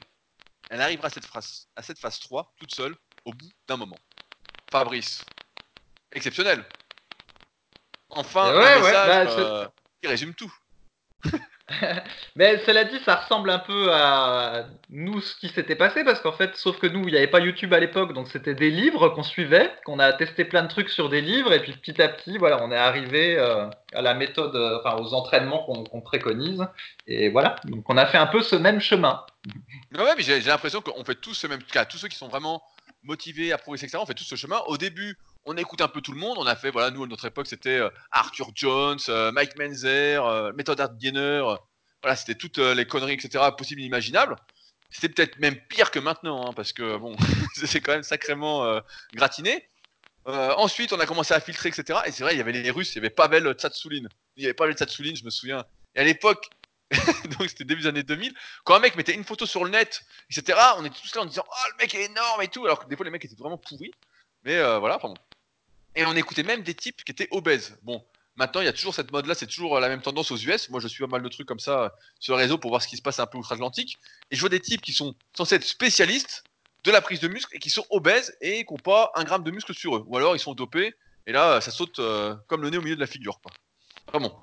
elle 0.69 0.81
arrivera 0.81 1.07
à 1.07 1.09
cette 1.09 1.25
phase, 1.25 1.67
à 1.75 1.81
cette 1.81 1.97
phase 1.97 2.19
3 2.19 2.53
toute 2.59 2.75
seule 2.75 2.95
au 3.25 3.33
bout 3.33 3.49
d'un 3.67 3.77
moment. 3.77 3.97
Fabrice, 4.71 5.25
exceptionnel. 6.11 6.63
Enfin, 8.09 8.51
ouais, 8.51 8.57
un 8.57 8.61
ouais, 8.61 8.81
message 8.81 9.35
bah, 9.35 9.39
euh, 9.39 9.67
qui 10.01 10.07
résume 10.07 10.35
tout. 10.35 10.53
Mais 12.35 12.59
cela 12.65 12.85
dit, 12.85 12.97
ça 13.03 13.15
ressemble 13.15 13.49
un 13.49 13.59
peu 13.59 13.91
à 13.91 14.67
nous 14.89 15.19
ce 15.21 15.35
qui 15.35 15.49
s'était 15.49 15.75
passé 15.75 16.03
parce 16.03 16.21
qu'en 16.21 16.31
fait, 16.31 16.55
sauf 16.55 16.79
que 16.79 16.87
nous, 16.87 17.07
il 17.07 17.11
n'y 17.11 17.17
avait 17.17 17.27
pas 17.27 17.39
YouTube 17.39 17.73
à 17.73 17.79
l'époque, 17.79 18.13
donc 18.13 18.27
c'était 18.29 18.55
des 18.55 18.69
livres 18.69 19.09
qu'on 19.09 19.23
suivait, 19.23 19.71
qu'on 19.85 19.99
a 19.99 20.13
testé 20.13 20.45
plein 20.45 20.63
de 20.63 20.69
trucs 20.69 20.89
sur 20.89 21.09
des 21.09 21.21
livres 21.21 21.51
et 21.51 21.59
puis 21.59 21.73
petit 21.73 22.01
à 22.01 22.07
petit, 22.07 22.37
voilà, 22.37 22.63
on 22.63 22.71
est 22.71 22.77
arrivé 22.77 23.37
euh, 23.37 23.67
à 23.93 24.01
la 24.01 24.13
méthode, 24.13 24.55
euh, 24.55 24.79
enfin 24.79 24.97
aux 25.01 25.13
entraînements 25.13 25.63
qu'on 25.63 26.01
préconise 26.01 26.65
et 27.05 27.29
voilà. 27.29 27.57
Donc 27.65 27.89
on 27.89 27.97
a 27.97 28.05
fait 28.05 28.17
un 28.17 28.27
peu 28.27 28.41
ce 28.41 28.55
même 28.55 28.79
chemin. 28.79 29.25
Mais 29.91 29.99
j'ai 30.19 30.39
l'impression 30.39 30.81
qu'on 30.81 31.03
fait 31.03 31.15
tous 31.15 31.33
ce 31.33 31.47
même 31.47 31.63
cas. 31.63 31.85
Tous 31.85 31.97
ceux 31.97 32.07
qui 32.07 32.17
sont 32.17 32.29
vraiment 32.29 32.63
motivés 33.03 33.51
à 33.51 33.57
progresser, 33.57 33.85
etc., 33.85 33.99
on 34.01 34.05
fait 34.05 34.13
tous 34.13 34.23
ce 34.23 34.35
chemin. 34.35 34.59
Au 34.67 34.77
début, 34.77 35.17
on 35.47 35.55
écoute 35.55 35.81
un 35.81 35.87
peu 35.87 36.01
tout 36.01 36.11
le 36.11 36.19
monde. 36.19 36.37
On 36.37 36.45
a 36.45 36.55
fait, 36.55 36.69
voilà, 36.69 36.91
nous, 36.91 37.03
à 37.03 37.07
notre 37.07 37.25
époque, 37.25 37.47
c'était 37.47 37.79
euh, 37.79 37.89
Arthur 38.11 38.51
Jones, 38.53 38.99
euh, 39.09 39.31
Mike 39.31 39.57
Menzer, 39.57 40.23
euh, 40.23 40.51
Method 40.53 40.79
Art 40.79 40.95
Gainer. 40.97 41.41
voilà, 42.03 42.15
c'était 42.15 42.35
toutes 42.35 42.57
les 42.57 42.85
conneries, 42.85 43.13
etc., 43.13 43.43
possibles 43.57 43.81
et 43.81 43.85
imaginables. 43.85 44.35
C'était 44.89 45.09
peut-être 45.09 45.39
même 45.39 45.55
pire 45.55 45.89
que 45.89 45.99
maintenant, 45.99 46.49
hein, 46.49 46.53
parce 46.53 46.73
que, 46.73 46.97
bon, 46.97 47.15
c'est 47.55 47.81
quand 47.81 47.93
même 47.93 48.03
sacrément 48.03 48.81
gratiné. 49.13 49.67
Ensuite, 50.25 50.91
on 50.91 50.99
a 50.99 51.05
commencé 51.05 51.33
à 51.33 51.39
filtrer, 51.39 51.69
etc. 51.69 51.99
Et 52.05 52.11
c'est 52.11 52.23
vrai, 52.23 52.35
il 52.35 52.37
y 52.37 52.41
avait 52.41 52.51
les 52.51 52.69
Russes, 52.69 52.93
il 52.93 52.95
y 52.95 52.99
avait 52.99 53.09
Pavel 53.09 53.49
Tsatsoulin. 53.53 54.07
Il 54.35 54.43
y 54.43 54.45
avait 54.45 54.53
Pavel 54.53 54.75
Tsatsoulin, 54.75 55.15
je 55.15 55.23
me 55.23 55.29
souviens. 55.29 55.65
Et 55.95 56.01
à 56.01 56.03
l'époque, 56.03 56.49
donc 57.39 57.49
c'était 57.49 57.63
début 57.63 57.81
des 57.81 57.87
années 57.87 58.03
2000, 58.03 58.33
quand 58.65 58.75
un 58.75 58.79
mec 58.79 58.95
mettait 58.95 59.13
une 59.13 59.23
photo 59.23 59.45
sur 59.45 59.63
le 59.63 59.71
net, 59.71 60.03
etc., 60.29 60.57
on 60.77 60.85
était 60.85 60.99
tous 61.01 61.15
là 61.15 61.21
en 61.21 61.25
disant 61.25 61.45
Oh, 61.47 61.69
le 61.71 61.83
mec 61.83 61.95
est 61.95 62.05
énorme 62.05 62.41
et 62.41 62.49
tout, 62.49 62.65
alors 62.65 62.79
que 62.79 62.89
des 62.89 62.97
fois 62.97 63.05
les 63.05 63.11
mecs 63.11 63.23
étaient 63.23 63.35
vraiment 63.35 63.57
pourris. 63.57 63.91
Mais 64.43 64.61
voilà, 64.79 64.99
pardon. 64.99 65.15
Et 65.97 66.05
on 66.05 66.15
écoutait 66.15 66.43
même 66.43 66.61
des 66.61 66.75
types 66.75 67.03
qui 67.03 67.11
étaient 67.11 67.27
obèses. 67.31 67.75
Bon, 67.81 68.05
maintenant 68.35 68.61
il 68.61 68.65
y 68.65 68.67
a 68.67 68.73
toujours 68.73 68.93
cette 68.93 69.11
mode-là, 69.11 69.33
c'est 69.33 69.47
toujours 69.47 69.79
la 69.79 69.89
même 69.89 70.03
tendance 70.03 70.29
aux 70.29 70.37
US. 70.37 70.69
Moi 70.69 70.79
je 70.79 70.87
suis 70.87 71.03
pas 71.03 71.09
mal 71.09 71.23
de 71.23 71.27
trucs 71.27 71.47
comme 71.47 71.59
ça 71.59 71.85
euh, 71.85 71.89
sur 72.19 72.35
le 72.35 72.43
réseau 72.43 72.59
pour 72.59 72.69
voir 72.69 72.83
ce 72.83 72.87
qui 72.87 72.97
se 72.97 73.01
passe 73.01 73.19
un 73.19 73.25
peu 73.25 73.39
outre-Atlantique. 73.39 73.97
Et 74.29 74.35
je 74.35 74.39
vois 74.39 74.49
des 74.49 74.59
types 74.59 74.81
qui 74.81 74.93
sont 74.93 75.15
censés 75.35 75.55
être 75.55 75.65
spécialistes 75.65 76.43
de 76.83 76.91
la 76.91 77.01
prise 77.01 77.19
de 77.19 77.27
muscle 77.27 77.53
et 77.55 77.57
qui 77.57 77.71
sont 77.71 77.83
obèses 77.89 78.37
et 78.41 78.63
qui 78.63 78.71
n'ont 78.71 78.77
pas 78.77 79.11
un 79.15 79.23
gramme 79.23 79.43
de 79.43 79.49
muscle 79.49 79.73
sur 79.73 79.97
eux. 79.97 80.03
Ou 80.05 80.17
alors 80.17 80.35
ils 80.35 80.39
sont 80.39 80.53
dopés 80.53 80.93
et 81.25 81.31
là 81.31 81.61
ça 81.61 81.71
saute 81.71 81.97
euh, 81.97 82.35
comme 82.47 82.61
le 82.61 82.69
nez 82.69 82.77
au 82.77 82.83
milieu 82.83 82.95
de 82.95 83.01
la 83.01 83.07
figure. 83.07 83.39
Quoi. 83.41 83.51
Vraiment. 84.09 84.39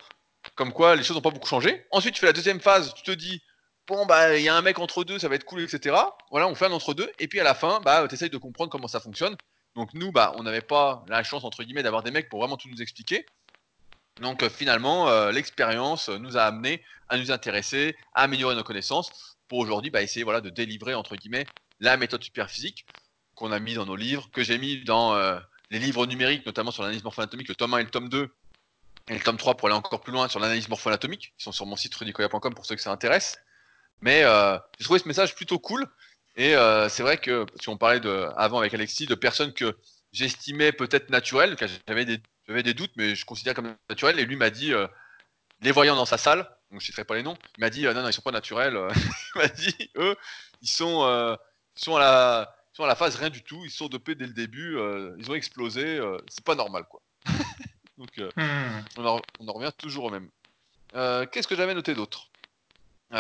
Comme 0.57 0.73
quoi 0.73 0.97
les 0.97 1.05
choses 1.05 1.15
n'ont 1.15 1.23
pas 1.23 1.31
beaucoup 1.31 1.49
changé. 1.49 1.87
Ensuite 1.93 2.15
tu 2.15 2.21
fais 2.21 2.27
la 2.27 2.33
deuxième 2.33 2.61
phase, 2.61 2.93
tu 2.95 3.05
te 3.05 3.13
dis 3.13 3.41
bon 3.87 4.07
bah 4.07 4.37
il 4.37 4.43
y 4.43 4.49
a 4.49 4.57
un 4.57 4.63
mec 4.63 4.81
entre 4.81 5.05
deux, 5.05 5.21
ça 5.21 5.29
va 5.29 5.37
être 5.37 5.45
cool, 5.45 5.61
etc. 5.61 5.95
Voilà, 6.33 6.49
on 6.49 6.57
fait 6.57 6.67
un 6.67 6.73
entre 6.73 6.95
deux 6.95 7.13
et 7.21 7.29
puis 7.29 7.39
à 7.39 7.45
la 7.45 7.55
fin 7.55 7.81
bah 7.85 8.09
tu 8.09 8.17
essayes 8.17 8.31
de 8.31 8.39
comprendre 8.39 8.71
comment 8.71 8.89
ça 8.89 8.99
fonctionne. 8.99 9.37
Donc 9.75 9.93
nous 9.95 10.13
bah 10.13 10.33
on 10.37 10.43
n'avait 10.43 10.61
pas 10.61 11.05
la 11.09 11.23
chance 11.23 11.45
entre 11.45 11.65
guillemets 11.65 11.83
d'avoir 11.83 12.03
des 12.03 12.11
mecs 12.11 12.29
pour 12.29 12.41
vraiment 12.41 12.57
tout 12.57 12.69
nous 12.69 12.83
expliquer. 12.83 13.27
Donc 14.21 14.43
euh, 14.43 14.49
finalement 14.49 15.09
euh, 15.09 15.33
l'expérience 15.33 16.09
nous 16.09 16.37
a 16.37 16.43
amené 16.43 16.83
à 17.09 17.19
nous 17.19 17.31
intéresser, 17.31 17.97
à 18.15 18.23
améliorer 18.23 18.55
nos 18.55 18.63
connaissances 18.63 19.37
pour 19.49 19.59
aujourd'hui 19.59 19.91
bah, 19.91 20.03
essayer 20.03 20.25
voilà 20.25 20.41
de 20.41 20.51
délivrer 20.51 20.95
entre 20.95 21.17
guillemets 21.17 21.47
la 21.81 21.97
méthode 21.97 22.23
superphysique 22.23 22.87
qu'on 23.35 23.53
a 23.53 23.59
mis 23.59 23.75
dans 23.75 23.87
nos 23.87 23.97
livres, 23.97 24.31
que 24.33 24.43
j'ai 24.43 24.59
mis 24.59 24.85
dans 24.85 25.15
euh, 25.15 25.39
les 25.71 25.79
livres 25.79 26.07
numériques, 26.07 26.47
notamment 26.47 26.71
sur 26.71 26.83
l'analyse 26.83 27.05
morpho-anatomique, 27.05 27.49
le 27.49 27.55
tome 27.55 27.75
1 27.75 27.79
et 27.79 27.83
le 27.85 27.91
tome 27.91 28.09
2, 28.09 28.35
et 29.09 29.15
le 29.15 29.21
tome 29.21 29.37
3 29.37 29.57
pour 29.57 29.69
aller 29.69 29.77
encore 29.77 30.01
plus 30.01 30.13
loin 30.13 30.29
sur 30.29 30.41
l'analyse 30.41 30.69
morpho-anatomique, 30.69 31.35
qui 31.37 31.45
sont 31.45 31.53
sur 31.53 31.67
mon 31.67 31.77
site 31.77 31.95
rudicoya.com 31.95 32.55
pour 32.55 32.67
ceux 32.67 32.77
que 32.77 32.83
ça 32.83 32.93
intéresse. 32.93 33.39
Mais 34.01 34.23
euh, 34.25 34.59
j'ai 34.79 34.85
trouvé 34.85 34.99
ce 34.99 35.09
message 35.09 35.35
plutôt 35.35 35.59
cool. 35.59 35.87
Et 36.37 36.57
euh, 36.57 36.89
c'est 36.89 37.03
vrai 37.03 37.19
que, 37.19 37.47
si 37.61 37.69
on 37.69 37.77
parlait 37.77 38.01
de, 38.01 38.29
avant 38.37 38.59
avec 38.59 38.75
Alexis, 38.75 39.07
de 39.07 39.15
personnes 39.15 39.53
que 39.53 39.77
j'estimais 40.13 40.73
peut-être 40.73 41.11
naturelles, 41.11 41.57
j'avais 41.87 42.05
des, 42.05 42.21
j'avais 42.47 42.63
des 42.63 42.75
doutes, 42.75 42.93
mais 42.97 43.15
je 43.15 43.25
considère 43.25 43.55
comme 43.55 43.75
naturelles, 43.89 44.19
et 44.19 44.25
lui 44.25 44.37
m'a 44.37 44.51
dit, 44.51 44.73
les 45.61 45.71
voyant 45.71 45.97
dans 45.97 46.05
sa 46.05 46.19
salle, 46.19 46.41
donc 46.71 46.81
je 46.81 46.87
ne 46.87 46.87
citerai 46.87 47.05
pas 47.05 47.15
les 47.15 47.23
noms, 47.23 47.37
il 47.57 47.61
m'a 47.61 47.71
dit, 47.71 47.85
non, 47.85 47.95
non, 47.95 48.09
ils 48.09 48.13
sont 48.13 48.23
pas 48.23 48.33
naturels. 48.33 48.77
il 49.35 49.39
m'a 49.39 49.49
dit, 49.49 49.91
eux, 49.97 50.17
ils 50.61 50.69
sont 50.69 51.39
ils 51.77 51.85
sont 51.85 51.97
à 51.97 52.01
la, 52.01 52.57
sont 52.73 52.85
à 52.85 52.87
la 52.87 52.95
phase 52.95 53.17
rien 53.17 53.31
du 53.31 53.43
tout. 53.43 53.65
Ils 53.65 53.71
sont 53.71 53.89
dopés 53.89 54.15
dès 54.15 54.27
le 54.27 54.33
début. 54.33 54.77
Euh, 54.77 55.15
ils 55.19 55.31
ont 55.31 55.35
explosé. 55.35 55.85
Euh, 55.85 56.19
c'est 56.29 56.45
pas 56.45 56.55
normal, 56.55 56.85
quoi. 56.89 57.01
Donc, 57.99 58.19
euh, 58.19 58.31
hmm. 58.37 58.85
on, 58.99 59.07
en, 59.07 59.21
on, 59.41 59.49
en, 59.49 59.53
revient 59.53 59.73
toujours 59.77 60.05
au 60.05 60.11
même. 60.11 60.29
Qu'est-ce 61.31 61.49
que 61.49 61.57
j'avais 61.57 61.75
noté 61.75 61.95
d'autre? 61.95 62.31
Et 63.13 63.17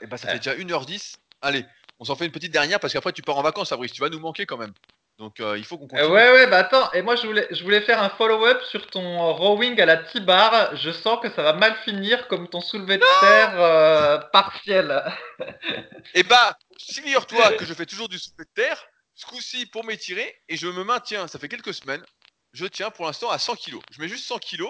eh 0.00 0.06
ben, 0.06 0.16
ça 0.16 0.28
fait 0.28 0.38
déjà 0.38 0.54
1h10. 0.54 1.16
Allez, 1.42 1.64
on 1.98 2.04
s'en 2.04 2.16
fait 2.16 2.26
une 2.26 2.32
petite 2.32 2.52
dernière 2.52 2.80
parce 2.80 2.92
qu'après 2.92 3.12
tu 3.12 3.22
pars 3.22 3.38
en 3.38 3.42
vacances, 3.42 3.68
Fabrice. 3.70 3.92
Tu 3.92 4.00
vas 4.00 4.08
nous 4.08 4.20
manquer 4.20 4.46
quand 4.46 4.56
même. 4.56 4.72
Donc 5.18 5.38
il 5.38 5.64
faut 5.64 5.78
qu'on 5.78 5.88
continue. 5.88 6.10
ouais, 6.10 6.30
ouais, 6.30 6.46
bah 6.46 6.58
attends, 6.58 6.92
et 6.92 7.00
moi 7.00 7.16
je 7.16 7.26
voulais, 7.26 7.46
je 7.50 7.62
voulais 7.62 7.80
faire 7.80 8.02
un 8.02 8.10
follow-up 8.10 8.60
sur 8.64 8.86
ton 8.88 9.32
rowing 9.32 9.80
à 9.80 9.86
la 9.86 9.96
T-bar. 9.96 10.76
Je 10.76 10.90
sens 10.90 11.18
que 11.22 11.30
ça 11.30 11.42
va 11.42 11.54
mal 11.54 11.74
finir 11.84 12.28
comme 12.28 12.48
ton 12.48 12.60
soulevé 12.60 12.98
de 12.98 13.20
terre 13.20 14.28
partiel. 14.30 15.02
et 15.40 16.20
eh 16.20 16.22
bah, 16.22 16.58
figure-toi 16.78 17.52
que 17.52 17.64
je 17.64 17.72
fais 17.72 17.86
toujours 17.86 18.08
du 18.08 18.18
soulevé 18.18 18.44
de 18.44 18.62
terre, 18.62 18.86
ce 19.14 19.26
coup-ci 19.26 19.66
pour 19.66 19.84
m'étirer, 19.84 20.36
et 20.48 20.56
je 20.56 20.66
me 20.66 20.84
maintiens, 20.84 21.26
ça 21.26 21.38
fait 21.38 21.48
quelques 21.48 21.74
semaines, 21.74 22.04
je 22.52 22.66
tiens 22.66 22.90
pour 22.90 23.06
l'instant 23.06 23.30
à 23.30 23.38
100 23.38 23.56
kg. 23.56 23.78
Je 23.90 24.00
mets 24.00 24.08
juste 24.08 24.26
100 24.26 24.38
kg, 24.38 24.64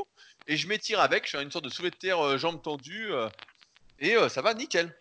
et 0.47 0.57
je 0.57 0.69
m'étire 0.69 1.01
avec, 1.01 1.27
je 1.27 1.37
fais 1.37 1.43
une 1.43 1.51
sorte 1.51 1.65
de 1.65 1.71
soulevé 1.71 1.91
de 1.91 1.97
terre, 1.97 2.21
euh, 2.21 2.39
jambes 2.39 2.63
tendues, 2.63 3.13
euh, 3.13 3.29
et 3.99 4.17
euh, 4.17 4.29
ça 4.29 4.43
va 4.43 4.55
nickel. 4.55 4.97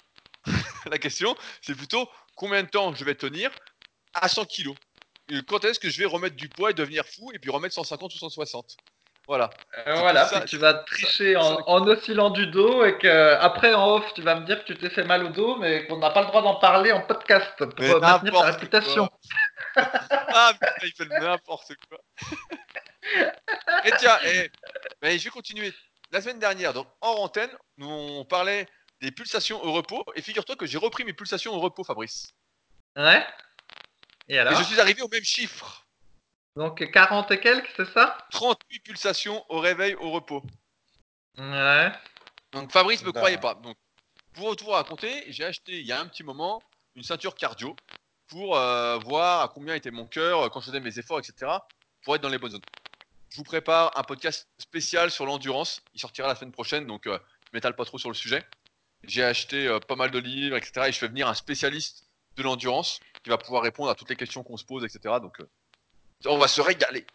La 0.92 0.98
question, 0.98 1.36
c'est 1.62 1.76
plutôt 1.76 2.10
combien 2.36 2.64
de 2.64 2.70
temps 2.70 2.94
je 2.94 3.04
vais 3.04 3.16
tenir 3.16 3.52
à 4.14 4.28
100 4.28 4.46
kg. 4.46 4.74
quand 5.48 5.64
est-ce 5.66 5.80
que 5.80 5.90
je 5.90 6.00
vais 6.00 6.06
remettre 6.06 6.36
du 6.36 6.50
poids 6.50 6.72
et 6.72 6.74
devenir 6.74 7.06
fou, 7.06 7.32
et 7.34 7.40
puis 7.40 7.52
remettre 7.52 7.76
150 7.76 8.14
ou 8.14 8.18
160 8.18 8.78
voilà. 9.28 9.50
Euh, 9.88 9.96
voilà, 9.96 10.26
puis 10.26 10.40
tu 10.46 10.58
vas 10.58 10.76
tricher 10.76 11.36
en, 11.36 11.88
oscillant 11.88 12.30
du 12.30 12.46
dos 12.48 12.86
et 12.86 12.98
que 13.00 13.34
après 13.40 13.74
en 13.74 13.96
off 13.96 14.14
tu 14.14 14.22
vas 14.22 14.36
me 14.36 14.46
dire 14.46 14.64
que 14.64 14.72
tu 14.72 14.78
t'es 14.78 14.90
fait 14.90 15.04
mal 15.04 15.24
au 15.24 15.30
dos 15.30 15.56
mais 15.58 15.88
qu'on 15.88 15.98
n'a 15.98 16.12
pas 16.12 16.22
le 16.22 16.28
droit 16.28 16.44
d'en 16.44 16.56
parler 16.56 16.92
en 16.92 17.02
podcast 17.02 17.52
pour 17.58 18.00
maintenir 18.00 18.34
ta 18.34 18.52
réputation. 18.52 19.10
ah 19.76 20.52
putain, 20.54 20.74
il 20.84 20.94
fait 20.96 21.20
n'importe 21.20 21.74
quoi. 21.90 21.98
et 23.84 23.92
tiens, 23.98 24.18
et, 24.26 25.18
je 25.18 25.24
vais 25.24 25.30
continuer. 25.32 25.74
La 26.12 26.22
semaine 26.22 26.40
dernière, 26.40 26.74
donc 26.74 26.88
en 27.02 27.14
antenne, 27.14 27.50
nous 27.78 27.90
on 27.90 28.26
parlait 28.26 28.68
des 29.06 29.12
pulsations 29.12 29.64
au 29.64 29.72
repos 29.72 30.04
et 30.16 30.22
figure-toi 30.22 30.56
que 30.56 30.66
j'ai 30.66 30.80
repris 30.80 31.04
mes 31.04 31.14
pulsations 31.14 31.54
au 31.54 31.60
repos, 31.60 31.84
Fabrice. 31.84 32.34
Ouais. 32.96 33.26
Et 34.28 34.40
alors 34.40 34.54
Et 34.54 34.56
je 34.56 34.64
suis 34.64 34.80
arrivé 34.80 35.04
au 35.04 35.08
même 35.08 35.24
chiffre. 35.24 35.86
Donc 36.56 36.90
40 36.92 37.30
et 37.32 37.40
quelques, 37.40 37.70
c'est 37.78 37.92
ça? 37.94 38.18
38 38.32 38.80
pulsations 38.80 39.46
au 39.50 39.60
réveil, 39.60 39.94
au 39.96 40.10
repos. 40.10 40.42
Ouais. 41.38 41.92
Donc 42.52 42.72
Fabrice 42.72 43.02
ne 43.02 43.08
me 43.08 43.12
bah. 43.12 43.20
croyait 43.20 43.38
pas. 43.38 43.54
Donc 43.54 43.78
pour 44.34 44.56
tout 44.56 44.70
raconter, 44.70 45.32
j'ai 45.32 45.46
acheté 45.46 45.80
il 45.80 45.86
y 45.86 45.92
a 45.92 46.00
un 46.00 46.08
petit 46.08 46.24
moment 46.24 46.64
une 46.96 47.04
ceinture 47.04 47.36
cardio 47.36 47.76
pour 48.28 48.58
euh, 48.58 48.98
voir 48.98 49.42
à 49.42 49.50
combien 49.50 49.76
était 49.76 49.92
mon 49.92 50.08
cœur 50.08 50.44
euh, 50.44 50.50
quand 50.50 50.62
je 50.62 50.68
faisais 50.68 50.80
mes 50.80 50.98
efforts, 50.98 51.20
etc. 51.20 51.52
pour 52.02 52.16
être 52.16 52.22
dans 52.22 52.30
les 52.30 52.40
bonnes 52.40 52.52
zones. 52.52 52.62
Je 53.30 53.38
vous 53.38 53.44
prépare 53.44 53.96
un 54.00 54.04
podcast 54.04 54.48
spécial 54.58 55.12
sur 55.12 55.26
l'endurance. 55.26 55.82
Il 55.94 56.00
sortira 56.00 56.28
la 56.28 56.36
semaine 56.36 56.54
prochaine, 56.54 56.88
donc 56.88 57.06
euh, 57.06 57.20
je 57.46 57.50
m'étale 57.54 57.76
pas 57.76 57.86
trop 57.86 58.00
sur 58.00 58.10
le 58.10 58.16
sujet. 58.16 58.44
J'ai 59.08 59.24
acheté 59.24 59.78
pas 59.88 59.96
mal 59.96 60.12
de 60.12 60.20
livres, 60.20 60.58
etc. 60.58 60.88
Et 60.88 60.92
je 60.92 60.98
fais 60.98 61.08
venir 61.08 61.28
un 61.28 61.34
spécialiste 61.34 62.06
de 62.38 62.44
l'endurance 62.44 63.00
qui 63.24 63.30
va 63.30 63.38
pouvoir 63.38 63.64
répondre 63.64 63.90
à 63.90 63.96
toutes 63.96 64.10
les 64.10 64.16
questions 64.16 64.44
qu'on 64.44 64.58
se 64.58 64.66
pose, 64.66 64.84
etc. 64.84 65.16
Donc 65.22 65.38
on 66.26 66.38
va 66.38 66.48
se 66.48 66.62
régaler. 66.62 67.06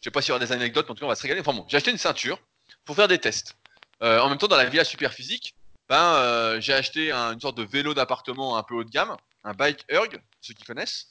Je 0.00 0.04
sais 0.04 0.10
pas 0.10 0.22
s'il 0.22 0.30
y 0.30 0.32
aura 0.32 0.44
des 0.44 0.52
anecdotes, 0.52 0.86
mais 0.86 0.92
en 0.92 0.94
tout 0.94 1.00
cas, 1.00 1.06
on 1.06 1.10
va 1.10 1.14
se 1.14 1.22
régaler. 1.22 1.40
Enfin 1.40 1.52
bon, 1.52 1.64
j'ai 1.68 1.76
acheté 1.76 1.90
une 1.90 1.98
ceinture 1.98 2.38
pour 2.84 2.96
faire 2.96 3.08
des 3.08 3.18
tests. 3.18 3.56
Euh, 4.02 4.18
en 4.20 4.28
même 4.28 4.38
temps, 4.38 4.48
dans 4.48 4.56
la 4.56 4.64
Villa 4.64 4.84
Super 4.84 5.12
Physique, 5.12 5.54
ben, 5.88 6.14
euh, 6.14 6.60
j'ai 6.60 6.72
acheté 6.72 7.12
une 7.12 7.40
sorte 7.40 7.56
de 7.56 7.64
vélo 7.64 7.92
d'appartement 7.92 8.56
un 8.56 8.62
peu 8.62 8.74
haut 8.74 8.84
de 8.84 8.90
gamme, 8.90 9.14
un 9.44 9.52
bike 9.52 9.84
erg, 9.88 10.22
ceux 10.40 10.54
qui 10.54 10.64
connaissent. 10.64 11.10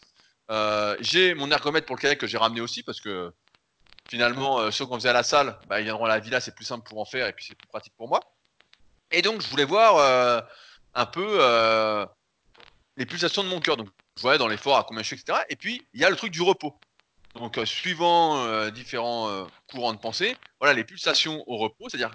Euh, 0.49 0.95
j'ai 0.99 1.35
mon 1.35 1.51
ergomètre 1.51 1.85
pour 1.85 1.95
le 1.95 2.01
kayak 2.01 2.17
que 2.17 2.25
j'ai 2.25 2.37
ramené 2.37 2.61
aussi 2.61 2.81
parce 2.81 2.99
que 2.99 3.31
finalement, 4.09 4.71
ceux 4.71 4.87
qu'on 4.87 4.95
faisait 4.95 5.09
à 5.09 5.13
la 5.13 5.21
salle, 5.21 5.59
ben, 5.67 5.79
ils 5.79 5.83
viendront 5.83 6.05
à 6.05 6.09
la 6.09 6.19
villa, 6.19 6.39
c'est 6.39 6.55
plus 6.55 6.65
simple 6.65 6.87
pour 6.87 6.99
en 6.99 7.05
faire 7.05 7.27
et 7.27 7.33
puis 7.33 7.45
c'est 7.45 7.55
plus 7.55 7.67
pratique 7.67 7.93
pour 7.95 8.07
moi. 8.07 8.21
Et 9.11 9.21
donc, 9.21 9.41
je 9.41 9.47
voulais 9.47 9.65
voir 9.65 10.43
un 10.93 11.05
peu 11.05 12.07
les 12.97 13.05
pulsations 13.05 13.43
de 13.43 13.49
mon 13.49 13.59
cœur. 13.59 13.77
Donc, 13.77 13.89
je 14.17 14.21
voyais 14.21 14.37
dans 14.37 14.47
l'effort 14.47 14.77
à 14.77 14.83
combien 14.83 15.01
je 15.01 15.07
suis, 15.07 15.15
etc. 15.15 15.39
Et 15.49 15.55
puis, 15.55 15.87
il 15.93 16.01
y 16.01 16.05
a 16.05 16.09
le 16.09 16.15
truc 16.15 16.31
du 16.31 16.41
repos. 16.41 16.77
Donc, 17.35 17.57
euh, 17.57 17.65
suivant 17.65 18.43
euh, 18.43 18.71
différents 18.71 19.29
euh, 19.29 19.45
courants 19.67 19.93
de 19.93 19.99
pensée, 19.99 20.35
voilà, 20.59 20.73
les 20.73 20.83
pulsations 20.83 21.43
au 21.47 21.57
repos, 21.57 21.87
c'est-à-dire, 21.87 22.11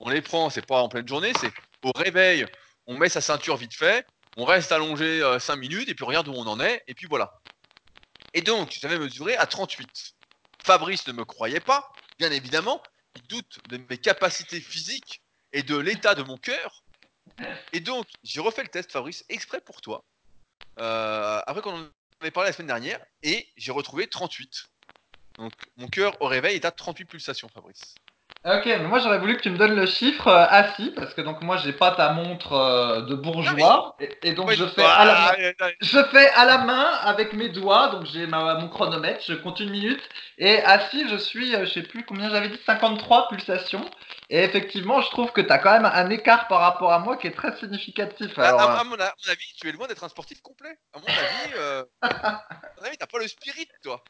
on 0.00 0.08
les 0.08 0.22
prend, 0.22 0.50
c'est 0.50 0.66
pas 0.66 0.82
en 0.82 0.88
pleine 0.88 1.06
journée, 1.06 1.32
c'est 1.40 1.52
au 1.82 1.92
réveil, 1.94 2.46
on 2.86 2.96
met 2.96 3.08
sa 3.08 3.20
ceinture 3.20 3.56
vite 3.56 3.74
fait, 3.74 4.06
on 4.36 4.44
reste 4.44 4.72
allongé 4.72 5.22
5 5.38 5.56
minutes, 5.56 5.88
et 5.88 5.94
puis 5.94 6.04
regarde 6.04 6.28
où 6.28 6.32
on 6.32 6.46
en 6.46 6.58
est, 6.58 6.82
et 6.88 6.94
puis 6.94 7.06
voilà. 7.06 7.32
Et 8.34 8.42
donc, 8.42 8.76
j'avais 8.80 8.98
mesuré 8.98 9.36
à 9.36 9.46
38. 9.46 9.88
Fabrice 10.64 11.06
ne 11.06 11.12
me 11.12 11.24
croyait 11.24 11.60
pas, 11.60 11.90
bien 12.18 12.30
évidemment, 12.32 12.82
il 13.14 13.22
doute 13.28 13.58
de 13.68 13.78
mes 13.88 13.98
capacités 13.98 14.60
physiques 14.60 15.22
et 15.56 15.62
de 15.62 15.76
l'état 15.76 16.14
de 16.14 16.22
mon 16.22 16.36
cœur. 16.36 16.84
Et 17.72 17.80
donc, 17.80 18.06
j'ai 18.22 18.40
refait 18.40 18.62
le 18.62 18.68
test, 18.68 18.92
Fabrice, 18.92 19.24
exprès 19.30 19.60
pour 19.60 19.80
toi. 19.80 20.04
après 20.76 21.62
qu'on 21.62 21.90
avais 22.20 22.30
parlé 22.30 22.50
la 22.50 22.52
semaine 22.52 22.68
dernière 22.68 23.00
et 23.22 23.48
j'ai 23.56 23.72
retrouvé 23.72 24.06
38. 24.06 24.66
Donc 25.38 25.52
mon 25.76 25.88
cœur 25.88 26.20
au 26.20 26.26
réveil 26.26 26.56
est 26.56 26.64
à 26.64 26.70
38 26.70 27.06
pulsations, 27.06 27.48
Fabrice. 27.48 27.94
Ok, 28.46 28.64
mais 28.64 28.78
moi 28.78 29.00
j'aurais 29.00 29.18
voulu 29.18 29.36
que 29.36 29.42
tu 29.42 29.50
me 29.50 29.58
donnes 29.58 29.74
le 29.74 29.86
chiffre 29.86 30.28
euh, 30.28 30.46
assis 30.48 30.92
parce 30.94 31.12
que 31.14 31.20
donc 31.20 31.42
moi 31.42 31.56
j'ai 31.56 31.72
pas 31.72 31.90
ta 31.90 32.10
montre 32.10 32.52
euh, 32.52 33.00
de 33.00 33.16
bourgeois 33.16 33.96
et, 34.22 34.34
donc 34.34 34.52
je 34.52 34.64
fais 34.66 34.84
à 34.84 35.04
la 35.04 35.14
main. 35.14 35.72
Je 35.80 36.00
fais 36.04 36.28
à 36.30 36.44
la 36.44 36.58
main 36.58 36.84
avec 37.02 37.32
mes 37.32 37.48
doigts 37.48 37.88
donc 37.88 38.06
j'ai 38.06 38.28
mon 38.28 38.68
chronomètre, 38.68 39.24
je 39.26 39.34
compte 39.34 39.58
une 39.58 39.70
minute 39.70 40.00
et 40.38 40.62
assis 40.62 41.08
je 41.08 41.16
suis 41.16 41.56
euh, 41.56 41.66
je 41.66 41.72
sais 41.72 41.82
plus 41.82 42.04
combien 42.04 42.30
j'avais 42.30 42.48
dit 42.48 42.60
53 42.64 43.30
pulsations 43.30 43.84
et 44.30 44.44
effectivement 44.44 45.00
je 45.00 45.10
trouve 45.10 45.32
que 45.32 45.40
tu 45.40 45.50
as 45.50 45.58
quand 45.58 45.72
même 45.72 45.90
un 45.92 46.08
écart 46.10 46.46
par 46.46 46.60
rapport 46.60 46.92
à 46.92 47.00
moi 47.00 47.16
qui 47.16 47.26
est 47.26 47.34
très 47.34 47.56
significatif. 47.56 48.32
Bah, 48.36 48.78
à, 48.78 48.84
mon, 48.84 48.94
avis 48.94 49.54
tu 49.56 49.68
es 49.68 49.72
loin 49.72 49.88
d'être 49.88 50.04
un 50.04 50.08
sportif 50.08 50.40
complet. 50.40 50.78
À 50.92 51.00
mon 51.00 51.06
avis, 51.06 51.84
à 52.00 52.44
mon 52.78 52.86
avis 52.86 52.96
t'as 52.96 53.06
pas 53.06 53.18
le 53.18 53.26
spirit 53.26 53.66
toi. 53.82 54.04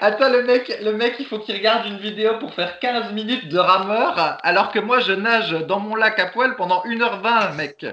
Attends, 0.00 0.28
le 0.28 0.42
mec, 0.42 0.72
le 0.82 0.92
mec, 0.92 1.16
il 1.18 1.26
faut 1.26 1.38
qu'il 1.38 1.56
regarde 1.56 1.86
une 1.86 1.98
vidéo 1.98 2.38
pour 2.38 2.54
faire 2.54 2.78
15 2.78 3.12
minutes 3.12 3.48
de 3.48 3.58
rameur, 3.58 4.38
alors 4.42 4.70
que 4.70 4.78
moi, 4.78 5.00
je 5.00 5.12
nage 5.12 5.50
dans 5.50 5.80
mon 5.80 5.94
lac 5.94 6.18
à 6.18 6.26
poil 6.26 6.56
pendant 6.56 6.84
1h20, 6.84 7.54
mec. 7.54 7.86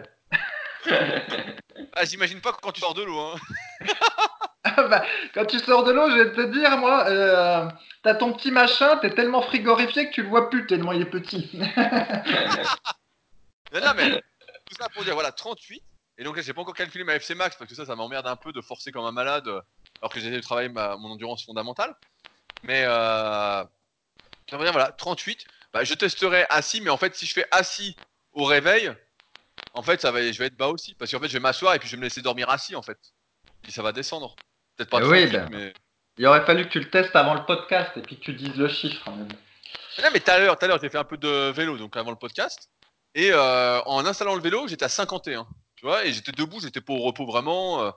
ah, 1.96 2.06
j'imagine 2.06 2.42
pas 2.42 2.52
quand 2.62 2.72
tu 2.72 2.82
sors 2.82 2.94
de 2.94 3.04
l'eau. 3.04 3.20
Hein. 3.20 3.36
Ah 4.66 4.84
bah, 4.84 5.06
quand 5.34 5.46
tu 5.46 5.60
sors 5.60 5.84
de 5.84 5.92
l'eau, 5.92 6.10
je 6.10 6.16
vais 6.16 6.32
te 6.32 6.54
dire, 6.54 6.78
moi, 6.78 7.06
euh, 7.10 7.68
t'as 8.02 8.16
ton 8.16 8.32
petit 8.32 8.50
machin, 8.50 8.96
t'es 8.98 9.14
tellement 9.14 9.42
frigorifié 9.42 10.08
que 10.08 10.14
tu 10.14 10.24
le 10.24 10.30
vois 10.30 10.50
plus 10.50 10.66
tellement 10.68 10.94
il 10.94 11.02
est 11.02 11.06
petit. 11.06 11.52
non, 13.74 13.92
mais 13.98 14.22
tout 14.66 14.76
ça 14.80 14.88
pour 14.88 15.04
dire, 15.04 15.16
voilà, 15.16 15.34
38. 15.34 15.84
Et 16.18 16.24
donc 16.24 16.38
là, 16.38 16.42
j'ai 16.42 16.54
pas 16.54 16.62
encore 16.62 16.76
calculé 16.76 17.04
ma 17.04 17.16
FC 17.16 17.36
max 17.36 17.58
parce 17.58 17.70
que 17.70 17.76
ça, 17.76 17.86
ça 17.86 17.98
m'emmerde 17.98 18.26
un 18.26 18.38
peu 18.38 18.54
de 18.54 18.62
forcer 18.62 18.94
comme 18.94 19.04
un 19.04 19.12
malade 19.12 19.50
alors 20.04 20.12
que 20.12 20.20
j'ai 20.20 20.30
de 20.32 20.40
travailler 20.42 20.68
ma, 20.68 20.98
mon 20.98 21.12
endurance 21.12 21.46
fondamentale. 21.46 21.96
Mais 22.64 22.84
euh, 22.86 23.64
dire, 24.50 24.58
voilà, 24.60 24.92
38. 24.92 25.46
Bah, 25.72 25.86
je 25.86 25.94
testerai 25.94 26.46
assis, 26.50 26.82
mais 26.82 26.90
en 26.90 26.98
fait, 26.98 27.16
si 27.16 27.26
je 27.26 27.32
fais 27.34 27.46
assis 27.52 27.96
au 28.34 28.44
réveil, 28.44 28.92
en 29.74 29.82
fait, 29.82 30.02
ça 30.02 30.12
va, 30.12 30.30
je 30.30 30.38
vais 30.38 30.48
être 30.48 30.58
bas 30.58 30.68
aussi. 30.68 30.94
Parce 30.96 31.10
qu'en 31.10 31.22
fait, 31.22 31.30
je 31.30 31.34
vais 31.34 31.40
m'asseoir 31.40 31.74
et 31.74 31.80
puis 31.80 31.88
je 31.88 31.96
vais 31.96 32.00
me 32.00 32.04
laisser 32.04 32.22
dormir 32.22 32.50
assis, 32.50 32.76
en 32.76 32.82
fait. 32.82 32.98
puis 33.62 33.72
ça 33.72 33.82
va 33.82 33.94
descendre. 33.94 34.36
Peut-être 34.76 34.90
pas 34.90 34.98
Eh 34.98 35.04
38, 35.04 35.24
oui, 35.24 35.32
ben. 35.32 35.50
mais. 35.52 35.74
Il 36.18 36.28
aurait 36.28 36.46
fallu 36.46 36.66
que 36.66 36.70
tu 36.74 36.80
le 36.82 36.90
testes 36.90 37.16
avant 37.16 37.34
le 37.34 37.46
podcast 37.46 37.92
et 37.96 38.02
puis 38.02 38.18
que 38.20 38.26
tu 38.26 38.34
dises 38.34 38.56
le 38.58 38.68
chiffre. 38.68 39.10
même. 39.10 39.30
Non, 40.04 40.10
mais 40.12 40.20
tout 40.20 40.32
à 40.32 40.38
l'heure, 40.38 40.60
tout 40.60 40.66
à 40.66 40.68
l'heure, 40.68 40.80
j'ai 40.82 40.90
fait 40.90 40.98
un 40.98 41.06
peu 41.06 41.18
de 41.18 41.50
vélo, 41.52 41.78
donc 41.78 41.96
avant 41.96 42.12
le 42.12 42.18
podcast. 42.18 42.70
Et 43.16 43.32
euh, 43.32 43.82
en 43.86 44.06
installant 44.06 44.36
le 44.36 44.42
vélo, 44.42 44.68
j'étais 44.68 44.84
à 44.84 44.90
51. 44.90 45.48
Tu 45.78 45.86
vois, 45.86 46.04
et 46.06 46.12
j'étais 46.12 46.34
debout, 46.34 46.60
j'étais 46.60 46.82
pas 46.82 46.92
au 46.92 47.00
repos 47.02 47.26
vraiment. 47.26 47.84
euh. 47.86 47.92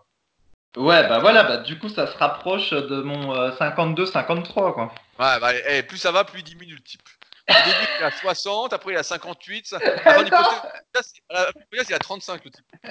Ouais, 0.76 1.08
bah 1.08 1.18
voilà, 1.20 1.42
bah 1.44 1.56
du 1.58 1.78
coup 1.78 1.88
ça 1.88 2.06
se 2.06 2.16
rapproche 2.18 2.70
de 2.70 3.00
mon 3.00 3.34
52-53 3.50 4.52
quoi. 4.74 4.94
Ouais, 5.18 5.40
bah, 5.40 5.52
eh, 5.68 5.82
plus 5.82 5.96
ça 5.98 6.12
va, 6.12 6.24
plus 6.24 6.40
il 6.40 6.44
diminue 6.44 6.74
le 6.74 6.80
type. 6.82 7.02
Au 7.48 7.52
début, 7.64 7.86
il 7.98 8.02
est 8.02 8.06
à 8.06 8.10
60, 8.10 8.72
après 8.72 8.92
il 8.92 8.96
est 8.96 8.98
à 8.98 9.02
58. 9.04 9.66
Ça... 9.66 9.78
Avant 10.04 10.22
l'hypothèse, 10.22 11.12
à 11.30 11.42
la 11.44 11.48
hypothèse, 11.50 11.86
il 11.88 11.92
est 11.92 11.94
à 11.94 11.98
35 11.98 12.44
le 12.44 12.50
type. 12.50 12.66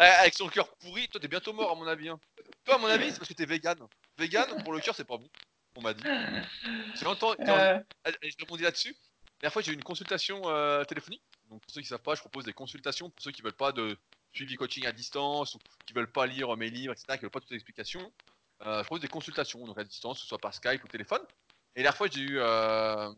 Eh, 0.00 0.04
Avec 0.04 0.34
son 0.34 0.48
cœur 0.48 0.68
pourri, 0.78 1.08
toi 1.08 1.20
t'es 1.20 1.28
bientôt 1.28 1.52
mort 1.52 1.70
à 1.72 1.74
mon 1.74 1.86
avis. 1.86 2.08
hein. 2.08 2.18
Toi, 2.64 2.76
à 2.76 2.78
mon 2.78 2.86
avis, 2.88 3.10
c'est 3.12 3.18
parce 3.18 3.28
que 3.28 3.34
t'es 3.34 3.46
vegan. 3.46 3.76
Vegan, 4.16 4.46
pour 4.64 4.72
le 4.72 4.80
cœur, 4.80 4.94
c'est 4.94 5.04
pas 5.06 5.16
bon. 5.18 5.28
On 5.76 5.82
m'a 5.82 5.92
dit. 5.94 6.02
J'ai 6.98 7.06
entendu. 7.06 7.36
Euh, 7.46 7.78
Ah, 8.04 8.10
Je 8.22 8.34
rebondis 8.40 8.62
là-dessus. 8.64 8.88
La 8.90 9.42
dernière 9.42 9.52
fois, 9.52 9.62
j'ai 9.62 9.70
eu 9.72 9.74
une 9.74 9.84
consultation 9.84 10.42
euh, 10.46 10.82
téléphonique. 10.84 11.22
Donc, 11.50 11.60
pour 11.62 11.70
ceux 11.70 11.80
qui 11.80 11.86
savent 11.86 12.00
pas, 12.02 12.14
je 12.14 12.20
propose 12.20 12.44
des 12.44 12.52
consultations 12.52 13.10
pour 13.10 13.22
ceux 13.22 13.30
qui 13.30 13.42
veulent 13.42 13.52
pas 13.52 13.70
de 13.72 13.96
suivi 14.32 14.56
coaching 14.56 14.86
à 14.86 14.92
distance 14.92 15.54
ou 15.54 15.58
qui 15.86 15.92
veulent 15.92 16.10
pas 16.10 16.26
lire 16.26 16.56
mes 16.56 16.70
livres, 16.70 16.92
etc., 16.92 17.06
qui 17.14 17.22
veulent 17.22 17.30
pas 17.30 17.40
toutes 17.40 17.50
les 17.50 17.56
explications. 17.56 18.12
Euh, 18.66 18.78
je 18.78 18.84
propose 18.84 19.00
des 19.00 19.08
consultations, 19.08 19.64
donc 19.66 19.78
à 19.78 19.84
distance, 19.84 20.18
que 20.18 20.22
ce 20.22 20.28
soit 20.28 20.38
par 20.38 20.54
Skype 20.54 20.82
ou 20.82 20.88
téléphone. 20.88 21.22
Et 21.76 21.80
la 21.80 21.84
dernière 21.84 21.96
fois, 21.96 22.08
j'ai 22.12 22.20
eu. 22.20 22.38
Euh... 22.38 23.12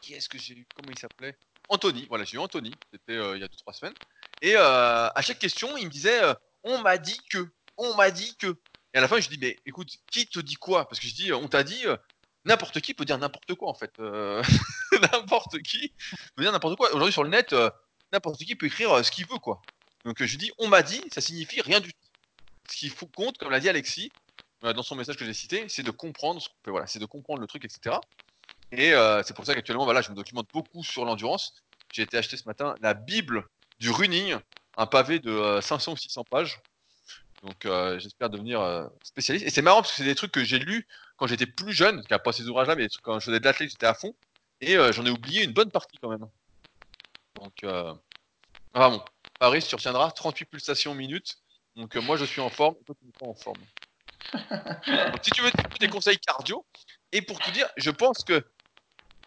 Qui 0.00 0.14
est-ce 0.14 0.28
que 0.28 0.38
j'ai 0.38 0.54
eu 0.54 0.66
Comment 0.74 0.90
il 0.90 0.98
s'appelait? 0.98 1.36
Anthony. 1.68 2.06
Voilà, 2.08 2.24
j'ai 2.24 2.36
eu 2.36 2.40
Anthony. 2.40 2.72
C'était 2.92 3.16
euh, 3.16 3.36
il 3.36 3.40
y 3.40 3.44
a 3.44 3.48
2-3 3.48 3.72
semaines. 3.72 3.94
Et 4.40 4.56
euh, 4.56 5.08
à 5.08 5.22
chaque 5.22 5.38
question, 5.38 5.76
il 5.76 5.86
me 5.86 5.90
disait 5.90 6.20
On 6.64 6.80
m'a 6.80 6.98
dit 6.98 7.18
que. 7.30 7.48
On 7.76 7.94
m'a 7.94 8.10
dit 8.10 8.36
que. 8.36 8.58
Et 8.94 8.98
à 8.98 9.00
la 9.00 9.08
fin, 9.08 9.20
je 9.20 9.28
dis 9.28 9.38
Mais 9.38 9.56
écoute, 9.66 9.90
qui 10.10 10.26
te 10.26 10.40
dit 10.40 10.56
quoi? 10.56 10.88
Parce 10.88 11.00
que 11.00 11.06
je 11.06 11.14
dis 11.14 11.32
On 11.32 11.48
t'a 11.48 11.62
dit. 11.62 11.84
N'importe 12.44 12.80
qui 12.80 12.92
peut 12.92 13.04
dire 13.04 13.18
n'importe 13.18 13.54
quoi 13.54 13.68
en 13.68 13.74
fait. 13.74 13.96
N'importe 15.12 15.62
qui 15.62 15.92
peut 16.34 16.42
dire 16.42 16.50
n'importe 16.50 16.76
quoi. 16.76 16.88
Aujourd'hui 16.92 17.12
sur 17.12 17.22
le 17.22 17.30
net, 17.30 17.54
n'importe 18.12 18.38
qui 18.38 18.56
peut 18.56 18.66
écrire 18.66 19.04
ce 19.04 19.12
qu'il 19.12 19.28
veut 19.28 19.38
quoi. 19.38 19.62
Donc 20.04 20.20
euh, 20.20 20.26
je 20.26 20.36
dis 20.36 20.50
on 20.58 20.68
m'a 20.68 20.82
dit, 20.82 21.02
ça 21.12 21.20
signifie 21.20 21.60
rien 21.60 21.80
du 21.80 21.92
tout. 21.92 21.98
Ce 22.70 22.86
faut 22.88 23.06
compte, 23.06 23.38
comme 23.38 23.50
l'a 23.50 23.60
dit 23.60 23.68
Alexis 23.68 24.10
euh, 24.64 24.72
dans 24.72 24.82
son 24.82 24.96
message 24.96 25.16
que 25.16 25.24
j'ai 25.24 25.34
cité, 25.34 25.68
c'est 25.68 25.82
de 25.82 25.90
comprendre. 25.90 26.42
Voilà, 26.66 26.86
c'est 26.86 26.98
de 26.98 27.06
comprendre 27.06 27.40
le 27.40 27.46
truc, 27.46 27.64
etc. 27.64 27.96
Et 28.70 28.94
euh, 28.94 29.22
c'est 29.22 29.34
pour 29.34 29.44
ça 29.44 29.54
qu'actuellement, 29.54 29.84
voilà, 29.84 30.00
je 30.00 30.10
me 30.10 30.14
documente 30.14 30.48
beaucoup 30.52 30.82
sur 30.82 31.04
l'endurance. 31.04 31.54
J'ai 31.92 32.02
été 32.02 32.16
acheter 32.16 32.36
ce 32.36 32.44
matin 32.46 32.74
la 32.80 32.94
Bible 32.94 33.46
du 33.78 33.90
running, 33.90 34.36
un 34.76 34.86
pavé 34.86 35.18
de 35.18 35.30
euh, 35.30 35.60
500 35.60 35.92
ou 35.92 35.96
600 35.96 36.24
pages. 36.24 36.60
Donc 37.42 37.66
euh, 37.66 37.98
j'espère 37.98 38.30
devenir 38.30 38.60
euh, 38.60 38.86
spécialiste. 39.02 39.46
Et 39.46 39.50
c'est 39.50 39.62
marrant 39.62 39.82
parce 39.82 39.90
que 39.90 39.96
c'est 39.98 40.04
des 40.04 40.14
trucs 40.14 40.32
que 40.32 40.44
j'ai 40.44 40.58
lus 40.58 40.86
quand 41.16 41.26
j'étais 41.26 41.46
plus 41.46 41.72
jeune, 41.72 42.02
qui 42.04 42.14
a 42.14 42.18
pas 42.18 42.32
ces 42.32 42.48
ouvrages-là, 42.48 42.76
mais 42.76 42.86
quand 43.02 43.18
je 43.18 43.26
faisais 43.26 43.40
de 43.40 43.44
l'athlète, 43.44 43.70
j'étais 43.70 43.86
à 43.86 43.94
fond. 43.94 44.14
Et 44.60 44.76
euh, 44.76 44.92
j'en 44.92 45.04
ai 45.04 45.10
oublié 45.10 45.42
une 45.42 45.52
bonne 45.52 45.70
partie 45.70 45.98
quand 45.98 46.08
même. 46.08 46.26
Donc, 47.34 47.64
euh... 47.64 47.94
ah 48.74 48.90
bon, 48.90 49.04
Paris, 49.42 49.60
tu 49.60 49.74
retiendras 49.74 50.12
38 50.12 50.44
pulsations 50.44 50.94
minutes. 50.94 51.38
Donc 51.74 51.96
euh, 51.96 52.00
moi 52.00 52.16
je 52.16 52.24
suis 52.24 52.40
en 52.40 52.48
forme, 52.48 52.76
toi 52.86 52.94
tu 52.96 53.04
pas 53.18 53.26
en 53.26 53.34
forme. 53.34 53.66
Donc, 54.86 55.20
si 55.24 55.32
tu 55.32 55.42
veux 55.42 55.50
des- 55.50 55.64
des 55.80 55.88
conseils 55.88 56.16
cardio, 56.18 56.64
et 57.10 57.22
pour 57.22 57.40
te 57.40 57.50
dire, 57.50 57.68
je 57.76 57.90
pense 57.90 58.22
que 58.22 58.44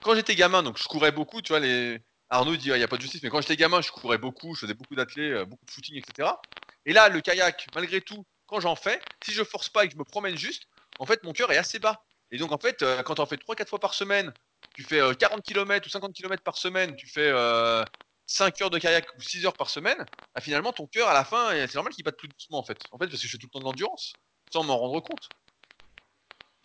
quand 0.01 0.15
j'étais 0.15 0.35
gamin, 0.35 0.63
donc 0.63 0.77
je 0.77 0.87
courais 0.87 1.11
beaucoup, 1.11 1.41
tu 1.41 1.53
vois, 1.53 1.59
les 1.59 1.99
Arnaud 2.29 2.55
dit 2.55 2.69
il 2.69 2.75
n'y 2.75 2.83
a 2.83 2.87
pas 2.87 2.97
de 2.97 3.01
justice, 3.01 3.23
mais 3.23 3.29
quand 3.29 3.41
j'étais 3.41 3.57
gamin, 3.57 3.81
je 3.81 3.91
courais 3.91 4.17
beaucoup, 4.17 4.55
je 4.55 4.61
faisais 4.61 4.73
beaucoup 4.73 4.95
d'athlètes, 4.95 5.33
euh, 5.33 5.45
beaucoup 5.45 5.65
de 5.65 5.71
footing, 5.71 5.97
etc. 5.97 6.45
Et 6.85 6.93
là, 6.93 7.09
le 7.09 7.21
kayak, 7.21 7.69
malgré 7.75 8.01
tout, 8.01 8.25
quand 8.47 8.61
j'en 8.61 8.75
fais, 8.77 9.03
si 9.21 9.33
je 9.33 9.43
force 9.43 9.69
pas 9.69 9.85
et 9.85 9.87
que 9.89 9.93
je 9.95 9.99
me 9.99 10.05
promène 10.05 10.37
juste, 10.37 10.65
en 10.99 11.05
fait, 11.05 11.23
mon 11.23 11.33
cœur 11.33 11.51
est 11.51 11.57
assez 11.57 11.79
bas. 11.79 12.03
Et 12.31 12.37
donc, 12.37 12.53
en 12.53 12.59
fait, 12.59 12.81
euh, 12.83 13.03
quand 13.03 13.19
on 13.19 13.25
fait 13.25 13.37
3-4 13.37 13.69
fois 13.69 13.79
par 13.79 13.93
semaine, 13.95 14.33
tu 14.75 14.83
fais 14.83 15.01
euh, 15.01 15.13
40 15.13 15.43
km 15.43 15.87
ou 15.87 15.91
50 15.91 16.13
km 16.15 16.43
par 16.43 16.57
semaine, 16.57 16.95
tu 16.95 17.07
fais 17.07 17.29
euh, 17.33 17.85
5 18.27 18.61
heures 18.61 18.69
de 18.69 18.79
kayak 18.79 19.07
ou 19.17 19.21
6 19.21 19.45
heures 19.45 19.55
par 19.57 19.69
semaine, 19.69 20.07
bah, 20.33 20.41
finalement, 20.41 20.73
ton 20.73 20.87
cœur, 20.87 21.07
à 21.09 21.13
la 21.13 21.23
fin, 21.25 21.49
c'est 21.51 21.75
normal 21.75 21.93
qu'il 21.93 22.03
batte 22.03 22.17
plus 22.17 22.27
doucement, 22.29 22.59
en 22.59 22.63
fait. 22.63 22.79
En 22.91 22.97
fait, 22.97 23.07
parce 23.07 23.21
que 23.21 23.27
je 23.27 23.31
fais 23.31 23.37
tout 23.37 23.47
le 23.47 23.51
temps 23.51 23.59
de 23.59 23.65
l'endurance, 23.65 24.15
sans 24.51 24.63
m'en 24.63 24.77
rendre 24.77 24.99
compte. 25.01 25.31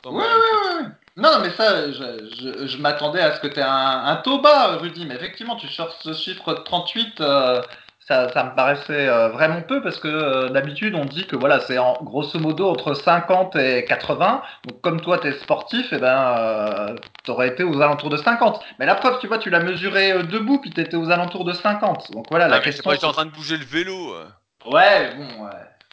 Sans 0.03 0.13
Ouais, 0.13 0.25
rendre 0.25 0.81
compte. 0.83 0.93
Non, 1.17 1.41
mais 1.41 1.51
ça, 1.51 1.91
je, 1.93 2.31
je- 2.35 2.67
je 2.67 2.77
m'attendais 2.79 3.21
à 3.21 3.37
ce 3.37 3.41
que 3.41 3.47
tu 3.49 3.59
aies 3.59 3.63
un, 3.63 4.05
un 4.07 4.17
taux 4.17 4.41
bas, 4.41 4.77
Rudy, 4.79 5.05
mais 5.05 5.17
effectivement, 5.17 5.57
tu 5.57 5.69
sors 5.69 5.93
ce 6.01 6.15
chiffre 6.15 6.55
de 6.55 6.61
38, 6.63 7.21
euh, 7.21 7.63
ça, 8.11 8.29
ça 8.33 8.43
me 8.43 8.55
paraissait 8.57 9.09
euh, 9.09 9.29
vraiment 9.29 9.63
peu, 9.63 9.81
parce 9.83 10.01
que 10.01 10.09
euh, 10.09 10.49
d'habitude, 10.49 10.97
on 10.97 11.05
dit 11.05 11.27
que 11.29 11.37
voilà, 11.37 11.61
c'est 11.61 11.79
en 11.79 11.95
grosso 12.03 12.39
modo 12.41 12.69
entre 12.69 12.95
50 12.95 13.55
et 13.55 13.85
80. 13.85 14.43
Donc, 14.67 14.81
comme 14.81 15.01
toi, 15.01 15.19
tu 15.19 15.29
es 15.29 15.33
sportif, 15.39 15.93
et 15.93 15.99
ben, 15.99 16.97
tu 17.25 17.31
aurais 17.31 17.49
été 17.49 17.63
aux 17.63 17.81
alentours 17.81 18.11
de 18.11 18.17
50. 18.17 18.61
Mais 18.81 18.87
la 18.87 18.97
preuve, 18.97 19.21
tu 19.21 19.29
vois, 19.29 19.39
tu 19.39 19.49
l'as 19.49 19.61
mesuré 19.61 20.11
euh, 20.11 20.23
debout, 20.25 20.59
puis 20.61 20.71
tu 20.71 20.81
étais 20.81 20.97
aux 20.97 21.09
alentours 21.11 21.45
de 21.45 21.53
50. 21.53 22.11
Donc 22.11 22.27
voilà, 22.31 22.47
Ah, 22.47 22.49
la 22.49 22.57
mais 22.59 22.65
c'est 22.65 22.71
question. 22.73 22.91
j'étais 22.91 23.05
en 23.05 23.13
train 23.13 23.27
de 23.27 23.31
bouger 23.31 23.57
le 23.57 23.65
vélo. 23.65 24.15
euh. 24.15 24.27
Ouais, 24.67 25.15
bon, 25.15 25.45
ouais. 25.45 25.51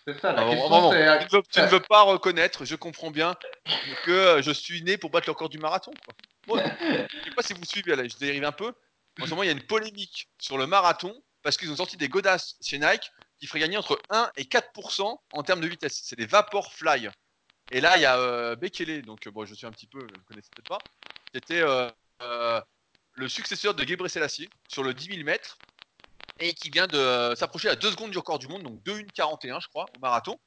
C'est 0.08 0.20
ça, 0.20 0.32
la 0.34 0.42
Ah, 0.42 0.50
question, 0.50 0.92
c'est. 0.92 1.20
tu, 1.20 1.26
ne 1.26 1.38
veux, 1.38 1.44
tu 1.52 1.60
ne 1.62 1.66
veux 1.68 1.80
pas 1.82 2.02
reconnaître, 2.02 2.66
je 2.66 2.76
comprends 2.76 3.12
bien, 3.12 3.36
que 4.06 4.12
euh, 4.12 4.42
je 4.42 4.52
suis 4.52 4.82
né 4.82 4.98
pour 4.98 5.12
battre 5.12 5.28
le 5.28 5.34
record 5.34 5.50
du 5.50 5.60
marathon. 5.60 5.92
Quoi. 6.04 6.14
Moi, 6.48 6.64
je 6.82 7.24
sais 7.26 7.36
pas 7.36 7.44
si 7.44 7.54
vous 7.54 7.64
suivez, 7.66 7.96
là, 7.96 8.04
je 8.08 8.18
dérive 8.18 8.44
un 8.46 8.52
peu. 8.52 8.74
En 9.22 9.26
ce 9.26 9.30
moment, 9.32 9.44
il 9.44 9.48
y 9.48 9.50
a 9.50 9.54
une 9.54 9.62
polémique 9.64 10.30
sur 10.40 10.58
le 10.58 10.66
marathon 10.66 11.14
parce 11.44 11.58
qu'ils 11.58 11.72
ont 11.72 11.76
sorti 11.76 11.98
des 11.98 12.10
godasses 12.10 12.56
chez 12.62 12.80
Nike 12.80 13.12
qui 13.40 13.48
feraient 13.48 13.60
gagner 13.60 13.78
entre 13.78 14.00
1 14.10 14.32
et 14.36 14.44
4% 14.44 15.18
en 15.34 15.44
termes 15.44 15.62
de 15.62 15.68
vitesse. 15.68 16.02
C'est 16.04 16.16
des 16.16 16.26
Vapor 16.26 16.74
Fly. 16.74 17.10
Et 17.72 17.82
là, 17.82 17.98
il 17.98 18.02
y 18.02 18.06
a 18.06 18.18
euh, 18.18 18.56
Bekele, 18.56 19.02
donc 19.04 19.28
euh, 19.28 19.32
bon, 19.32 19.46
je 19.46 19.54
suis 19.54 19.68
un 19.68 19.72
petit 19.72 19.88
peu, 19.88 20.00
vous 20.00 20.06
ne 20.06 20.24
connaissez 20.28 20.50
peut-être 20.56 20.70
pas, 20.70 20.80
qui 21.32 21.38
était 21.38 21.62
euh, 21.62 22.62
le 23.14 23.28
successeur 23.28 23.74
de 23.74 23.86
Gebre 23.86 24.08
Selassie 24.10 24.50
sur 24.70 24.84
le 24.84 24.94
10 24.94 25.06
000 25.08 25.24
mètres 25.24 25.58
et 26.40 26.54
qui 26.54 26.70
vient 26.70 26.88
de 26.88 27.34
s'approcher 27.36 27.70
à 27.70 27.76
2 27.76 27.92
secondes 27.92 28.12
du 28.12 28.18
record 28.18 28.40
du 28.40 28.48
monde, 28.48 28.64
donc 28.64 28.82
2,141 28.84 29.60
je 29.60 29.68
crois, 29.68 29.86
au 29.96 30.00
marathon. 30.00 30.40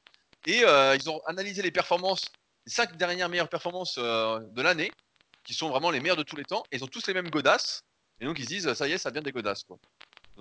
Et 0.47 0.61
ils 0.61 1.09
ont 1.09 1.21
analysé 1.27 1.61
les 1.61 1.69
performances, 1.69 2.31
les 2.65 2.71
5 2.71 2.95
dernières 2.95 3.29
meilleures 3.29 3.49
performances 3.49 3.97
de 3.97 4.61
l'année, 4.61 4.89
qui 5.43 5.53
sont 5.53 5.69
vraiment 5.69 5.91
les 5.91 5.99
meilleures 5.99 6.15
de 6.15 6.23
tous 6.23 6.37
les 6.37 6.45
temps, 6.45 6.63
et 6.71 6.77
ils 6.77 6.83
ont 6.83 6.87
tous 6.87 7.05
les 7.07 7.13
mêmes 7.13 7.29
godasses. 7.29 7.83
Et 8.21 8.25
donc 8.25 8.39
ils 8.39 8.43
se 8.43 8.49
disent, 8.49 8.73
ça 8.73 8.87
y 8.87 8.93
est, 8.93 8.97
ça 8.97 9.11
vient 9.11 9.21
des 9.21 9.33
godasses. 9.33 9.63
Quoi. 9.65 9.77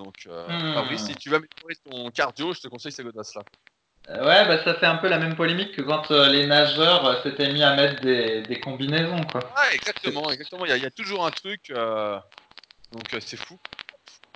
Donc 0.01 0.15
euh, 0.27 0.49
Hmm. 0.49 0.75
Fabrice, 0.75 1.05
si 1.05 1.17
tu 1.17 1.29
veux 1.29 1.37
améliorer 1.37 1.75
ton 1.85 2.11
cardio, 2.11 2.53
je 2.55 2.61
te 2.61 2.69
conseille 2.69 2.93
ces 2.93 3.05
godasses-là. 3.05 3.43
Euh, 4.09 4.27
Ouais, 4.27 4.49
bah 4.49 4.65
ça 4.65 4.75
fait 4.75 4.87
un 4.87 4.97
peu 4.97 5.09
la 5.09 5.19
même 5.19 5.37
polémique 5.37 5.77
que 5.77 5.83
quand 5.83 6.11
euh, 6.11 6.29
les 6.29 6.47
nageurs 6.47 7.23
s'étaient 7.23 7.53
mis 7.53 7.63
à 7.63 7.77
mettre 7.77 8.03
des, 8.03 8.43
des 8.43 8.61
combinaisons, 8.61 9.25
quoi. 9.27 9.53
Ouais, 9.57 9.77
exactement, 9.77 10.33
exactement. 10.33 10.65
Il 10.65 10.71
y, 10.71 10.73
a- 10.73 10.77
il 10.79 10.83
y 10.83 10.87
a 10.87 10.91
toujours 10.91 11.25
un 11.27 11.31
truc, 11.31 11.71
donc 12.93 13.15
c'est 13.21 13.37
fou. 13.37 13.59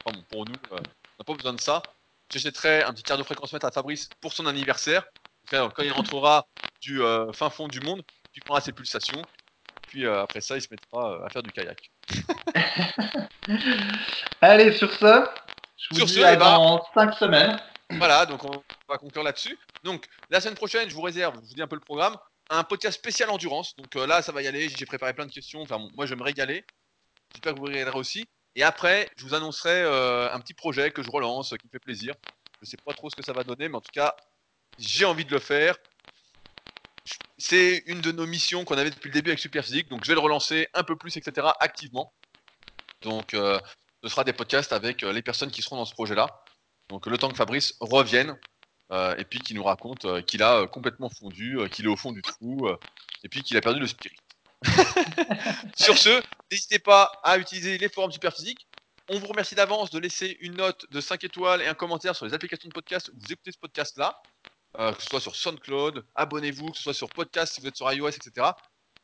Enfin, 0.04 0.16
bon, 0.16 0.22
pour 0.28 0.46
nous, 0.46 0.56
on 0.70 0.76
n'a 0.76 1.24
pas 1.26 1.34
besoin 1.34 1.52
de 1.52 1.60
ça. 1.60 1.94
J'achèterai 2.30 2.82
un 2.82 2.92
petit 2.92 3.04
cardio-fréquence-mètre 3.04 3.66
à 3.66 3.70
Fabrice 3.72 4.12
pour 4.20 4.32
son 4.32 4.46
anniversaire. 4.46 5.04
Enfin, 5.46 5.72
quand 5.74 5.82
il 5.82 5.92
rentrera 5.92 6.46
du 6.80 7.00
fin 7.32 7.50
fond 7.50 7.68
du 7.68 7.80
monde, 7.80 8.02
il 8.34 8.42
prendra 8.42 8.60
ses 8.60 8.72
pulsations. 8.72 9.26
Puis 9.86 10.06
euh, 10.06 10.22
après 10.22 10.40
ça, 10.40 10.56
il 10.56 10.62
se 10.62 10.68
mettra 10.70 11.12
euh, 11.20 11.26
à 11.26 11.30
faire 11.30 11.42
du 11.42 11.52
kayak. 11.52 11.90
Allez, 14.40 14.72
sur 14.72 14.92
ce, 14.92 15.26
je 15.76 15.88
vous 15.90 15.96
Sur 15.96 16.06
dis 16.06 16.14
ce, 16.14 16.20
à 16.20 16.32
eh 16.32 16.36
ben- 16.36 16.44
dans 16.44 16.84
5 16.94 17.14
semaines. 17.14 17.58
Voilà, 17.90 18.26
donc 18.26 18.44
on 18.44 18.62
va 18.88 18.98
conclure 18.98 19.22
là-dessus. 19.22 19.58
Donc 19.82 20.06
la 20.30 20.40
semaine 20.40 20.54
prochaine, 20.54 20.88
je 20.88 20.94
vous 20.94 21.02
réserve, 21.02 21.34
je 21.36 21.48
vous 21.48 21.54
dis 21.54 21.62
un 21.62 21.66
peu 21.66 21.76
le 21.76 21.80
programme, 21.80 22.16
un 22.50 22.64
podcast 22.64 22.98
spécial 22.98 23.30
endurance. 23.30 23.76
Donc 23.76 23.94
euh, 23.96 24.06
là, 24.06 24.22
ça 24.22 24.32
va 24.32 24.42
y 24.42 24.46
aller. 24.46 24.68
J'ai 24.68 24.86
préparé 24.86 25.12
plein 25.14 25.26
de 25.26 25.32
questions. 25.32 25.60
Enfin, 25.62 25.78
bon, 25.78 25.90
moi, 25.94 26.06
je 26.06 26.10
vais 26.14 26.18
me 26.18 26.24
régaler. 26.24 26.64
J'espère 27.32 27.54
que 27.54 27.58
vous 27.58 27.66
régalerez 27.66 27.98
aussi. 27.98 28.24
Et 28.56 28.62
après, 28.62 29.10
je 29.16 29.24
vous 29.24 29.34
annoncerai 29.34 29.82
euh, 29.82 30.32
un 30.32 30.40
petit 30.40 30.54
projet 30.54 30.90
que 30.90 31.02
je 31.02 31.10
relance, 31.10 31.50
qui 31.50 31.66
me 31.66 31.70
fait 31.70 31.80
plaisir. 31.80 32.14
Je 32.62 32.66
sais 32.66 32.76
pas 32.84 32.92
trop 32.92 33.10
ce 33.10 33.16
que 33.16 33.24
ça 33.24 33.32
va 33.32 33.42
donner, 33.42 33.68
mais 33.68 33.76
en 33.76 33.80
tout 33.80 33.92
cas, 33.92 34.14
j'ai 34.78 35.04
envie 35.04 35.24
de 35.24 35.32
le 35.32 35.40
faire. 35.40 35.76
C'est 37.36 37.82
une 37.86 38.00
de 38.00 38.12
nos 38.12 38.26
missions 38.26 38.64
qu'on 38.64 38.78
avait 38.78 38.90
depuis 38.90 39.08
le 39.08 39.14
début 39.14 39.30
avec 39.30 39.40
Superphysique, 39.40 39.88
donc 39.88 40.04
je 40.04 40.08
vais 40.08 40.14
le 40.14 40.20
relancer 40.20 40.68
un 40.72 40.84
peu 40.84 40.96
plus, 40.96 41.16
etc. 41.16 41.48
activement. 41.60 42.14
Donc, 43.02 43.34
euh, 43.34 43.58
ce 44.04 44.10
sera 44.10 44.22
des 44.22 44.34
podcasts 44.34 44.74
avec 44.74 45.02
euh, 45.02 45.12
les 45.12 45.22
personnes 45.22 45.50
qui 45.50 45.62
seront 45.62 45.76
dans 45.76 45.86
ce 45.86 45.94
projet-là. 45.94 46.26
Donc, 46.90 47.06
le 47.06 47.16
temps 47.16 47.30
que 47.30 47.36
Fabrice 47.36 47.74
revienne 47.80 48.38
euh, 48.92 49.16
et 49.16 49.24
puis 49.24 49.38
qu'il 49.38 49.56
nous 49.56 49.64
raconte 49.64 50.04
euh, 50.04 50.20
qu'il 50.20 50.42
a 50.42 50.66
complètement 50.66 51.08
fondu, 51.08 51.58
qu'il 51.70 51.86
est 51.86 51.88
au 51.88 51.96
fond 51.96 52.12
du 52.12 52.20
trou 52.20 52.68
et 53.22 53.28
puis 53.30 53.42
qu'il 53.42 53.56
a 53.56 53.62
perdu 53.62 53.80
le 53.80 53.86
spirit. 53.86 54.16
Sur 55.76 55.96
ce, 55.96 56.22
n'hésitez 56.50 56.78
pas 56.78 57.12
à 57.22 57.38
utiliser 57.38 57.78
les 57.78 57.88
forums 57.88 58.12
Superphysique. 58.12 58.68
On 59.08 59.18
vous 59.18 59.26
remercie 59.26 59.54
d'avance 59.54 59.90
de 59.90 59.98
laisser 59.98 60.36
une 60.40 60.56
note 60.56 60.84
de 60.90 61.00
5 61.00 61.24
étoiles 61.24 61.62
et 61.62 61.66
un 61.66 61.74
commentaire 61.74 62.14
sur 62.14 62.26
les 62.26 62.34
applications 62.34 62.68
de 62.68 62.74
podcast 62.74 63.08
où 63.08 63.18
vous 63.18 63.32
écoutez 63.32 63.52
ce 63.52 63.58
podcast-là, 63.58 64.18
que 64.78 65.02
ce 65.02 65.08
soit 65.08 65.20
sur 65.20 65.36
SoundCloud, 65.36 66.06
abonnez-vous, 66.14 66.70
que 66.70 66.76
ce 66.76 66.82
soit 66.84 66.94
sur 66.94 67.08
podcast 67.10 67.54
si 67.54 67.60
vous 67.60 67.66
êtes 67.66 67.76
sur 67.76 67.90
iOS, 67.92 68.08
etc. 68.08 68.48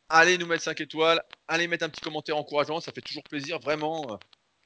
Allez 0.08 0.38
nous 0.38 0.46
mettre 0.46 0.64
5 0.64 0.80
étoiles, 0.80 1.22
allez 1.48 1.68
mettre 1.68 1.84
un 1.84 1.90
petit 1.90 2.00
commentaire 2.00 2.38
encourageant, 2.38 2.80
ça 2.80 2.92
fait 2.92 3.02
toujours 3.02 3.24
plaisir, 3.24 3.58
vraiment. 3.58 4.18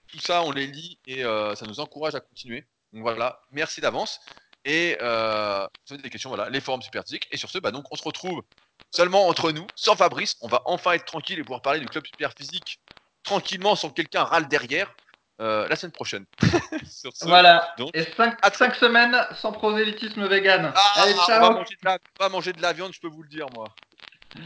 Tout 0.08 0.20
ça, 0.20 0.42
on 0.42 0.52
les 0.52 0.66
lit 0.66 0.98
et 1.06 1.24
euh, 1.24 1.54
ça 1.54 1.66
nous 1.66 1.80
encourage 1.80 2.14
à 2.14 2.20
continuer. 2.20 2.64
Donc 2.92 3.02
voilà, 3.02 3.40
merci 3.50 3.80
d'avance. 3.80 4.20
et 4.64 4.96
euh, 5.02 5.66
poser 5.88 6.00
des 6.00 6.10
questions. 6.10 6.30
Voilà, 6.30 6.48
les 6.50 6.60
forums 6.60 6.82
Superphysique. 6.82 7.28
Et 7.30 7.36
sur 7.36 7.50
ce, 7.50 7.58
bah, 7.58 7.70
donc, 7.70 7.84
on 7.90 7.96
se 7.96 8.04
retrouve 8.04 8.42
seulement 8.90 9.26
entre 9.26 9.50
nous, 9.52 9.66
sans 9.74 9.96
Fabrice. 9.96 10.36
On 10.40 10.48
va 10.48 10.62
enfin 10.66 10.92
être 10.92 11.04
tranquille 11.04 11.38
et 11.38 11.42
pouvoir 11.42 11.62
parler 11.62 11.80
du 11.80 11.86
club 11.86 12.06
Superphysique 12.06 12.80
tranquillement 13.22 13.74
sans 13.74 13.88
que 13.88 13.94
quelqu'un 13.94 14.24
râle 14.24 14.48
derrière. 14.48 14.94
Euh, 15.40 15.66
la 15.66 15.74
semaine 15.74 15.90
prochaine. 15.90 16.26
Sur 16.88 17.12
ce, 17.12 17.24
voilà. 17.24 17.74
Donc, 17.76 17.90
et 17.92 18.04
5 18.04 18.74
semaines 18.76 19.16
sans 19.40 19.50
prosélytisme 19.50 20.28
vegan. 20.28 20.72
Ah, 20.76 20.92
Allez, 20.96 21.14
ciao. 21.26 21.42
On 21.42 21.48
va, 21.48 21.50
manger 21.54 21.74
de 21.74 21.84
la, 21.84 21.98
pas 22.16 22.28
manger 22.28 22.52
de 22.52 22.62
la 22.62 22.72
viande, 22.72 22.92
je 22.92 23.00
peux 23.00 23.08
vous 23.08 23.24
le 23.24 23.28
dire, 23.28 23.46
moi. 23.52 23.66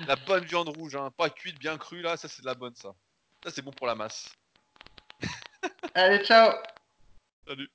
La 0.06 0.16
bonne 0.16 0.44
viande 0.44 0.68
rouge, 0.70 0.96
hein. 0.96 1.10
pas 1.16 1.28
cuite, 1.28 1.58
bien 1.58 1.76
crue, 1.76 2.00
là, 2.00 2.16
ça 2.16 2.28
c'est 2.28 2.40
de 2.40 2.46
la 2.46 2.54
bonne, 2.54 2.74
ça. 2.74 2.94
Ça 3.44 3.50
c'est 3.50 3.62
bon 3.62 3.70
pour 3.70 3.86
la 3.86 3.94
masse. 3.94 4.30
Allez, 5.94 6.24
ciao. 6.24 6.54
Salut. 7.46 7.68